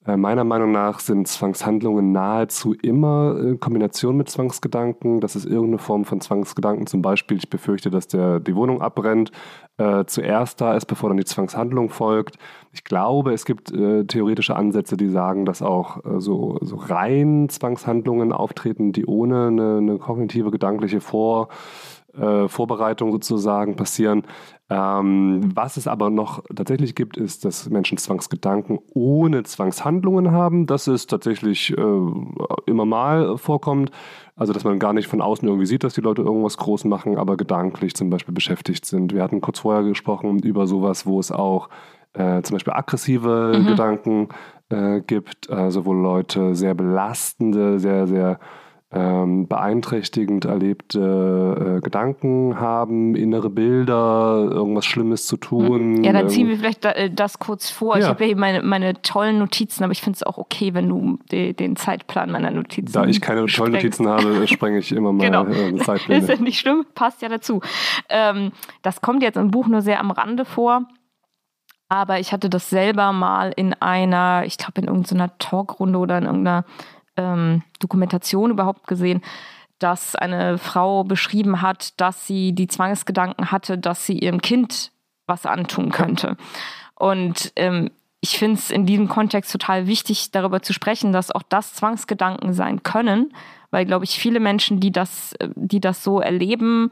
Äh, 0.06 0.16
meiner 0.16 0.46
Meinung 0.46 0.72
nach 0.72 1.00
sind 1.00 1.28
Zwangshandlungen 1.28 2.14
nahezu 2.14 2.74
immer 2.74 3.38
in 3.38 3.60
Kombination 3.60 4.16
mit 4.16 4.30
Zwangsgedanken. 4.30 5.20
Das 5.20 5.36
ist 5.36 5.46
irgendeine 5.46 5.78
Form 5.78 6.06
von 6.06 6.22
Zwangsgedanken. 6.22 6.88
Zum 6.88 7.02
Beispiel, 7.02 7.38
ich 7.38 7.50
befürchte, 7.50 7.90
dass 7.90 8.08
der, 8.08 8.40
die 8.40 8.56
Wohnung 8.56 8.82
abbrennt, 8.82 9.32
äh, 9.78 10.06
zuerst 10.06 10.62
da 10.62 10.74
ist, 10.76 10.86
bevor 10.86 11.10
dann 11.10 11.18
die 11.18 11.26
Zwangshandlung 11.26 11.90
folgt. 11.90 12.38
Ich 12.72 12.86
glaube, 12.86 13.34
es 13.34 13.44
gibt 13.44 13.74
äh, 13.74 14.06
theoretische 14.06 14.56
Ansätze, 14.56 14.96
die 14.96 15.10
sagen, 15.10 15.46
dass 15.46 15.62
auch 15.62 15.98
äh, 16.06 16.22
so, 16.22 16.58
so 16.62 16.78
rein 16.78 17.50
Zwangshandlungen 17.50 18.32
auftreten, 18.32 18.94
die 18.94 19.06
ohne 19.06 19.48
eine, 19.48 19.78
eine 19.78 19.98
kognitive, 19.98 20.50
gedankliche 20.50 21.02
Vor- 21.02 21.50
äh, 22.18 22.48
Vorbereitung 22.48 23.12
sozusagen 23.12 23.76
passieren. 23.76 24.24
Ähm, 24.70 25.50
was 25.56 25.78
es 25.78 25.88
aber 25.88 26.10
noch 26.10 26.44
tatsächlich 26.56 26.94
gibt, 26.94 27.18
ist, 27.18 27.44
dass 27.44 27.70
Menschen 27.70 27.98
Zwangsgedanken 27.98 28.80
ohne 28.94 29.44
Zwangshandlungen 29.44 30.32
haben. 30.32 30.68
Das 30.68 30.88
ist 30.88 31.08
tatsächlich 31.08 31.76
äh, 31.76 31.82
immer 32.66 32.86
mal 32.86 33.38
vorkommt. 33.38 33.92
Also, 34.36 34.54
dass 34.54 34.64
man 34.64 34.80
gar 34.80 34.94
nicht 34.94 35.08
von 35.08 35.22
außen 35.22 35.48
irgendwie 35.48 35.66
sieht, 35.66 35.84
dass 35.84 35.96
die 35.96 36.02
Leute 36.02 36.22
irgendwas 36.22 36.58
groß 36.58 36.86
machen, 36.86 37.18
aber 37.18 37.36
gedanklich 37.36 37.96
zum 37.96 38.10
Beispiel 38.10 38.34
beschäftigt 38.34 38.86
sind. 38.86 39.14
Wir 39.14 39.24
hatten 39.24 39.42
kurz 39.42 39.60
vorher 39.60 39.84
gesprochen 39.84 40.40
über 40.40 40.66
sowas, 40.68 41.06
wo 41.06 41.20
es 41.20 41.32
auch 41.32 41.70
äh, 42.14 42.42
zum 42.42 42.56
Beispiel 42.56 42.74
aggressive 42.74 43.54
mhm. 43.58 43.68
Gedanken 43.68 44.30
äh, 44.70 45.02
gibt, 45.02 45.50
also 45.50 45.86
wo 45.86 45.94
Leute 45.94 46.56
sehr 46.56 46.74
belastende, 46.74 47.80
sehr, 47.80 48.08
sehr 48.08 48.40
ähm, 48.92 49.48
beeinträchtigend 49.48 50.46
erlebte 50.46 51.78
äh, 51.78 51.82
Gedanken 51.82 52.60
haben, 52.60 53.16
innere 53.16 53.52
Bilder, 53.52 54.48
irgendwas 54.50 54.86
Schlimmes 54.86 55.28
zu 55.28 55.38
tun. 55.38 56.04
Ja, 56.04 56.12
dann 56.12 56.28
ziehen 56.28 56.48
wir 56.48 56.58
vielleicht 56.58 56.84
da, 56.84 56.92
äh, 56.94 57.12
das 57.12 57.38
kurz 57.38 57.70
vor. 57.70 57.98
Ja. 57.98 58.02
Ich 58.02 58.08
habe 58.08 58.24
ja 58.24 58.28
hier 58.30 58.36
meine, 58.36 58.64
meine 58.64 59.00
tollen 59.04 59.38
Notizen, 59.38 59.84
aber 59.84 59.92
ich 59.92 60.02
finde 60.02 60.18
es 60.18 60.24
auch 60.24 60.40
okay, 60.40 60.74
wenn 60.74 60.90
du 60.90 61.20
de, 61.32 61.54
den 61.54 61.76
Zeitplan 61.76 62.32
meiner 62.32 62.50
Notizen 62.50 62.92
Da 62.92 63.06
ich 63.06 63.22
keine 63.22 63.46
tollen 63.46 63.74
Notizen 63.74 64.08
habe, 64.08 64.48
sprenge 64.48 64.80
ich 64.80 64.92
immer 64.92 65.14
mal 65.14 65.24
genau. 65.24 65.46
äh, 65.46 65.76
Zeitpläne. 65.84 66.22
Ist 66.22 66.30
ja 66.30 66.38
nicht 66.38 66.60
schlimm, 66.60 66.84
passt 66.96 67.22
ja 67.22 67.30
dazu. 67.30 67.62
Ähm, 68.10 68.52
das 68.82 69.02
kommt 69.02 69.22
jetzt 69.22 69.38
im 69.38 69.52
Buch 69.52 69.68
nur 69.68 69.82
sehr 69.82 70.00
am 70.00 70.10
Rande 70.10 70.46
vor. 70.46 70.88
Aber 71.90 72.20
ich 72.20 72.34
hatte 72.34 72.50
das 72.50 72.70
selber 72.70 73.12
mal 73.14 73.52
in 73.56 73.74
einer, 73.74 74.44
ich 74.46 74.58
glaube 74.58 74.82
in 74.82 74.88
irgendeiner 74.88 75.38
Talkrunde 75.40 75.98
oder 75.98 76.20
in 76.20 76.26
irgendeiner 76.26 76.66
ähm, 77.20 77.62
Dokumentation 77.80 78.52
überhaupt 78.52 78.88
gesehen, 78.88 79.22
dass 79.78 80.16
eine 80.16 80.58
Frau 80.58 81.04
beschrieben 81.04 81.62
hat, 81.62 82.00
dass 82.00 82.26
sie 82.26 82.54
die 82.54 82.68
Zwangsgedanken 82.68 83.52
hatte, 83.52 83.78
dass 83.78 84.06
sie 84.06 84.18
ihrem 84.18 84.42
Kind 84.42 84.92
was 85.28 85.46
antun 85.46 85.92
könnte. 85.92 86.38
Und 86.96 87.54
ähm, 87.56 87.92
ich 88.22 88.38
finde 88.38 88.56
es 88.56 88.72
in 88.72 88.86
diesem 88.86 89.08
Kontext 89.08 89.52
total 89.52 89.88
wichtig, 89.88 90.32
darüber 90.32 90.62
zu 90.62 90.74
sprechen, 90.74 91.14
dass 91.14 91.32
auch 91.32 91.44
das 91.44 91.74
Zwangsgedanken 91.74 92.54
sein 92.54 92.84
können, 92.84 93.34
weil, 93.72 93.86
glaube 93.86 94.06
ich, 94.06 94.20
viele 94.20 94.40
Menschen, 94.40 94.80
die 94.80 94.92
das, 94.92 95.36
die 95.56 95.80
das 95.80 96.04
so 96.04 96.20
erleben, 96.20 96.90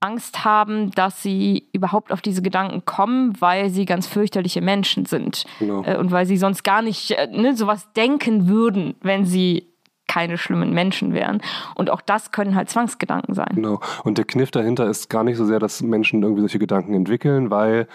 Angst 0.00 0.44
haben, 0.44 0.90
dass 0.92 1.22
sie 1.22 1.68
überhaupt 1.72 2.10
auf 2.10 2.22
diese 2.22 2.42
Gedanken 2.42 2.84
kommen, 2.86 3.40
weil 3.40 3.68
sie 3.68 3.84
ganz 3.84 4.06
fürchterliche 4.06 4.62
Menschen 4.62 5.04
sind. 5.04 5.44
Genau. 5.58 5.84
Äh, 5.84 5.96
und 5.96 6.10
weil 6.10 6.26
sie 6.26 6.38
sonst 6.38 6.64
gar 6.64 6.82
nicht 6.82 7.10
äh, 7.12 7.26
ne, 7.26 7.54
sowas 7.54 7.92
denken 7.92 8.48
würden, 8.48 8.94
wenn 9.02 9.26
sie 9.26 9.66
keine 10.08 10.38
schlimmen 10.38 10.72
Menschen 10.72 11.12
wären. 11.14 11.40
Und 11.76 11.88
auch 11.88 12.00
das 12.00 12.32
können 12.32 12.56
halt 12.56 12.68
Zwangsgedanken 12.68 13.34
sein. 13.34 13.52
Genau. 13.54 13.78
Und 14.02 14.18
der 14.18 14.24
Kniff 14.24 14.50
dahinter 14.50 14.88
ist 14.88 15.08
gar 15.08 15.22
nicht 15.22 15.36
so 15.36 15.44
sehr, 15.44 15.60
dass 15.60 15.82
Menschen 15.82 16.22
irgendwie 16.22 16.40
solche 16.40 16.58
Gedanken 16.58 16.94
entwickeln, 16.94 17.50
weil 17.50 17.86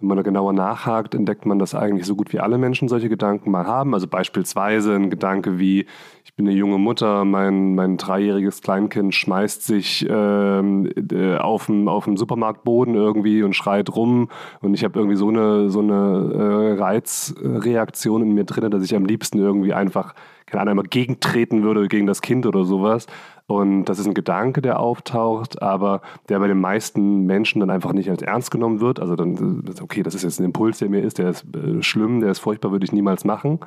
wenn 0.00 0.08
man 0.08 0.16
da 0.16 0.22
genauer 0.22 0.52
nachhakt, 0.52 1.14
entdeckt 1.14 1.46
man, 1.46 1.58
dass 1.58 1.74
eigentlich 1.74 2.06
so 2.06 2.16
gut 2.16 2.32
wie 2.32 2.40
alle 2.40 2.58
Menschen 2.58 2.88
solche 2.88 3.08
Gedanken 3.08 3.50
mal 3.50 3.66
haben. 3.66 3.94
Also 3.94 4.08
beispielsweise 4.08 4.94
ein 4.94 5.08
Gedanke 5.08 5.58
wie, 5.58 5.86
ich 6.24 6.34
bin 6.34 6.48
eine 6.48 6.56
junge 6.56 6.78
Mutter, 6.78 7.24
mein, 7.24 7.74
mein 7.76 7.96
dreijähriges 7.96 8.60
Kleinkind 8.60 9.14
schmeißt 9.14 9.62
sich 9.62 10.04
ähm, 10.08 10.90
äh, 11.12 11.36
auf 11.36 11.66
dem, 11.66 11.88
auf 11.88 12.08
Supermarktboden 12.12 12.94
irgendwie 12.94 13.42
und 13.44 13.54
schreit 13.54 13.94
rum 13.94 14.28
und 14.60 14.74
ich 14.74 14.82
habe 14.82 14.98
irgendwie 14.98 15.16
so 15.16 15.28
eine, 15.28 15.70
so 15.70 15.80
eine 15.80 16.74
äh, 16.74 16.80
Reizreaktion 16.80 18.22
in 18.22 18.32
mir 18.32 18.44
drin, 18.44 18.70
dass 18.70 18.82
ich 18.82 18.96
am 18.96 19.06
liebsten 19.06 19.38
irgendwie 19.38 19.74
einfach 19.74 20.14
keine 20.46 20.62
Ahnung, 20.62 20.72
einmal 20.72 20.86
gegentreten 20.86 21.62
würde 21.62 21.88
gegen 21.88 22.06
das 22.06 22.20
Kind 22.20 22.46
oder 22.46 22.64
sowas. 22.64 23.06
Und 23.46 23.84
das 23.84 23.98
ist 23.98 24.06
ein 24.06 24.14
Gedanke, 24.14 24.62
der 24.62 24.80
auftaucht, 24.80 25.60
aber 25.60 26.00
der 26.28 26.38
bei 26.38 26.48
den 26.48 26.60
meisten 26.60 27.26
Menschen 27.26 27.60
dann 27.60 27.70
einfach 27.70 27.92
nicht 27.92 28.08
als 28.08 28.22
ernst 28.22 28.50
genommen 28.50 28.80
wird. 28.80 29.00
Also 29.00 29.16
dann, 29.16 29.64
okay, 29.82 30.02
das 30.02 30.14
ist 30.14 30.22
jetzt 30.22 30.40
ein 30.40 30.44
Impuls, 30.44 30.78
der 30.78 30.88
mir 30.88 31.02
ist, 31.02 31.18
der 31.18 31.30
ist 31.30 31.44
äh, 31.54 31.82
schlimm, 31.82 32.20
der 32.20 32.30
ist 32.30 32.38
furchtbar, 32.38 32.72
würde 32.72 32.84
ich 32.84 32.92
niemals 32.92 33.24
machen 33.24 33.60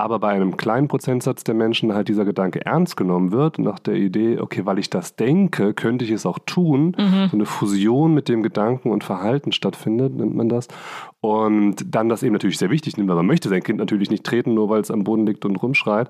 aber 0.00 0.18
bei 0.18 0.28
einem 0.30 0.56
kleinen 0.56 0.88
Prozentsatz 0.88 1.44
der 1.44 1.54
Menschen 1.54 1.92
halt 1.92 2.08
dieser 2.08 2.24
Gedanke 2.24 2.64
ernst 2.64 2.96
genommen 2.96 3.32
wird, 3.32 3.58
nach 3.58 3.78
der 3.78 3.94
Idee, 3.94 4.38
okay, 4.40 4.64
weil 4.64 4.78
ich 4.78 4.88
das 4.88 5.14
denke, 5.14 5.74
könnte 5.74 6.06
ich 6.06 6.10
es 6.10 6.24
auch 6.24 6.38
tun. 6.46 6.96
Mhm. 6.98 7.28
So 7.30 7.36
eine 7.36 7.44
Fusion 7.44 8.14
mit 8.14 8.28
dem 8.28 8.42
Gedanken 8.42 8.90
und 8.90 9.04
Verhalten 9.04 9.52
stattfindet, 9.52 10.14
nennt 10.16 10.34
man 10.34 10.48
das. 10.48 10.68
Und 11.20 11.94
dann 11.94 12.08
das 12.08 12.22
eben 12.22 12.32
natürlich 12.32 12.56
sehr 12.56 12.70
wichtig 12.70 12.96
nimmt, 12.96 13.10
weil 13.10 13.16
man 13.16 13.26
möchte 13.26 13.50
sein 13.50 13.62
Kind 13.62 13.78
natürlich 13.78 14.10
nicht 14.10 14.24
treten, 14.24 14.54
nur 14.54 14.70
weil 14.70 14.80
es 14.80 14.90
am 14.90 15.04
Boden 15.04 15.26
liegt 15.26 15.44
und 15.44 15.56
rumschreit. 15.56 16.08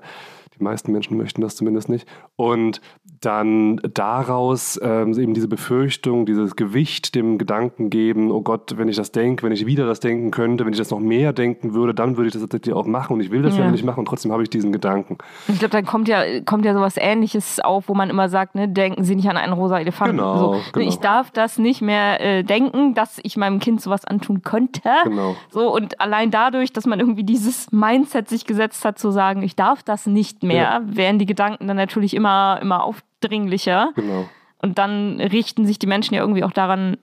Die 0.61 0.63
meisten 0.63 0.91
Menschen 0.91 1.17
möchten 1.17 1.41
das 1.41 1.55
zumindest 1.55 1.89
nicht. 1.89 2.07
Und 2.35 2.81
dann 3.19 3.77
daraus 3.93 4.79
ähm, 4.83 5.17
eben 5.17 5.33
diese 5.33 5.47
Befürchtung, 5.47 6.27
dieses 6.27 6.55
Gewicht 6.55 7.15
dem 7.15 7.39
Gedanken 7.39 7.89
geben, 7.89 8.31
oh 8.31 8.41
Gott, 8.41 8.77
wenn 8.77 8.87
ich 8.87 8.95
das 8.95 9.11
denke, 9.11 9.41
wenn 9.43 9.51
ich 9.51 9.65
wieder 9.65 9.87
das 9.87 9.99
denken 9.99 10.29
könnte, 10.29 10.65
wenn 10.65 10.73
ich 10.73 10.77
das 10.77 10.91
noch 10.91 10.99
mehr 10.99 11.33
denken 11.33 11.73
würde, 11.73 11.95
dann 11.95 12.15
würde 12.15 12.27
ich 12.27 12.33
das 12.33 12.43
tatsächlich 12.43 12.75
auch 12.75 12.85
machen 12.85 13.13
und 13.13 13.21
ich 13.21 13.31
will 13.31 13.41
das 13.41 13.57
ja, 13.57 13.65
ja 13.65 13.71
nicht 13.71 13.83
machen 13.83 13.99
und 14.01 14.05
trotzdem 14.05 14.31
habe 14.31 14.43
ich 14.43 14.51
diesen 14.51 14.71
Gedanken. 14.71 15.17
Ich 15.47 15.57
glaube, 15.57 15.71
dann 15.71 15.85
kommt 15.85 16.07
ja, 16.07 16.41
kommt 16.41 16.63
ja 16.63 16.75
sowas 16.75 16.95
ähnliches 16.97 17.59
auf, 17.59 17.89
wo 17.89 17.95
man 17.95 18.11
immer 18.11 18.29
sagt, 18.29 18.53
ne, 18.53 18.69
denken 18.69 19.03
Sie 19.03 19.15
nicht 19.15 19.29
an 19.29 19.37
einen 19.37 19.53
rosa 19.53 19.79
Elefanten. 19.79 20.17
Genau, 20.17 20.37
so, 20.37 20.61
genau. 20.73 20.87
Ich 20.87 20.97
darf 20.97 21.31
das 21.31 21.57
nicht 21.57 21.81
mehr 21.81 22.21
äh, 22.21 22.43
denken, 22.43 22.93
dass 22.93 23.19
ich 23.23 23.35
meinem 23.35 23.59
Kind 23.59 23.81
sowas 23.81 24.05
antun 24.05 24.43
könnte. 24.43 24.89
Genau. 25.05 25.35
So, 25.49 25.73
und 25.73 25.99
allein 25.99 26.29
dadurch, 26.29 26.71
dass 26.71 26.85
man 26.85 26.99
irgendwie 26.99 27.23
dieses 27.23 27.71
Mindset 27.71 28.29
sich 28.29 28.45
gesetzt 28.45 28.85
hat, 28.85 28.99
zu 28.99 29.09
sagen, 29.09 29.41
ich 29.41 29.55
darf 29.55 29.81
das 29.81 30.05
nicht 30.05 30.43
mehr 30.43 30.50
mehr, 30.53 30.63
ja. 30.63 30.81
werden 30.83 31.19
die 31.19 31.25
Gedanken 31.25 31.67
dann 31.67 31.77
natürlich 31.77 32.15
immer, 32.15 32.59
immer 32.61 32.83
aufdringlicher. 32.83 33.91
Genau. 33.95 34.25
Und 34.61 34.77
dann 34.77 35.19
richten 35.19 35.65
sich 35.65 35.79
die 35.79 35.87
Menschen 35.87 36.13
ja 36.13 36.21
irgendwie 36.21 36.43
auch 36.43 36.51
daran 36.51 36.97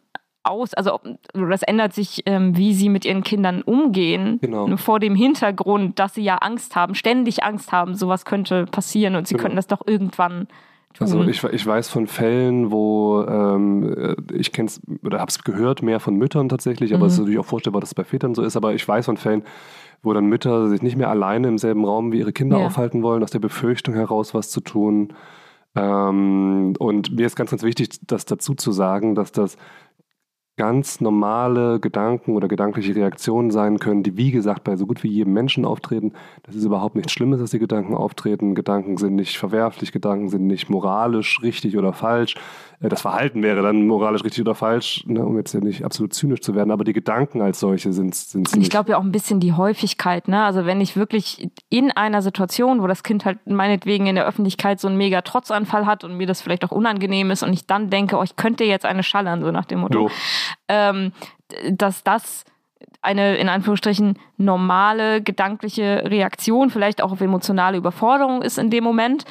aus, 0.45 0.75
also 0.75 1.01
das 1.35 1.63
ändert 1.63 1.93
sich, 1.93 2.23
ähm, 2.27 2.57
wie 2.57 2.73
sie 2.73 2.89
mit 2.89 3.05
ihren 3.05 3.23
Kindern 3.23 3.63
umgehen, 3.63 4.39
genau. 4.41 4.77
vor 4.77 5.01
dem 5.01 5.15
Hintergrund, 5.15 5.99
dass 5.99 6.15
sie 6.15 6.23
ja 6.23 6.37
Angst 6.37 6.75
haben, 6.77 6.95
ständig 6.95 7.45
Angst 7.45 7.73
haben, 7.73 7.95
sowas 7.95 8.25
könnte 8.25 8.65
passieren 8.67 9.17
und 9.17 9.29
sie 9.29 9.35
genau. 9.35 9.43
könnten 9.43 9.57
das 9.57 9.67
doch 9.67 9.87
irgendwann 9.87 10.47
tun. 10.95 11.07
Also 11.07 11.23
ich, 11.25 11.43
ich 11.45 11.67
weiß 11.67 11.89
von 11.89 12.07
Fällen, 12.07 12.71
wo 12.71 13.23
ähm, 13.29 14.17
äh, 14.31 14.35
ich 14.35 14.53
kenne 14.53 14.67
es 14.67 14.81
oder 15.05 15.21
habe 15.21 15.29
es 15.29 15.43
gehört, 15.45 15.83
mehr 15.83 16.01
von 16.01 16.17
Müttern 16.17 16.49
tatsächlich, 16.49 16.95
aber 16.95 17.05
mhm. 17.05 17.07
es 17.07 17.13
ist 17.15 17.19
natürlich 17.21 17.41
auch 17.41 17.47
vorstellbar, 17.47 17.81
dass 17.81 17.91
es 17.91 17.95
bei 17.95 18.05
Vätern 18.05 18.35
so 18.35 18.43
ist, 18.43 18.57
aber 18.57 18.75
ich 18.75 18.87
weiß 18.87 19.07
von 19.07 19.17
Fällen, 19.17 19.43
wo 20.03 20.13
dann 20.13 20.27
Mütter 20.27 20.69
sich 20.69 20.83
nicht 20.83 20.97
mehr 20.97 21.11
alleine 21.11 21.49
im 21.49 21.59
selben 21.59 21.85
Raum 21.85 22.13
wie 22.13 22.19
ihre 22.19 22.33
Kinder 22.33 22.59
ja. 22.59 22.67
aufhalten 22.67 23.03
wollen, 23.03 23.23
aus 23.23 23.31
der 23.31 23.39
Befürchtung 23.39 23.95
heraus 23.95 24.35
was 24.35 24.51
zu 24.51 24.61
tun. 24.61 25.13
Ähm, 25.75 26.75
und 26.79 27.15
mir 27.17 27.27
ist 27.27 27.37
ganz, 27.37 27.51
ganz 27.51 27.63
wichtig, 27.63 28.01
das 28.07 28.25
dazu 28.25 28.55
zu 28.55 28.73
sagen, 28.73 29.15
dass 29.15 29.33
das 29.33 29.57
ganz 30.59 31.01
normale 31.01 31.79
Gedanken 31.79 32.35
oder 32.35 32.49
gedankliche 32.49 32.95
Reaktionen 32.95 33.51
sein 33.51 33.79
können, 33.79 34.03
die 34.03 34.17
wie 34.17 34.33
gesagt 34.33 34.65
bei 34.65 34.77
so 34.77 34.87
gut 34.87 35.05
wie 35.05 35.09
jedem 35.09 35.33
Menschen 35.33 35.65
auftreten. 35.65 36.13
Das 36.43 36.57
ist 36.57 36.65
überhaupt 36.65 36.97
nichts 36.97 37.13
Schlimmes, 37.13 37.41
dass 37.41 37.53
die 37.53 37.61
Gedanken 37.61 37.95
auftreten. 37.95 38.57
Gedanken 38.57 38.97
sind 38.97 39.15
nicht 39.15 39.39
verwerflich, 39.39 39.93
Gedanken 39.93 40.29
sind 40.29 40.47
nicht 40.47 40.69
moralisch 40.69 41.41
richtig 41.43 41.79
oder 41.79 41.93
falsch. 41.93 42.35
Äh, 42.81 42.89
das 42.89 43.03
Verhalten 43.03 43.43
wäre 43.43 43.63
dann 43.63 43.87
moralisch 43.87 44.25
richtig 44.25 44.43
oder 44.43 44.55
falsch, 44.55 45.05
ne, 45.07 45.25
um 45.25 45.37
jetzt 45.37 45.53
ja 45.53 45.61
nicht 45.61 45.85
absolut 45.85 46.15
zynisch 46.15 46.41
zu 46.41 46.55
werden, 46.55 46.71
aber 46.71 46.85
die 46.85 46.93
Gedanken 46.93 47.43
als 47.43 47.61
solche 47.61 47.93
sind 47.93 48.15
es 48.15 48.35
nicht. 48.35 48.55
Und 48.55 48.63
ich 48.63 48.71
glaube 48.71 48.91
ja 48.91 48.99
auch 48.99 49.03
ein 49.03 49.13
bisschen 49.13 49.41
die 49.41 49.53
Häufigkeit. 49.53 50.29
Ne? 50.29 50.43
Also 50.43 50.67
wenn 50.67 50.81
ich 50.81 50.97
wirklich 50.97 51.51
in 51.69 51.91
einer 51.91 52.23
Situation, 52.23 52.83
wo 52.83 52.87
das 52.87 53.03
Kind 53.03 53.25
halt 53.25 53.39
meinetwegen 53.47 54.07
in 54.07 54.15
der 54.15 54.27
Öffentlichkeit 54.27 54.81
so 54.81 54.89
einen 54.89 54.97
mega 54.97 55.23
Trotzanfall 55.23 55.87
hat 55.87 56.05
und 56.05 56.17
mir 56.17 56.27
das 56.27 56.41
vielleicht 56.41 56.65
auch 56.65 56.73
unangenehm 56.73 57.31
ist 57.31 57.43
und 57.43 57.53
ich 57.53 57.67
dann 57.67 57.91
denke, 57.91 58.17
oh, 58.17 58.23
ich 58.23 58.37
könnte 58.37 58.65
jetzt 58.65 58.85
eine 58.85 59.03
schallern, 59.03 59.43
so 59.43 59.51
nach 59.51 59.65
dem 59.65 59.81
Motto 59.81 60.11
ähm, 60.69 61.13
dass 61.71 62.05
das 62.05 62.45
eine 63.01 63.37
in 63.37 63.49
Anführungsstrichen 63.49 64.19
normale 64.37 65.23
gedankliche 65.23 66.05
Reaktion, 66.07 66.71
vielleicht 66.71 67.03
auch 67.03 67.13
auf 67.13 67.21
emotionale 67.21 67.79
Überforderung 67.79 68.43
ist 68.43 68.59
in 68.59 68.71
dem 68.71 68.85
Moment. 68.85 69.25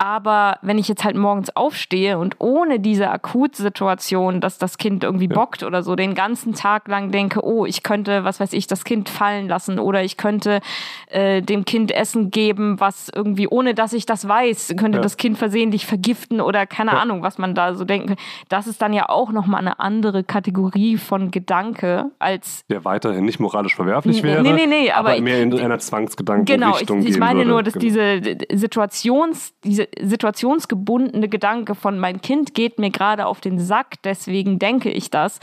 Aber 0.00 0.56
wenn 0.62 0.78
ich 0.78 0.88
jetzt 0.88 1.04
halt 1.04 1.14
morgens 1.14 1.54
aufstehe 1.54 2.18
und 2.18 2.36
ohne 2.38 2.80
diese 2.80 3.10
Akutsituation, 3.10 4.40
dass 4.40 4.56
das 4.56 4.78
Kind 4.78 5.04
irgendwie 5.04 5.28
ja. 5.28 5.34
bockt 5.34 5.62
oder 5.62 5.82
so, 5.82 5.94
den 5.94 6.14
ganzen 6.14 6.54
Tag 6.54 6.88
lang 6.88 7.10
denke, 7.10 7.44
oh, 7.44 7.66
ich 7.66 7.82
könnte, 7.82 8.24
was 8.24 8.40
weiß 8.40 8.54
ich, 8.54 8.66
das 8.66 8.84
Kind 8.84 9.10
fallen 9.10 9.46
lassen 9.46 9.78
oder 9.78 10.02
ich 10.02 10.16
könnte 10.16 10.62
äh, 11.08 11.42
dem 11.42 11.66
Kind 11.66 11.92
Essen 11.92 12.30
geben, 12.30 12.80
was 12.80 13.10
irgendwie, 13.14 13.46
ohne 13.46 13.74
dass 13.74 13.92
ich 13.92 14.06
das 14.06 14.26
weiß, 14.26 14.74
könnte 14.78 14.96
ja. 14.96 15.02
das 15.02 15.18
Kind 15.18 15.36
versehentlich 15.36 15.84
vergiften 15.84 16.40
oder 16.40 16.64
keine 16.64 16.92
ja. 16.92 16.96
Ahnung, 16.96 17.22
was 17.22 17.36
man 17.36 17.54
da 17.54 17.74
so 17.74 17.84
denken 17.84 18.16
Das 18.48 18.66
ist 18.66 18.80
dann 18.80 18.94
ja 18.94 19.10
auch 19.10 19.32
nochmal 19.32 19.60
eine 19.60 19.80
andere 19.80 20.24
Kategorie 20.24 20.96
von 20.96 21.30
Gedanke 21.30 22.06
als. 22.18 22.64
Der 22.70 22.86
weiterhin 22.86 23.26
nicht 23.26 23.38
moralisch 23.38 23.74
verwerflich 23.74 24.22
wäre. 24.22 24.42
Nee, 24.42 24.54
nee, 24.54 24.66
nee, 24.66 24.90
aber, 24.90 25.10
aber 25.10 25.20
mehr 25.20 25.42
in 25.42 25.60
einer 25.60 25.78
Zwangsgedanken 25.78 26.46
genau, 26.46 26.78
ich, 26.80 26.88
ich 26.88 27.18
meine 27.18 27.44
nur, 27.44 27.62
dass 27.62 27.74
genau. 27.74 27.82
diese 27.82 28.38
Situations, 28.50 29.52
diese 29.62 29.89
situationsgebundene 30.00 31.28
Gedanke 31.28 31.74
von 31.74 31.98
mein 31.98 32.20
Kind 32.20 32.54
geht 32.54 32.78
mir 32.78 32.90
gerade 32.90 33.26
auf 33.26 33.40
den 33.40 33.58
Sack, 33.58 34.02
deswegen 34.04 34.58
denke 34.58 34.90
ich 34.90 35.10
das, 35.10 35.40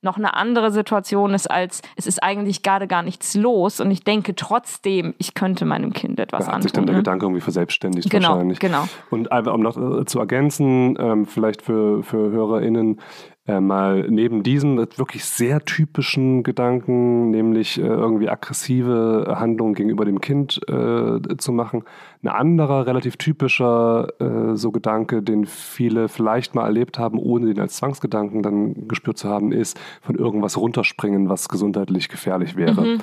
noch 0.00 0.16
eine 0.16 0.34
andere 0.34 0.70
Situation 0.70 1.34
ist 1.34 1.50
als 1.50 1.82
es 1.96 2.06
ist 2.06 2.22
eigentlich 2.22 2.62
gerade 2.62 2.86
gar 2.86 3.02
nichts 3.02 3.34
los 3.34 3.80
und 3.80 3.90
ich 3.90 4.04
denke 4.04 4.34
trotzdem, 4.36 5.14
ich 5.18 5.34
könnte 5.34 5.64
meinem 5.64 5.92
Kind 5.92 6.20
etwas 6.20 6.46
da 6.46 6.52
hat 6.52 6.62
sich 6.62 6.72
dann 6.72 6.86
der 6.86 6.94
ne? 6.94 7.00
Gedanke 7.00 7.26
irgendwie 7.26 7.40
verselbstständigt 7.40 8.08
genau, 8.08 8.30
wahrscheinlich. 8.30 8.60
Genau. 8.60 8.84
Und 9.10 9.28
um 9.32 9.60
noch 9.60 9.76
äh, 9.76 10.04
zu 10.04 10.20
ergänzen, 10.20 10.96
ähm, 11.00 11.26
vielleicht 11.26 11.62
für, 11.62 12.02
für 12.04 12.30
HörerInnen, 12.30 13.00
äh, 13.48 13.60
mal 13.60 14.06
neben 14.10 14.42
diesem 14.42 14.76
wirklich 14.76 15.24
sehr 15.24 15.64
typischen 15.64 16.42
Gedanken, 16.42 17.30
nämlich 17.30 17.78
äh, 17.78 17.86
irgendwie 17.86 18.28
aggressive 18.28 19.34
Handlungen 19.40 19.72
gegenüber 19.72 20.04
dem 20.04 20.20
Kind 20.20 20.60
äh, 20.68 21.36
zu 21.38 21.52
machen, 21.52 21.84
ein 22.22 22.28
anderer 22.28 22.86
relativ 22.86 23.16
typischer 23.16 24.08
äh, 24.20 24.54
so 24.54 24.70
Gedanke, 24.70 25.22
den 25.22 25.46
viele 25.46 26.08
vielleicht 26.08 26.54
mal 26.54 26.66
erlebt 26.66 26.98
haben, 26.98 27.18
ohne 27.18 27.46
den 27.46 27.60
als 27.60 27.76
Zwangsgedanken 27.76 28.42
dann 28.42 28.86
gespürt 28.86 29.16
zu 29.16 29.30
haben, 29.30 29.50
ist 29.50 29.80
von 30.02 30.16
irgendwas 30.16 30.58
runterspringen, 30.58 31.30
was 31.30 31.48
gesundheitlich 31.48 32.10
gefährlich 32.10 32.54
wäre. 32.54 32.82
Mhm. 32.82 32.98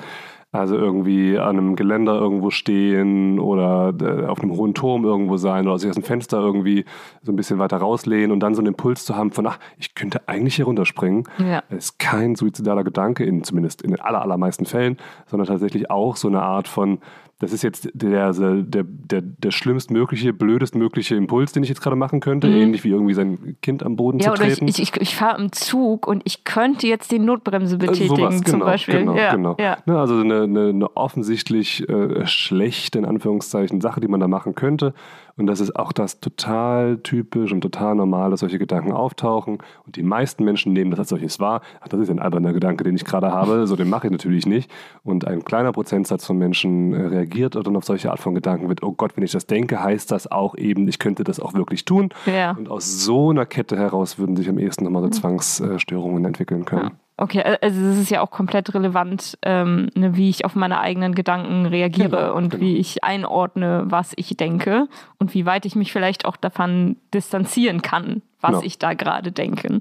Also 0.55 0.75
irgendwie 0.75 1.37
an 1.37 1.57
einem 1.57 1.75
Geländer 1.75 2.15
irgendwo 2.15 2.49
stehen 2.49 3.39
oder 3.39 3.93
äh, 3.99 4.25
auf 4.25 4.41
einem 4.41 4.55
hohen 4.55 4.73
Turm 4.73 5.03
irgendwo 5.03 5.37
sein 5.37 5.67
oder 5.67 5.77
sich 5.77 5.89
aus 5.89 5.95
dem 5.95 6.03
Fenster 6.03 6.39
irgendwie 6.39 6.85
so 7.21 7.31
ein 7.31 7.35
bisschen 7.35 7.59
weiter 7.59 7.77
rauslehnen 7.77 8.31
und 8.31 8.39
dann 8.39 8.55
so 8.55 8.61
einen 8.61 8.67
Impuls 8.67 9.05
zu 9.05 9.15
haben 9.15 9.31
von, 9.31 9.45
ach, 9.47 9.59
ich 9.77 9.95
könnte 9.95 10.27
eigentlich 10.27 10.55
hier 10.55 10.65
runterspringen. 10.65 11.23
Ja. 11.39 11.63
Das 11.69 11.85
ist 11.85 11.99
kein 11.99 12.35
suizidaler 12.35 12.83
Gedanke, 12.83 13.23
in, 13.23 13.43
zumindest 13.43 13.81
in 13.81 13.91
den 13.91 13.99
aller, 13.99 14.21
allermeisten 14.21 14.65
Fällen, 14.65 14.97
sondern 15.27 15.47
tatsächlich 15.47 15.91
auch 15.91 16.15
so 16.15 16.27
eine 16.27 16.41
Art 16.41 16.67
von, 16.67 16.99
das 17.39 17.51
ist 17.51 17.63
jetzt 17.63 17.89
der, 17.93 18.31
der, 18.31 18.83
der, 18.85 19.21
der 19.21 19.51
schlimmstmögliche, 19.51 20.31
blödestmögliche 20.31 21.15
Impuls, 21.15 21.51
den 21.51 21.63
ich 21.63 21.69
jetzt 21.69 21.81
gerade 21.81 21.97
machen 21.97 22.21
könnte, 22.21 22.47
mhm. 22.47 22.55
ähnlich 22.55 22.83
wie 22.85 22.89
irgendwie 22.89 23.13
sein 23.13 23.57
Kind 23.61 23.83
am 23.83 23.97
Boden 23.97 24.19
ja, 24.19 24.33
zu 24.33 24.41
treten. 24.41 24.67
Ich, 24.69 24.81
ich, 24.81 24.95
ich 24.95 25.15
fahre 25.15 25.41
im 25.41 25.51
Zug 25.51 26.07
und 26.07 26.21
ich 26.23 26.45
könnte 26.45 26.87
jetzt 26.87 27.11
die 27.11 27.19
Notbremse 27.19 27.77
betätigen, 27.77 28.15
Sowas, 28.15 28.41
genau, 28.41 28.49
zum 28.49 28.59
Beispiel. 28.61 28.99
Genau, 28.99 29.17
ja, 29.17 29.35
genau. 29.35 29.57
Ja. 29.59 29.77
Ne, 29.85 29.99
also 29.99 30.15
eine, 30.17 30.43
eine, 30.43 30.69
eine 30.69 30.95
offensichtlich 30.95 31.87
äh, 31.89 32.25
schlechte, 32.25 32.99
in 32.99 33.05
Anführungszeichen, 33.05 33.81
Sache, 33.81 33.99
die 33.99 34.07
man 34.07 34.21
da 34.21 34.29
machen 34.29 34.55
könnte. 34.55 34.93
Und 35.37 35.47
das 35.47 35.59
ist 35.59 35.75
auch 35.75 35.91
das 35.91 36.21
total 36.21 36.97
typisch 36.99 37.51
und 37.51 37.61
total 37.61 37.95
normal, 37.95 38.31
dass 38.31 38.39
solche 38.39 38.57
Gedanken 38.57 38.93
auftauchen. 38.93 39.57
Und 39.85 39.97
die 39.97 40.03
meisten 40.03 40.45
Menschen 40.45 40.71
nehmen 40.71 40.91
das 40.91 40.99
als 40.99 41.09
solches 41.09 41.39
wahr. 41.39 41.61
Ach, 41.81 41.89
das 41.89 41.99
ist 41.99 42.09
ein 42.09 42.19
alberner 42.19 42.53
Gedanke, 42.53 42.85
den 42.85 42.95
ich 42.95 43.03
gerade 43.03 43.31
habe. 43.31 43.67
So, 43.67 43.75
den 43.75 43.89
mache 43.89 44.07
ich 44.07 44.11
natürlich 44.11 44.45
nicht. 44.45 44.71
Und 45.03 45.27
ein 45.27 45.43
kleiner 45.43 45.73
Prozentsatz 45.73 46.25
von 46.25 46.37
Menschen 46.37 46.93
äh, 46.93 47.01
reagiert 47.07 47.55
dann 47.55 47.75
auf 47.75 47.83
solche 47.83 48.11
Art 48.11 48.19
von 48.19 48.33
Gedanken 48.33 48.69
wird, 48.69 48.83
oh 48.83 48.93
Gott, 48.93 49.17
wenn 49.17 49.23
ich 49.23 49.31
das 49.31 49.45
denke, 49.45 49.81
heißt 49.83 50.11
das 50.11 50.31
auch 50.31 50.55
eben, 50.55 50.87
ich 50.87 50.99
könnte 50.99 51.23
das 51.23 51.39
auch 51.39 51.53
wirklich 51.53 51.83
tun. 51.83 52.09
Ja. 52.25 52.51
Und 52.51 52.69
aus 52.69 53.03
so 53.03 53.29
einer 53.31 53.45
Kette 53.45 53.77
heraus 53.77 54.17
würden 54.17 54.35
sich 54.35 54.47
am 54.47 54.57
ehesten 54.57 54.85
nochmal 54.85 55.03
so 55.03 55.09
Zwangsstörungen 55.09 56.23
entwickeln 56.23 56.65
können. 56.65 56.91
Ja. 56.91 57.04
Okay, 57.17 57.41
also 57.41 57.81
es 57.81 57.97
ist 57.97 58.09
ja 58.09 58.21
auch 58.21 58.29
komplett 58.29 58.73
relevant, 58.73 59.37
ähm, 59.41 59.89
ne, 59.95 60.17
wie 60.17 60.29
ich 60.29 60.43
auf 60.43 60.53
meine 60.53 60.81
eigenen 60.81 61.15
Gedanken 61.15 61.65
reagiere 61.65 62.09
genau, 62.09 62.35
und 62.35 62.49
genau. 62.49 62.61
wie 62.61 62.77
ich 62.77 63.05
einordne, 63.05 63.85
was 63.85 64.11
ich 64.17 64.35
denke 64.35 64.87
und 65.17 65.33
wie 65.33 65.45
weit 65.45 65.65
ich 65.65 65.75
mich 65.75 65.93
vielleicht 65.93 66.25
auch 66.25 66.35
davon 66.35 66.97
distanzieren 67.13 67.81
kann, 67.81 68.21
was 68.41 68.51
genau. 68.51 68.63
ich 68.63 68.79
da 68.79 68.93
gerade 68.93 69.31
denke. 69.31 69.79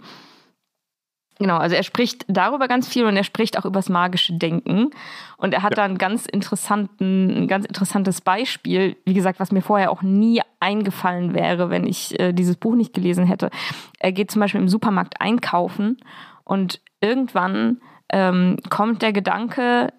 Genau, 1.41 1.57
also 1.57 1.75
er 1.75 1.83
spricht 1.83 2.25
darüber 2.29 2.69
ganz 2.69 2.87
viel 2.87 3.05
und 3.07 3.17
er 3.17 3.25
spricht 3.25 3.59
auch 3.59 3.65
über 3.65 3.79
das 3.79 3.89
magische 3.89 4.35
Denken. 4.35 4.91
Und 5.37 5.53
er 5.53 5.63
hat 5.63 5.73
ja. 5.73 5.77
da 5.77 5.83
ein 5.83 5.99
ganz, 5.99 6.27
interessanten, 6.27 7.43
ein 7.43 7.49
ganz 7.49 7.67
interessantes 7.67 8.21
Beispiel, 8.21 8.97
wie 9.05 9.15
gesagt, 9.15 9.41
was 9.41 9.51
mir 9.51 9.63
vorher 9.63 9.91
auch 9.91 10.03
nie 10.03 10.41
eingefallen 10.61 11.35
wäre, 11.35 11.71
wenn 11.71 11.89
ich 11.89 12.19
äh, 12.21 12.33
dieses 12.33 12.57
Buch 12.57 12.77
nicht 12.77 12.95
gelesen 12.95 13.27
hätte. 13.27 13.51
Er 13.99 14.13
geht 14.13 14.31
zum 14.31 14.41
Beispiel 14.41 14.61
im 14.61 14.69
Supermarkt 14.69 15.21
einkaufen 15.21 15.97
und 16.45 16.81
irgendwann 17.05 17.81
ähm, 18.11 18.57
kommt 18.71 19.03
der 19.03 19.13
Gedanke, 19.13 19.93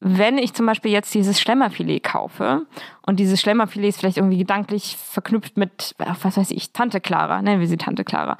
wenn 0.00 0.36
ich 0.36 0.52
zum 0.52 0.66
Beispiel 0.66 0.90
jetzt 0.90 1.14
dieses 1.14 1.40
Schlemmerfilet 1.40 2.00
kaufe 2.00 2.66
und 3.06 3.20
dieses 3.20 3.40
Schlemmerfilet 3.40 3.88
ist 3.88 4.00
vielleicht 4.00 4.18
irgendwie 4.18 4.38
gedanklich 4.38 4.96
verknüpft 4.96 5.56
mit, 5.56 5.94
was 5.98 6.36
weiß 6.36 6.50
ich, 6.50 6.72
Tante 6.72 7.00
Clara, 7.00 7.40
nennen 7.40 7.60
wir 7.60 7.68
sie 7.68 7.78
Tante 7.78 8.04
Clara. 8.04 8.36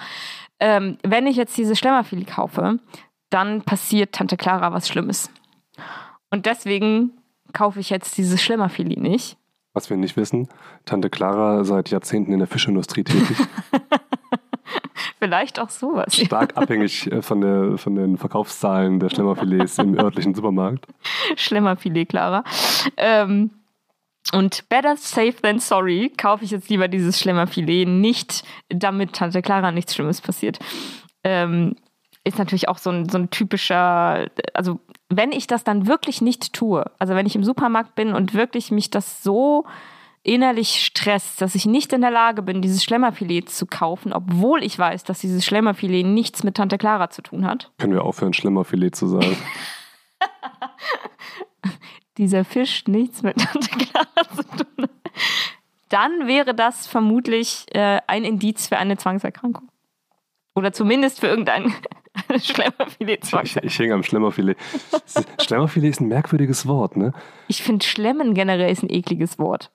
Ähm, 0.61 0.99
wenn 1.03 1.27
ich 1.27 1.37
jetzt 1.37 1.57
dieses 1.57 1.79
Schlemmerfilet 1.79 2.27
kaufe, 2.27 2.81
dann 3.31 3.63
passiert 3.63 4.13
Tante 4.13 4.37
Clara 4.37 4.73
was 4.73 4.89
Schlimmes. 4.89 5.31
Und 6.31 6.47
deswegen 6.47 7.13
kaufe 7.53 7.81
ich 7.81 7.91
jetzt 7.91 8.19
dieses 8.19 8.43
Schlemmerfilet 8.43 8.99
nicht. 8.99 9.39
Was 9.73 9.89
wir 9.91 9.97
nicht 9.97 10.17
wissen, 10.17 10.49
Tante 10.85 11.09
Clara 11.09 11.65
seit 11.65 11.91
Jahrzehnten 11.91 12.33
in 12.33 12.41
der 12.41 12.49
Fischindustrie 12.49 13.05
tätig. 13.05 13.37
Vielleicht 15.25 15.59
auch 15.59 15.71
sowas. 15.71 16.15
Stark 16.15 16.55
abhängig 16.59 17.11
äh, 17.11 17.23
von, 17.23 17.41
der, 17.41 17.79
von 17.79 17.95
den 17.95 18.19
Verkaufszahlen 18.19 19.01
der 19.01 19.09
Schlemmerfilets 19.09 19.79
im 19.79 19.99
örtlichen 19.99 20.35
Supermarkt. 20.35 20.87
Schlemmerfilet, 21.37 22.11
Clara. 22.11 22.45
Ähm, 22.99 23.51
und 24.35 24.69
better 24.69 24.99
safe 24.99 25.37
than 25.41 25.61
sorry 25.61 26.13
kaufe 26.15 26.45
ich 26.45 26.51
jetzt 26.51 26.69
lieber 26.69 26.89
dieses 26.89 27.19
Schlemmerfilet 27.19 27.89
nicht, 27.89 28.45
damit 28.69 29.15
Tante 29.15 29.41
Clara 29.41 29.73
nichts 29.73 29.95
Schlimmes 29.95 30.21
passiert. 30.21 30.59
Ähm, 31.23 31.75
ist 32.23 32.39
natürlich 32.39 32.69
auch 32.69 32.77
so 32.77 32.91
ein, 32.91 33.09
so 33.09 33.17
ein 33.17 33.31
typischer, 33.31 34.29
also 34.53 34.79
wenn 35.09 35.33
ich 35.33 35.47
das 35.47 35.65
dann 35.65 35.87
wirklich 35.87 36.21
nicht 36.21 36.53
tue, 36.53 36.85
also 36.99 37.15
wenn 37.15 37.25
ich 37.25 37.35
im 37.35 37.45
Supermarkt 37.45 37.95
bin 37.95 38.13
und 38.13 38.35
wirklich 38.35 38.71
mich 38.71 38.91
das 38.91 39.23
so 39.23 39.65
innerlich 40.25 40.85
stresst, 40.85 41.41
dass 41.41 41.55
ich 41.55 41.67
nicht 41.67 41.93
in 41.93 42.01
der 42.01 42.11
Lage 42.11 42.43
bin, 42.43 42.63
dieses 42.63 42.83
Schlemmerfilet 42.83 43.49
zu 43.49 43.67
kaufen, 43.67 44.13
obwohl 44.13 44.65
ich 44.65 44.77
weiß, 44.77 45.05
dass 45.05 45.21
dieses 45.21 45.45
Schlemmerfilet 45.45 46.05
nichts 46.05 46.43
mit 46.43 46.57
Tante 46.57 46.79
Clara 46.79 47.11
zu 47.11 47.23
tun 47.23 47.47
hat. 47.47 47.71
Können 47.79 47.93
wir 47.93 48.03
aufhören, 48.03 48.33
Schlemmerfilet 48.33 48.97
zu 48.97 49.07
sagen? 49.07 49.37
Dieser 52.19 52.45
Fisch 52.45 52.85
nichts 52.87 53.23
mit 53.23 53.37
Tante 53.37 53.69
Clara 53.69 54.35
zu 54.35 54.43
tun 54.43 54.85
hat. 54.85 54.91
Dann 55.91 56.27
wäre 56.27 56.55
das 56.55 56.87
vermutlich 56.87 57.67
äh, 57.73 58.01
ein 58.07 58.25
Indiz 58.25 58.69
für 58.69 58.79
eine 58.79 58.97
Zwangserkrankung. 58.97 59.71
Oder 60.55 60.73
zumindest 60.73 61.21
für 61.21 61.27
irgendein 61.27 61.75
Schlemmerfilet-Zwang. 62.39 63.45
Ich, 63.45 63.57
ich 63.57 63.79
hänge 63.79 63.95
am 63.95 64.03
Schlemmerfilet. 64.03 64.57
Schlemmerfilet 65.43 65.91
ist 65.91 66.01
ein 66.01 66.09
merkwürdiges 66.09 66.67
Wort, 66.67 66.97
ne? 66.97 67.13
Ich 67.49 67.63
finde 67.63 67.85
Schlemmen 67.85 68.35
generell 68.35 68.73
ist 68.73 68.83
ein 68.83 68.91
ekliges 68.91 69.39
Wort. 69.39 69.71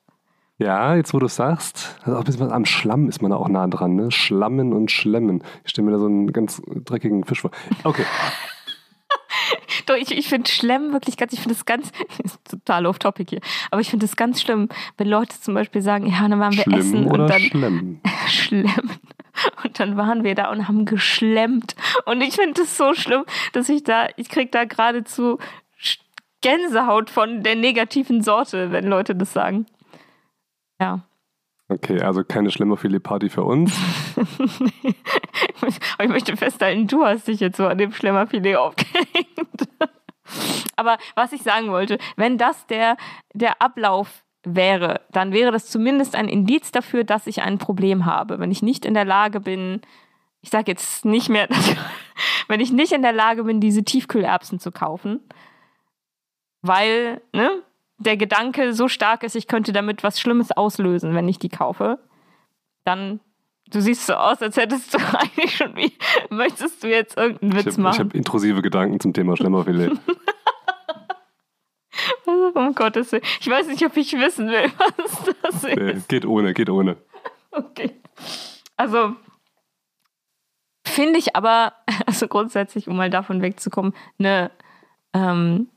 Ja, 0.60 0.96
jetzt 0.96 1.14
wo 1.14 1.20
du 1.20 1.30
sagst, 1.30 1.96
also 2.04 2.18
auch 2.18 2.20
ein 2.20 2.26
bisschen 2.26 2.52
am 2.52 2.66
Schlamm 2.66 3.08
ist 3.08 3.22
man 3.22 3.32
da 3.32 3.38
auch 3.38 3.48
nah 3.48 3.66
dran, 3.68 3.96
ne? 3.96 4.12
Schlammen 4.12 4.74
und 4.74 4.92
Schlemmen. 4.92 5.42
Ich 5.64 5.72
stelle 5.72 5.86
mir 5.86 5.94
da 5.94 6.00
so 6.00 6.06
einen 6.06 6.34
ganz 6.34 6.62
dreckigen 6.68 7.24
Fisch 7.24 7.40
vor. 7.42 7.52
Okay. 7.86 8.04
Doch, 9.86 9.96
ich, 9.96 10.12
ich 10.12 10.28
finde 10.28 10.52
Schlemm 10.52 10.92
wirklich 10.92 11.16
ganz, 11.16 11.32
ich 11.32 11.40
finde 11.40 11.56
das 11.56 11.66
ganz, 11.66 11.92
ist 12.24 12.40
total 12.44 12.86
off 12.88 13.00
topic 13.00 13.30
hier, 13.30 13.40
aber 13.72 13.80
ich 13.80 13.90
finde 13.90 14.06
es 14.06 14.18
ganz 14.18 14.42
schlimm, 14.42 14.68
wenn 14.98 15.08
Leute 15.08 15.40
zum 15.40 15.54
Beispiel 15.54 15.82
sagen, 15.82 16.08
ja, 16.08 16.28
dann 16.28 16.40
waren 16.42 16.54
wir 16.54 16.64
Schlimm 16.64 16.80
essen 16.80 17.06
und 17.06 17.28
dann. 17.28 17.40
Schlemm? 17.40 18.02
Schlemm. 18.28 18.90
Und 19.64 19.80
dann 19.80 19.96
waren 19.96 20.26
wir 20.26 20.36
da 20.36 20.52
und 20.52 20.68
haben 20.68 20.84
geschlemmt. 20.84 21.78
Und 22.04 22.20
ich 22.20 22.36
finde 22.36 22.64
es 22.64 22.76
so 22.76 22.94
schlimm, 22.94 23.24
dass 23.54 23.70
ich 23.70 23.84
da, 23.84 24.08
ich 24.18 24.28
krieg 24.28 24.52
da 24.52 24.66
geradezu 24.66 25.40
Gänsehaut 26.42 27.10
von 27.10 27.44
der 27.44 27.56
negativen 27.56 28.22
Sorte, 28.22 28.74
wenn 28.74 28.86
Leute 28.86 29.16
das 29.16 29.32
sagen. 29.32 29.66
Ja. 30.80 31.02
Okay, 31.72 32.02
also 32.02 32.24
keine 32.24 32.50
Schlemmerfilet-Party 32.50 33.30
für 33.30 33.44
uns. 33.44 33.78
Aber 35.62 36.04
ich 36.04 36.10
möchte 36.10 36.36
festhalten, 36.36 36.88
du 36.88 37.06
hast 37.06 37.28
dich 37.28 37.40
jetzt 37.40 37.58
so 37.58 37.68
an 37.68 37.78
dem 37.78 37.92
Schlemmerfilet 37.92 38.56
aufgehängt. 38.56 39.70
Aber 40.76 40.98
was 41.16 41.32
ich 41.32 41.44
sagen 41.44 41.70
wollte, 41.70 42.00
wenn 42.16 42.40
das 42.40 42.66
der, 42.68 42.98
der 43.34 43.62
Ablauf 43.62 44.24
wäre, 44.44 45.02
dann 45.12 45.32
wäre 45.32 45.52
das 45.52 45.68
zumindest 45.70 46.16
ein 46.16 46.28
Indiz 46.28 46.72
dafür, 46.72 47.04
dass 47.04 47.28
ich 47.28 47.42
ein 47.42 47.58
Problem 47.60 48.06
habe. 48.06 48.40
Wenn 48.40 48.52
ich 48.52 48.64
nicht 48.64 48.86
in 48.86 48.94
der 48.94 49.06
Lage 49.06 49.40
bin, 49.40 49.82
ich 50.42 50.50
sage 50.50 50.72
jetzt 50.72 51.06
nicht 51.06 51.30
mehr, 51.30 51.48
wenn 52.48 52.62
ich 52.62 52.72
nicht 52.72 52.94
in 52.94 53.02
der 53.02 53.14
Lage 53.14 53.44
bin, 53.44 53.60
diese 53.60 53.84
Tiefkühlerbsen 53.84 54.60
zu 54.60 54.72
kaufen, 54.72 55.20
weil 56.62 57.22
ne, 57.34 57.62
der 58.00 58.18
Gedanke 58.18 58.74
so 58.74 58.88
stark 58.88 59.24
ist, 59.24 59.36
ich 59.36 59.48
könnte 59.48 59.72
damit 59.72 60.04
was 60.04 60.20
Schlimmes 60.20 60.52
auslösen, 60.52 61.14
wenn 61.14 61.28
ich 61.28 61.40
die 61.40 61.50
kaufe, 61.50 62.00
dann 62.86 63.20
Du 63.72 63.82
siehst 63.82 64.08
so 64.08 64.14
aus, 64.14 64.42
als 64.42 64.58
hättest 64.58 64.96
du 64.96 64.98
eigentlich 65.14 65.56
schon 65.56 65.76
wie, 65.76 65.94
möchtest 66.30 66.84
du 66.84 66.88
jetzt 66.88 67.18
irgendeinen 67.18 67.54
Witz 67.54 67.68
ich 67.68 67.74
hab, 67.74 67.78
machen? 67.78 67.94
Ich 67.94 68.00
habe 68.00 68.18
intrusive 68.18 68.62
Gedanken 68.62 69.00
zum 69.00 69.14
Thema 69.14 69.38
Schlemmerfilet. 69.38 69.92
um 72.26 72.74
Gottes 72.76 73.12
Willen. 73.12 73.24
Ich 73.40 73.50
weiß 73.50 73.68
nicht, 73.68 73.86
ob 73.86 73.96
ich 73.98 74.14
wissen 74.14 74.48
will, 74.50 74.72
was 74.98 75.36
das 75.42 75.64
ist. 75.64 75.76
Nee, 75.76 76.02
geht 76.08 76.26
ohne, 76.26 76.54
geht 76.54 76.70
ohne. 76.70 76.98
Okay. 77.52 77.92
Also, 78.76 79.16
finde 80.86 81.20
ich 81.20 81.36
aber, 81.36 81.74
also 82.06 82.28
grundsätzlich, 82.28 82.88
um 82.88 82.96
mal 82.96 83.10
davon 83.10 83.42
wegzukommen, 83.42 83.94
eine, 84.18 84.52
ähm, 85.14 85.68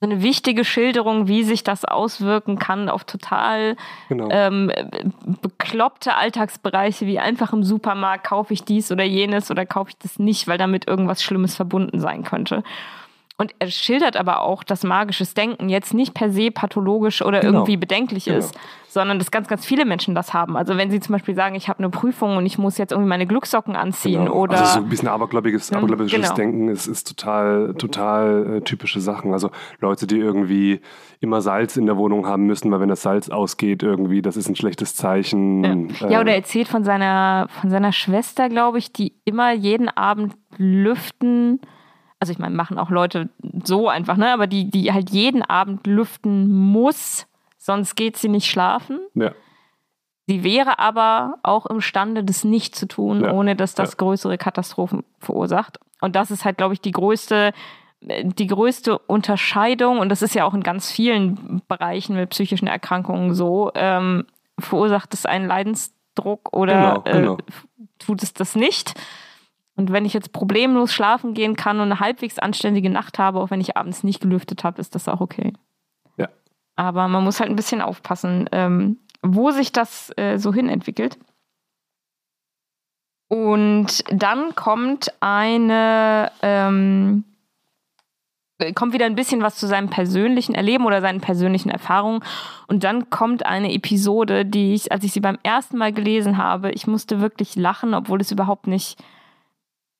eine 0.00 0.22
wichtige 0.22 0.64
Schilderung, 0.64 1.26
wie 1.26 1.42
sich 1.42 1.64
das 1.64 1.84
auswirken 1.84 2.58
kann 2.58 2.90
auf 2.90 3.04
total 3.04 3.76
genau. 4.08 4.28
ähm, 4.30 4.70
bekloppte 5.40 6.16
Alltagsbereiche, 6.16 7.06
wie 7.06 7.18
einfach 7.18 7.52
im 7.54 7.62
Supermarkt 7.62 8.26
kaufe 8.26 8.52
ich 8.52 8.64
dies 8.64 8.92
oder 8.92 9.04
jenes 9.04 9.50
oder 9.50 9.64
kaufe 9.64 9.90
ich 9.90 9.98
das 9.98 10.18
nicht, 10.18 10.48
weil 10.48 10.58
damit 10.58 10.86
irgendwas 10.86 11.22
Schlimmes 11.22 11.56
verbunden 11.56 11.98
sein 11.98 12.24
könnte. 12.24 12.62
Und 13.38 13.54
er 13.58 13.68
schildert 13.68 14.16
aber 14.16 14.40
auch, 14.40 14.64
dass 14.64 14.82
magisches 14.82 15.34
Denken 15.34 15.68
jetzt 15.68 15.92
nicht 15.92 16.14
per 16.14 16.30
se 16.30 16.50
pathologisch 16.50 17.20
oder 17.20 17.40
genau. 17.40 17.58
irgendwie 17.58 17.76
bedenklich 17.76 18.24
genau. 18.24 18.38
ist, 18.38 18.54
sondern 18.88 19.18
dass 19.18 19.30
ganz, 19.30 19.46
ganz 19.46 19.66
viele 19.66 19.84
Menschen 19.84 20.14
das 20.14 20.32
haben. 20.32 20.56
Also 20.56 20.78
wenn 20.78 20.90
sie 20.90 21.00
zum 21.00 21.12
Beispiel 21.12 21.34
sagen, 21.34 21.54
ich 21.54 21.68
habe 21.68 21.80
eine 21.80 21.90
Prüfung 21.90 22.38
und 22.38 22.46
ich 22.46 22.56
muss 22.56 22.78
jetzt 22.78 22.92
irgendwie 22.92 23.10
meine 23.10 23.26
Glückssocken 23.26 23.76
anziehen 23.76 24.24
genau. 24.24 24.36
oder... 24.36 24.58
Also 24.58 24.72
so 24.72 24.78
ein 24.78 24.88
bisschen 24.88 25.08
abergläubiges, 25.08 25.68
hm, 25.68 25.76
abergläubisches 25.76 26.18
genau. 26.18 26.34
Denken 26.34 26.68
ist, 26.68 26.86
ist 26.86 27.06
total, 27.08 27.74
total 27.74 28.56
äh, 28.56 28.60
typische 28.62 29.02
Sachen. 29.02 29.34
Also 29.34 29.50
Leute, 29.80 30.06
die 30.06 30.16
irgendwie 30.16 30.80
immer 31.20 31.42
Salz 31.42 31.76
in 31.76 31.84
der 31.84 31.98
Wohnung 31.98 32.26
haben 32.26 32.44
müssen, 32.44 32.70
weil 32.72 32.80
wenn 32.80 32.88
das 32.88 33.02
Salz 33.02 33.28
ausgeht 33.28 33.82
irgendwie, 33.82 34.22
das 34.22 34.38
ist 34.38 34.48
ein 34.48 34.56
schlechtes 34.56 34.94
Zeichen. 34.94 35.90
Ja, 36.00 36.08
ja 36.08 36.20
oder 36.22 36.30
er 36.30 36.36
erzählt 36.36 36.68
von 36.68 36.84
seiner, 36.84 37.48
von 37.60 37.68
seiner 37.68 37.92
Schwester, 37.92 38.48
glaube 38.48 38.78
ich, 38.78 38.94
die 38.94 39.12
immer 39.26 39.52
jeden 39.52 39.90
Abend 39.90 40.34
lüften 40.56 41.60
also 42.18 42.32
ich 42.32 42.38
meine, 42.38 42.54
machen 42.54 42.78
auch 42.78 42.90
Leute 42.90 43.28
so 43.64 43.88
einfach, 43.88 44.16
ne? 44.16 44.32
Aber 44.32 44.46
die, 44.46 44.70
die 44.70 44.92
halt 44.92 45.10
jeden 45.10 45.42
Abend 45.42 45.86
lüften 45.86 46.50
muss, 46.50 47.26
sonst 47.58 47.94
geht 47.94 48.16
sie 48.16 48.28
nicht 48.28 48.50
schlafen. 48.50 49.00
Ja. 49.14 49.32
Sie 50.26 50.42
wäre 50.42 50.78
aber 50.78 51.38
auch 51.42 51.66
imstande, 51.66 52.24
das 52.24 52.42
nicht 52.42 52.74
zu 52.74 52.88
tun, 52.88 53.22
ja. 53.22 53.32
ohne 53.32 53.54
dass 53.54 53.74
das 53.74 53.92
ja. 53.92 53.96
größere 53.98 54.38
Katastrophen 54.38 55.04
verursacht. 55.20 55.78
Und 56.00 56.16
das 56.16 56.30
ist 56.30 56.44
halt, 56.44 56.58
glaube 56.58 56.74
ich, 56.74 56.80
die 56.80 56.90
größte, 56.90 57.52
die 58.00 58.46
größte 58.46 58.98
Unterscheidung, 58.98 59.98
und 59.98 60.08
das 60.08 60.22
ist 60.22 60.34
ja 60.34 60.44
auch 60.44 60.54
in 60.54 60.62
ganz 60.62 60.90
vielen 60.90 61.62
Bereichen 61.68 62.16
mit 62.16 62.30
psychischen 62.30 62.66
Erkrankungen 62.66 63.34
so, 63.34 63.70
ähm, 63.74 64.26
verursacht 64.58 65.14
es 65.14 65.26
einen 65.26 65.46
Leidensdruck 65.46 66.52
oder 66.52 67.02
genau, 67.04 67.18
genau. 67.18 67.34
Äh, 67.36 67.86
tut 67.98 68.22
es 68.22 68.32
das 68.34 68.56
nicht? 68.56 68.94
Und 69.76 69.92
wenn 69.92 70.06
ich 70.06 70.14
jetzt 70.14 70.32
problemlos 70.32 70.92
schlafen 70.92 71.34
gehen 71.34 71.54
kann 71.54 71.76
und 71.76 71.84
eine 71.84 72.00
halbwegs 72.00 72.38
anständige 72.38 72.88
Nacht 72.88 73.18
habe, 73.18 73.40
auch 73.40 73.50
wenn 73.50 73.60
ich 73.60 73.76
abends 73.76 74.02
nicht 74.02 74.20
gelüftet 74.20 74.64
habe, 74.64 74.80
ist 74.80 74.94
das 74.94 75.06
auch 75.06 75.20
okay. 75.20 75.52
Ja. 76.16 76.28
Aber 76.76 77.08
man 77.08 77.22
muss 77.22 77.40
halt 77.40 77.50
ein 77.50 77.56
bisschen 77.56 77.82
aufpassen, 77.82 78.48
ähm, 78.52 78.98
wo 79.22 79.50
sich 79.50 79.72
das 79.72 80.10
äh, 80.16 80.38
so 80.38 80.52
hin 80.52 80.70
entwickelt. 80.70 81.18
Und 83.28 84.04
dann 84.08 84.54
kommt 84.54 85.12
eine, 85.20 86.30
ähm, 86.42 87.24
kommt 88.74 88.94
wieder 88.94 89.04
ein 89.04 89.16
bisschen 89.16 89.42
was 89.42 89.56
zu 89.56 89.66
seinem 89.66 89.90
persönlichen 89.90 90.54
Erleben 90.54 90.86
oder 90.86 91.02
seinen 91.02 91.20
persönlichen 91.20 91.68
Erfahrungen. 91.68 92.22
Und 92.68 92.84
dann 92.84 93.10
kommt 93.10 93.44
eine 93.44 93.74
Episode, 93.74 94.46
die 94.46 94.74
ich, 94.74 94.90
als 94.90 95.04
ich 95.04 95.12
sie 95.12 95.20
beim 95.20 95.38
ersten 95.42 95.76
Mal 95.76 95.92
gelesen 95.92 96.38
habe, 96.38 96.70
ich 96.70 96.86
musste 96.86 97.20
wirklich 97.20 97.56
lachen, 97.56 97.92
obwohl 97.92 98.20
es 98.20 98.30
überhaupt 98.30 98.68
nicht 98.68 98.96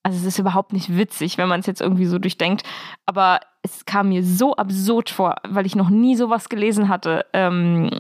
also 0.07 0.19
es 0.19 0.25
ist 0.25 0.39
überhaupt 0.39 0.73
nicht 0.73 0.97
witzig, 0.97 1.37
wenn 1.37 1.49
man 1.49 1.59
es 1.59 1.67
jetzt 1.67 1.81
irgendwie 1.81 2.07
so 2.07 2.21
durchdenkt. 2.21 2.63
Aber 3.07 3.41
es 3.63 3.87
kam 3.87 4.11
mir 4.11 4.23
so 4.23 4.55
absurd 4.55 5.11
vor, 5.11 5.35
weil 5.43 5.67
ich 5.67 5.75
noch 5.75 5.89
nie 5.89 6.15
sowas 6.15 6.49
gelesen 6.49 6.89
hatte. 6.89 7.27
Ähm, 7.33 7.91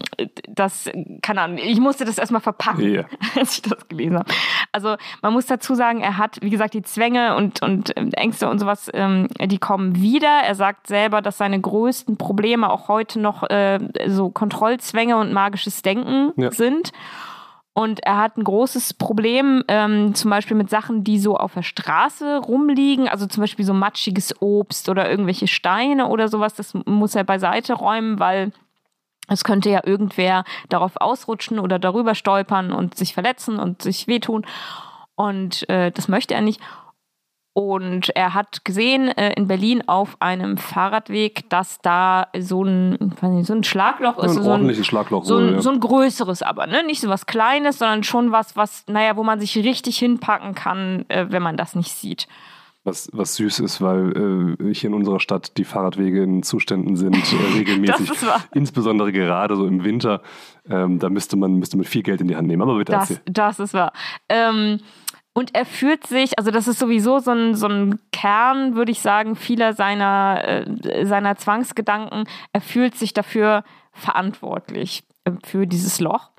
dass, 0.46 0.88
keine 1.20 1.40
Ahnung, 1.40 1.59
ich 1.59 1.80
musste 1.80 2.04
das 2.04 2.18
erstmal 2.18 2.40
verpacken, 2.40 2.84
yeah. 2.84 3.07
als 3.36 3.57
ich 3.57 3.62
das 3.62 3.88
gelesen 3.88 4.18
habe. 4.20 4.32
Also 4.70 4.94
man 5.20 5.32
muss 5.32 5.46
dazu 5.46 5.74
sagen, 5.74 6.00
er 6.00 6.16
hat, 6.16 6.38
wie 6.42 6.50
gesagt, 6.50 6.74
die 6.74 6.82
Zwänge 6.82 7.34
und, 7.34 7.61
und 7.61 7.96
Ängste 7.96 8.48
und 8.48 8.61
sowas, 8.61 8.88
ähm, 8.94 9.26
die 9.42 9.59
kommen 9.59 10.00
wieder. 10.00 10.42
Er 10.46 10.54
sagt 10.54 10.86
selber, 10.86 11.22
dass 11.22 11.38
seine 11.38 11.61
größten 11.61 12.18
Probleme 12.18 12.70
auch 12.70 12.86
heute 12.86 13.18
noch 13.18 13.42
äh, 13.50 13.80
so 14.07 14.30
Kontrollzwänge 14.30 15.16
und 15.16 15.32
magisches 15.32 15.82
Denken 15.82 16.40
ja. 16.40 16.52
sind. 16.52 16.92
Und 17.79 18.03
er 18.05 18.16
hat 18.16 18.39
ein 18.39 18.45
großes 18.45 18.95
Problem, 18.95 19.62
ähm, 19.68 20.14
zum 20.14 20.31
Beispiel 20.31 20.57
mit 20.57 20.70
Sachen, 20.70 21.05
die 21.05 21.18
so 21.18 21.37
auf 21.37 21.53
der 21.53 21.62
Straße 21.62 22.39
rumliegen, 22.39 23.07
also 23.07 23.27
zum 23.27 23.43
Beispiel 23.43 23.66
so 23.66 23.74
matschiges 23.74 24.41
Obst 24.41 24.89
oder 24.89 25.11
irgendwelche 25.11 25.47
Steine 25.47 26.09
oder 26.09 26.29
sowas. 26.29 26.55
Das 26.55 26.72
muss 26.72 27.14
er 27.14 27.24
beiseite 27.24 27.74
räumen, 27.74 28.18
weil 28.18 28.53
es 29.29 29.45
könnte 29.45 29.68
ja 29.68 29.83
irgendwer 29.85 30.45
darauf 30.70 30.93
ausrutschen 30.97 31.59
oder 31.59 31.79
darüber 31.79 32.14
stolpern 32.14 32.72
und 32.72 32.97
sich 32.97 33.12
verletzen 33.12 33.59
und 33.59 33.83
sich 33.83 34.07
wehtun. 34.07 34.47
Und 35.14 35.68
äh, 35.68 35.91
das 35.91 36.09
möchte 36.09 36.33
er 36.33 36.41
nicht. 36.41 36.62
Und 37.57 38.11
er 38.14 38.34
hat 38.34 38.66
gesehen 38.66 39.09
äh, 39.09 39.32
in 39.32 39.46
Berlin 39.46 39.82
auf 39.86 40.20
einem 40.20 40.59
Fahrradweg, 40.59 41.48
dass 41.48 41.78
da 41.80 42.26
so 42.38 42.62
ein, 42.62 43.14
nicht, 43.22 43.46
so 43.46 43.54
ein 43.54 43.64
Schlagloch 43.64 44.18
ist. 44.18 44.36
Ein 44.36 44.42
so 44.42 44.50
ordentliches 44.50 44.82
ein, 44.82 44.84
Schlagloch. 44.84 45.24
So 45.24 45.38
ein, 45.38 45.54
ja. 45.54 45.62
so 45.62 45.70
ein 45.70 45.80
größeres 45.80 46.42
aber, 46.42 46.66
ne? 46.66 46.84
Nicht 46.84 47.00
so 47.00 47.09
was 47.09 47.24
Kleines, 47.24 47.78
sondern 47.78 48.02
schon 48.04 48.30
was, 48.30 48.57
was, 48.57 48.84
naja, 48.88 49.16
wo 49.16 49.24
man 49.24 49.40
sich 49.40 49.57
richtig 49.57 49.96
hinpacken 49.96 50.54
kann, 50.54 51.07
äh, 51.09 51.28
wenn 51.30 51.42
man 51.42 51.57
das 51.57 51.74
nicht 51.74 51.92
sieht. 51.92 52.28
Was, 52.84 53.09
was 53.14 53.36
süß 53.36 53.61
ist, 53.61 53.80
weil 53.80 54.57
äh, 54.61 54.74
hier 54.74 54.90
in 54.90 54.94
unserer 54.94 55.18
Stadt 55.18 55.57
die 55.57 55.64
Fahrradwege 55.64 56.22
in 56.22 56.42
Zuständen 56.42 56.94
sind, 56.94 57.16
äh, 57.16 57.54
regelmäßig. 57.59 58.12
Insbesondere 58.52 59.12
gerade 59.12 59.57
so 59.57 59.66
im 59.66 59.82
Winter. 59.82 60.20
Ähm, 60.68 60.98
da 60.98 61.09
müsste 61.09 61.36
man, 61.36 61.54
müsste 61.54 61.78
man 61.78 61.86
viel 61.86 62.02
Geld 62.02 62.20
in 62.20 62.28
die 62.28 62.36
Hand 62.36 62.48
nehmen. 62.48 62.61
Aber 62.61 62.76
bitte 62.76 62.92
das, 62.92 63.11
erzähl. 63.12 63.22
Das 63.24 63.59
ist 63.61 63.72
wahr. 63.72 63.94
Ähm, 64.28 64.80
und 65.37 65.55
er 65.55 65.66
fühlt 65.66 66.07
sich, 66.07 66.39
also 66.39 66.51
das 66.51 66.66
ist 66.66 66.78
sowieso 66.78 67.18
so 67.18 67.30
ein, 67.30 67.55
so 67.55 67.68
ein 67.68 67.99
Kern, 68.11 68.74
würde 68.74 68.91
ich 68.91 69.01
sagen, 69.01 69.37
vieler 69.37 69.74
seiner, 69.74 70.43
äh, 70.43 71.05
seiner 71.05 71.37
Zwangsgedanken. 71.37 72.24
Er 72.55 72.62
fühlt 72.62 72.95
sich 72.95 73.12
dafür 73.12 73.62
verantwortlich, 73.93 75.05
äh, 75.24 75.32
für 75.45 75.66
dieses 75.66 76.01
Loch 76.01 76.30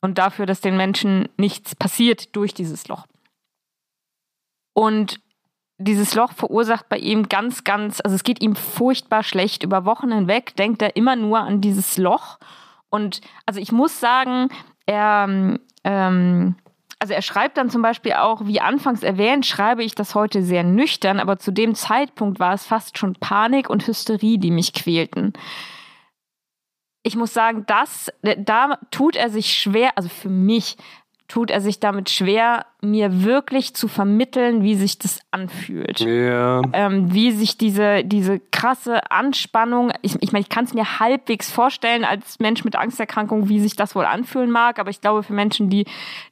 und 0.00 0.18
dafür, 0.18 0.44
dass 0.44 0.60
den 0.60 0.76
Menschen 0.76 1.28
nichts 1.36 1.76
passiert 1.76 2.34
durch 2.34 2.52
dieses 2.52 2.88
Loch. 2.88 3.06
Und 4.74 5.20
dieses 5.78 6.16
Loch 6.16 6.32
verursacht 6.32 6.88
bei 6.88 6.98
ihm 6.98 7.28
ganz, 7.28 7.62
ganz, 7.62 8.00
also 8.00 8.16
es 8.16 8.24
geht 8.24 8.42
ihm 8.42 8.56
furchtbar 8.56 9.22
schlecht. 9.22 9.62
Über 9.62 9.84
Wochen 9.84 10.10
hinweg 10.10 10.56
denkt 10.56 10.82
er 10.82 10.96
immer 10.96 11.14
nur 11.14 11.38
an 11.38 11.60
dieses 11.60 11.96
Loch. 11.96 12.40
Und 12.90 13.20
also 13.46 13.60
ich 13.60 13.70
muss 13.70 14.00
sagen, 14.00 14.48
er, 14.84 15.58
ähm, 15.84 16.56
also 16.98 17.12
er 17.12 17.22
schreibt 17.22 17.58
dann 17.58 17.70
zum 17.70 17.82
Beispiel 17.82 18.14
auch, 18.14 18.46
wie 18.46 18.60
anfangs 18.60 19.02
erwähnt, 19.02 19.44
schreibe 19.44 19.84
ich 19.84 19.94
das 19.94 20.14
heute 20.14 20.42
sehr 20.42 20.64
nüchtern, 20.64 21.20
aber 21.20 21.38
zu 21.38 21.52
dem 21.52 21.74
Zeitpunkt 21.74 22.40
war 22.40 22.54
es 22.54 22.64
fast 22.64 22.96
schon 22.96 23.14
Panik 23.14 23.68
und 23.68 23.86
Hysterie, 23.86 24.38
die 24.38 24.50
mich 24.50 24.72
quälten. 24.72 25.34
Ich 27.02 27.14
muss 27.14 27.34
sagen, 27.34 27.64
das, 27.66 28.10
da 28.22 28.78
tut 28.90 29.14
er 29.14 29.30
sich 29.30 29.54
schwer, 29.54 29.92
also 29.96 30.08
für 30.08 30.30
mich 30.30 30.76
tut 31.28 31.50
er 31.50 31.60
sich 31.60 31.80
damit 31.80 32.08
schwer, 32.08 32.66
mir 32.80 33.24
wirklich 33.24 33.74
zu 33.74 33.88
vermitteln, 33.88 34.62
wie 34.62 34.76
sich 34.76 34.98
das 34.98 35.20
anfühlt. 35.32 36.00
Ja. 36.00 36.62
Ähm, 36.72 37.12
wie 37.12 37.32
sich 37.32 37.58
diese, 37.58 38.04
diese 38.04 38.38
krasse 38.38 39.10
Anspannung, 39.10 39.90
ich, 40.02 40.16
ich 40.20 40.32
meine, 40.32 40.42
ich 40.42 40.48
kann 40.48 40.64
es 40.64 40.74
mir 40.74 41.00
halbwegs 41.00 41.50
vorstellen 41.50 42.04
als 42.04 42.38
Mensch 42.38 42.64
mit 42.64 42.76
Angsterkrankung, 42.76 43.48
wie 43.48 43.58
sich 43.58 43.74
das 43.74 43.96
wohl 43.96 44.04
anfühlen 44.04 44.50
mag, 44.50 44.78
aber 44.78 44.90
ich 44.90 45.00
glaube, 45.00 45.24
für 45.24 45.32
Menschen, 45.32 45.68
die 45.68 45.86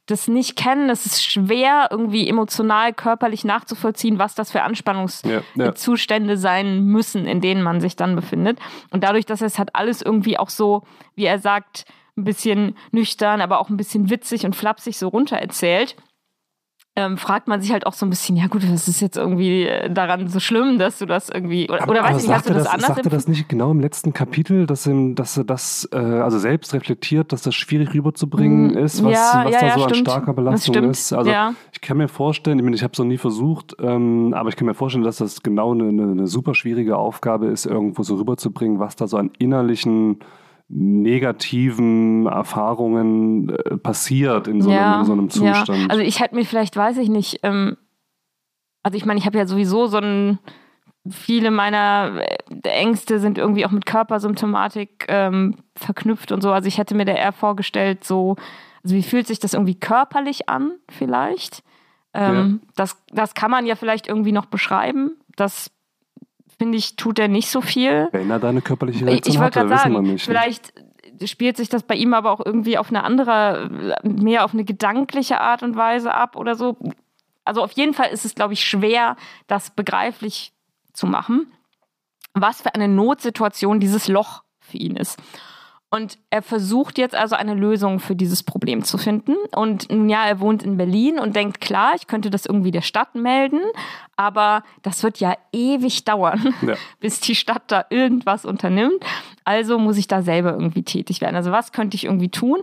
das 0.05 0.27
nicht 0.27 0.55
kennen, 0.55 0.89
ist 0.89 1.05
es 1.05 1.23
schwer, 1.23 1.89
irgendwie 1.91 2.29
emotional, 2.29 2.93
körperlich 2.93 3.43
nachzuvollziehen, 3.43 4.17
was 4.17 4.33
das 4.35 4.51
für 4.51 4.61
Anspannungszustände 4.61 6.29
Ja, 6.29 6.35
ja. 6.35 6.37
sein 6.37 6.85
müssen, 6.85 7.25
in 7.25 7.41
denen 7.41 7.63
man 7.63 7.81
sich 7.81 7.97
dann 7.97 8.15
befindet. 8.15 8.59
Und 8.91 9.03
dadurch, 9.03 9.25
dass 9.25 9.41
es 9.41 9.59
halt 9.59 9.75
alles 9.75 10.01
irgendwie 10.01 10.37
auch 10.37 10.49
so, 10.49 10.83
wie 11.15 11.25
er 11.25 11.39
sagt, 11.39 11.85
ein 12.17 12.23
bisschen 12.23 12.75
nüchtern, 12.91 13.41
aber 13.41 13.59
auch 13.59 13.69
ein 13.69 13.77
bisschen 13.77 14.09
witzig 14.09 14.45
und 14.45 14.55
flapsig 14.55 14.97
so 14.97 15.07
runter 15.07 15.37
erzählt, 15.37 15.95
ähm, 16.97 17.17
fragt 17.17 17.49
man 17.49 17.61
sich 17.61 17.73
halt 17.73 17.85
auch 17.85 17.93
so 17.93 18.05
ein 18.05 18.09
bisschen, 18.09 18.37
ja 18.37 18.47
gut, 18.47 18.63
was 18.71 18.87
ist 18.87 19.01
jetzt 19.01 19.17
irgendwie 19.17 19.63
äh, 19.63 19.91
daran 19.91 20.29
so 20.29 20.39
schlimm, 20.39 20.79
dass 20.79 20.99
du 20.99 21.05
das 21.05 21.29
irgendwie, 21.29 21.69
oder, 21.69 21.89
oder 21.89 22.03
weiß 22.03 22.21
ich 22.21 22.29
nicht, 22.29 22.37
hast 22.37 22.49
du 22.49 22.53
das, 22.53 22.67
anders 22.67 22.87
Sagt 22.87 23.05
er 23.05 23.09
das 23.09 23.27
nicht 23.27 23.49
genau 23.49 23.71
im 23.71 23.81
letzten 23.81 24.13
Kapitel, 24.13 24.65
dass, 24.65 24.87
ihm, 24.87 25.13
dass 25.13 25.35
er 25.35 25.43
das 25.43 25.89
äh, 25.91 25.97
also 25.97 26.39
selbst 26.39 26.73
reflektiert, 26.73 27.33
dass 27.33 27.41
das 27.41 27.53
schwierig 27.53 27.93
rüberzubringen 27.93 28.71
Mm, 28.71 28.77
ist, 28.77 29.03
was, 29.03 29.11
ja, 29.11 29.41
was 29.43 29.53
ja, 29.53 29.59
da 29.59 29.67
ja, 29.67 29.73
so 29.75 29.83
an 29.83 29.89
stimmt. 29.89 30.07
starker 30.07 30.27
Das 30.27 30.35
Belastung 30.35 30.83
ist? 30.89 31.11
Also 31.11 31.29
ja. 31.29 31.53
ich 31.73 31.81
kann 31.81 31.97
mir 31.97 32.07
vorstellen, 32.07 32.59
ich 32.59 32.63
meine, 32.63 32.77
ich 32.77 32.83
habe 32.83 32.93
es 32.93 32.99
noch 32.99 33.05
nie 33.05 33.17
versucht, 33.17 33.75
ähm, 33.81 34.33
aber 34.33 34.47
ich 34.47 34.55
kann 34.55 34.65
mir 34.65 34.73
vorstellen, 34.73 35.03
dass 35.03 35.17
das 35.17 35.43
genau 35.43 35.73
eine, 35.73 35.89
eine, 35.89 36.11
eine 36.11 36.27
super 36.27 36.55
schwierige 36.55 36.95
Aufgabe 36.97 37.47
ist, 37.47 37.65
irgendwo 37.65 38.03
so 38.03 38.15
rüberzubringen, 38.15 38.79
was 38.79 38.95
da 38.95 39.07
so 39.07 39.17
an 39.17 39.31
innerlichen 39.37 40.19
negativen 40.67 42.25
Erfahrungen 42.25 43.49
äh, 43.49 43.77
passiert 43.77 44.47
in 44.47 44.61
so, 44.61 44.71
einem, 44.71 44.99
in 44.99 45.05
so 45.05 45.13
einem 45.13 45.29
Zustand. 45.29 45.67
Ja. 45.81 45.87
Also 45.89 46.01
ich 46.01 46.19
hätte 46.19 46.35
mir 46.35 46.45
vielleicht, 46.45 46.75
weiß 46.75 46.97
ich 46.97 47.09
nicht, 47.09 47.39
ähm, 47.43 47.77
also 48.81 48.97
ich 48.97 49.05
meine, 49.05 49.19
ich 49.19 49.25
habe 49.25 49.37
ja 49.37 49.45
sowieso 49.45 49.87
so 49.87 49.97
ein, 49.97 50.39
viele 51.09 51.51
meiner 51.51 52.19
äh, 52.19 52.69
Ängste 52.69 53.19
sind 53.19 53.37
irgendwie 53.37 53.65
auch 53.65 53.71
mit 53.71 53.85
Körpersymptomatik 53.85 55.05
ähm, 55.07 55.55
verknüpft 55.75 56.31
und 56.31 56.41
so. 56.41 56.51
Also 56.51 56.67
ich 56.67 56.77
hätte 56.77 56.95
mir 56.95 57.05
da 57.05 57.13
eher 57.13 57.33
vorgestellt, 57.33 58.03
so, 58.03 58.35
also 58.83 58.95
wie 58.95 59.03
fühlt 59.03 59.27
sich 59.27 59.39
das 59.39 59.53
irgendwie 59.53 59.79
körperlich 59.79 60.49
an, 60.49 60.73
vielleicht? 60.89 61.63
Ähm, 62.13 62.61
das, 62.75 62.97
das 63.09 63.33
kann 63.33 63.51
man 63.51 63.65
ja 63.65 63.75
vielleicht 63.75 64.07
irgendwie 64.07 64.31
noch 64.31 64.45
beschreiben. 64.45 65.17
Das 65.35 65.69
finde 66.57 66.77
ich, 66.77 66.95
tut 66.95 67.19
er 67.19 67.27
nicht 67.27 67.49
so 67.49 67.61
viel. 67.61 68.07
Wenn 68.11 68.29
er 68.29 68.39
da 68.39 68.49
eine 68.49 68.61
körperliche 68.61 69.05
Ich, 69.05 69.11
Reaktion 69.11 69.33
ich 69.33 69.39
wollte 69.39 69.59
hatte, 69.59 69.69
gerade 69.69 69.81
wissen 69.81 69.91
wir 69.91 69.97
sagen, 69.97 70.13
nicht. 70.13 70.27
ne? 70.27 70.33
vielleicht 70.33 70.73
spielt 71.25 71.57
sich 71.57 71.69
das 71.69 71.83
bei 71.83 71.95
ihm 71.95 72.13
aber 72.13 72.31
auch 72.31 72.45
irgendwie 72.45 72.77
auf 72.77 72.89
eine 72.89 73.03
andere, 73.03 73.99
mehr 74.03 74.43
auf 74.45 74.53
eine 74.53 74.65
gedankliche 74.65 75.39
Art 75.39 75.63
und 75.63 75.75
Weise 75.75 76.13
ab 76.13 76.35
oder 76.35 76.55
so. 76.55 76.77
Also 77.45 77.63
auf 77.63 77.71
jeden 77.73 77.93
Fall 77.93 78.09
ist 78.09 78.25
es, 78.25 78.35
glaube 78.35 78.53
ich, 78.53 78.63
schwer, 78.65 79.15
das 79.47 79.69
begreiflich 79.69 80.51
zu 80.93 81.07
machen, 81.07 81.51
was 82.33 82.61
für 82.61 82.73
eine 82.73 82.87
Notsituation 82.87 83.79
dieses 83.79 84.07
Loch 84.07 84.43
für 84.59 84.77
ihn 84.77 84.95
ist. 84.97 85.19
Und 85.91 86.17
er 86.29 86.41
versucht 86.41 86.97
jetzt 86.97 87.15
also 87.15 87.35
eine 87.35 87.53
Lösung 87.53 87.99
für 87.99 88.15
dieses 88.15 88.43
Problem 88.43 88.83
zu 88.83 88.97
finden. 88.97 89.35
Und 89.55 89.89
nun 89.91 90.09
ja, 90.09 90.25
er 90.25 90.39
wohnt 90.41 90.63
in 90.63 90.75
Berlin 90.77 91.19
und 91.19 91.35
denkt, 91.35 91.61
klar, 91.61 91.93
ich 91.95 92.07
könnte 92.07 92.29
das 92.29 92.45
irgendwie 92.45 92.71
der 92.71 92.81
Stadt 92.81 93.15
melden, 93.15 93.61
aber 94.17 94.63
das 94.81 95.03
wird 95.03 95.19
ja 95.19 95.35
ewig 95.53 96.03
dauern, 96.03 96.53
Ja. 96.61 96.73
bis 96.99 97.21
die 97.21 97.35
Stadt 97.35 97.63
da 97.67 97.85
irgendwas 97.89 98.43
unternimmt. 98.45 99.05
Also 99.45 99.77
muss 99.79 99.97
ich 99.97 100.07
da 100.07 100.21
selber 100.21 100.51
irgendwie 100.53 100.83
tätig 100.83 101.21
werden. 101.21 101.35
Also 101.35 101.51
was 101.51 101.71
könnte 101.71 101.95
ich 101.95 102.05
irgendwie 102.05 102.29
tun? 102.29 102.59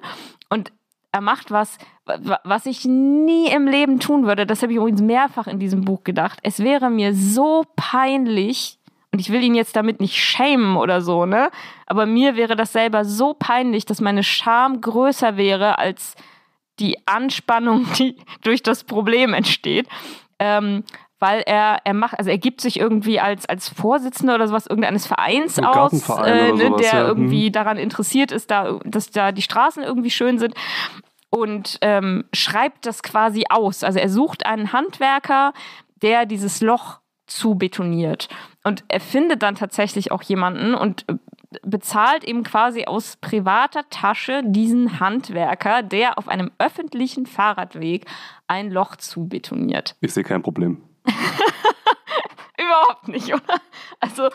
Und 0.51 0.73
er 1.13 1.21
macht 1.21 1.51
was, 1.51 1.79
wa- 2.05 2.41
was 2.45 2.67
ich 2.67 2.85
nie 2.85 3.47
im 3.49 3.67
Leben 3.67 4.01
tun 4.01 4.27
würde. 4.27 4.47
Das 4.47 4.63
habe 4.63 4.73
ich 4.73 4.79
übrigens 4.79 5.01
mehrfach 5.01 5.47
in 5.47 5.59
diesem 5.59 5.85
Buch 5.85 6.05
gedacht. 6.05 6.39
Es 6.43 6.59
wäre 6.59 6.91
mir 6.91 7.15
so 7.15 7.65
peinlich, 7.77 8.79
und 9.13 9.19
ich 9.19 9.31
will 9.31 9.43
ihn 9.43 9.55
jetzt 9.55 9.77
damit 9.77 10.01
nicht 10.01 10.17
schämen 10.17 10.77
oder 10.77 11.03
so, 11.03 11.27
ne? 11.27 11.51
Aber 11.87 12.07
mir 12.07 12.35
wäre 12.35 12.57
das 12.57 12.73
selber 12.73 13.05
so 13.05 13.35
peinlich, 13.35 13.85
dass 13.85 14.01
meine 14.01 14.23
Scham 14.23 14.81
größer 14.81 15.37
wäre 15.37 15.79
als 15.79 16.15
die 16.79 16.97
Anspannung, 17.07 17.87
die 17.99 18.17
durch 18.43 18.63
das 18.63 18.85
Problem 18.85 19.35
entsteht. 19.35 19.87
Ähm, 20.39 20.85
weil 21.21 21.43
er, 21.47 21.79
er 21.85 21.95
macht, 21.95 22.19
also 22.19 22.31
er 22.31 22.39
gibt 22.39 22.61
sich 22.61 22.81
irgendwie 22.81 23.21
als, 23.21 23.47
als 23.49 23.69
Vorsitzender 23.69 24.35
oder 24.35 24.49
sowas 24.49 24.67
irgendeines 24.67 25.07
Vereins 25.07 25.57
Ein 25.57 25.67
aus, 25.67 26.09
äh, 26.09 26.51
ne, 26.51 26.57
sowas, 26.57 26.81
der 26.81 27.01
ja. 27.01 27.07
irgendwie 27.07 27.47
Hm. 27.47 27.53
daran 27.53 27.77
interessiert 27.77 28.33
ist, 28.33 28.51
da, 28.51 28.81
dass 28.85 29.11
da 29.11 29.31
die 29.31 29.43
Straßen 29.43 29.85
irgendwie 29.85 30.11
schön 30.11 30.41
sind 30.41 30.55
und 31.31 31.79
ähm, 31.81 32.25
schreibt 32.33 32.87
das 32.87 33.05
quasi 33.05 33.45
aus. 33.51 33.85
Also 33.85 34.01
er 34.01 34.09
sucht 34.09 34.47
einen 34.47 34.73
Handwerker, 34.73 35.53
der 36.03 36.27
dieses 36.27 36.61
Loch 36.61 37.02
zubetoniert. 37.37 38.29
Und 38.65 38.85
er 38.89 39.01
findet 39.01 39.43
dann 39.43 39.55
tatsächlich 39.55 40.13
auch 40.13 40.23
jemanden 40.23 40.75
und 40.75 41.09
äh, 41.09 41.15
bezahlt 41.63 42.25
eben 42.25 42.43
quasi 42.43 42.85
aus 42.85 43.17
privater 43.17 43.89
Tasche 43.91 44.43
diesen 44.45 45.01
Handwerker, 45.01 45.83
der 45.83 46.19
auf 46.19 46.29
einem 46.29 46.51
öffentlichen 46.59 47.27
Fahrradweg 47.27 48.07
ein 48.47 48.71
Loch 48.71 48.97
zubetoniert. 48.97 49.97
Ich 50.01 50.15
sehe 50.15 50.25
kein 50.25 50.43
Problem. 50.43 50.83
Überhaupt 52.59 53.09
nicht, 53.09 53.35
oder? 53.35 53.61
Also, 54.01 54.29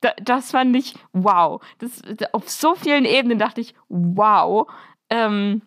da, 0.00 0.12
das 0.22 0.52
fand 0.52 0.76
ich 0.76 0.94
wow. 1.12 1.62
Das, 1.78 2.02
da, 2.02 2.26
auf 2.32 2.48
so 2.48 2.74
vielen 2.74 3.04
Ebenen 3.04 3.38
dachte 3.38 3.60
ich, 3.60 3.74
wow. 3.88 4.70
Ähm, 5.10 5.62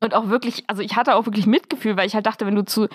und 0.00 0.14
auch 0.14 0.28
wirklich, 0.28 0.64
also 0.66 0.82
ich 0.82 0.96
hatte 0.96 1.14
auch 1.14 1.26
wirklich 1.26 1.46
Mitgefühl, 1.46 1.96
weil 1.96 2.06
ich 2.06 2.14
halt 2.14 2.26
dachte, 2.26 2.46
wenn 2.46 2.54
du 2.54 2.64
zu, 2.64 2.88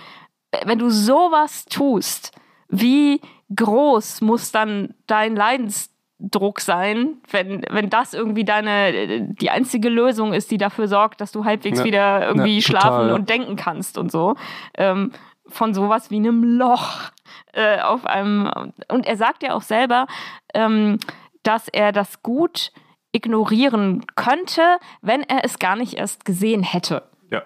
wenn 0.64 0.80
du 0.80 0.90
sowas 0.90 1.66
tust, 1.66 2.32
wie 2.70 3.22
groß 3.56 4.22
muss 4.22 4.52
dann 4.52 4.94
dein 5.08 5.36
Leidensdruck 5.36 6.60
sein, 6.62 7.18
wenn, 7.30 7.64
wenn 7.70 7.90
das 7.90 8.14
irgendwie 8.14 8.44
deine, 8.44 9.22
die 9.22 9.50
einzige 9.50 9.90
Lösung 9.90 10.34
ist, 10.34 10.52
die 10.52 10.58
dafür 10.58 10.88
sorgt, 10.88 11.22
dass 11.22 11.32
du 11.32 11.46
halbwegs 11.46 11.80
Ja. 11.80 11.86
wieder 11.86 12.28
irgendwie 12.28 12.56
Ja, 12.56 12.62
schlafen 12.62 12.88
total, 13.08 13.14
und 13.14 13.30
denken 13.30 13.56
kannst 13.56 13.98
und 13.98 14.12
so. 14.12 14.36
Ähm, 14.76 15.12
von 15.48 15.74
sowas 15.76 16.10
wie 16.10 16.16
einem 16.16 16.44
Loch 16.58 17.12
äh, 17.54 17.80
auf 17.80 18.06
einem. 18.06 18.74
Und 18.90 19.06
er 19.06 19.16
sagt 19.16 19.44
ja 19.44 19.54
auch 19.54 19.62
selber, 19.62 20.08
ähm, 20.56 20.98
dass 21.44 21.68
er 21.68 21.92
das 21.92 22.24
gut 22.24 22.72
ignorieren 23.12 24.06
könnte, 24.16 24.62
wenn 25.02 25.22
er 25.22 25.46
es 25.46 25.60
gar 25.60 25.76
nicht 25.76 25.94
erst 25.94 26.26
gesehen 26.26 26.64
hätte. 26.64 27.04
Ja. 27.32 27.44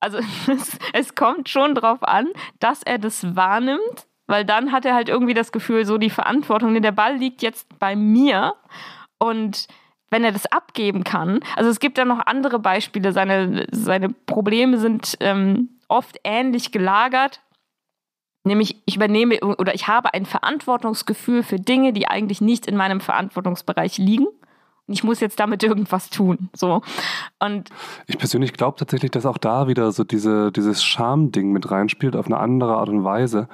Also 0.00 0.18
es, 0.50 0.78
es 0.92 1.14
kommt 1.14 1.48
schon 1.48 1.74
drauf 1.74 2.02
an, 2.02 2.28
dass 2.60 2.82
er 2.82 2.98
das 2.98 3.36
wahrnimmt, 3.36 4.06
weil 4.26 4.44
dann 4.44 4.72
hat 4.72 4.84
er 4.84 4.94
halt 4.94 5.08
irgendwie 5.08 5.34
das 5.34 5.52
Gefühl, 5.52 5.84
so 5.84 5.98
die 5.98 6.10
Verantwortung, 6.10 6.72
ne, 6.72 6.80
der 6.80 6.92
Ball 6.92 7.16
liegt 7.16 7.42
jetzt 7.42 7.78
bei 7.78 7.96
mir 7.96 8.54
und 9.18 9.66
wenn 10.10 10.24
er 10.24 10.32
das 10.32 10.46
abgeben 10.46 11.02
kann, 11.04 11.40
also 11.56 11.70
es 11.70 11.80
gibt 11.80 11.98
ja 11.98 12.04
noch 12.04 12.24
andere 12.26 12.58
Beispiele, 12.58 13.12
seine, 13.12 13.66
seine 13.70 14.10
Probleme 14.10 14.78
sind 14.78 15.16
ähm, 15.20 15.70
oft 15.88 16.18
ähnlich 16.24 16.72
gelagert, 16.72 17.40
nämlich 18.44 18.82
ich 18.84 18.96
übernehme 18.96 19.40
oder 19.40 19.74
ich 19.74 19.88
habe 19.88 20.14
ein 20.14 20.26
Verantwortungsgefühl 20.26 21.42
für 21.42 21.58
Dinge, 21.58 21.92
die 21.92 22.08
eigentlich 22.08 22.40
nicht 22.40 22.66
in 22.66 22.76
meinem 22.76 23.00
Verantwortungsbereich 23.00 23.98
liegen. 23.98 24.26
Und 24.86 24.92
ich 24.92 25.02
muss 25.02 25.20
jetzt 25.20 25.40
damit 25.40 25.62
irgendwas 25.62 26.10
tun. 26.10 26.50
So. 26.54 26.82
Und 27.38 27.70
Ich 28.06 28.18
persönlich 28.18 28.52
glaube 28.52 28.78
tatsächlich, 28.78 29.10
dass 29.10 29.24
auch 29.24 29.38
da 29.38 29.66
wieder 29.66 29.90
so 29.92 30.04
diese, 30.04 30.52
dieses 30.52 30.84
Scham-Ding 30.84 31.52
mit 31.52 31.70
reinspielt 31.70 32.14
auf 32.16 32.26
eine 32.26 32.36
andere 32.36 32.76
Art 32.76 32.90
und 32.90 33.02
Weise. 33.02 33.48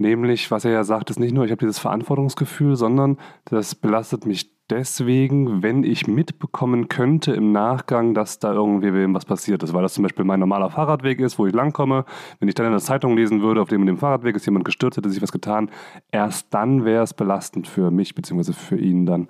Nämlich, 0.00 0.50
was 0.50 0.64
er 0.64 0.70
ja 0.70 0.82
sagt, 0.82 1.10
ist 1.10 1.20
nicht 1.20 1.34
nur, 1.34 1.44
ich 1.44 1.50
habe 1.50 1.58
dieses 1.60 1.78
Verantwortungsgefühl, 1.78 2.74
sondern 2.74 3.18
das 3.44 3.74
belastet 3.74 4.24
mich 4.24 4.50
deswegen, 4.70 5.62
wenn 5.62 5.84
ich 5.84 6.06
mitbekommen 6.06 6.88
könnte 6.88 7.32
im 7.32 7.52
Nachgang, 7.52 8.14
dass 8.14 8.38
da 8.38 8.50
irgendwie 8.54 8.94
wem 8.94 9.12
was 9.12 9.26
passiert 9.26 9.62
ist. 9.62 9.74
Weil 9.74 9.82
das 9.82 9.92
zum 9.92 10.02
Beispiel 10.02 10.24
mein 10.24 10.40
normaler 10.40 10.70
Fahrradweg 10.70 11.20
ist, 11.20 11.38
wo 11.38 11.46
ich 11.46 11.52
langkomme. 11.52 12.06
Wenn 12.38 12.48
ich 12.48 12.54
dann 12.54 12.64
in 12.64 12.72
der 12.72 12.80
Zeitung 12.80 13.14
lesen 13.14 13.42
würde, 13.42 13.60
auf 13.60 13.68
dem, 13.68 13.84
dem 13.84 13.98
Fahrradweg 13.98 14.36
ist 14.36 14.46
jemand 14.46 14.64
gestürzt, 14.64 14.96
hätte 14.96 15.10
sich 15.10 15.20
was 15.20 15.32
getan, 15.32 15.70
erst 16.10 16.54
dann 16.54 16.86
wäre 16.86 17.02
es 17.02 17.12
belastend 17.12 17.68
für 17.68 17.90
mich, 17.90 18.14
beziehungsweise 18.14 18.54
für 18.54 18.78
ihn 18.78 19.04
dann. 19.04 19.28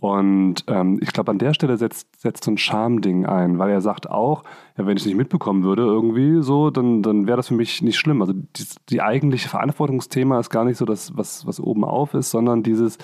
Und 0.00 0.64
ähm, 0.68 1.00
ich 1.02 1.12
glaube, 1.12 1.32
an 1.32 1.38
der 1.38 1.54
Stelle 1.54 1.76
setzt, 1.76 2.20
setzt 2.20 2.44
so 2.44 2.52
ein 2.52 2.56
Schamding 2.56 3.26
ein, 3.26 3.58
weil 3.58 3.70
er 3.70 3.80
sagt 3.80 4.08
auch, 4.08 4.44
ja, 4.76 4.86
wenn 4.86 4.96
ich 4.96 5.02
es 5.02 5.06
nicht 5.06 5.16
mitbekommen 5.16 5.64
würde, 5.64 5.82
irgendwie 5.82 6.40
so, 6.40 6.70
dann, 6.70 7.02
dann 7.02 7.26
wäre 7.26 7.36
das 7.36 7.48
für 7.48 7.54
mich 7.54 7.82
nicht 7.82 7.98
schlimm. 7.98 8.20
Also 8.20 8.32
die, 8.32 8.64
die 8.90 9.02
eigentliche 9.02 9.48
Verantwortungsthema 9.48 10.38
ist 10.38 10.50
gar 10.50 10.64
nicht 10.64 10.76
so 10.76 10.84
das, 10.84 11.16
was, 11.16 11.48
was 11.48 11.58
oben 11.58 11.84
auf 11.84 12.14
ist, 12.14 12.30
sondern 12.30 12.62
dieses, 12.62 12.98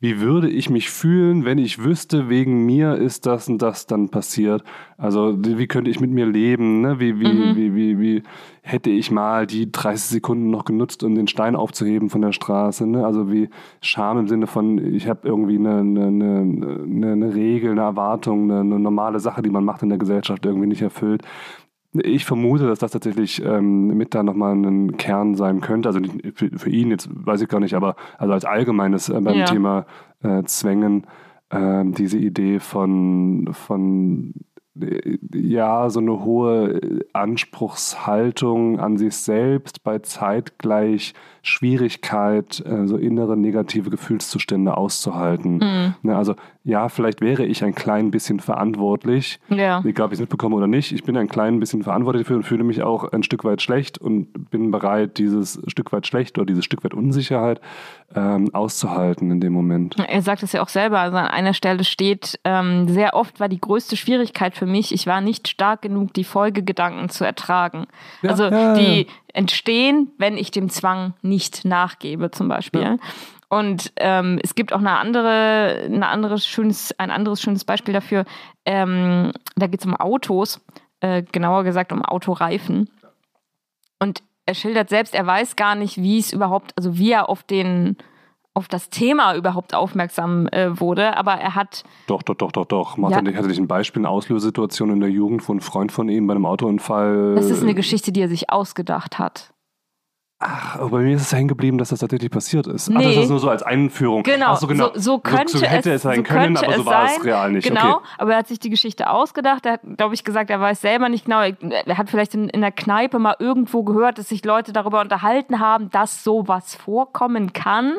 wie 0.00 0.20
würde 0.20 0.48
ich 0.48 0.70
mich 0.70 0.90
fühlen, 0.90 1.44
wenn 1.44 1.58
ich 1.58 1.82
wüsste, 1.82 2.28
wegen 2.28 2.64
mir 2.64 2.94
ist 2.94 3.26
das 3.26 3.48
und 3.48 3.60
das 3.60 3.86
dann 3.86 4.10
passiert? 4.10 4.62
Also 4.96 5.36
wie 5.42 5.66
könnte 5.66 5.90
ich 5.90 5.98
mit 5.98 6.10
mir 6.12 6.26
leben? 6.26 6.82
Ne? 6.82 7.00
Wie, 7.00 7.18
wie, 7.18 7.26
Mhm. 7.26 7.56
wie, 7.56 7.74
wie, 7.74 7.98
wie 7.98 8.22
hätte 8.62 8.90
ich 8.90 9.10
mal 9.10 9.46
die 9.46 9.72
30 9.72 10.08
Sekunden 10.08 10.50
noch 10.50 10.64
genutzt, 10.64 11.02
um 11.02 11.16
den 11.16 11.26
Stein 11.26 11.56
aufzuheben 11.56 12.10
von 12.10 12.22
der 12.22 12.32
Straße? 12.32 12.86
Ne? 12.86 13.04
Also 13.04 13.32
wie 13.32 13.48
Scham 13.80 14.18
im 14.18 14.28
Sinne 14.28 14.46
von, 14.46 14.78
ich 14.94 15.08
habe 15.08 15.26
irgendwie 15.26 15.56
eine, 15.56 15.78
eine, 15.78 16.06
eine, 16.06 17.12
eine 17.12 17.34
Regel, 17.34 17.72
eine 17.72 17.80
Erwartung, 17.80 18.50
eine, 18.50 18.60
eine 18.60 18.78
normale 18.78 19.18
Sache, 19.18 19.42
die 19.42 19.50
man 19.50 19.64
macht 19.64 19.82
in 19.82 19.88
der 19.88 19.98
Gesellschaft, 19.98 20.46
irgendwie 20.46 20.68
nicht 20.68 20.82
erfüllt 20.82 21.22
Ich 21.92 22.26
vermute, 22.26 22.66
dass 22.66 22.80
das 22.80 22.92
tatsächlich 22.92 23.42
ähm, 23.42 23.88
mit 23.88 24.14
da 24.14 24.22
nochmal 24.22 24.54
ein 24.54 24.96
Kern 24.98 25.34
sein 25.34 25.60
könnte. 25.60 25.88
Also 25.88 26.00
für, 26.34 26.50
für, 26.56 26.70
ihn, 26.70 26.90
jetzt 26.90 27.08
weiß 27.10 27.40
ich 27.40 27.48
gar 27.48 27.60
nicht, 27.60 27.74
aber 27.74 27.96
also 28.18 28.34
als 28.34 28.44
allgemeines 28.44 29.08
äh, 29.08 29.20
beim 29.20 29.38
ja. 29.38 29.46
Thema 29.46 29.86
äh, 30.22 30.42
Zwängen, 30.44 31.06
äh, 31.50 31.84
diese 31.86 32.18
Idee 32.18 32.60
von, 32.60 33.48
von 33.52 34.34
ja, 35.32 35.90
so 35.90 36.00
eine 36.00 36.24
hohe 36.24 36.80
Anspruchshaltung 37.12 38.80
an 38.80 38.96
sich 38.96 39.16
selbst 39.16 39.82
bei 39.82 39.98
zeitgleich 39.98 41.14
Schwierigkeit, 41.42 42.62
äh, 42.66 42.86
so 42.86 42.96
innere 42.96 43.36
negative 43.36 43.90
Gefühlszustände 43.90 44.76
auszuhalten. 44.76 45.58
Mhm. 45.58 45.94
Ne, 46.02 46.16
also 46.16 46.34
ja, 46.62 46.90
vielleicht 46.90 47.22
wäre 47.22 47.46
ich 47.46 47.64
ein 47.64 47.74
klein 47.74 48.10
bisschen 48.10 48.40
verantwortlich, 48.40 49.40
ja. 49.48 49.82
egal 49.86 50.06
ob 50.06 50.12
ich 50.12 50.16
es 50.16 50.20
mitbekomme 50.20 50.54
oder 50.56 50.66
nicht. 50.66 50.92
Ich 50.92 51.04
bin 51.04 51.16
ein 51.16 51.28
klein 51.28 51.58
bisschen 51.60 51.82
verantwortlich 51.82 52.24
dafür 52.24 52.36
und 52.36 52.42
fühle 52.42 52.64
mich 52.64 52.82
auch 52.82 53.10
ein 53.10 53.22
Stück 53.22 53.44
weit 53.44 53.62
schlecht 53.62 53.96
und 53.96 54.50
bin 54.50 54.70
bereit, 54.70 55.16
dieses 55.16 55.62
Stück 55.68 55.92
weit 55.92 56.06
schlecht 56.06 56.36
oder 56.36 56.44
dieses 56.44 56.66
Stück 56.66 56.84
weit 56.84 56.92
Unsicherheit 56.92 57.62
ähm, 58.14 58.54
auszuhalten 58.54 59.30
in 59.30 59.40
dem 59.40 59.54
Moment. 59.54 59.96
Er 59.98 60.20
sagt 60.20 60.42
es 60.42 60.52
ja 60.52 60.62
auch 60.62 60.68
selber, 60.68 60.98
also 60.98 61.16
an 61.16 61.26
einer 61.26 61.54
Stelle 61.54 61.84
steht, 61.84 62.38
ähm, 62.44 62.86
sehr 62.88 63.14
oft 63.14 63.40
war 63.40 63.48
die 63.48 63.60
größte 63.60 63.96
Schwierigkeit 63.96 64.54
für 64.54 64.66
mich, 64.68 64.92
ich 64.92 65.06
war 65.06 65.20
nicht 65.20 65.48
stark 65.48 65.82
genug, 65.82 66.14
die 66.14 66.24
Folgegedanken 66.24 67.08
zu 67.08 67.24
ertragen. 67.24 67.86
Ja, 68.22 68.30
also 68.30 68.44
ja, 68.44 68.74
die 68.74 69.06
entstehen, 69.32 70.12
wenn 70.18 70.36
ich 70.36 70.50
dem 70.50 70.68
Zwang 70.68 71.14
nicht 71.22 71.64
nachgebe, 71.64 72.30
zum 72.30 72.48
Beispiel. 72.48 72.98
Und 73.48 73.92
ähm, 73.96 74.38
es 74.42 74.54
gibt 74.54 74.72
auch 74.72 74.78
eine 74.78 74.98
andere, 74.98 75.82
eine 75.86 76.06
andere 76.06 76.38
schönes, 76.38 76.98
ein 76.98 77.10
anderes 77.10 77.40
schönes 77.40 77.64
Beispiel 77.64 77.94
dafür. 77.94 78.24
Ähm, 78.64 79.32
da 79.56 79.66
geht 79.66 79.80
es 79.80 79.86
um 79.86 79.96
Autos, 79.96 80.60
äh, 81.00 81.22
genauer 81.22 81.64
gesagt 81.64 81.92
um 81.92 82.04
Autoreifen. 82.04 82.90
Und 83.98 84.22
er 84.44 84.54
schildert 84.54 84.88
selbst, 84.88 85.14
er 85.14 85.26
weiß 85.26 85.56
gar 85.56 85.74
nicht, 85.74 85.96
wie 85.96 86.18
es 86.18 86.32
überhaupt, 86.32 86.72
also 86.76 86.98
wie 86.98 87.12
er 87.12 87.28
auf 87.28 87.42
den 87.42 87.96
auf 88.58 88.68
das 88.68 88.90
Thema 88.90 89.34
überhaupt 89.36 89.74
aufmerksam 89.74 90.48
äh, 90.48 90.78
wurde, 90.80 91.16
aber 91.16 91.34
er 91.34 91.54
hat. 91.54 91.84
Doch, 92.08 92.22
doch, 92.22 92.34
doch, 92.34 92.52
doch, 92.52 92.66
doch. 92.66 92.96
Martin, 92.96 93.24
ja. 93.24 93.34
hatte 93.34 93.48
nicht 93.48 93.58
ein 93.58 93.68
Beispiel, 93.68 94.00
eine 94.00 94.10
Auslösesituation 94.10 94.90
in 94.90 95.00
der 95.00 95.10
Jugend, 95.10 95.48
wo 95.48 95.54
ein 95.54 95.60
Freund 95.60 95.92
von 95.92 96.08
ihm 96.08 96.26
bei 96.26 96.34
einem 96.34 96.44
Autounfall. 96.44 97.36
Das 97.36 97.50
ist 97.50 97.62
eine 97.62 97.74
Geschichte, 97.74 98.12
die 98.12 98.20
er 98.20 98.28
sich 98.28 98.50
ausgedacht 98.50 99.18
hat. 99.18 99.52
Ach, 100.40 100.76
aber 100.76 100.90
bei 100.90 100.98
mir 101.00 101.16
ist 101.16 101.22
es 101.22 101.32
hängen 101.32 101.48
geblieben, 101.48 101.78
dass 101.78 101.88
das 101.88 101.98
tatsächlich 101.98 102.30
passiert 102.30 102.68
ist. 102.68 102.88
Nee. 102.88 102.96
Ach, 102.98 103.02
das 103.02 103.24
ist 103.24 103.28
nur 103.28 103.40
so 103.40 103.50
als 103.50 103.64
Einführung. 103.64 104.22
Genau, 104.22 104.54
so, 104.54 104.68
genau. 104.68 104.90
So, 104.94 105.00
so 105.00 105.18
könnte 105.18 105.52
so, 105.52 105.58
so 105.58 105.66
hätte 105.66 105.90
es, 105.90 105.96
es 105.96 106.02
sein 106.02 106.22
können, 106.22 106.56
aber 106.56 106.74
so 106.74 106.86
war 106.86 107.08
sein. 107.08 107.16
es 107.18 107.24
real 107.24 107.50
nicht. 107.50 107.66
Genau, 107.66 107.96
okay. 107.96 108.06
aber 108.18 108.32
er 108.32 108.38
hat 108.38 108.46
sich 108.46 108.60
die 108.60 108.70
Geschichte 108.70 109.10
ausgedacht. 109.10 109.66
Er 109.66 109.72
hat, 109.72 109.80
glaube 109.96 110.14
ich, 110.14 110.22
gesagt, 110.22 110.50
er 110.50 110.60
weiß 110.60 110.80
selber 110.80 111.08
nicht 111.08 111.24
genau. 111.24 111.40
Er 111.40 111.98
hat 111.98 112.08
vielleicht 112.08 112.34
in, 112.34 112.48
in 112.48 112.60
der 112.60 112.70
Kneipe 112.70 113.18
mal 113.18 113.34
irgendwo 113.40 113.82
gehört, 113.82 114.18
dass 114.18 114.28
sich 114.28 114.44
Leute 114.44 114.72
darüber 114.72 115.00
unterhalten 115.00 115.58
haben, 115.58 115.90
dass 115.90 116.22
sowas 116.22 116.76
vorkommen 116.76 117.52
kann. 117.52 117.94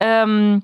Ähm, 0.00 0.62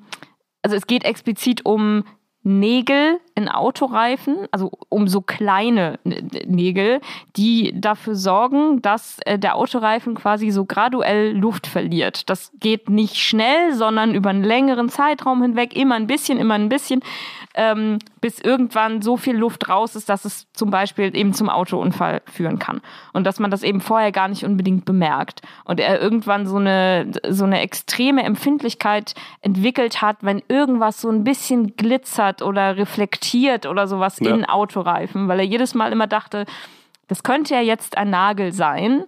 also 0.62 0.76
es 0.76 0.86
geht 0.86 1.04
explizit 1.04 1.64
um 1.64 2.04
Nägel 2.46 3.20
in 3.34 3.48
Autoreifen, 3.48 4.46
also 4.50 4.70
um 4.90 5.08
so 5.08 5.22
kleine 5.22 5.98
Nägel, 6.04 7.00
die 7.36 7.72
dafür 7.74 8.14
sorgen, 8.14 8.82
dass 8.82 9.18
äh, 9.24 9.38
der 9.38 9.56
Autoreifen 9.56 10.14
quasi 10.14 10.50
so 10.50 10.66
graduell 10.66 11.34
Luft 11.34 11.66
verliert. 11.66 12.28
Das 12.28 12.52
geht 12.60 12.90
nicht 12.90 13.16
schnell, 13.16 13.72
sondern 13.72 14.14
über 14.14 14.28
einen 14.28 14.44
längeren 14.44 14.90
Zeitraum 14.90 15.40
hinweg, 15.40 15.74
immer 15.74 15.94
ein 15.94 16.06
bisschen, 16.06 16.38
immer 16.38 16.54
ein 16.54 16.68
bisschen, 16.68 17.00
ähm, 17.54 17.98
bis 18.20 18.40
irgendwann 18.40 19.00
so 19.00 19.16
viel 19.16 19.36
Luft 19.36 19.68
raus 19.68 19.94
ist, 19.94 20.08
dass 20.08 20.24
es 20.24 20.50
zum 20.52 20.70
Beispiel 20.70 21.16
eben 21.16 21.32
zum 21.32 21.48
Autounfall 21.48 22.20
führen 22.26 22.58
kann. 22.58 22.80
Und 23.12 23.24
dass 23.24 23.38
man 23.38 23.50
das 23.50 23.62
eben 23.62 23.80
vorher 23.80 24.12
gar 24.12 24.28
nicht 24.28 24.44
unbedingt 24.44 24.84
bemerkt. 24.84 25.40
Und 25.64 25.80
er 25.80 26.00
irgendwann 26.00 26.46
so 26.46 26.56
eine, 26.56 27.10
so 27.28 27.44
eine 27.44 27.60
extreme 27.60 28.24
Empfindlichkeit 28.24 29.14
entwickelt 29.40 30.02
hat, 30.02 30.18
wenn 30.22 30.42
irgendwas 30.48 31.00
so 31.00 31.08
ein 31.10 31.24
bisschen 31.24 31.76
glitzert 31.76 32.42
oder 32.42 32.76
reflektiert 32.76 33.66
oder 33.66 33.86
sowas 33.86 34.18
ja. 34.20 34.34
in 34.34 34.44
Autoreifen, 34.44 35.28
weil 35.28 35.38
er 35.38 35.46
jedes 35.46 35.74
Mal 35.74 35.92
immer 35.92 36.08
dachte, 36.08 36.46
das 37.08 37.22
könnte 37.22 37.54
ja 37.54 37.60
jetzt 37.60 37.96
ein 37.96 38.10
Nagel 38.10 38.52
sein. 38.52 39.04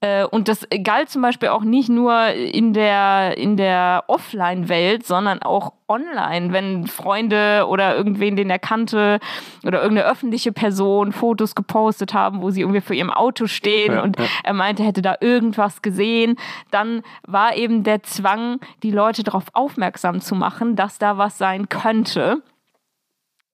Äh, 0.00 0.24
und 0.24 0.48
das 0.48 0.66
galt 0.84 1.10
zum 1.10 1.22
Beispiel 1.22 1.48
auch 1.48 1.62
nicht 1.62 1.88
nur 1.88 2.28
in 2.28 2.72
der, 2.72 3.36
in 3.36 3.56
der 3.56 4.04
Offline-Welt, 4.06 5.04
sondern 5.04 5.42
auch 5.42 5.72
online, 5.88 6.52
wenn 6.52 6.86
Freunde 6.86 7.66
oder 7.68 7.96
irgendwen, 7.96 8.36
den 8.36 8.50
er 8.50 8.58
kannte 8.58 9.18
oder 9.64 9.82
irgendeine 9.82 10.08
öffentliche 10.08 10.52
Person 10.52 11.12
Fotos 11.12 11.54
gepostet 11.54 12.14
haben, 12.14 12.42
wo 12.42 12.50
sie 12.50 12.60
irgendwie 12.60 12.80
vor 12.80 12.94
ihrem 12.94 13.10
Auto 13.10 13.46
stehen 13.46 13.94
ja, 13.94 14.02
und 14.02 14.18
ja. 14.18 14.26
er 14.44 14.52
meinte, 14.52 14.82
er 14.82 14.88
hätte 14.88 15.02
da 15.02 15.16
irgendwas 15.20 15.82
gesehen, 15.82 16.36
dann 16.70 17.02
war 17.26 17.56
eben 17.56 17.82
der 17.82 18.02
Zwang, 18.02 18.60
die 18.82 18.90
Leute 18.90 19.24
darauf 19.24 19.44
aufmerksam 19.54 20.20
zu 20.20 20.34
machen, 20.34 20.76
dass 20.76 20.98
da 20.98 21.18
was 21.18 21.38
sein 21.38 21.68
könnte. 21.68 22.42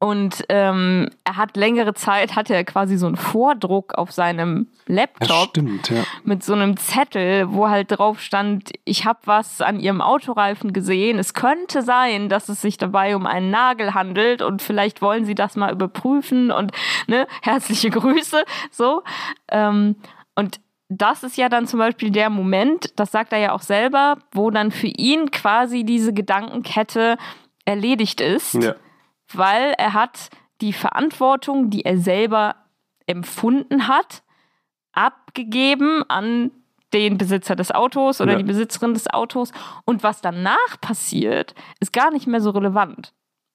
Und 0.00 0.44
ähm, 0.50 1.08
er 1.24 1.36
hat 1.36 1.56
längere 1.56 1.94
Zeit, 1.94 2.36
hatte 2.36 2.54
er 2.54 2.64
quasi 2.64 2.98
so 2.98 3.06
einen 3.06 3.16
Vordruck 3.16 3.94
auf 3.94 4.12
seinem 4.12 4.66
Laptop 4.86 5.48
stimmt, 5.50 5.88
ja. 5.88 6.02
mit 6.24 6.42
so 6.42 6.52
einem 6.52 6.76
Zettel, 6.76 7.52
wo 7.52 7.70
halt 7.70 7.90
drauf 7.90 8.20
stand, 8.20 8.70
ich 8.84 9.06
habe 9.06 9.20
was 9.24 9.62
an 9.62 9.80
ihrem 9.80 10.02
Autoreifen 10.02 10.74
gesehen. 10.74 11.18
Es 11.18 11.32
könnte 11.32 11.80
sein, 11.80 12.28
dass 12.28 12.50
es 12.50 12.60
sich 12.60 12.76
dabei 12.76 13.16
um 13.16 13.24
einen 13.24 13.50
Nagel 13.50 13.94
handelt 13.94 14.42
und 14.42 14.60
vielleicht 14.60 15.00
wollen 15.00 15.24
sie 15.24 15.34
das 15.34 15.56
mal 15.56 15.72
überprüfen 15.72 16.50
und 16.50 16.72
ne, 17.06 17.26
herzliche 17.40 17.88
Grüße. 17.90 18.44
So. 18.70 19.02
Ähm, 19.50 19.96
und 20.34 20.60
das 20.90 21.22
ist 21.22 21.38
ja 21.38 21.48
dann 21.48 21.66
zum 21.66 21.78
Beispiel 21.78 22.10
der 22.10 22.28
Moment, 22.28 22.92
das 22.96 23.10
sagt 23.10 23.32
er 23.32 23.38
ja 23.38 23.52
auch 23.52 23.62
selber, 23.62 24.18
wo 24.32 24.50
dann 24.50 24.70
für 24.70 24.88
ihn 24.88 25.30
quasi 25.30 25.84
diese 25.84 26.12
Gedankenkette 26.12 27.16
erledigt 27.64 28.20
ist. 28.20 28.54
Ja 28.54 28.74
weil 29.36 29.74
er 29.78 29.92
hat 29.92 30.30
die 30.60 30.72
Verantwortung, 30.72 31.70
die 31.70 31.84
er 31.84 31.98
selber 31.98 32.56
empfunden 33.06 33.88
hat, 33.88 34.22
abgegeben 34.92 36.02
an 36.08 36.50
den 36.92 37.18
Besitzer 37.18 37.56
des 37.56 37.72
Autos 37.72 38.20
oder 38.20 38.32
ja. 38.32 38.38
die 38.38 38.44
Besitzerin 38.44 38.94
des 38.94 39.08
Autos. 39.08 39.52
Und 39.84 40.02
was 40.02 40.20
danach 40.20 40.80
passiert, 40.80 41.54
ist 41.80 41.92
gar 41.92 42.10
nicht 42.10 42.26
mehr 42.26 42.40
so 42.40 42.50
relevant. 42.50 43.12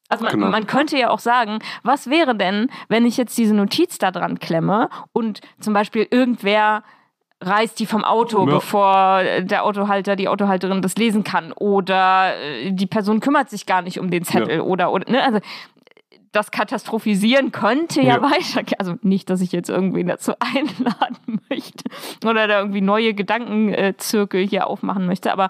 Also 0.10 0.24
man, 0.26 0.34
genau. 0.34 0.48
man, 0.50 0.68
könnte 0.68 0.98
ja 0.98 1.10
auch 1.10 1.20
sagen, 1.20 1.60
was 1.84 2.10
wäre 2.10 2.36
denn, 2.36 2.70
wenn 2.90 3.06
ich 3.06 3.16
jetzt 3.16 3.38
diese 3.38 3.54
Notiz 3.54 4.00
da 4.00 4.12
dran 4.12 4.40
klemme 4.40 4.90
und 5.14 5.40
zum 5.60 5.74
Beispiel 5.74 6.08
irgendwer 6.10 6.84
reißt 7.42 7.80
die 7.80 7.86
vom 7.86 8.04
Auto, 8.04 8.46
ja. 8.46 8.54
bevor 8.54 9.24
der 9.42 9.64
Autohalter, 9.64 10.16
die 10.16 10.28
Autohalterin 10.28 10.82
das 10.82 10.96
lesen 10.96 11.24
kann. 11.24 11.52
Oder 11.54 12.36
äh, 12.38 12.72
die 12.72 12.88
Person 12.88 13.20
kümmert 13.20 13.50
sich 13.50 13.66
gar 13.66 13.82
nicht 13.82 14.00
um 14.00 14.10
den 14.10 14.24
Zettel. 14.24 14.58
Ja. 14.58 14.62
Oder, 14.62 14.92
oder 14.92 15.10
ne? 15.10 15.24
also 15.24 15.40
das 16.32 16.52
Katastrophisieren 16.52 17.52
könnte 17.52 18.02
ja, 18.02 18.18
ja. 18.18 18.22
weitergehen. 18.22 18.80
Also 18.80 18.96
nicht, 19.02 19.30
dass 19.30 19.42
ich 19.42 19.52
jetzt 19.52 19.70
irgendwen 19.70 20.08
dazu 20.08 20.34
einladen 20.40 21.42
möchte 21.50 21.86
oder 22.26 22.48
da 22.48 22.60
irgendwie 22.60 22.82
neue 22.82 23.14
Gedankenzirkel 23.14 24.46
hier 24.46 24.68
aufmachen 24.68 25.06
möchte, 25.06 25.32
aber 25.32 25.50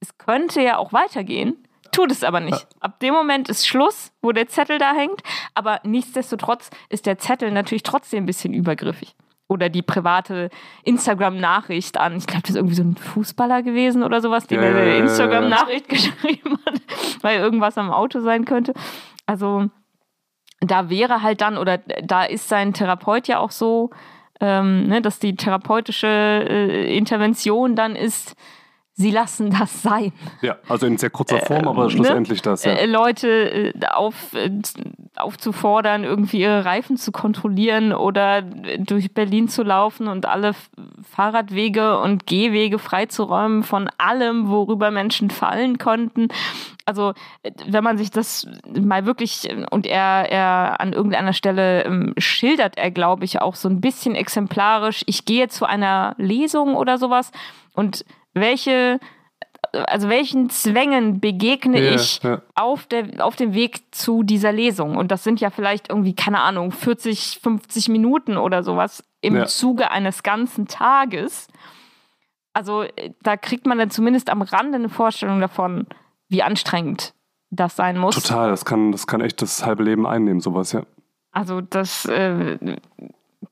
es 0.00 0.16
könnte 0.18 0.62
ja 0.62 0.78
auch 0.78 0.92
weitergehen. 0.92 1.56
Tut 1.90 2.12
es 2.12 2.22
aber 2.22 2.40
nicht. 2.40 2.66
Ab 2.80 3.00
dem 3.00 3.14
Moment 3.14 3.48
ist 3.48 3.66
Schluss, 3.66 4.12
wo 4.20 4.30
der 4.32 4.46
Zettel 4.46 4.78
da 4.78 4.92
hängt. 4.92 5.22
Aber 5.54 5.80
nichtsdestotrotz 5.84 6.68
ist 6.90 7.06
der 7.06 7.18
Zettel 7.18 7.50
natürlich 7.50 7.82
trotzdem 7.82 8.24
ein 8.24 8.26
bisschen 8.26 8.52
übergriffig 8.52 9.16
oder 9.48 9.70
die 9.70 9.82
private 9.82 10.50
Instagram-Nachricht 10.84 11.98
an. 11.98 12.16
Ich 12.16 12.26
glaube, 12.26 12.42
das 12.42 12.50
ist 12.50 12.56
irgendwie 12.56 12.74
so 12.74 12.84
ein 12.84 12.96
Fußballer 12.96 13.62
gewesen 13.62 14.02
oder 14.02 14.20
sowas, 14.20 14.46
der 14.46 14.62
ja, 14.62 14.68
eine 14.68 14.96
Instagram-Nachricht 14.98 15.88
geschrieben 15.88 16.58
hat, 16.66 16.80
weil 17.22 17.40
irgendwas 17.40 17.78
am 17.78 17.90
Auto 17.90 18.20
sein 18.20 18.44
könnte. 18.44 18.74
Also 19.26 19.70
da 20.60 20.90
wäre 20.90 21.22
halt 21.22 21.40
dann, 21.40 21.56
oder 21.56 21.78
da 21.78 22.24
ist 22.24 22.48
sein 22.48 22.74
Therapeut 22.74 23.26
ja 23.26 23.38
auch 23.38 23.50
so, 23.50 23.90
ähm, 24.40 24.86
ne, 24.86 25.02
dass 25.02 25.18
die 25.18 25.34
therapeutische 25.34 26.06
äh, 26.06 26.96
Intervention 26.96 27.74
dann 27.74 27.96
ist, 27.96 28.36
sie 28.98 29.12
lassen 29.12 29.50
das 29.50 29.82
sein. 29.82 30.12
Ja, 30.42 30.56
also 30.68 30.86
in 30.86 30.98
sehr 30.98 31.10
kurzer 31.10 31.38
Form, 31.38 31.64
äh, 31.64 31.68
aber 31.68 31.84
ne? 31.84 31.90
schlussendlich 31.90 32.44
ne? 32.44 32.50
das. 32.50 32.64
Ja. 32.64 32.72
Äh, 32.72 32.86
Leute 32.86 33.28
äh, 33.28 33.86
auf, 33.86 34.34
äh, 34.34 34.50
aufzufordern, 35.16 36.02
irgendwie 36.02 36.40
ihre 36.40 36.64
Reifen 36.64 36.96
zu 36.96 37.12
kontrollieren 37.12 37.92
oder 37.92 38.42
durch 38.42 39.14
Berlin 39.14 39.48
zu 39.48 39.62
laufen 39.62 40.08
und 40.08 40.26
alle 40.26 40.52
Fahrradwege 41.08 42.00
und 42.00 42.26
Gehwege 42.26 42.80
freizuräumen 42.80 43.62
von 43.62 43.88
allem, 43.98 44.48
worüber 44.48 44.90
Menschen 44.90 45.30
fallen 45.30 45.78
konnten. 45.78 46.28
Also, 46.84 47.12
wenn 47.66 47.84
man 47.84 47.98
sich 47.98 48.10
das 48.10 48.48
mal 48.76 49.06
wirklich, 49.06 49.48
und 49.70 49.86
er, 49.86 50.30
er 50.30 50.80
an 50.80 50.92
irgendeiner 50.92 51.34
Stelle 51.34 51.84
ähm, 51.84 52.14
schildert 52.18 52.76
er, 52.76 52.90
glaube 52.90 53.24
ich, 53.24 53.40
auch 53.40 53.54
so 53.54 53.68
ein 53.68 53.80
bisschen 53.80 54.16
exemplarisch, 54.16 55.04
ich 55.06 55.24
gehe 55.24 55.48
zu 55.48 55.66
einer 55.66 56.16
Lesung 56.18 56.74
oder 56.74 56.98
sowas 56.98 57.30
und 57.74 58.04
welche 58.40 59.00
also 59.72 60.08
welchen 60.08 60.50
Zwängen 60.50 61.20
begegne 61.20 61.80
Ja, 61.82 61.94
ich 61.94 62.22
ja. 62.22 62.42
auf, 62.54 62.86
der, 62.86 63.24
auf 63.24 63.36
dem 63.36 63.54
Weg 63.54 63.80
zu 63.94 64.22
dieser 64.22 64.52
Lesung? 64.52 64.96
Und 64.96 65.10
das 65.10 65.24
sind 65.24 65.40
ja 65.40 65.50
vielleicht 65.50 65.90
irgendwie, 65.90 66.14
keine 66.14 66.40
Ahnung, 66.40 66.70
40, 66.70 67.40
50 67.42 67.88
Minuten 67.88 68.36
oder 68.36 68.62
sowas 68.62 69.04
im 69.20 69.36
Ja. 69.36 69.46
Zuge 69.46 69.90
eines 69.90 70.22
ganzen 70.22 70.68
Tages. 70.68 71.48
Also 72.52 72.82
äh, 72.82 73.12
da 73.22 73.36
kriegt 73.36 73.66
man 73.66 73.78
dann 73.78 73.90
zumindest 73.90 74.30
am 74.30 74.42
Rande 74.42 74.76
eine 74.76 74.88
Vorstellung 74.88 75.40
davon, 75.40 75.86
wie 76.28 76.42
anstrengend 76.42 77.14
das 77.50 77.76
sein 77.76 77.98
muss. 77.98 78.14
Total, 78.14 78.50
das 78.50 78.64
kann, 78.64 78.92
das 78.92 79.06
kann 79.06 79.20
echt 79.20 79.42
das 79.42 79.64
halbe 79.64 79.82
Leben 79.82 80.06
einnehmen, 80.06 80.40
sowas, 80.40 80.72
ja. 80.72 80.82
Also 81.30 81.60
das, 81.60 82.04
äh, 82.06 82.58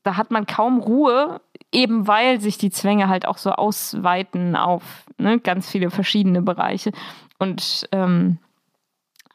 da 0.03 0.17
hat 0.17 0.31
man 0.31 0.45
kaum 0.45 0.79
Ruhe, 0.79 1.41
eben 1.71 2.07
weil 2.07 2.39
sich 2.41 2.57
die 2.57 2.71
Zwänge 2.71 3.09
halt 3.09 3.27
auch 3.27 3.37
so 3.37 3.51
ausweiten 3.51 4.55
auf 4.55 4.83
ne, 5.17 5.39
ganz 5.39 5.69
viele 5.69 5.89
verschiedene 5.89 6.41
Bereiche. 6.41 6.91
Und 7.39 7.87
ähm, 7.91 8.39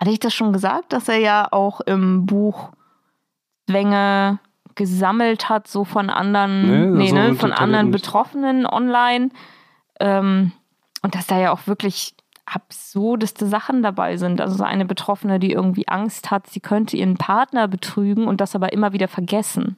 hatte 0.01 0.11
ich 0.11 0.21
das 0.21 0.35
schon 0.35 0.53
gesagt, 0.53 0.93
dass 0.93 1.09
er 1.09 1.19
ja 1.19 1.49
auch 1.51 1.81
im 1.81 2.27
Buch 2.27 2.71
Zwänge 3.69 4.41
gesammelt 4.75 5.49
hat, 5.49 5.69
so 5.69 5.85
von 5.85 6.11
anderen, 6.11 6.97
Nee, 6.97 7.13
nee, 7.13 7.13
ne, 7.13 7.35
von 7.35 7.53
anderen 7.53 7.91
nicht. 7.91 8.03
Betroffenen 8.03 8.67
online. 8.67 9.31
Ähm, 10.01 10.53
und 11.03 11.15
dass 11.15 11.27
da 11.27 11.39
ja 11.39 11.53
auch 11.53 11.67
wirklich 11.67 12.15
absurdeste 12.47 13.47
Sachen 13.47 13.83
dabei 13.83 14.17
sind. 14.17 14.41
Also 14.41 14.57
so 14.57 14.65
eine 14.65 14.85
Betroffene, 14.85 15.39
die 15.39 15.53
irgendwie 15.53 15.89
Angst 15.89 16.31
hat, 16.31 16.49
sie 16.49 16.61
könnte 16.61 16.97
ihren 16.97 17.17
Partner 17.17 17.69
betrügen 17.69 18.27
und 18.27 18.41
das 18.41 18.55
aber 18.55 18.73
immer 18.73 18.93
wieder 18.93 19.09
vergessen. 19.09 19.77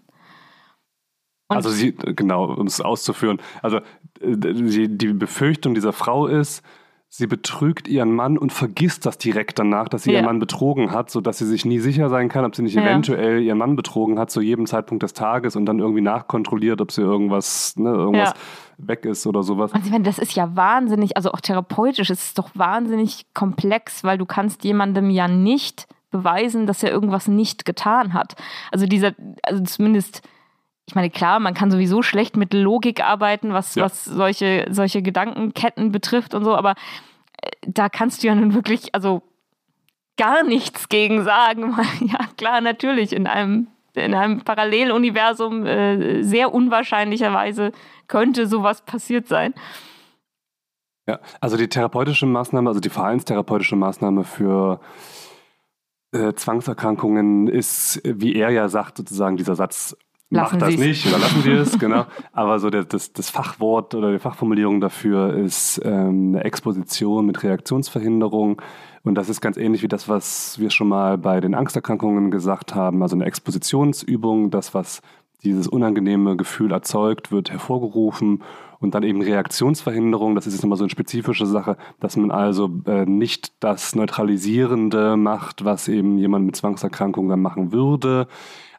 Und- 1.55 1.65
also 1.65 1.71
sie, 1.71 1.93
genau, 1.95 2.45
um 2.53 2.67
es 2.67 2.81
auszuführen. 2.81 3.39
Also 3.63 3.79
äh, 3.79 4.37
die, 4.37 4.97
die 4.97 5.13
Befürchtung 5.13 5.75
dieser 5.75 5.93
Frau 5.93 6.27
ist, 6.27 6.63
sie 7.09 7.29
betrügt 7.29 7.87
ihren 7.87 8.13
Mann 8.13 8.37
und 8.37 8.53
vergisst 8.53 9.07
das 9.07 9.19
direkt 9.19 9.61
danach, 9.61 9.89
dass 9.89 10.03
sie 10.03 10.11
Ja. 10.11 10.17
ihren 10.19 10.25
Mann 10.27 10.41
betrogen 10.41 10.91
hat, 10.91 11.11
sodass 11.11 11.39
sie 11.39 11.47
sich 11.47 11.65
nie 11.65 11.79
sicher 11.79 12.09
sein 12.09 12.29
kann, 12.29 12.45
ob 12.45 12.57
sie 12.57 12.63
nicht 12.63 12.75
Ja. 12.75 12.83
eventuell 12.83 13.41
ihren 13.41 13.57
Mann 13.59 13.77
betrogen 13.77 14.19
hat 14.19 14.33
zu 14.33 14.41
jedem 14.41 14.67
Zeitpunkt 14.67 15.05
des 15.05 15.13
Tages 15.13 15.55
und 15.55 15.65
dann 15.67 15.79
irgendwie 15.79 16.01
nachkontrolliert, 16.01 16.81
ob 16.81 16.91
sie 16.91 17.03
irgendwas, 17.03 17.77
ne, 17.77 17.91
irgendwas 17.91 18.31
Ja. 18.31 18.35
weg 18.89 19.05
ist 19.05 19.29
oder 19.29 19.45
sowas. 19.45 19.73
Und 19.73 19.85
ich 19.85 19.93
meine, 19.93 20.03
das 20.03 20.19
ist 20.19 20.35
ja 20.35 20.57
wahnsinnig, 20.57 21.17
also 21.17 21.31
auch 21.31 21.41
therapeutisch 21.41 22.11
ist 22.11 22.21
es 22.23 22.35
doch 22.35 22.51
wahnsinnig 22.55 23.27
komplex, 23.33 24.03
weil 24.03 24.19
du 24.19 24.27
kannst 24.27 24.65
jemandem 24.65 25.09
ja 25.11 25.29
nicht 25.29 25.87
beweisen, 26.11 26.67
dass 26.67 26.83
er 26.83 26.91
irgendwas 26.91 27.29
nicht 27.29 27.65
getan 27.65 28.13
hat. 28.13 28.35
Also 28.73 28.87
dieser, 28.87 29.13
also 29.45 29.63
zumindest, 29.63 30.23
ich 30.87 30.95
meine, 30.95 31.11
klar, 31.11 31.41
man 31.41 31.55
kann 31.55 31.71
sowieso 31.71 32.03
schlecht 32.03 32.37
mit 32.37 32.53
Logik 32.53 33.03
arbeiten, 33.03 33.53
was, 33.53 33.75
Ja. 33.75 33.85
was 33.85 34.05
solche, 34.05 34.67
solche 34.71 35.03
Gedankenketten 35.03 35.93
betrifft 35.93 36.35
und 36.35 36.45
so, 36.45 36.55
aber 36.55 36.75
äh, 37.43 37.51
da 37.67 37.89
kannst 37.89 38.23
du 38.23 38.27
ja 38.27 38.35
nun 38.35 38.55
wirklich, 38.55 38.95
also 38.95 39.23
gar 40.17 40.45
nichts 40.45 40.89
gegen 40.89 41.25
sagen. 41.25 41.75
Ja, 42.01 42.19
klar, 42.37 42.61
natürlich, 42.61 43.13
in 43.13 43.27
einem, 43.27 43.69
in 43.95 44.15
einem 44.15 44.43
Paralleluniversum 44.43 45.65
äh, 45.67 46.23
sehr 46.23 46.53
unwahrscheinlicherweise 46.53 47.73
könnte 48.07 48.47
sowas 48.47 48.83
passiert 48.83 49.27
sein. 49.27 49.55
Ja, 51.07 51.21
also 51.41 51.57
die 51.57 51.69
therapeutische 51.69 52.27
Maßnahme, 52.27 52.69
also 52.69 52.81
die 52.81 52.89
verhaltenstherapeutische 52.91 53.77
Maßnahme 53.77 54.25
für 54.25 54.81
äh, 56.13 56.33
Zwangserkrankungen 56.35 57.47
ist, 57.49 58.01
wie 58.05 58.35
er 58.37 58.51
ja 58.51 58.69
sagt, 58.69 58.97
sozusagen 58.99 59.37
dieser 59.37 59.55
Satz, 59.55 59.97
Lassen 60.35 60.59
macht 60.59 60.63
das 60.63 60.71
Sie's. 60.71 60.81
nicht 60.81 61.07
oder 61.07 61.19
lassen 61.19 61.45
wir 61.45 61.61
es, 61.61 61.79
genau. 61.79 62.07
Aber 62.33 62.59
so 62.59 62.71
der, 62.71 62.85
das, 62.85 63.13
das 63.13 63.31
Fachwort 63.31 63.95
oder 63.95 64.13
die 64.13 64.19
Fachformulierung 64.19 64.81
dafür 64.81 65.35
ist 65.35 65.81
ähm, 65.85 66.35
eine 66.35 66.45
Exposition 66.45 67.27
mit 67.27 67.43
Reaktionsverhinderung. 67.43 68.61
Und 69.03 69.15
das 69.17 69.29
ist 69.29 69.41
ganz 69.41 69.57
ähnlich 69.57 69.83
wie 69.83 69.89
das, 69.89 70.09
was 70.09 70.59
wir 70.59 70.71
schon 70.71 70.89
mal 70.89 71.19
bei 71.19 71.41
den 71.41 71.55
Angsterkrankungen 71.55 72.31
gesagt 72.31 72.75
haben. 72.75 73.03
Also 73.03 73.17
eine 73.17 73.27
Expositionsübung, 73.27 74.51
das, 74.51 74.75
was 74.75 75.03
dieses 75.45 75.69
unangenehme 75.69 76.37
Gefühl 76.37 76.73
erzeugt, 76.73 77.31
wird 77.31 77.51
hervorgerufen 77.51 78.43
und 78.81 78.95
dann 78.95 79.03
eben 79.03 79.23
Reaktionsverhinderung, 79.23 80.35
das 80.35 80.47
ist 80.47 80.55
jetzt 80.55 80.63
nochmal 80.63 80.79
so 80.79 80.85
eine 80.85 80.91
spezifische 80.91 81.47
Sache, 81.47 81.77
dass 82.01 82.17
man 82.17 82.31
also 82.31 82.71
äh, 82.87 83.07
nicht 83.07 83.53
das 83.61 83.95
Neutralisierende 83.95 85.17
macht, 85.17 85.65
was 85.65 85.89
eben 85.89 86.19
jemand 86.19 86.47
mit 86.47 86.57
Zwangserkrankung 86.57 87.29
dann 87.29 87.41
machen 87.41 87.73
würde. 87.73 88.27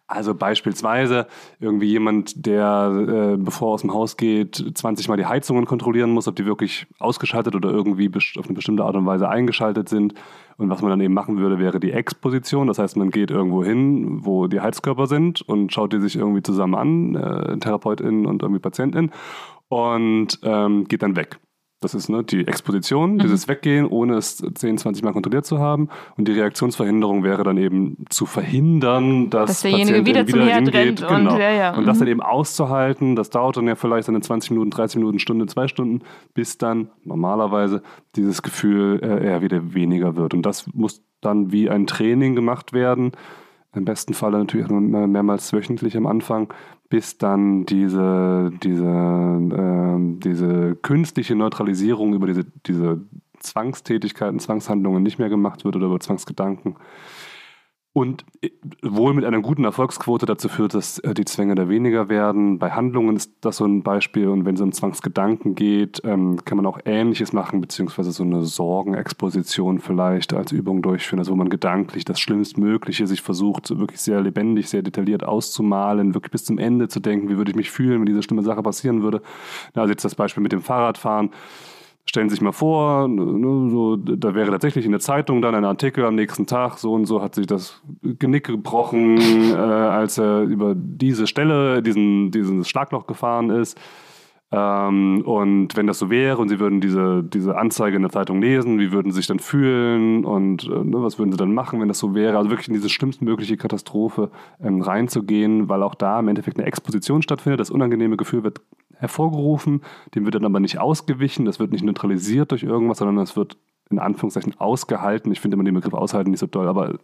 Also 0.07 0.35
beispielsweise 0.35 1.25
irgendwie 1.59 1.87
jemand, 1.87 2.45
der, 2.45 3.33
äh, 3.33 3.37
bevor 3.37 3.69
er 3.69 3.73
aus 3.73 3.81
dem 3.81 3.91
Haus 3.91 4.17
geht, 4.17 4.63
20 4.75 5.07
Mal 5.07 5.17
die 5.17 5.25
Heizungen 5.25 5.65
kontrollieren 5.65 6.11
muss, 6.11 6.27
ob 6.27 6.35
die 6.35 6.45
wirklich 6.45 6.85
ausgeschaltet 6.99 7.55
oder 7.55 7.71
irgendwie 7.71 8.11
auf 8.13 8.45
eine 8.45 8.53
bestimmte 8.53 8.83
Art 8.83 8.95
und 8.95 9.07
Weise 9.07 9.27
eingeschaltet 9.27 9.89
sind. 9.89 10.13
Und 10.57 10.69
was 10.69 10.81
man 10.81 10.91
dann 10.91 11.01
eben 11.01 11.13
machen 11.13 11.39
würde, 11.39 11.57
wäre 11.57 11.79
die 11.79 11.91
Exposition. 11.91 12.67
Das 12.67 12.77
heißt, 12.77 12.97
man 12.97 13.09
geht 13.09 13.31
irgendwo 13.31 13.63
hin, 13.63 14.23
wo 14.23 14.45
die 14.45 14.61
Heizkörper 14.61 15.07
sind 15.07 15.41
und 15.41 15.73
schaut 15.73 15.91
die 15.91 15.99
sich 15.99 16.15
irgendwie 16.15 16.43
zusammen 16.43 16.75
an, 16.75 17.15
äh, 17.15 17.57
Therapeutin 17.57 18.27
und 18.27 18.43
irgendwie 18.43 18.61
Patientin, 18.61 19.11
und 19.69 20.39
ähm, 20.43 20.85
geht 20.87 21.01
dann 21.01 21.15
weg. 21.15 21.39
Das 21.81 21.93
ist 21.93 22.09
ne, 22.09 22.23
die 22.23 22.47
Exposition, 22.47 23.19
dieses 23.19 23.47
Weggehen, 23.47 23.85
ohne 23.85 24.15
es 24.15 24.37
10, 24.37 24.77
20 24.77 25.03
Mal 25.03 25.11
kontrolliert 25.11 25.45
zu 25.45 25.59
haben. 25.59 25.89
Und 26.17 26.27
die 26.27 26.31
Reaktionsverhinderung 26.31 27.23
wäre 27.23 27.43
dann 27.43 27.57
eben 27.57 27.97
zu 28.09 28.25
verhindern, 28.25 29.29
dass, 29.29 29.49
Dass 29.49 29.61
derjenige 29.61 30.01
Patientin 30.01 30.05
wieder 30.05 30.25
zum 30.27 30.47
Herd 30.47 30.73
rennt 30.73 31.01
und- 31.03 31.17
genau. 31.17 31.37
ja, 31.37 31.51
ja, 31.51 31.75
und 31.77 31.85
das 31.85 31.97
mhm. 31.97 31.99
dann 31.99 32.07
eben 32.07 32.21
auszuhalten, 32.21 33.15
das 33.15 33.29
dauert 33.29 33.57
dann 33.57 33.67
ja 33.67 33.75
vielleicht 33.75 34.05
seine 34.05 34.21
20 34.21 34.51
Minuten, 34.51 34.71
30 34.71 34.97
Minuten, 34.97 35.19
Stunde, 35.19 35.45
zwei 35.47 35.67
Stunden, 35.67 36.01
bis 36.33 36.57
dann 36.57 36.89
normalerweise 37.03 37.83
dieses 38.15 38.41
Gefühl 38.41 38.99
äh, 39.03 39.25
eher 39.25 39.41
wieder 39.41 39.73
weniger 39.73 40.15
wird. 40.15 40.33
Und 40.33 40.43
das 40.45 40.65
muss 40.73 41.03
dann 41.21 41.51
wie 41.51 41.69
ein 41.69 41.87
Training 41.87 42.35
gemacht 42.35 42.71
werden. 42.73 43.11
Im 43.75 43.83
besten 43.83 44.13
Falle 44.13 44.37
natürlich 44.37 44.69
nur 44.69 44.79
mehr- 44.79 45.07
mehrmals 45.07 45.51
wöchentlich 45.51 45.97
am 45.97 46.07
Anfang, 46.07 46.47
bis 46.95 47.17
dann 47.17 47.65
diese, 47.65 48.53
diese, 48.63 48.85
ähm, 48.85 50.17
diese 50.23 50.77
künstliche 50.77 51.35
Neutralisierung 51.35 52.13
über 52.13 52.25
diese, 52.25 52.45
diese 52.65 53.01
Zwangstätigkeiten, 53.41 54.39
Zwangshandlungen 54.39 55.03
nicht 55.03 55.19
mehr 55.19 55.27
gemacht 55.27 55.65
wird 55.65 55.75
oder 55.75 55.87
über 55.87 55.99
Zwangsgedanken. 55.99 56.77
Und 57.95 58.25
äh, 58.41 58.49
wohl 58.81 59.13
mit 59.13 59.23
einer 59.23 59.39
guten 59.39 59.63
Erfolgsquote 59.63 60.25
dazu 60.25 60.49
führt, 60.49 60.73
dass 60.73 60.99
äh, 60.99 61.13
die 61.13 61.23
Zwänge 61.23 61.55
da 61.55 61.69
weniger 61.69 62.09
werden. 62.09 62.59
Bei 62.59 62.71
Handlungen 62.71 63.15
ist 63.15 63.31
das 63.39 63.55
so 63.55 63.63
ein 63.63 63.83
Beispiel. 63.83 64.27
Und 64.27 64.43
wenn 64.43 64.55
es 64.55 64.59
um 64.59 64.73
Zwangsgedanken 64.73 65.55
geht, 65.55 66.01
ähm, 66.03 66.43
kann 66.43 66.57
man 66.57 66.65
auch 66.65 66.77
Ähnliches 66.83 67.31
machen, 67.31 67.61
beziehungsweise 67.61 68.11
so 68.11 68.23
eine 68.23 68.43
Sorgenexposition 68.43 69.79
vielleicht 69.79 70.33
als 70.33 70.51
Übung 70.51 70.81
durchführen, 70.81 71.19
also 71.19 71.31
wo 71.31 71.37
man 71.37 71.47
gedanklich 71.47 72.03
das 72.03 72.19
Schlimmstmögliche 72.19 73.07
sich 73.07 73.21
versucht, 73.21 73.69
wirklich 73.79 74.01
sehr 74.01 74.19
lebendig, 74.19 74.67
sehr 74.67 74.81
detailliert 74.81 75.23
auszumalen, 75.23 76.13
wirklich 76.13 76.33
bis 76.33 76.43
zum 76.43 76.57
Ende 76.57 76.89
zu 76.89 76.99
denken, 76.99 77.29
wie 77.29 77.37
würde 77.37 77.51
ich 77.51 77.55
mich 77.55 77.71
fühlen, 77.71 78.01
wenn 78.01 78.07
diese 78.07 78.23
schlimme 78.23 78.43
Sache 78.43 78.61
passieren 78.61 79.03
würde. 79.03 79.21
Also 79.73 79.91
jetzt 79.91 80.03
das 80.03 80.15
Beispiel 80.15 80.43
mit 80.43 80.51
dem 80.51 80.61
Fahrradfahren. 80.61 81.29
Stellen 82.07 82.29
Sie 82.29 82.35
sich 82.35 82.41
mal 82.41 82.51
vor, 82.51 83.07
ne, 83.07 83.69
so, 83.71 83.95
da 83.95 84.35
wäre 84.35 84.51
tatsächlich 84.51 84.85
in 84.85 84.91
der 84.91 84.99
Zeitung 84.99 85.41
dann 85.41 85.55
ein 85.55 85.65
Artikel 85.65 86.05
am 86.05 86.15
nächsten 86.15 86.45
Tag, 86.45 86.77
so 86.77 86.93
und 86.93 87.05
so 87.05 87.21
hat 87.21 87.35
sich 87.35 87.47
das 87.47 87.81
Genick 88.03 88.45
gebrochen, 88.45 89.17
äh, 89.51 89.55
als 89.55 90.17
er 90.17 90.41
über 90.41 90.75
diese 90.75 91.25
Stelle, 91.25 91.81
diesen, 91.81 92.31
dieses 92.31 92.69
Schlagloch 92.69 93.07
gefahren 93.07 93.49
ist. 93.49 93.79
Ähm, 94.51 95.23
und 95.25 95.75
wenn 95.75 95.87
das 95.87 95.99
so 95.99 96.09
wäre 96.09 96.37
und 96.37 96.49
Sie 96.49 96.59
würden 96.59 96.79
diese, 96.79 97.23
diese 97.23 97.57
Anzeige 97.57 97.95
in 97.95 98.03
der 98.03 98.11
Zeitung 98.11 98.41
lesen, 98.41 98.79
wie 98.79 98.91
würden 98.91 99.11
Sie 99.11 99.17
sich 99.17 99.27
dann 99.27 99.39
fühlen 99.39 100.23
und 100.23 100.65
äh, 100.65 100.83
ne, 100.83 101.01
was 101.01 101.17
würden 101.17 101.31
Sie 101.31 101.37
dann 101.37 101.53
machen, 101.53 101.81
wenn 101.81 101.87
das 101.87 101.99
so 101.99 102.13
wäre? 102.13 102.37
Also 102.37 102.51
wirklich 102.51 102.67
in 102.67 102.75
diese 102.75 102.89
schlimmstmögliche 102.89 103.57
Katastrophe 103.57 104.29
ähm, 104.61 104.81
reinzugehen, 104.81 105.67
weil 105.67 105.81
auch 105.81 105.95
da 105.95 106.19
im 106.19 106.27
Endeffekt 106.27 106.57
eine 106.57 106.67
Exposition 106.67 107.23
stattfindet. 107.23 107.59
Das 107.59 107.71
unangenehme 107.71 108.17
Gefühl 108.17 108.43
wird 108.43 108.61
hervorgerufen, 108.93 109.81
dem 110.13 110.25
wird 110.25 110.35
dann 110.35 110.45
aber 110.45 110.59
nicht 110.59 110.77
ausgewichen, 110.77 111.45
das 111.45 111.59
wird 111.59 111.71
nicht 111.71 111.83
neutralisiert 111.83 112.51
durch 112.51 112.63
irgendwas, 112.63 112.99
sondern 112.99 113.17
das 113.17 113.35
wird 113.35 113.57
in 113.89 113.99
Anführungszeichen 113.99 114.59
ausgehalten. 114.59 115.31
Ich 115.31 115.41
finde 115.41 115.55
immer 115.55 115.63
den 115.63 115.75
Begriff 115.75 115.93
aushalten 115.93 116.31
nicht 116.31 116.39
so 116.39 116.47
toll, 116.47 116.67
aber 116.67 116.91
äh, 116.91 116.97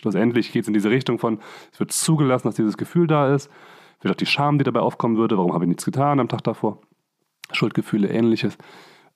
schlussendlich 0.00 0.52
geht 0.52 0.62
es 0.62 0.68
in 0.68 0.74
diese 0.74 0.90
Richtung 0.90 1.18
von, 1.18 1.38
es 1.72 1.80
wird 1.80 1.92
zugelassen, 1.92 2.48
dass 2.48 2.56
dieses 2.56 2.76
Gefühl 2.76 3.06
da 3.06 3.34
ist, 3.34 3.50
vielleicht 4.04 4.16
auch 4.16 4.18
die 4.18 4.26
Scham, 4.26 4.58
die 4.58 4.64
dabei 4.64 4.80
aufkommen 4.80 5.16
würde, 5.16 5.38
warum 5.38 5.54
habe 5.54 5.64
ich 5.64 5.68
nichts 5.68 5.84
getan 5.84 6.20
am 6.20 6.28
Tag 6.28 6.44
davor, 6.44 6.80
Schuldgefühle, 7.52 8.08
ähnliches. 8.08 8.58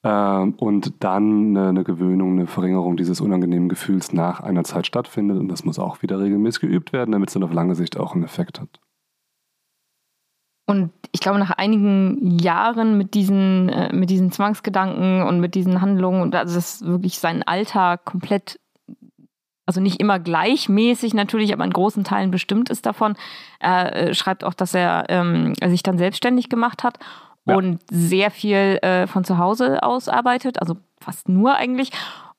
Ähm, 0.03 0.55
und 0.55 1.05
dann 1.05 1.57
eine, 1.57 1.85
Gewöhnung, 1.85 2.33
eine 2.33 2.47
Verringerung 2.47 2.97
dieses 2.97 3.21
unangenehmen 3.21 3.69
Gefühls 3.69 4.13
nach 4.13 4.41
einer 4.41 4.65
Zeit 4.65 4.87
stattfindet. 4.87 5.39
Und 5.39 5.49
das 5.49 5.65
muss 5.65 5.79
auch 5.79 6.03
wieder 6.03 6.21
regelmäßig 6.21 6.63
geübt 6.63 6.93
werden, 6.93 7.13
damit 7.13 7.29
es 7.29 7.35
dann 7.35 7.43
auf 7.43 7.53
lange 7.53 7.75
Sicht 7.75 7.99
auch 7.99 8.15
einen 8.15 8.25
Effekt 8.25 8.61
hat. 8.61 8.81
Und 10.67 10.91
ich 11.13 11.21
glaube, 11.21 11.39
nach 11.39 11.51
einigen 11.51 12.39
Jahren 12.39 12.97
mit 12.97 13.15
diesen, 13.15 13.69
äh, 13.69 13.93
mit 13.95 14.11
diesen 14.11 14.31
Zwangsgedanken 14.31 15.23
und 15.23 15.41
mit 15.41 15.55
diesen 15.55 15.81
Handlungen 15.81 16.23
und 16.23 16.35
also 16.35 16.55
das 16.55 16.83
wirklich 16.85 17.19
seinen 17.19 17.43
Alltag 17.43 18.05
komplett, 18.05 18.61
also 19.69 19.83
nicht 19.83 20.01
immer 20.01 20.19
gleichmäßig 20.19 21.13
natürlich, 21.13 21.53
aber 21.53 21.63
in 21.63 21.73
großen 21.75 22.03
Teilen 22.03 22.31
bestimmt 22.31 22.71
ist 22.71 22.87
davon. 22.87 23.17
Er 23.61 23.95
äh, 23.95 24.15
schreibt 24.15 24.43
auch, 24.43 24.55
dass 24.55 24.73
er 24.73 25.05
ähm, 25.11 25.53
sich 25.63 25.83
dann 25.83 25.99
selbstständig 25.99 26.49
gemacht 26.49 26.83
hat 26.83 26.99
ja. 27.45 27.55
und 27.55 27.79
sehr 27.91 28.31
viel 28.31 28.79
äh, 28.81 29.07
von 29.07 29.25
zu 29.25 29.37
Hause 29.37 29.83
aus 29.83 30.09
arbeitet, 30.09 30.59
also 30.59 30.79
fast 30.99 31.29
nur 31.29 31.57
eigentlich. 31.57 31.91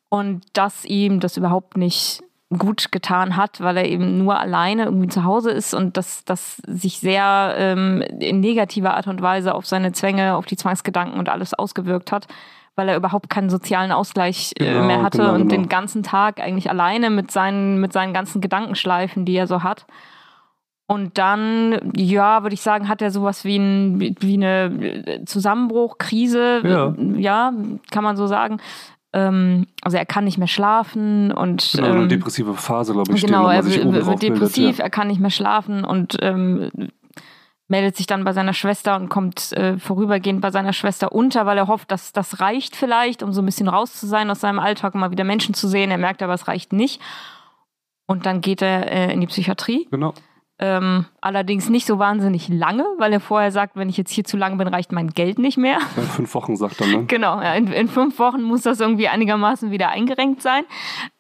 Und 0.10 0.42
dass 0.54 0.86
ihm 0.86 1.20
das 1.20 1.38
überhaupt 1.38 1.78
nicht 1.78 2.24
gut 2.58 2.92
getan 2.92 3.36
hat, 3.36 3.62
weil 3.62 3.78
er 3.78 3.86
eben 3.86 4.18
nur 4.18 4.40
alleine 4.40 4.86
irgendwie 4.86 5.10
zu 5.10 5.24
Hause 5.24 5.52
ist 5.52 5.76
und 5.76 5.98
dass 5.98 6.26
das 6.26 6.56
sich 6.66 6.98
sehr 6.98 7.54
ähm, 7.60 8.02
in 8.20 8.40
negativer 8.40 8.96
Art 8.96 9.06
und 9.06 9.22
Weise 9.22 9.54
auf 9.54 9.68
seine 9.68 9.92
Zwänge, 9.92 10.36
auf 10.36 10.48
die 10.48 10.58
Zwangsgedanken 10.58 11.20
und 11.20 11.30
alles 11.30 11.54
ausgewirkt 11.54 12.12
hat, 12.12 12.26
weil 12.80 12.88
er 12.88 12.96
überhaupt 12.96 13.30
keinen 13.30 13.50
sozialen 13.50 13.92
Ausgleich 13.92 14.54
äh, 14.58 14.64
genau, 14.64 14.86
mehr 14.86 15.04
hatte 15.04 15.18
genau, 15.18 15.34
und 15.34 15.50
genau. 15.50 15.50
den 15.50 15.68
ganzen 15.68 16.02
Tag 16.02 16.40
eigentlich 16.40 16.70
alleine 16.70 17.10
mit 17.10 17.30
seinen, 17.30 17.82
mit 17.82 17.92
seinen 17.92 18.14
ganzen 18.14 18.40
Gedankenschleifen, 18.40 19.26
die 19.26 19.36
er 19.36 19.48
so 19.48 19.64
hat. 19.64 19.86
Und 20.88 21.18
dann, 21.18 21.92
ja, 21.94 22.42
würde 22.42 22.54
ich 22.54 22.62
sagen, 22.62 22.88
hat 22.88 23.02
er 23.02 23.12
sowas 23.12 23.44
wie, 23.44 23.58
ein, 23.58 24.16
wie 24.22 24.36
eine 24.36 25.26
Zusammenbruch, 25.26 25.98
Krise, 25.98 26.62
ja. 26.64 26.96
ja, 27.18 27.54
kann 27.92 28.06
man 28.06 28.16
so 28.16 28.28
sagen. 28.28 28.62
Ähm, 29.12 29.68
also 29.82 29.98
er 29.98 30.06
kann 30.06 30.24
nicht 30.24 30.38
mehr 30.38 30.48
schlafen 30.48 31.34
und 31.34 31.72
genau, 31.76 31.88
eine 31.90 32.02
ähm, 32.04 32.10
depressive 32.10 32.54
Phase, 32.54 32.94
glaube 32.94 33.14
ich. 33.14 33.26
Genau, 33.26 33.50
er 33.50 33.66
wird 33.66 34.22
depressiv, 34.22 34.78
ja. 34.78 34.86
er 34.86 34.90
kann 34.90 35.10
nicht 35.10 35.20
mehr 35.20 35.32
schlafen 35.32 35.84
und 35.84 36.16
ähm, 36.22 36.70
meldet 37.70 37.96
sich 37.96 38.08
dann 38.08 38.24
bei 38.24 38.34
seiner 38.34 38.54
Schwester 38.54 38.96
und 38.96 39.10
kommt 39.10 39.54
äh, 39.54 39.78
vorübergehend 39.78 40.42
bei 40.42 40.52
seiner 40.52 40.74
Schwester 40.74 41.12
unter, 41.12 41.46
weil 41.46 41.58
er 41.58 41.68
hofft, 41.68 41.92
dass 41.92 42.12
das 42.12 42.42
reicht 42.42 42.76
vielleicht, 42.76 43.24
um 43.24 43.32
so 43.32 43.42
ein 43.42 43.46
bisschen 43.46 43.70
raus 43.70 43.94
zu 43.94 44.08
sein 44.08 44.30
aus 44.30 44.42
seinem 44.42 44.60
Alltag, 44.60 44.96
um 44.96 45.00
mal 45.00 45.12
wieder 45.12 45.24
Menschen 45.24 45.54
zu 45.54 45.68
sehen. 45.68 45.92
Er 45.92 45.98
merkt 45.98 46.22
aber, 46.22 46.34
es 46.34 46.48
reicht 46.48 46.74
nicht. 46.74 47.00
Und 48.08 48.26
dann 48.26 48.42
geht 48.42 48.62
er 48.64 48.92
äh, 48.92 49.14
in 49.14 49.22
die 49.22 49.28
Psychiatrie. 49.28 49.88
Genau. 49.92 50.14
Ähm, 50.62 51.06
allerdings 51.22 51.70
nicht 51.70 51.86
so 51.86 52.00
wahnsinnig 52.00 52.50
lange, 52.50 52.84
weil 52.98 53.14
er 53.14 53.22
vorher 53.22 53.52
sagt, 53.52 53.78
wenn 53.78 53.88
ich 53.88 53.96
jetzt 53.96 54.12
hier 54.12 54.26
zu 54.26 54.36
lange 54.36 54.58
bin, 54.58 54.68
reicht 54.68 54.92
mein 54.92 55.12
Geld 55.12 55.40
nicht 55.40 55.58
mehr. 55.58 55.78
In 55.96 56.04
fünf 56.04 56.34
Wochen 56.36 56.58
sagt 56.58 56.82
er, 56.82 56.88
ne? 56.88 57.04
Genau, 57.08 57.42
ja, 57.42 57.54
in, 57.54 57.68
in, 57.68 57.88
fünf 57.88 58.20
Wochen 58.20 58.42
muss 58.42 58.64
das 58.64 58.82
irgendwie 58.82 59.08
einigermaßen 59.08 59.72
wieder 59.72 59.88
eingerenkt 59.88 60.42
sein. 60.42 60.66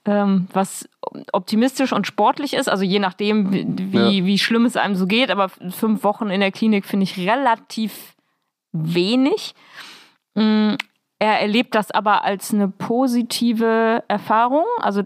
Ähm, 0.04 0.50
was 0.52 0.90
optimistisch 1.32 1.94
und 1.94 2.08
sportlich 2.08 2.54
ist, 2.54 2.70
also 2.70 2.84
je 2.84 3.00
nachdem, 3.00 3.52
wie, 3.52 4.18
ja. 4.20 4.26
wie 4.26 4.38
schlimm 4.38 4.66
es 4.66 4.78
einem 4.78 4.96
so 4.96 5.08
geht, 5.08 5.32
aber 5.32 5.50
fünf 5.50 6.04
Wochen 6.04 6.30
in 6.30 6.40
der 6.40 6.52
Klinik 6.52 6.86
finde 6.86 7.04
ich 7.06 7.18
relativ 7.18 8.16
wenig. 8.72 9.54
Mm, 10.36 10.76
er 11.20 11.42
erlebt 11.42 11.76
das 11.76 11.92
aber 11.92 12.24
als 12.24 12.54
eine 12.54 12.70
positive 12.70 14.04
Erfahrung. 14.08 14.64
Also 14.80 15.04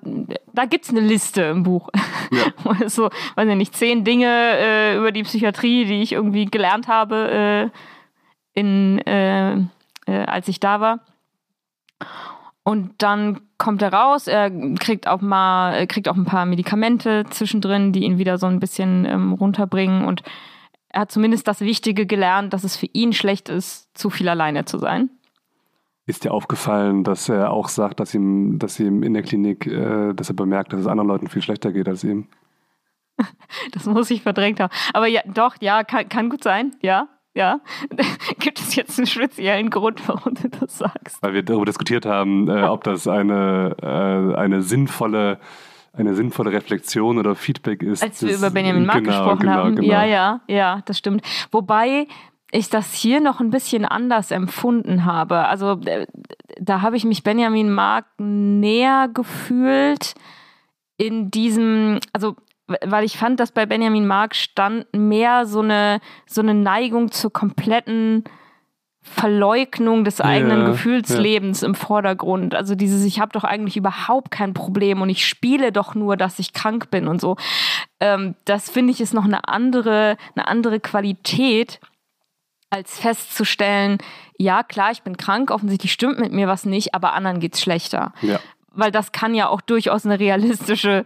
da 0.54 0.66
gibt 0.66 0.86
es 0.86 0.92
eine 0.92 1.00
Liste 1.00 1.42
im 1.44 1.64
Buch. 1.64 1.90
Ja. 2.32 2.88
so, 2.88 3.10
weiß 3.36 3.50
ich 3.50 3.56
nicht, 3.56 3.76
zehn 3.76 4.04
Dinge 4.04 4.28
äh, 4.28 4.98
über 4.98 5.12
die 5.12 5.24
Psychiatrie, 5.24 5.86
die 5.86 6.02
ich 6.04 6.12
irgendwie 6.12 6.46
gelernt 6.46 6.88
habe, 6.88 7.72
äh, 8.56 8.60
in, 8.60 9.00
äh, 9.00 9.56
äh 9.56 10.26
als 10.28 10.48
ich 10.48 10.60
da 10.60 10.80
war. 10.80 11.00
Und 12.64 12.94
dann 13.00 13.42
kommt 13.58 13.82
er 13.82 13.92
raus, 13.92 14.28
er 14.28 14.50
kriegt 14.76 15.08
auch 15.08 15.22
mal, 15.22 15.86
kriegt 15.88 16.08
auch 16.08 16.16
ein 16.16 16.26
paar 16.26 16.46
Medikamente 16.46 17.26
zwischendrin, 17.30 17.92
die 17.92 18.04
ihn 18.04 18.18
wieder 18.18 18.38
so 18.38 18.48
ein 18.48 18.60
bisschen 18.60 19.06
ähm, 19.06 19.34
runterbringen. 19.34 20.06
Und 20.06 20.24
er 20.88 21.02
hat 21.02 21.12
zumindest 21.12 21.48
das 21.48 21.60
Wichtige 21.60 22.06
gelernt, 22.06 22.54
dass 22.54 22.64
es 22.64 22.78
für 22.78 22.88
ihn 22.94 23.12
schlecht 23.12 23.50
ist, 23.50 23.90
zu 23.98 24.10
viel 24.10 24.30
alleine 24.30 24.64
zu 24.64 24.78
sein. 24.78 25.10
Ist 26.06 26.24
dir 26.24 26.34
aufgefallen, 26.34 27.04
dass 27.04 27.30
er 27.30 27.52
auch 27.52 27.70
sagt, 27.70 28.00
dass 28.00 28.14
ihm, 28.14 28.60
dass 28.60 28.80
ihm 28.80 29.04
in 29.04 29.14
der 29.14 29.24
Klinik, 29.24 29.68
äh, 29.68 30.14
dass 30.14 30.30
er 30.30 30.36
bemerkt, 30.36 30.74
dass 30.74 30.82
es 30.82 30.88
anderen 30.88 31.08
Leuten 31.08 31.28
viel 31.28 31.42
schlechter 31.42 31.72
geht 31.72 31.88
als 31.88 32.04
ihm? 32.04 32.28
Das 33.72 33.86
muss 33.86 34.10
ich 34.10 34.24
verdrängt 34.24 34.60
haben. 34.60 34.74
Aber 34.94 35.08
ja, 35.08 35.22
doch, 35.26 35.56
ja, 35.62 35.84
kann, 35.84 36.10
kann 36.10 36.30
gut 36.30 36.44
sein, 36.44 36.76
ja. 36.82 37.08
Ja. 37.36 37.62
Gibt 38.40 38.60
es 38.60 38.76
jetzt 38.76 38.98
einen 39.00 39.08
speziellen 39.08 39.70
Grund, 39.70 40.08
warum 40.08 40.36
du 40.36 40.50
das 40.50 40.78
sagst? 40.78 41.22
Weil 41.22 41.34
wir 41.34 41.44
darüber 41.44 41.66
diskutiert 41.66 42.06
haben, 42.06 42.48
äh, 42.48 42.64
ob 42.64 42.84
das 42.84 43.08
eine, 43.08 43.76
äh, 43.82 44.38
eine 44.40 44.62
sinnvolle 44.62 45.40
eine 45.96 46.16
sinnvolle 46.16 46.52
Reflexion 46.52 47.20
oder 47.20 47.36
Feedback 47.36 47.84
ist. 47.84 48.02
Als 48.02 48.24
wir 48.24 48.36
über 48.36 48.50
Benjamin 48.50 48.86
Mark 48.86 49.04
genau, 49.04 49.12
gesprochen 49.12 49.40
genau, 49.42 49.54
haben. 49.54 49.76
Genau. 49.76 49.88
Ja, 49.88 50.04
ja, 50.04 50.42
ja, 50.48 50.82
das 50.86 50.98
stimmt. 50.98 51.24
Wobei 51.52 52.08
ich 52.52 52.70
das 52.70 52.94
hier 52.94 53.20
noch 53.20 53.40
ein 53.40 53.50
bisschen 53.50 53.86
anders 53.86 54.32
empfunden 54.32 55.06
habe. 55.06 55.48
Also 55.48 55.80
äh, 55.86 56.08
da 56.60 56.82
habe 56.82 56.98
ich 56.98 57.06
mich 57.06 57.24
Benjamin 57.24 57.72
Mark 57.72 58.06
näher 58.18 59.10
gefühlt 59.14 60.16
in 60.98 61.32
diesem, 61.32 62.00
also 62.12 62.36
weil 62.68 63.04
ich 63.04 63.18
fand, 63.18 63.40
dass 63.40 63.52
bei 63.52 63.66
Benjamin 63.66 64.08
Mark 64.08 64.36
stand 64.36 64.86
mehr 64.94 65.46
so 65.46 65.62
eine, 65.62 66.00
so 66.26 66.42
eine 66.42 66.54
Neigung 66.54 67.12
zur 67.12 67.32
kompletten 67.32 68.24
Verleugnung 69.02 70.06
des 70.06 70.22
eigenen 70.22 70.62
ja, 70.62 70.68
Gefühlslebens 70.70 71.62
ja. 71.62 71.68
im 71.68 71.76
Vordergrund. 71.76 72.56
Also 72.56 72.76
dieses, 72.76 73.04
ich 73.04 73.20
habe 73.20 73.34
doch 73.34 73.44
eigentlich 73.44 73.76
überhaupt 73.76 74.32
kein 74.32 74.54
Problem 74.54 75.02
und 75.02 75.10
ich 75.10 75.28
spiele 75.28 75.74
doch 75.74 75.94
nur, 75.94 76.16
dass 76.16 76.40
ich 76.40 76.54
krank 76.54 76.90
bin 76.90 77.10
und 77.10 77.20
so. 77.20 77.36
Ähm, 78.00 78.36
das 78.46 78.70
finde 78.70 78.92
ich 78.92 79.02
ist 79.02 79.14
noch 79.14 79.26
eine 79.26 79.46
andere, 79.50 80.16
eine 80.36 80.48
andere 80.48 80.80
Qualität 80.80 81.82
als 82.70 82.98
festzustellen, 82.98 84.00
ja 84.40 84.64
klar, 84.64 84.92
ich 84.92 85.04
bin 85.04 85.16
krank, 85.16 85.52
offensichtlich 85.52 85.92
stimmt 85.92 86.20
mit 86.20 86.32
mir 86.32 86.48
was 86.48 86.66
nicht, 86.66 86.96
aber 86.96 87.14
anderen 87.14 87.40
geht's 87.40 87.62
schlechter. 87.62 88.14
Ja. 88.22 88.40
Weil 88.72 88.92
das 88.92 89.12
kann 89.12 89.36
ja 89.36 89.50
auch 89.50 89.62
durchaus 89.62 90.06
eine 90.06 90.20
realistische 90.20 91.06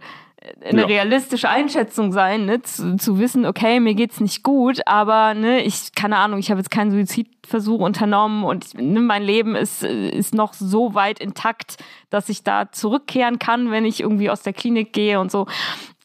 eine 0.64 0.82
ja. 0.82 0.86
realistische 0.86 1.48
Einschätzung 1.48 2.12
sein, 2.12 2.46
ne? 2.46 2.62
zu, 2.62 2.96
zu, 2.96 3.18
wissen, 3.18 3.46
okay, 3.46 3.80
mir 3.80 3.94
geht's 3.94 4.20
nicht 4.20 4.42
gut, 4.42 4.80
aber 4.86 5.34
ne, 5.34 5.62
ich, 5.62 5.92
keine 5.94 6.16
Ahnung, 6.16 6.38
ich 6.38 6.50
habe 6.50 6.60
jetzt 6.60 6.70
keinen 6.70 6.90
Suizidversuch 6.90 7.80
unternommen 7.80 8.44
und 8.44 8.74
ne, 8.74 9.00
mein 9.00 9.22
Leben 9.22 9.56
ist, 9.56 9.82
ist 9.82 10.34
noch 10.34 10.52
so 10.52 10.94
weit 10.94 11.20
intakt, 11.20 11.76
dass 12.10 12.28
ich 12.28 12.42
da 12.42 12.70
zurückkehren 12.72 13.38
kann, 13.38 13.70
wenn 13.70 13.84
ich 13.84 14.00
irgendwie 14.00 14.30
aus 14.30 14.42
der 14.42 14.52
Klinik 14.52 14.92
gehe 14.92 15.20
und 15.20 15.30
so. 15.30 15.46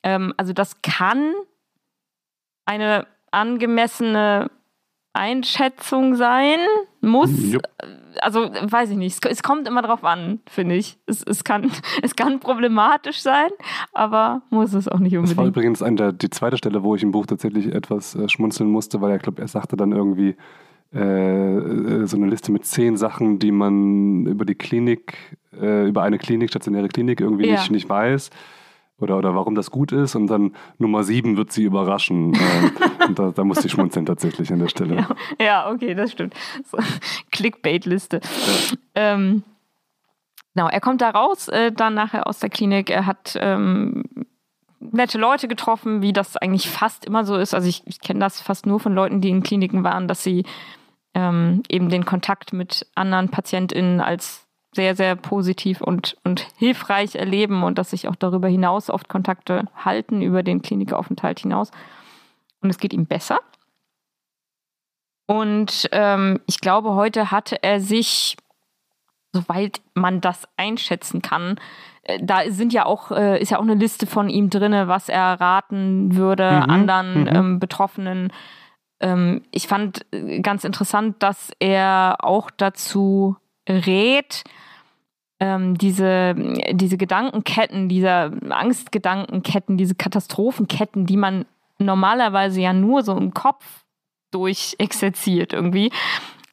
Ähm, 0.03 0.33
also 0.37 0.53
das 0.53 0.81
kann 0.81 1.33
eine 2.65 3.07
angemessene 3.31 4.49
Einschätzung 5.13 6.15
sein 6.15 6.59
muss. 7.09 7.31
Jupp. 7.51 7.63
Also 8.21 8.41
weiß 8.41 8.91
ich 8.91 8.97
nicht. 8.97 9.25
Es, 9.25 9.43
kommt 9.43 9.67
immer 9.67 9.81
drauf 9.81 10.03
an, 10.03 10.39
finde 10.47 10.75
ich. 10.75 10.97
Es, 11.05 11.23
es, 11.23 11.43
kann, 11.43 11.71
es 12.01 12.15
kann 12.15 12.39
problematisch 12.39 13.21
sein, 13.21 13.49
aber 13.93 14.41
muss 14.49 14.73
es 14.73 14.87
auch 14.87 14.99
nicht 14.99 15.15
unbedingt. 15.15 15.31
Das 15.31 15.37
war 15.37 15.47
übrigens 15.47 15.81
eine 15.81 15.95
der, 15.95 16.13
die 16.13 16.29
zweite 16.29 16.57
Stelle, 16.57 16.83
wo 16.83 16.95
ich 16.95 17.03
im 17.03 17.11
Buch 17.11 17.25
tatsächlich 17.25 17.73
etwas 17.73 18.15
äh, 18.15 18.29
schmunzeln 18.29 18.69
musste, 18.69 19.01
weil 19.01 19.11
er, 19.11 19.19
glaube 19.19 19.41
er 19.41 19.47
sagte 19.47 19.75
dann 19.75 19.91
irgendwie 19.91 20.35
äh, 20.93 20.99
äh, 20.99 22.05
so 22.05 22.17
eine 22.17 22.27
Liste 22.27 22.51
mit 22.51 22.65
zehn 22.65 22.97
Sachen, 22.97 23.39
die 23.39 23.51
man 23.51 24.25
über 24.25 24.45
die 24.45 24.55
Klinik, 24.55 25.37
äh, 25.59 25.87
über 25.87 26.03
eine 26.03 26.17
Klinik, 26.17 26.49
stationäre 26.49 26.87
Klinik 26.87 27.19
irgendwie 27.19 27.47
ja. 27.47 27.53
nicht, 27.53 27.71
nicht 27.71 27.89
weiß 27.89 28.29
oder, 28.99 29.17
oder 29.17 29.35
warum 29.35 29.55
das 29.55 29.71
gut 29.71 29.91
ist. 29.91 30.15
Und 30.15 30.27
dann 30.27 30.55
Nummer 30.77 31.03
sieben 31.03 31.37
wird 31.37 31.51
sie 31.51 31.63
überraschen. 31.63 32.33
äh, 32.33 33.07
und 33.07 33.19
da, 33.19 33.31
da 33.31 33.43
musste 33.43 33.67
ich 33.67 33.73
schmunzeln 33.73 34.05
tatsächlich 34.05 34.51
an 34.51 34.59
der 34.59 34.69
Stelle. 34.69 34.95
Ja, 34.95 35.07
ja 35.39 35.71
okay, 35.71 35.93
das 35.93 36.11
stimmt. 36.11 36.33
So, 36.65 36.77
Clickbait-Liste. 37.31 38.21
Ja. 38.21 39.13
Ähm, 39.13 39.43
genau, 40.53 40.67
er 40.67 40.81
kommt 40.81 41.01
da 41.01 41.09
raus, 41.09 41.47
äh, 41.47 41.71
dann 41.71 41.93
nachher 41.93 42.27
aus 42.27 42.39
der 42.39 42.49
Klinik. 42.49 42.89
Er 42.89 43.05
hat 43.05 43.37
ähm, 43.39 44.03
nette 44.79 45.17
Leute 45.17 45.47
getroffen, 45.47 46.01
wie 46.01 46.13
das 46.13 46.37
eigentlich 46.37 46.69
fast 46.69 47.05
immer 47.05 47.25
so 47.25 47.35
ist. 47.35 47.53
Also 47.53 47.67
ich, 47.67 47.83
ich 47.85 48.01
kenne 48.01 48.19
das 48.19 48.41
fast 48.41 48.65
nur 48.65 48.79
von 48.79 48.93
Leuten, 48.93 49.21
die 49.21 49.29
in 49.29 49.43
Kliniken 49.43 49.83
waren, 49.83 50.07
dass 50.07 50.23
sie 50.23 50.45
ähm, 51.13 51.63
eben 51.69 51.89
den 51.89 52.05
Kontakt 52.05 52.53
mit 52.53 52.87
anderen 52.95 53.29
PatientInnen 53.29 54.01
als 54.01 54.42
sehr, 54.73 54.95
sehr 54.95 55.15
positiv 55.15 55.81
und, 55.81 56.17
und 56.23 56.47
hilfreich 56.57 57.15
erleben 57.15 57.63
und 57.63 57.77
dass 57.77 57.91
sich 57.91 58.07
auch 58.07 58.15
darüber 58.15 58.47
hinaus 58.47 58.89
oft 58.89 59.09
Kontakte 59.09 59.65
halten, 59.75 60.21
über 60.21 60.43
den 60.43 60.61
Klinikaufenthalt 60.61 61.39
hinaus. 61.39 61.71
Und 62.61 62.69
es 62.69 62.77
geht 62.77 62.93
ihm 62.93 63.05
besser. 63.05 63.39
Und 65.25 65.89
ähm, 65.91 66.41
ich 66.47 66.59
glaube, 66.59 66.95
heute 66.95 67.31
hatte 67.31 67.63
er 67.63 67.79
sich, 67.79 68.35
soweit 69.31 69.81
man 69.93 70.21
das 70.21 70.47
einschätzen 70.57 71.21
kann, 71.21 71.59
äh, 72.03 72.19
da 72.21 72.41
sind 72.49 72.73
ja 72.73 72.85
auch, 72.85 73.11
äh, 73.11 73.41
ist 73.41 73.51
ja 73.51 73.57
auch 73.57 73.63
eine 73.63 73.75
Liste 73.75 74.05
von 74.05 74.29
ihm 74.29 74.49
drin, 74.49 74.73
was 74.87 75.09
er 75.09 75.39
raten 75.39 76.15
würde 76.15 76.51
mhm, 76.51 76.69
anderen 76.69 77.21
mhm. 77.21 77.27
ähm, 77.27 77.59
Betroffenen. 77.59 78.33
Ähm, 78.99 79.43
ich 79.51 79.67
fand 79.67 80.05
äh, 80.13 80.39
ganz 80.41 80.63
interessant, 80.63 81.21
dass 81.23 81.51
er 81.59 82.17
auch 82.19 82.51
dazu 82.51 83.37
rät, 83.67 84.43
ähm, 85.43 85.77
diese, 85.77 86.35
diese 86.71 86.95
Gedankenketten, 86.95 87.89
diese 87.89 88.31
Angstgedankenketten, 88.49 89.75
diese 89.75 89.93
Katastrophenketten, 89.93 91.05
die 91.05 91.17
man 91.17 91.43
normalerweise 91.79 92.61
ja 92.61 92.71
nur 92.71 93.03
so 93.03 93.17
im 93.17 93.33
Kopf 93.33 93.83
durchexerziert 94.31 95.51
irgendwie, 95.51 95.91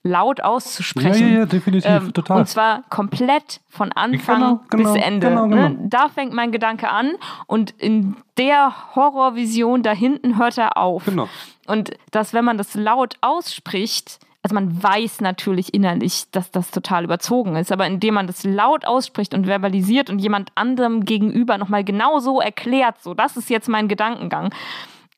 laut 0.03 0.43
auszusprechen. 0.43 1.23
Ja, 1.23 1.33
ja, 1.33 1.39
ja 1.39 1.47
definitiv, 1.47 1.89
ähm, 1.89 2.13
total. 2.13 2.39
Und 2.39 2.49
zwar 2.49 2.83
komplett 2.91 3.61
von 3.69 3.93
Anfang 3.93 4.41
genau, 4.41 4.61
genau, 4.71 4.93
bis 4.93 5.03
Ende. 5.03 5.29
Genau, 5.29 5.47
genau. 5.47 5.69
Ne? 5.69 5.79
Da 5.85 6.09
fängt 6.09 6.33
mein 6.33 6.51
Gedanke 6.51 6.89
an 6.91 7.13
und 7.47 7.71
in 7.71 8.17
der 8.39 8.97
Horrorvision 8.97 9.85
da 9.85 9.93
hinten 9.93 10.37
hört 10.37 10.59
er 10.59 10.77
auf. 10.77 11.05
Genau. 11.05 11.29
Und 11.69 11.93
dass, 12.11 12.35
wenn 12.35 12.45
man 12.45 12.59
das 12.59 12.75
laut 12.75 13.19
ausspricht, 13.21 14.19
also 14.43 14.55
man 14.55 14.83
weiß 14.83 15.21
natürlich 15.21 15.75
innerlich, 15.75 16.31
dass 16.31 16.51
das 16.51 16.71
total 16.71 17.05
überzogen 17.05 17.57
ist, 17.57 17.73
aber 17.73 17.87
indem 17.87 18.15
man 18.15 18.27
das 18.27 18.45
laut 18.45 18.87
ausspricht 18.87 19.35
und 19.35 19.47
verbalisiert 19.47 20.09
und 20.09 20.19
jemand 20.19 20.51
anderem 20.55 21.05
gegenüber 21.05 21.59
nochmal 21.59 21.85
genau 21.85 22.21
so 22.21 22.41
erklärt, 22.41 23.03
so 23.03 23.13
das 23.13 23.37
ist 23.37 23.51
jetzt 23.51 23.69
mein 23.69 23.87
Gedankengang, 23.87 24.55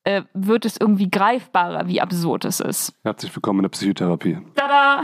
äh, 0.04 0.22
wird 0.34 0.64
es 0.64 0.76
irgendwie 0.76 1.08
greifbarer, 1.08 1.86
wie 1.86 2.00
absurd 2.00 2.44
es 2.44 2.58
ist. 2.58 2.94
Herzlich 3.04 3.34
willkommen 3.34 3.60
in 3.60 3.64
der 3.64 3.70
Psychotherapie. 3.70 4.38
Tada! 4.56 5.02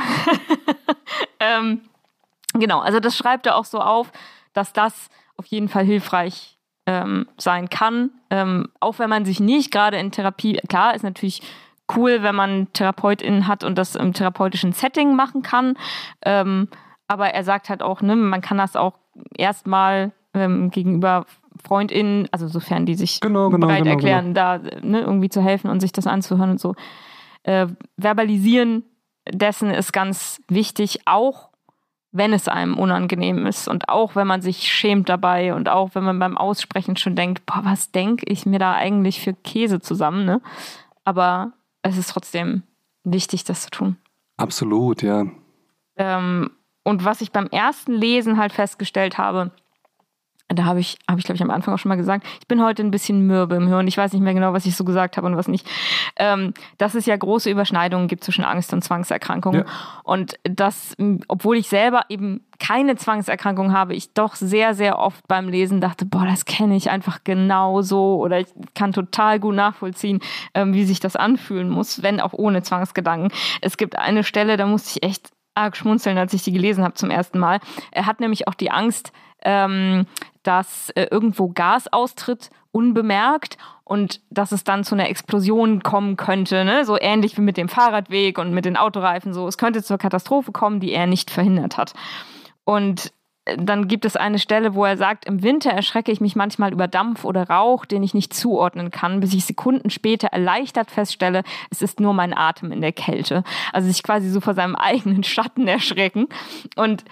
ähm, 1.41 1.83
genau, 2.55 2.81
also 2.81 2.99
das 2.99 3.17
schreibt 3.17 3.47
er 3.47 3.57
auch 3.57 3.65
so 3.65 3.79
auf, 3.79 4.11
dass 4.53 4.73
das 4.73 5.11
auf 5.37 5.47
jeden 5.47 5.69
Fall 5.69 5.85
hilfreich 5.85 6.59
ähm, 6.87 7.29
sein 7.37 7.69
kann, 7.69 8.11
ähm, 8.31 8.71
auch 8.81 8.99
wenn 8.99 9.11
man 9.11 9.25
sich 9.25 9.39
nicht 9.39 9.71
gerade 9.71 9.99
in 9.99 10.11
Therapie, 10.11 10.61
klar, 10.69 10.95
ist 10.97 11.05
natürlich 11.05 11.43
cool, 11.97 12.23
wenn 12.23 12.35
man 12.35 12.73
TherapeutInnen 12.73 13.47
hat 13.47 13.65
und 13.65 13.77
das 13.79 13.97
im 13.97 14.13
therapeutischen 14.13 14.73
Setting 14.73 15.15
machen 15.15 15.43
kann. 15.43 15.75
Ähm, 16.23 16.69
aber 17.07 17.31
er 17.31 17.45
sagt 17.45 17.69
halt 17.69 17.83
auch, 17.83 18.03
ne, 18.03 18.17
man 18.17 18.41
kann 18.41 18.59
das 18.59 18.77
auch 18.77 18.95
erstmal 19.37 20.13
ähm, 20.35 20.71
gegenüber 20.71 21.27
FreundInnen, 21.67 22.29
also 22.31 22.47
sofern 22.49 22.87
die 22.87 22.95
sich 22.95 23.21
genau, 23.21 23.51
genau, 23.51 23.67
bereit 23.67 23.85
genau, 23.85 23.95
erklären, 23.95 24.35
da 24.35 24.59
ne, 24.83 25.01
irgendwie 25.01 25.29
zu 25.29 25.43
helfen 25.43 25.71
und 25.71 25.81
sich 25.81 25.93
das 25.93 26.07
anzuhören 26.07 26.51
und 26.51 26.61
so. 26.61 26.75
Äh, 27.43 27.67
verbalisieren 27.97 28.85
dessen 29.31 29.71
ist 29.71 29.93
ganz 29.93 30.41
wichtig, 30.49 31.01
auch 31.07 31.49
wenn 32.11 32.33
es 32.33 32.49
einem 32.49 32.79
unangenehm 32.79 33.47
ist 33.47 33.69
und 33.69 33.89
auch 33.89 34.17
wenn 34.17 34.27
man 34.27 34.41
sich 34.41 34.73
schämt 34.73 35.09
dabei 35.09 35.55
und 35.55 35.69
auch 35.69 35.95
wenn 35.95 36.05
man 36.05 36.19
beim 36.19 36.39
Aussprechen 36.39 36.97
schon 36.97 37.17
denkt, 37.17 37.45
boah, 37.45 37.61
was 37.65 37.93
denke 37.93 38.25
ich 38.29 38.47
mir 38.47 38.59
da 38.59 38.73
eigentlich 38.73 39.21
für 39.21 39.35
Käse 39.35 39.81
zusammen, 39.81 40.25
ne? 40.25 40.41
Aber 41.05 41.53
es 41.89 41.99
ist 41.99 42.11
trotzdem 42.11 42.63
wichtig, 43.05 43.45
das 43.45 43.63
zu 43.63 43.71
tun. 43.71 43.97
Absolut, 44.37 45.03
ja. 45.03 45.27
Ähm, 45.97 46.51
und 46.85 47.05
was 47.05 47.21
ich 47.21 47.33
beim 47.33 47.47
ersten 47.49 47.93
Lesen 47.93 48.39
halt 48.39 48.53
festgestellt 48.53 49.19
habe, 49.19 49.51
da 50.49 50.65
habe 50.65 50.81
ich, 50.81 50.99
habe 51.09 51.21
ich 51.21 51.27
glaube 51.27 51.37
ich 51.37 51.43
am 51.43 51.51
Anfang 51.51 51.75
auch 51.75 51.79
schon 51.79 51.91
mal 51.91 51.97
gesagt, 51.97 52.27
ich 52.41 52.49
bin 52.49 52.63
heute 52.63 52.83
ein 52.83 52.91
bisschen 52.91 53.27
mürbe 53.27 53.57
im 53.57 53.69
Hirn. 53.69 53.87
Ich 53.87 53.99
weiß 53.99 54.13
nicht 54.13 54.23
mehr 54.23 54.35
genau, 54.35 54.55
was 54.55 54.65
ich 54.65 54.77
so 54.77 54.85
gesagt 54.85 55.17
habe 55.17 55.27
und 55.27 55.37
was 55.37 55.47
nicht. 55.47 55.69
Ähm, 56.17 56.55
dass 56.79 56.95
es 56.95 57.05
ja 57.07 57.17
große 57.17 57.51
Überschneidungen 57.51 58.09
gibt 58.09 58.25
zwischen 58.25 58.45
Angst 58.45 58.73
und 58.73 58.83
Zwangserkrankungen. 58.83 59.65
Ja. 59.67 59.73
Und 60.05 60.39
dass, 60.45 60.97
obwohl 61.29 61.59
ich 61.59 61.69
selber 61.69 62.03
eben 62.09 62.47
keine 62.59 62.97
Zwangserkrankung 62.97 63.73
habe, 63.73 63.95
ich 63.95 64.15
doch 64.15 64.35
sehr, 64.35 64.75
sehr 64.75 64.99
oft 64.99 65.29
beim 65.29 65.49
Lesen 65.49 65.81
dachte, 65.81 66.07
boah, 66.07 66.25
das 66.25 66.45
kenne 66.45 66.77
ich 66.77 66.91
einfach 66.91 67.21
genau 67.25 67.83
so 67.83 68.17
oder 68.17 68.41
ich 68.41 68.49
kann 68.75 68.93
total 68.93 69.39
gut 69.39 69.55
nachvollziehen, 69.55 70.21
ähm, 70.55 70.73
wie 70.73 70.85
sich 70.85 70.99
das 70.99 71.15
anfühlen 71.15 71.69
muss, 71.69 72.03
wenn 72.03 72.21
auch 72.21 72.33
ohne 72.33 72.63
Zwangsgedanken. 72.63 73.31
Es 73.61 73.77
gibt 73.77 73.97
eine 73.97 74.25
Stelle, 74.25 74.57
da 74.57 74.67
musste 74.67 74.99
ich 74.99 75.03
echt 75.03 75.31
arg 75.55 75.77
schmunzeln, 75.77 76.17
als 76.19 76.33
ich 76.33 76.43
die 76.43 76.53
gelesen 76.53 76.85
habe 76.85 76.95
zum 76.95 77.11
ersten 77.11 77.39
Mal. 77.39 77.61
Er 77.91 78.07
hat 78.07 78.21
nämlich 78.21 78.49
auch 78.49 78.55
die 78.55 78.71
Angst, 78.71 79.13
ähm, 79.49 80.05
dass 80.43 80.91
äh, 80.91 81.07
irgendwo 81.11 81.49
Gas 81.49 81.91
austritt, 81.91 82.51
unbemerkt 82.71 83.57
und 83.83 84.21
dass 84.29 84.53
es 84.53 84.63
dann 84.63 84.85
zu 84.85 84.95
einer 84.95 85.09
Explosion 85.09 85.83
kommen 85.83 86.17
könnte, 86.17 86.67
ne? 86.67 86.85
so 86.85 86.99
ähnlich 87.01 87.39
wie 87.39 87.43
mit 87.43 87.57
dem 87.57 87.71
Fahrradweg 87.71 88.39
und 88.39 88.53
mit 88.53 88.67
den 88.67 88.77
Autoreifen. 88.77 89.33
So, 89.33 89.49
es 89.49 89.57
könnte 89.57 89.83
zur 89.83 89.97
Katastrophe 89.97 90.53
kommen, 90.53 90.81
die 90.81 90.93
er 90.93 91.07
nicht 91.07 91.31
verhindert 91.31 91.79
hat. 91.79 91.95
Und 92.65 93.11
äh, 93.47 93.57
dann 93.57 93.89
gibt 93.89 94.05
es 94.05 94.17
eine 94.17 94.39
Stelle, 94.39 94.75
wo 94.75 94.85
er 94.85 94.99
sagt, 94.99 95.25
im 95.25 95.43
Winter 95.43 95.71
erschrecke 95.71 96.13
ich 96.13 96.21
mich 96.21 96.37
manchmal 96.37 96.75
über 96.75 96.89
Dampf 96.89 97.25
oder 97.25 97.49
Rauch, 97.49 97.87
den 97.87 98.03
ich 98.03 98.13
nicht 98.13 98.35
zuordnen 98.35 98.91
kann, 98.91 99.21
bis 99.21 99.33
ich 99.33 99.47
Sekunden 99.47 99.89
später 99.89 100.29
erleichtert 100.29 100.91
feststelle, 100.91 101.43
es 101.71 101.81
ist 101.81 102.01
nur 102.01 102.13
mein 102.13 102.37
Atem 102.37 102.71
in 102.71 102.83
der 102.83 102.93
Kälte. 102.93 103.45
Also 103.73 103.89
sich 103.89 104.03
quasi 104.03 104.29
so 104.29 104.43
vor 104.43 104.53
seinem 104.53 104.77
eigenen 104.77 105.25
Schatten 105.25 105.67
erschrecken. 105.67 106.29
Und 106.77 107.05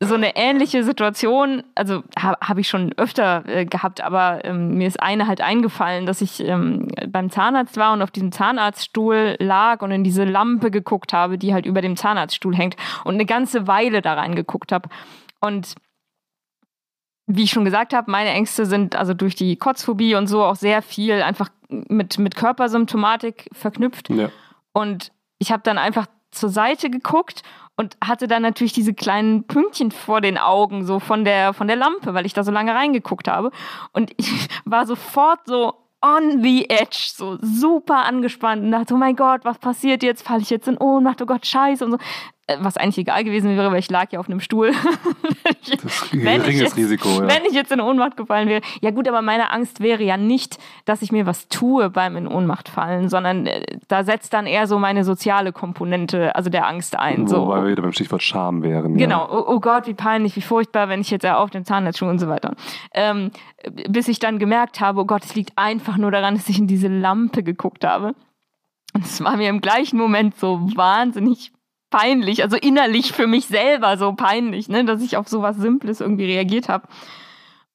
so 0.00 0.14
eine 0.14 0.36
ähnliche 0.36 0.84
Situation, 0.84 1.64
also 1.74 2.04
habe 2.16 2.36
hab 2.40 2.58
ich 2.58 2.68
schon 2.68 2.92
öfter 2.96 3.42
äh, 3.48 3.64
gehabt, 3.64 4.00
aber 4.00 4.44
ähm, 4.44 4.78
mir 4.78 4.86
ist 4.86 5.02
eine 5.02 5.26
halt 5.26 5.40
eingefallen, 5.40 6.06
dass 6.06 6.20
ich 6.20 6.40
ähm, 6.40 6.86
beim 7.08 7.30
Zahnarzt 7.30 7.76
war 7.76 7.92
und 7.92 8.02
auf 8.02 8.12
diesem 8.12 8.30
Zahnarztstuhl 8.30 9.36
lag 9.40 9.82
und 9.82 9.90
in 9.90 10.04
diese 10.04 10.22
Lampe 10.22 10.70
geguckt 10.70 11.12
habe, 11.12 11.36
die 11.36 11.52
halt 11.52 11.66
über 11.66 11.82
dem 11.82 11.96
Zahnarztstuhl 11.96 12.54
hängt 12.54 12.76
und 13.04 13.14
eine 13.14 13.26
ganze 13.26 13.66
Weile 13.66 14.00
da 14.00 14.14
reingeguckt 14.14 14.70
habe. 14.70 14.88
Und 15.40 15.74
wie 17.26 17.42
ich 17.42 17.50
schon 17.50 17.64
gesagt 17.64 17.92
habe, 17.92 18.08
meine 18.08 18.30
Ängste 18.30 18.66
sind 18.66 18.94
also 18.94 19.14
durch 19.14 19.34
die 19.34 19.56
Kotzphobie 19.56 20.14
und 20.14 20.28
so 20.28 20.44
auch 20.44 20.56
sehr 20.56 20.80
viel 20.80 21.22
einfach 21.22 21.50
mit, 21.68 22.18
mit 22.18 22.36
Körpersymptomatik 22.36 23.50
verknüpft. 23.52 24.10
Ja. 24.10 24.30
Und 24.72 25.12
ich 25.38 25.50
habe 25.50 25.62
dann 25.64 25.76
einfach 25.76 26.06
zur 26.30 26.50
Seite 26.50 26.88
geguckt 26.88 27.42
und 27.78 27.96
hatte 28.04 28.26
dann 28.26 28.42
natürlich 28.42 28.72
diese 28.72 28.92
kleinen 28.92 29.44
Pünktchen 29.44 29.92
vor 29.92 30.20
den 30.20 30.36
Augen, 30.36 30.84
so 30.84 30.98
von 30.98 31.24
der, 31.24 31.54
von 31.54 31.68
der 31.68 31.76
Lampe, 31.76 32.12
weil 32.12 32.26
ich 32.26 32.34
da 32.34 32.42
so 32.42 32.50
lange 32.50 32.74
reingeguckt 32.74 33.28
habe. 33.28 33.52
Und 33.92 34.12
ich 34.16 34.48
war 34.64 34.84
sofort 34.84 35.40
so 35.46 35.74
on 36.02 36.42
the 36.42 36.68
edge, 36.68 37.10
so 37.14 37.38
super 37.40 38.04
angespannt 38.04 38.64
und 38.64 38.72
dachte, 38.72 38.94
oh 38.94 38.96
mein 38.96 39.14
Gott, 39.14 39.44
was 39.44 39.58
passiert 39.58 40.02
jetzt? 40.02 40.26
Falle 40.26 40.42
ich 40.42 40.50
jetzt 40.50 40.66
in 40.66 40.76
Ohnmacht? 40.76 41.22
Oh 41.22 41.26
Gott, 41.26 41.46
scheiße 41.46 41.84
und 41.84 41.92
so. 41.92 41.98
Äh, 42.48 42.56
was 42.60 42.76
eigentlich 42.78 42.98
egal 42.98 43.24
gewesen 43.24 43.54
wäre, 43.56 43.70
weil 43.70 43.78
ich 43.78 43.90
lag 43.90 44.10
ja 44.10 44.18
auf 44.18 44.28
einem 44.28 44.40
Stuhl. 44.40 44.72
das 45.82 46.08
wenn 46.12 46.42
ich 46.44 46.58
jetzt, 46.58 46.76
Risiko, 46.76 47.08
ja. 47.08 47.28
Wenn 47.28 47.44
ich 47.44 47.52
jetzt 47.52 47.70
in 47.70 47.80
Ohnmacht 47.80 48.16
gefallen 48.16 48.48
wäre. 48.48 48.62
Ja 48.80 48.90
gut, 48.90 49.06
aber 49.06 49.20
meine 49.20 49.52
Angst 49.52 49.80
wäre 49.80 50.02
ja 50.02 50.16
nicht, 50.16 50.58
dass 50.86 51.02
ich 51.02 51.12
mir 51.12 51.26
was 51.26 51.48
tue 51.48 51.90
beim 51.90 52.16
in 52.16 52.26
Ohnmacht 52.26 52.70
fallen, 52.70 53.10
sondern 53.10 53.46
äh, 53.46 53.78
da 53.88 54.02
setzt 54.02 54.32
dann 54.32 54.46
eher 54.46 54.66
so 54.66 54.78
meine 54.78 55.04
soziale 55.04 55.52
Komponente, 55.52 56.34
also 56.34 56.48
der 56.48 56.66
Angst 56.66 56.98
ein. 56.98 57.30
Wobei 57.30 57.56
so. 57.56 57.64
wir 57.64 57.70
wieder 57.72 57.82
beim 57.82 57.92
Stichwort 57.92 58.22
Scham 58.22 58.62
wären. 58.62 58.96
Genau. 58.96 59.20
Ja. 59.20 59.30
Oh, 59.30 59.44
oh, 59.46 59.60
Gott, 59.60 59.86
wie 59.86 59.94
peinlich, 59.94 60.34
wie 60.34 60.40
furchtbar, 60.40 60.88
wenn 60.88 61.02
ich 61.02 61.10
jetzt 61.10 61.26
auf 61.26 61.50
dem 61.50 61.66
Zahnarztschuh 61.66 62.06
und 62.06 62.18
so 62.18 62.28
weiter. 62.28 62.54
Ähm, 62.94 63.30
bis 63.90 64.08
ich 64.08 64.20
dann 64.20 64.38
gemerkt 64.38 64.80
habe, 64.80 65.00
oh 65.00 65.04
Gott, 65.04 65.24
es 65.24 65.34
liegt 65.34 65.52
einfach 65.56 65.98
nur 65.98 66.10
daran, 66.10 66.34
dass 66.34 66.48
ich 66.48 66.58
in 66.58 66.66
diese 66.66 66.88
Lampe 66.88 67.42
geguckt 67.42 67.84
habe. 67.84 68.14
Und 68.94 69.04
es 69.04 69.22
war 69.22 69.36
mir 69.36 69.50
im 69.50 69.60
gleichen 69.60 69.98
Moment 69.98 70.36
so 70.38 70.60
wahnsinnig 70.74 71.52
peinlich, 71.90 72.42
also 72.42 72.56
innerlich 72.56 73.12
für 73.12 73.26
mich 73.26 73.46
selber 73.46 73.96
so 73.96 74.12
peinlich, 74.12 74.68
ne, 74.68 74.84
dass 74.84 75.02
ich 75.02 75.16
auf 75.16 75.28
sowas 75.28 75.56
Simples 75.56 76.00
irgendwie 76.00 76.26
reagiert 76.26 76.68
habe. 76.68 76.88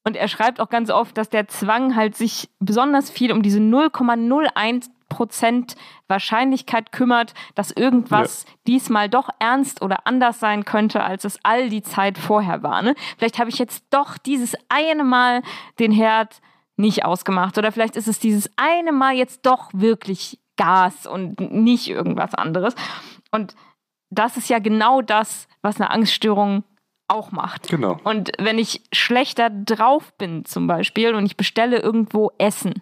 Und 0.03 0.17
er 0.17 0.27
schreibt 0.27 0.59
auch 0.59 0.69
ganz 0.69 0.89
oft, 0.89 1.17
dass 1.17 1.29
der 1.29 1.47
Zwang 1.47 1.95
halt 1.95 2.15
sich 2.15 2.49
besonders 2.59 3.09
viel 3.09 3.31
um 3.31 3.41
diese 3.41 3.59
0,01 3.59 4.89
Prozent 5.07 5.75
Wahrscheinlichkeit 6.07 6.91
kümmert, 6.91 7.33
dass 7.55 7.71
irgendwas 7.71 8.45
ja. 8.47 8.53
diesmal 8.67 9.09
doch 9.09 9.29
ernst 9.39 9.81
oder 9.81 10.07
anders 10.07 10.39
sein 10.39 10.65
könnte, 10.65 11.03
als 11.03 11.23
es 11.23 11.39
all 11.43 11.69
die 11.69 11.83
Zeit 11.83 12.17
vorher 12.17 12.63
war. 12.63 12.81
Ne? 12.81 12.95
Vielleicht 13.17 13.39
habe 13.39 13.49
ich 13.49 13.59
jetzt 13.59 13.85
doch 13.91 14.17
dieses 14.17 14.55
eine 14.69 15.03
Mal 15.03 15.43
den 15.79 15.91
Herd 15.91 16.41
nicht 16.75 17.05
ausgemacht 17.05 17.57
oder 17.57 17.71
vielleicht 17.71 17.95
ist 17.95 18.07
es 18.07 18.19
dieses 18.19 18.49
eine 18.55 18.91
Mal 18.91 19.13
jetzt 19.13 19.45
doch 19.45 19.69
wirklich 19.71 20.39
Gas 20.57 21.07
und 21.07 21.39
nicht 21.39 21.89
irgendwas 21.89 22.33
anderes. 22.33 22.75
Und 23.31 23.55
das 24.13 24.37
ist 24.37 24.49
ja 24.49 24.59
genau 24.59 25.01
das, 25.01 25.47
was 25.61 25.79
eine 25.79 25.91
Angststörung 25.91 26.63
auch 27.07 27.31
macht. 27.31 27.69
Genau. 27.69 27.97
Und 28.03 28.31
wenn 28.39 28.57
ich 28.57 28.81
schlechter 28.93 29.49
drauf 29.49 30.13
bin 30.17 30.45
zum 30.45 30.67
Beispiel 30.67 31.15
und 31.15 31.25
ich 31.25 31.37
bestelle 31.37 31.79
irgendwo 31.79 32.31
Essen, 32.37 32.81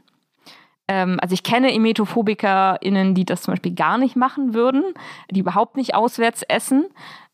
ähm, 0.87 1.17
also 1.21 1.33
ich 1.33 1.43
kenne 1.43 1.73
EmetophobikerInnen, 1.73 3.15
die 3.15 3.25
das 3.25 3.43
zum 3.43 3.53
Beispiel 3.53 3.73
gar 3.73 3.97
nicht 3.97 4.15
machen 4.15 4.53
würden, 4.53 4.83
die 5.29 5.39
überhaupt 5.39 5.75
nicht 5.75 5.95
auswärts 5.95 6.43
essen, 6.43 6.85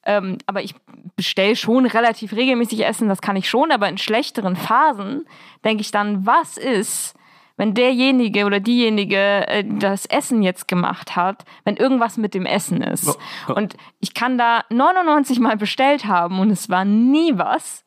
ähm, 0.06 0.38
aber 0.46 0.64
ich 0.64 0.74
bestelle 1.16 1.56
schon 1.56 1.86
relativ 1.86 2.34
regelmäßig 2.34 2.86
Essen, 2.86 3.10
das 3.10 3.22
kann 3.22 3.36
ich 3.36 3.50
schon, 3.50 3.72
aber 3.72 3.90
in 3.90 3.98
schlechteren 3.98 4.56
Phasen 4.56 5.26
denke 5.66 5.82
ich 5.82 5.92
dann, 5.92 6.26
was 6.26 6.58
ist, 6.58 7.16
wenn 7.58 7.74
derjenige 7.74 8.46
oder 8.46 8.60
diejenige 8.60 9.48
äh, 9.48 9.64
das 9.68 10.06
Essen 10.06 10.44
jetzt 10.44 10.68
gemacht 10.68 11.16
hat, 11.16 11.44
wenn 11.66 11.76
irgendwas 11.76 12.18
mit 12.18 12.34
dem 12.34 12.46
Essen 12.46 12.82
ist. 12.82 13.18
Und 13.48 13.76
ich 14.00 14.14
kann 14.14 14.38
da 14.38 14.64
99 14.70 15.40
Mal 15.40 15.58
bestellt 15.58 16.06
haben 16.06 16.40
und 16.40 16.52
es 16.52 16.70
war 16.70 16.86
nie 16.86 17.38
was. 17.38 17.84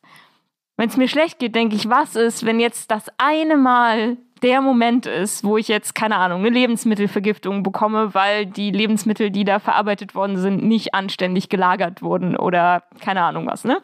Wenn 0.77 0.89
es 0.89 0.97
mir 0.97 1.09
schlecht 1.09 1.39
geht, 1.39 1.55
denke 1.55 1.77
ich, 1.77 1.89
was 1.89 2.17
ist, 2.17 2.45
wenn 2.45 2.59
jetzt 2.59 2.91
das 2.91 3.07
eine 3.19 3.57
Mal 3.57 4.17
der 4.43 4.63
Moment 4.63 5.07
ist, 5.07 5.45
wo 5.45 5.59
ich 5.59 5.69
jetzt, 5.69 5.95
keine 5.95 6.17
Ahnung, 6.17 6.41
eine 6.41 6.51
Lebensmittelvergiftung 6.51 7.63
bekomme, 7.63 8.15
weil 8.15 8.47
die 8.47 8.71
Lebensmittel, 8.71 9.31
die 9.31 9.45
da 9.45 9.59
verarbeitet 9.59 10.15
worden 10.15 10.39
sind, 10.39 10.65
nicht 10.65 10.95
anständig 10.95 11.49
gelagert 11.49 12.03
wurden 12.03 12.37
oder 12.37 12.85
keine 13.01 13.23
Ahnung 13.23 13.47
was, 13.47 13.65
ne? 13.65 13.81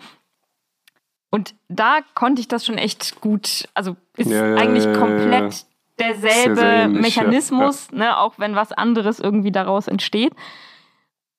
Und 1.31 1.55
da 1.69 1.99
konnte 2.15 2.41
ich 2.41 2.49
das 2.49 2.65
schon 2.65 2.79
echt 2.79 3.21
gut, 3.21 3.69
also 3.75 3.97
ist 4.17 4.31
ja, 4.31 4.55
eigentlich 4.55 4.85
komplett 4.99 5.67
derselbe 5.99 6.61
ähnlich, 6.61 7.03
Mechanismus, 7.03 7.89
ja. 7.93 7.99
ne, 7.99 8.19
auch 8.19 8.39
wenn 8.39 8.55
was 8.55 8.73
anderes 8.73 9.21
irgendwie 9.21 9.53
daraus 9.53 9.89
entsteht. 9.89 10.33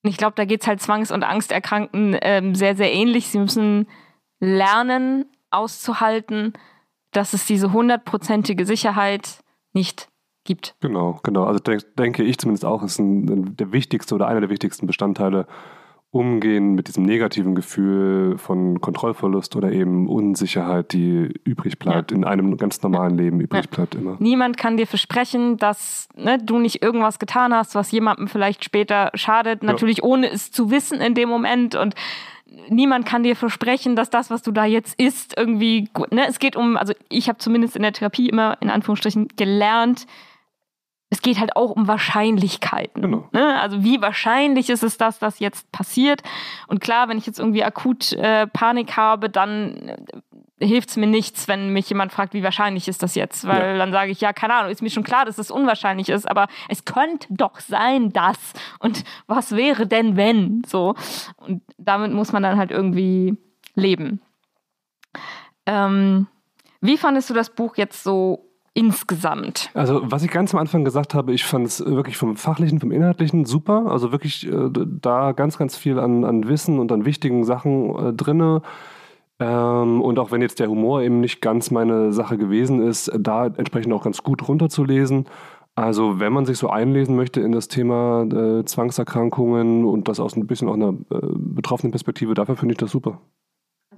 Und 0.02 0.10
ich 0.10 0.16
glaube, 0.16 0.34
da 0.36 0.44
geht 0.44 0.62
es 0.62 0.66
halt 0.66 0.80
Zwangs- 0.80 1.12
und 1.12 1.24
Angsterkrankten 1.24 2.16
ähm, 2.22 2.54
sehr, 2.54 2.76
sehr 2.76 2.92
ähnlich. 2.92 3.28
Sie 3.28 3.38
müssen 3.38 3.88
lernen, 4.40 5.26
auszuhalten, 5.50 6.52
dass 7.12 7.32
es 7.32 7.46
diese 7.46 7.72
hundertprozentige 7.72 8.66
Sicherheit 8.66 9.40
nicht 9.72 10.08
gibt. 10.44 10.76
Genau, 10.80 11.20
genau. 11.22 11.44
Also 11.44 11.58
denk, 11.58 11.82
denke 11.96 12.22
ich 12.22 12.38
zumindest 12.38 12.64
auch, 12.64 12.82
ist 12.82 12.98
ein, 12.98 13.56
der 13.56 13.72
wichtigste 13.72 14.14
oder 14.14 14.26
einer 14.26 14.40
der 14.40 14.50
wichtigsten 14.50 14.86
Bestandteile 14.86 15.46
umgehen 16.10 16.74
mit 16.74 16.88
diesem 16.88 17.04
negativen 17.04 17.54
Gefühl 17.54 18.38
von 18.38 18.80
Kontrollverlust 18.80 19.56
oder 19.56 19.72
eben 19.72 20.08
Unsicherheit, 20.08 20.92
die 20.92 21.28
übrig 21.44 21.78
bleibt, 21.78 22.10
ja. 22.10 22.16
in 22.16 22.24
einem 22.24 22.56
ganz 22.56 22.80
normalen 22.82 23.16
Leben 23.18 23.40
übrig 23.40 23.66
ja. 23.66 23.70
bleibt 23.70 23.94
immer. 23.94 24.16
Niemand 24.18 24.56
kann 24.56 24.78
dir 24.78 24.86
versprechen, 24.86 25.58
dass 25.58 26.08
ne, 26.16 26.38
du 26.38 26.58
nicht 26.58 26.82
irgendwas 26.82 27.18
getan 27.18 27.52
hast, 27.52 27.74
was 27.74 27.90
jemandem 27.90 28.26
vielleicht 28.28 28.64
später 28.64 29.10
schadet, 29.14 29.62
natürlich 29.62 29.98
ja. 29.98 30.04
ohne 30.04 30.30
es 30.30 30.50
zu 30.50 30.70
wissen 30.70 31.00
in 31.00 31.14
dem 31.14 31.28
Moment 31.28 31.74
und 31.74 31.94
niemand 32.70 33.04
kann 33.04 33.22
dir 33.22 33.36
versprechen, 33.36 33.94
dass 33.94 34.08
das, 34.08 34.30
was 34.30 34.40
du 34.42 34.50
da 34.50 34.64
jetzt 34.64 34.98
isst, 34.98 35.34
irgendwie, 35.36 35.90
ne, 36.10 36.26
es 36.26 36.38
geht 36.38 36.56
um, 36.56 36.78
also 36.78 36.94
ich 37.10 37.28
habe 37.28 37.38
zumindest 37.38 37.76
in 37.76 37.82
der 37.82 37.92
Therapie 37.92 38.30
immer 38.30 38.56
in 38.60 38.70
Anführungsstrichen 38.70 39.28
gelernt, 39.36 40.06
es 41.10 41.22
geht 41.22 41.40
halt 41.40 41.56
auch 41.56 41.70
um 41.70 41.88
Wahrscheinlichkeiten. 41.88 43.02
Genau. 43.02 43.28
Ne? 43.32 43.60
Also 43.60 43.82
wie 43.82 44.00
wahrscheinlich 44.00 44.68
ist 44.68 44.82
es, 44.82 44.98
dass 44.98 45.18
das 45.18 45.38
jetzt 45.38 45.70
passiert? 45.72 46.22
Und 46.66 46.80
klar, 46.80 47.08
wenn 47.08 47.18
ich 47.18 47.26
jetzt 47.26 47.38
irgendwie 47.38 47.64
akut 47.64 48.12
äh, 48.12 48.46
Panik 48.46 48.96
habe, 48.96 49.30
dann 49.30 49.76
äh, 50.58 50.66
hilft 50.66 50.90
es 50.90 50.96
mir 50.96 51.06
nichts, 51.06 51.48
wenn 51.48 51.72
mich 51.72 51.88
jemand 51.88 52.12
fragt, 52.12 52.34
wie 52.34 52.42
wahrscheinlich 52.42 52.88
ist 52.88 53.02
das 53.02 53.14
jetzt? 53.14 53.46
Weil 53.46 53.72
ja. 53.72 53.78
dann 53.78 53.92
sage 53.92 54.10
ich, 54.10 54.20
ja, 54.20 54.32
keine 54.32 54.54
Ahnung, 54.54 54.70
ist 54.70 54.82
mir 54.82 54.90
schon 54.90 55.04
klar, 55.04 55.24
dass 55.24 55.38
es 55.38 55.48
das 55.48 55.50
unwahrscheinlich 55.50 56.10
ist, 56.10 56.28
aber 56.28 56.46
es 56.68 56.84
könnte 56.84 57.28
doch 57.30 57.60
sein, 57.60 58.10
dass. 58.12 58.52
Und 58.78 59.04
was 59.26 59.56
wäre 59.56 59.86
denn, 59.86 60.16
wenn? 60.16 60.62
So. 60.66 60.94
Und 61.36 61.62
damit 61.78 62.12
muss 62.12 62.32
man 62.32 62.42
dann 62.42 62.58
halt 62.58 62.70
irgendwie 62.70 63.36
leben. 63.74 64.20
Ähm, 65.64 66.26
wie 66.80 66.98
fandest 66.98 67.30
du 67.30 67.34
das 67.34 67.50
Buch 67.50 67.76
jetzt 67.76 68.02
so 68.02 68.47
insgesamt? 68.78 69.70
Also, 69.74 70.00
was 70.04 70.22
ich 70.22 70.30
ganz 70.30 70.54
am 70.54 70.60
Anfang 70.60 70.84
gesagt 70.84 71.12
habe, 71.12 71.32
ich 71.32 71.44
fand 71.44 71.66
es 71.66 71.84
wirklich 71.84 72.16
vom 72.16 72.36
Fachlichen, 72.36 72.78
vom 72.78 72.92
Inhaltlichen 72.92 73.44
super. 73.44 73.86
Also 73.90 74.12
wirklich 74.12 74.46
äh, 74.46 74.70
da 74.72 75.32
ganz, 75.32 75.58
ganz 75.58 75.76
viel 75.76 75.98
an, 75.98 76.24
an 76.24 76.48
Wissen 76.48 76.78
und 76.78 76.92
an 76.92 77.04
wichtigen 77.04 77.44
Sachen 77.44 77.94
äh, 77.96 78.12
drinne. 78.12 78.62
Ähm, 79.40 80.00
und 80.00 80.18
auch 80.20 80.30
wenn 80.30 80.42
jetzt 80.42 80.60
der 80.60 80.68
Humor 80.68 81.02
eben 81.02 81.20
nicht 81.20 81.40
ganz 81.40 81.72
meine 81.72 82.12
Sache 82.12 82.38
gewesen 82.38 82.80
ist, 82.80 83.10
da 83.18 83.46
entsprechend 83.46 83.92
auch 83.92 84.04
ganz 84.04 84.22
gut 84.22 84.46
runterzulesen. 84.46 85.26
Also 85.74 86.20
wenn 86.20 86.32
man 86.32 86.46
sich 86.46 86.58
so 86.58 86.70
einlesen 86.70 87.16
möchte 87.16 87.40
in 87.40 87.52
das 87.52 87.68
Thema 87.68 88.22
äh, 88.22 88.64
Zwangserkrankungen 88.64 89.84
und 89.84 90.08
das 90.08 90.20
aus 90.20 90.36
ein 90.36 90.46
bisschen 90.46 90.68
auch 90.68 90.74
einer 90.74 90.90
äh, 91.10 91.18
betroffenen 91.34 91.90
Perspektive, 91.90 92.34
dafür 92.34 92.56
finde 92.56 92.72
ich 92.72 92.78
das 92.78 92.90
super. 92.90 93.20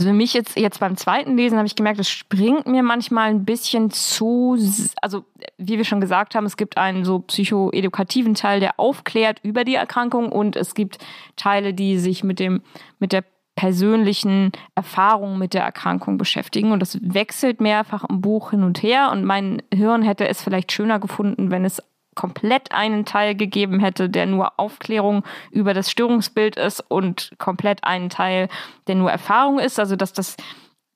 Also 0.01 0.09
für 0.13 0.17
mich 0.17 0.33
jetzt, 0.33 0.57
jetzt 0.57 0.81
beim 0.81 0.97
zweiten 0.97 1.37
Lesen 1.37 1.59
habe 1.59 1.67
ich 1.67 1.77
gemerkt, 1.77 2.01
es 2.01 2.09
springt 2.09 2.67
mir 2.67 2.83
manchmal 2.83 3.29
ein 3.29 3.45
bisschen 3.45 3.91
zu, 3.91 4.57
also 5.03 5.27
wie 5.59 5.77
wir 5.77 5.85
schon 5.85 6.01
gesagt 6.01 6.35
haben, 6.35 6.47
es 6.47 6.57
gibt 6.57 6.79
einen 6.79 7.05
so 7.05 7.19
psychoedukativen 7.19 8.33
Teil, 8.33 8.61
der 8.61 8.81
aufklärt 8.81 9.41
über 9.43 9.63
die 9.63 9.75
Erkrankung 9.75 10.33
und 10.33 10.57
es 10.57 10.73
gibt 10.73 10.97
Teile, 11.37 11.75
die 11.75 11.99
sich 11.99 12.25
mit 12.25 12.39
dem, 12.39 12.63
mit 12.99 13.13
der 13.13 13.25
persönlichen 13.57 14.53
Erfahrung 14.75 15.37
mit 15.37 15.53
der 15.53 15.65
Erkrankung 15.65 16.17
beschäftigen. 16.17 16.73
Und 16.73 16.81
das 16.81 16.99
wechselt 17.03 17.61
mehrfach 17.61 18.05
im 18.09 18.23
Buch 18.23 18.53
hin 18.53 18.63
und 18.63 18.83
her. 18.83 19.11
Und 19.13 19.27
mein 19.27 19.63
Hirn 19.75 20.01
hätte 20.01 20.27
es 20.27 20.43
vielleicht 20.43 20.73
schöner 20.73 20.99
gefunden, 20.99 21.51
wenn 21.51 21.67
es 21.67 21.83
komplett 22.21 22.73
einen 22.73 23.07
Teil 23.07 23.35
gegeben 23.35 23.81
hätte, 23.81 24.11
der 24.11 24.27
nur 24.27 24.53
Aufklärung 24.59 25.25
über 25.51 25.73
das 25.73 25.91
Störungsbild 25.91 26.57
ist 26.57 26.85
und 26.87 27.33
komplett 27.39 27.83
einen 27.85 28.11
Teil, 28.11 28.49
der 28.89 28.97
nur 28.97 29.11
Erfahrung 29.11 29.59
ist, 29.59 29.81
also 29.81 29.97
dass 29.97 30.13
das 30.13 30.37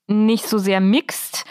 nicht 0.07 0.47
so 0.47 0.59
sehr 0.59 0.81
mixt. 0.81 1.47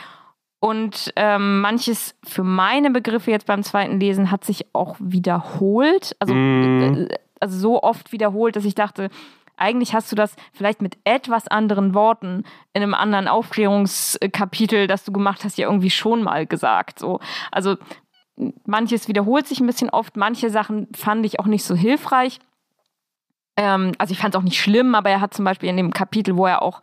Und 0.60 1.12
ähm, 1.16 1.62
manches 1.62 2.14
für 2.24 2.44
meine 2.44 2.91
Begriffe 2.91 3.32
jetzt 3.32 3.48
beim 3.48 3.64
zweiten 3.64 4.00
Lesen 4.00 4.30
hat 4.30 4.45
sich 4.45 4.68
auch 4.74 4.95
wiederholt. 5.00 6.16
Also, 6.20 6.36
mm. 6.36 7.08
also 7.40 7.58
so 7.58 7.82
oft 7.82 8.12
wiederholt, 8.12 8.56
dass 8.56 8.66
ich 8.66 8.76
dachte, 8.76 9.10
eigentlich 9.58 9.95
hast 9.95 10.12
du 10.12 10.16
das 10.16 10.36
vielleicht 10.54 10.84
mit 10.84 10.98
etwas 11.04 11.48
anderen 11.48 11.95
Worten 11.95 12.44
in 12.74 12.84
einem 12.84 12.94
anderen 12.94 13.28
Aufklärungskapitel, 13.28 14.86
das 14.86 15.04
du 15.04 15.12
gemacht 15.12 15.44
hast, 15.44 15.58
ja 15.58 15.68
irgendwie 15.68 15.90
schon 15.90 16.22
mal 16.22 16.45
gesagt. 16.45 17.00
So. 17.00 17.20
Also 17.52 17.78
manches 18.65 19.07
wiederholt 19.07 19.47
sich 19.47 19.60
ein 19.60 19.68
bisschen 19.68 19.89
oft, 19.89 20.18
manche 20.18 20.49
Sachen 20.49 20.88
fand 20.95 21.26
ich 21.26 21.39
auch 21.39 21.45
nicht 21.45 21.64
so 21.64 21.76
hilfreich. 21.76 22.39
Ähm, 23.57 23.93
also 23.97 24.11
ich 24.11 24.19
fand 24.19 24.34
es 24.34 24.39
auch 24.39 24.43
nicht 24.43 24.60
schlimm, 24.60 24.95
aber 24.95 25.10
er 25.10 25.22
hat 25.22 25.34
zum 25.34 25.45
Beispiel 25.45 25.69
in 25.69 25.77
dem 25.77 25.91
Kapitel, 25.91 26.38
wo 26.38 26.45
er 26.45 26.61
auch 26.61 26.81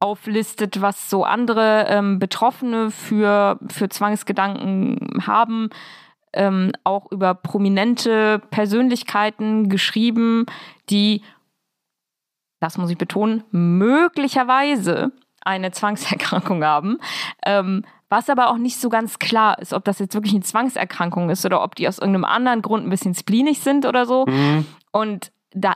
auflistet, 0.00 0.80
was 0.80 1.10
so 1.10 1.24
andere 1.24 1.86
ähm, 1.88 2.18
Betroffene 2.18 2.90
für, 2.90 3.58
für 3.68 3.88
Zwangsgedanken 3.88 5.26
haben, 5.26 5.70
ähm, 6.32 6.72
auch 6.84 7.10
über 7.10 7.34
prominente 7.34 8.40
Persönlichkeiten 8.50 9.68
geschrieben, 9.68 10.46
die, 10.88 11.22
das 12.60 12.78
muss 12.78 12.90
ich 12.90 12.98
betonen, 12.98 13.42
möglicherweise 13.50 15.10
eine 15.40 15.72
Zwangserkrankung 15.72 16.62
haben. 16.62 16.98
Ähm, 17.44 17.84
was 18.08 18.30
aber 18.30 18.50
auch 18.50 18.56
nicht 18.56 18.80
so 18.80 18.88
ganz 18.88 19.18
klar 19.18 19.58
ist, 19.58 19.72
ob 19.72 19.84
das 19.84 19.98
jetzt 19.98 20.14
wirklich 20.14 20.34
eine 20.34 20.42
Zwangserkrankung 20.42 21.30
ist 21.30 21.44
oder 21.44 21.62
ob 21.62 21.74
die 21.74 21.88
aus 21.88 21.98
irgendeinem 21.98 22.24
anderen 22.24 22.62
Grund 22.62 22.86
ein 22.86 22.90
bisschen 22.90 23.14
spleenig 23.14 23.60
sind 23.60 23.84
oder 23.86 24.06
so. 24.06 24.24
Mhm. 24.26 24.66
Und 24.92 25.30
da 25.52 25.74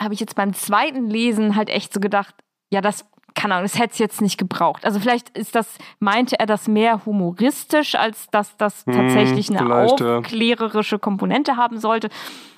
habe 0.00 0.14
ich 0.14 0.20
jetzt 0.20 0.36
beim 0.36 0.54
zweiten 0.54 1.08
Lesen 1.08 1.56
halt 1.56 1.68
echt 1.68 1.92
so 1.92 2.00
gedacht, 2.00 2.34
ja, 2.70 2.80
das 2.80 3.04
keine 3.34 3.54
Ahnung, 3.54 3.64
das 3.64 3.78
hätte 3.78 3.92
es 3.92 3.98
jetzt 3.98 4.20
nicht 4.20 4.38
gebraucht. 4.38 4.84
Also 4.84 5.00
vielleicht 5.00 5.36
ist 5.36 5.54
das, 5.56 5.76
meinte 5.98 6.38
er 6.38 6.46
das 6.46 6.68
mehr 6.68 7.04
humoristisch, 7.04 7.96
als 7.96 8.28
dass 8.30 8.56
das 8.56 8.86
hm, 8.86 8.94
tatsächlich 8.94 9.50
eine 9.50 9.74
aufklärerische 9.74 11.00
Komponente 11.00 11.56
haben 11.56 11.78
sollte. 11.78 12.10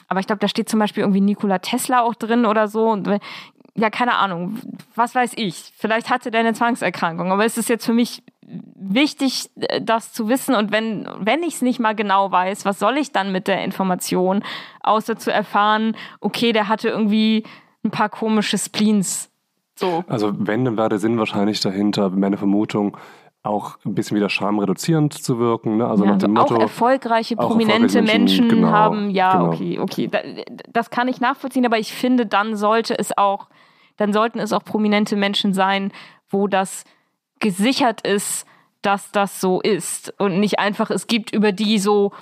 Aber 0.09 0.21
ich 0.21 0.27
glaube, 0.27 0.41
da 0.41 0.49
steht 0.49 0.69
zum 0.69 0.79
Beispiel 0.79 1.03
irgendwie 1.03 1.21
Nikola 1.21 1.59
Tesla 1.59 2.03
auch 2.03 2.15
drin 2.15 2.45
oder 2.45 2.69
so. 2.69 2.91
Und 2.91 3.09
ja, 3.77 3.91
keine 3.91 4.15
Ahnung, 4.15 4.59
was 4.95 5.15
weiß 5.15 5.33
ich. 5.37 5.73
Vielleicht 5.77 6.11
hatte 6.11 6.31
der 6.31 6.41
eine 6.41 6.55
Zwangserkrankung, 6.55 7.31
aber 7.31 7.45
es 7.45 7.59
ist 7.59 7.69
jetzt 7.69 7.85
für 7.85 7.93
mich 7.93 8.23
wichtig, 8.75 9.51
äh, 9.57 9.81
das 9.83 10.13
zu 10.13 10.29
wissen. 10.29 10.55
Und 10.55 10.73
wenn, 10.73 11.09
wenn 11.21 11.43
ich 11.43 11.55
es 11.55 11.63
nicht 11.63 11.79
mal 11.81 11.95
genau 11.95 12.31
weiß, 12.31 12.65
was 12.65 12.79
soll 12.79 12.97
ich 12.97 13.13
dann 13.13 13.33
mit 13.33 13.49
der 13.49 13.63
Information, 13.65 14.43
außer 14.81 15.17
zu 15.17 15.33
erfahren, 15.33 15.97
okay, 16.21 16.53
der 16.53 16.69
hatte 16.69 16.89
irgendwie 16.89 17.45
ein 17.85 17.91
paar 17.91 18.09
komische 18.09 18.59
Spleens. 18.59 19.31
So. 19.75 20.05
Also 20.09 20.33
wenn, 20.39 20.65
dann 20.65 20.77
war 20.77 20.89
der 20.89 20.99
Sinn 20.99 21.19
wahrscheinlich 21.19 21.61
dahinter, 21.61 22.11
meine 22.11 22.39
Vermutung, 22.39 22.97
auch 23.43 23.79
ein 23.85 23.95
bisschen 23.95 24.17
wieder 24.17 24.29
schamreduzierend 24.29 25.15
zu 25.15 25.39
wirken. 25.39 25.77
Ne? 25.77 25.87
Also 25.87 26.05
ja, 26.05 26.13
nach 26.13 26.19
dem 26.19 26.33
Motto, 26.33 26.57
auch 26.57 26.61
erfolgreiche, 26.61 27.39
auch 27.39 27.49
prominente 27.49 27.99
erfolgreiche 27.99 28.19
Menschen, 28.19 28.47
Menschen 28.47 28.61
genau, 28.63 28.73
haben, 28.73 29.11
ja, 29.11 29.37
genau. 29.37 29.53
okay, 29.53 29.79
okay. 29.79 30.11
Das 30.73 30.91
kann 30.91 31.07
ich 31.09 31.21
nachvollziehen, 31.21 31.65
aber 31.65 31.79
ich 31.79 31.93
finde, 31.93 32.27
dann 32.27 32.57
sollte 32.57 32.99
es 32.99 33.17
auch, 33.17 33.49
dann 33.97 34.13
sollten 34.13 34.39
es 34.39 34.53
auch 34.53 34.65
prominente 34.65 35.17
Menschen 35.17 35.55
sein, 35.55 35.93
wo 36.29 36.47
das 36.47 36.85
gesichert 37.41 38.07
ist, 38.07 38.47
dass 38.83 39.11
das 39.11 39.41
so 39.41 39.61
ist 39.61 40.15
und 40.19 40.39
nicht 40.39 40.59
einfach 40.59 40.91
es 40.91 41.07
gibt 41.07 41.33
über 41.33 41.53
die 41.53 41.79
so 41.79 42.13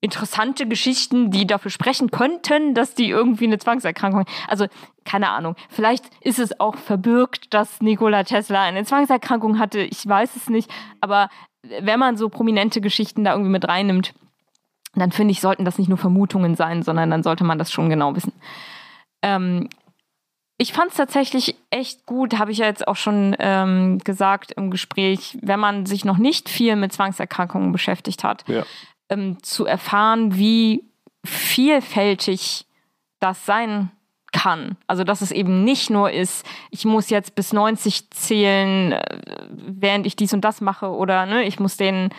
interessante 0.00 0.66
Geschichten, 0.66 1.30
die 1.30 1.46
dafür 1.46 1.70
sprechen 1.70 2.10
könnten, 2.10 2.74
dass 2.74 2.94
die 2.94 3.08
irgendwie 3.08 3.46
eine 3.46 3.58
Zwangserkrankung. 3.58 4.26
Also 4.46 4.66
keine 5.04 5.30
Ahnung. 5.30 5.56
Vielleicht 5.68 6.04
ist 6.20 6.38
es 6.38 6.60
auch 6.60 6.76
verbürgt, 6.76 7.52
dass 7.52 7.80
Nikola 7.80 8.22
Tesla 8.22 8.62
eine 8.62 8.84
Zwangserkrankung 8.84 9.58
hatte. 9.58 9.80
Ich 9.80 10.06
weiß 10.06 10.36
es 10.36 10.48
nicht. 10.48 10.70
Aber 11.00 11.28
wenn 11.62 11.98
man 11.98 12.16
so 12.16 12.28
prominente 12.28 12.80
Geschichten 12.80 13.24
da 13.24 13.32
irgendwie 13.32 13.50
mit 13.50 13.66
reinnimmt, 13.66 14.14
dann 14.94 15.10
finde 15.12 15.32
ich, 15.32 15.40
sollten 15.40 15.64
das 15.64 15.78
nicht 15.78 15.88
nur 15.88 15.98
Vermutungen 15.98 16.54
sein, 16.54 16.82
sondern 16.82 17.10
dann 17.10 17.22
sollte 17.22 17.44
man 17.44 17.58
das 17.58 17.72
schon 17.72 17.90
genau 17.90 18.14
wissen. 18.14 18.32
Ähm, 19.22 19.68
ich 20.58 20.72
fand 20.72 20.90
es 20.90 20.96
tatsächlich 20.96 21.54
echt 21.70 22.04
gut, 22.04 22.36
habe 22.38 22.50
ich 22.50 22.58
ja 22.58 22.66
jetzt 22.66 22.86
auch 22.86 22.96
schon 22.96 23.36
ähm, 23.38 23.98
gesagt 23.98 24.52
im 24.52 24.70
Gespräch, 24.72 25.38
wenn 25.40 25.60
man 25.60 25.86
sich 25.86 26.04
noch 26.04 26.18
nicht 26.18 26.48
viel 26.48 26.74
mit 26.74 26.92
Zwangserkrankungen 26.92 27.70
beschäftigt 27.70 28.24
hat, 28.24 28.44
ja. 28.48 28.64
ähm, 29.08 29.40
zu 29.42 29.66
erfahren, 29.66 30.36
wie 30.36 30.84
vielfältig 31.24 32.66
das 33.20 33.46
sein 33.46 33.92
kann. 34.32 34.76
Also 34.88 35.04
dass 35.04 35.20
es 35.20 35.30
eben 35.30 35.62
nicht 35.62 35.90
nur 35.90 36.10
ist, 36.10 36.44
ich 36.70 36.84
muss 36.84 37.08
jetzt 37.08 37.36
bis 37.36 37.52
90 37.52 38.10
zählen, 38.10 38.92
äh, 38.92 39.20
während 39.50 40.06
ich 40.06 40.16
dies 40.16 40.34
und 40.34 40.42
das 40.42 40.60
mache 40.60 40.90
oder 40.90 41.24
ne, 41.26 41.44
ich 41.44 41.60
muss 41.60 41.76
den 41.76 42.10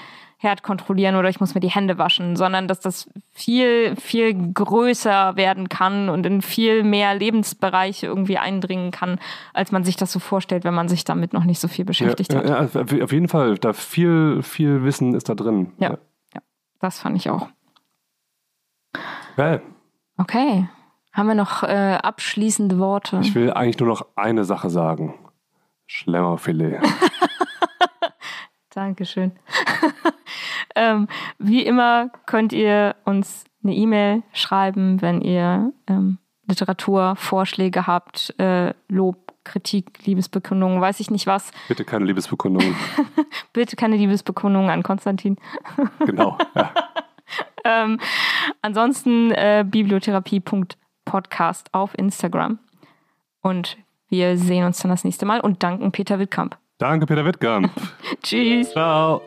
Herd 0.42 0.64
kontrollieren 0.64 1.18
oder 1.18 1.28
ich 1.28 1.42
muss 1.42 1.54
mir 1.54 1.60
die 1.60 1.70
Hände 1.70 1.98
waschen, 1.98 2.38
sondern 2.38 2.70
dass 2.70 2.80
das 2.80 3.10
viel, 3.34 3.98
viel 3.98 4.54
größer 4.54 5.36
werden 5.36 5.68
kann 5.68 6.08
und 6.08 6.26
in 6.26 6.42
viel 6.42 6.86
mehr 6.86 7.14
Lebensbereiche 7.14 8.08
irgendwie 8.08 8.38
eindringen 8.38 8.92
kann, 8.92 9.20
als 9.54 9.74
man 9.74 9.84
sich 9.84 9.98
das 9.98 10.14
so 10.14 10.20
vorstellt, 10.20 10.64
wenn 10.64 10.74
man 10.74 10.88
sich 10.88 11.04
damit 11.04 11.34
noch 11.34 11.44
nicht 11.44 11.60
so 11.60 11.68
viel 11.68 11.84
beschäftigt 11.84 12.32
ja, 12.32 12.40
hat. 12.40 12.74
Ja, 12.74 12.82
auf 13.04 13.12
jeden 13.12 13.28
Fall, 13.28 13.58
da 13.58 13.74
viel, 13.74 14.42
viel 14.42 14.86
Wissen 14.86 15.14
ist 15.14 15.28
da 15.28 15.36
drin. 15.36 15.74
Ja, 15.78 15.98
ja. 16.34 16.42
das 16.80 17.02
fand 17.02 17.18
ich 17.18 17.30
auch. 17.30 17.50
Geil. 19.36 19.62
Okay. 20.16 20.70
Haben 21.12 21.28
wir 21.28 21.36
noch 21.36 21.64
äh, 21.64 21.98
abschließende 22.02 22.80
Worte? 22.80 23.20
Ich 23.22 23.36
will 23.36 23.52
eigentlich 23.52 23.80
nur 23.80 23.90
noch 23.90 24.06
eine 24.16 24.46
Sache 24.46 24.70
sagen. 24.70 25.16
Schlemmerfilet. 25.86 26.80
Dankeschön. 28.70 29.32
ähm, 30.76 31.08
wie 31.38 31.66
immer 31.66 32.10
könnt 32.26 32.54
ihr 32.54 32.96
uns 33.06 33.46
eine 33.64 33.74
E-Mail 33.74 34.24
schreiben, 34.32 35.02
wenn 35.02 35.22
ihr 35.22 35.74
ähm, 35.88 36.20
Literaturvorschläge 36.48 37.88
habt, 37.88 38.34
äh, 38.40 38.74
Lob, 38.88 39.34
Kritik, 39.44 40.06
Liebesbekundungen, 40.06 40.82
weiß 40.82 41.00
ich 41.00 41.10
nicht 41.10 41.26
was. 41.28 41.52
Bitte 41.68 41.86
keine 41.86 42.06
Liebesbekundungen. 42.06 42.76
Bitte 43.54 43.76
keine 43.76 43.98
Liebesbekundungen 43.98 44.70
an 44.70 44.84
Konstantin. 44.84 45.38
genau. 46.06 46.38
Ja. 46.56 46.72
ähm, 47.64 48.00
ansonsten 48.62 49.32
äh, 49.32 49.66
bibliotherapie.podcast 49.68 51.74
auf 51.74 51.98
Instagram. 51.98 52.60
Und 53.42 53.78
wir 54.10 54.38
sehen 54.38 54.66
uns 54.66 54.80
dann 54.80 54.92
das 54.92 55.04
nächste 55.04 55.26
Mal 55.26 55.40
und 55.40 55.64
danken 55.64 55.92
Peter 55.92 56.20
Wittkamp. 56.20 56.58
Danke, 56.80 57.06
Peter 57.06 57.26
Wittkamp. 57.26 57.70
Tschüss. 58.24 58.72
Ciao. 58.72 59.22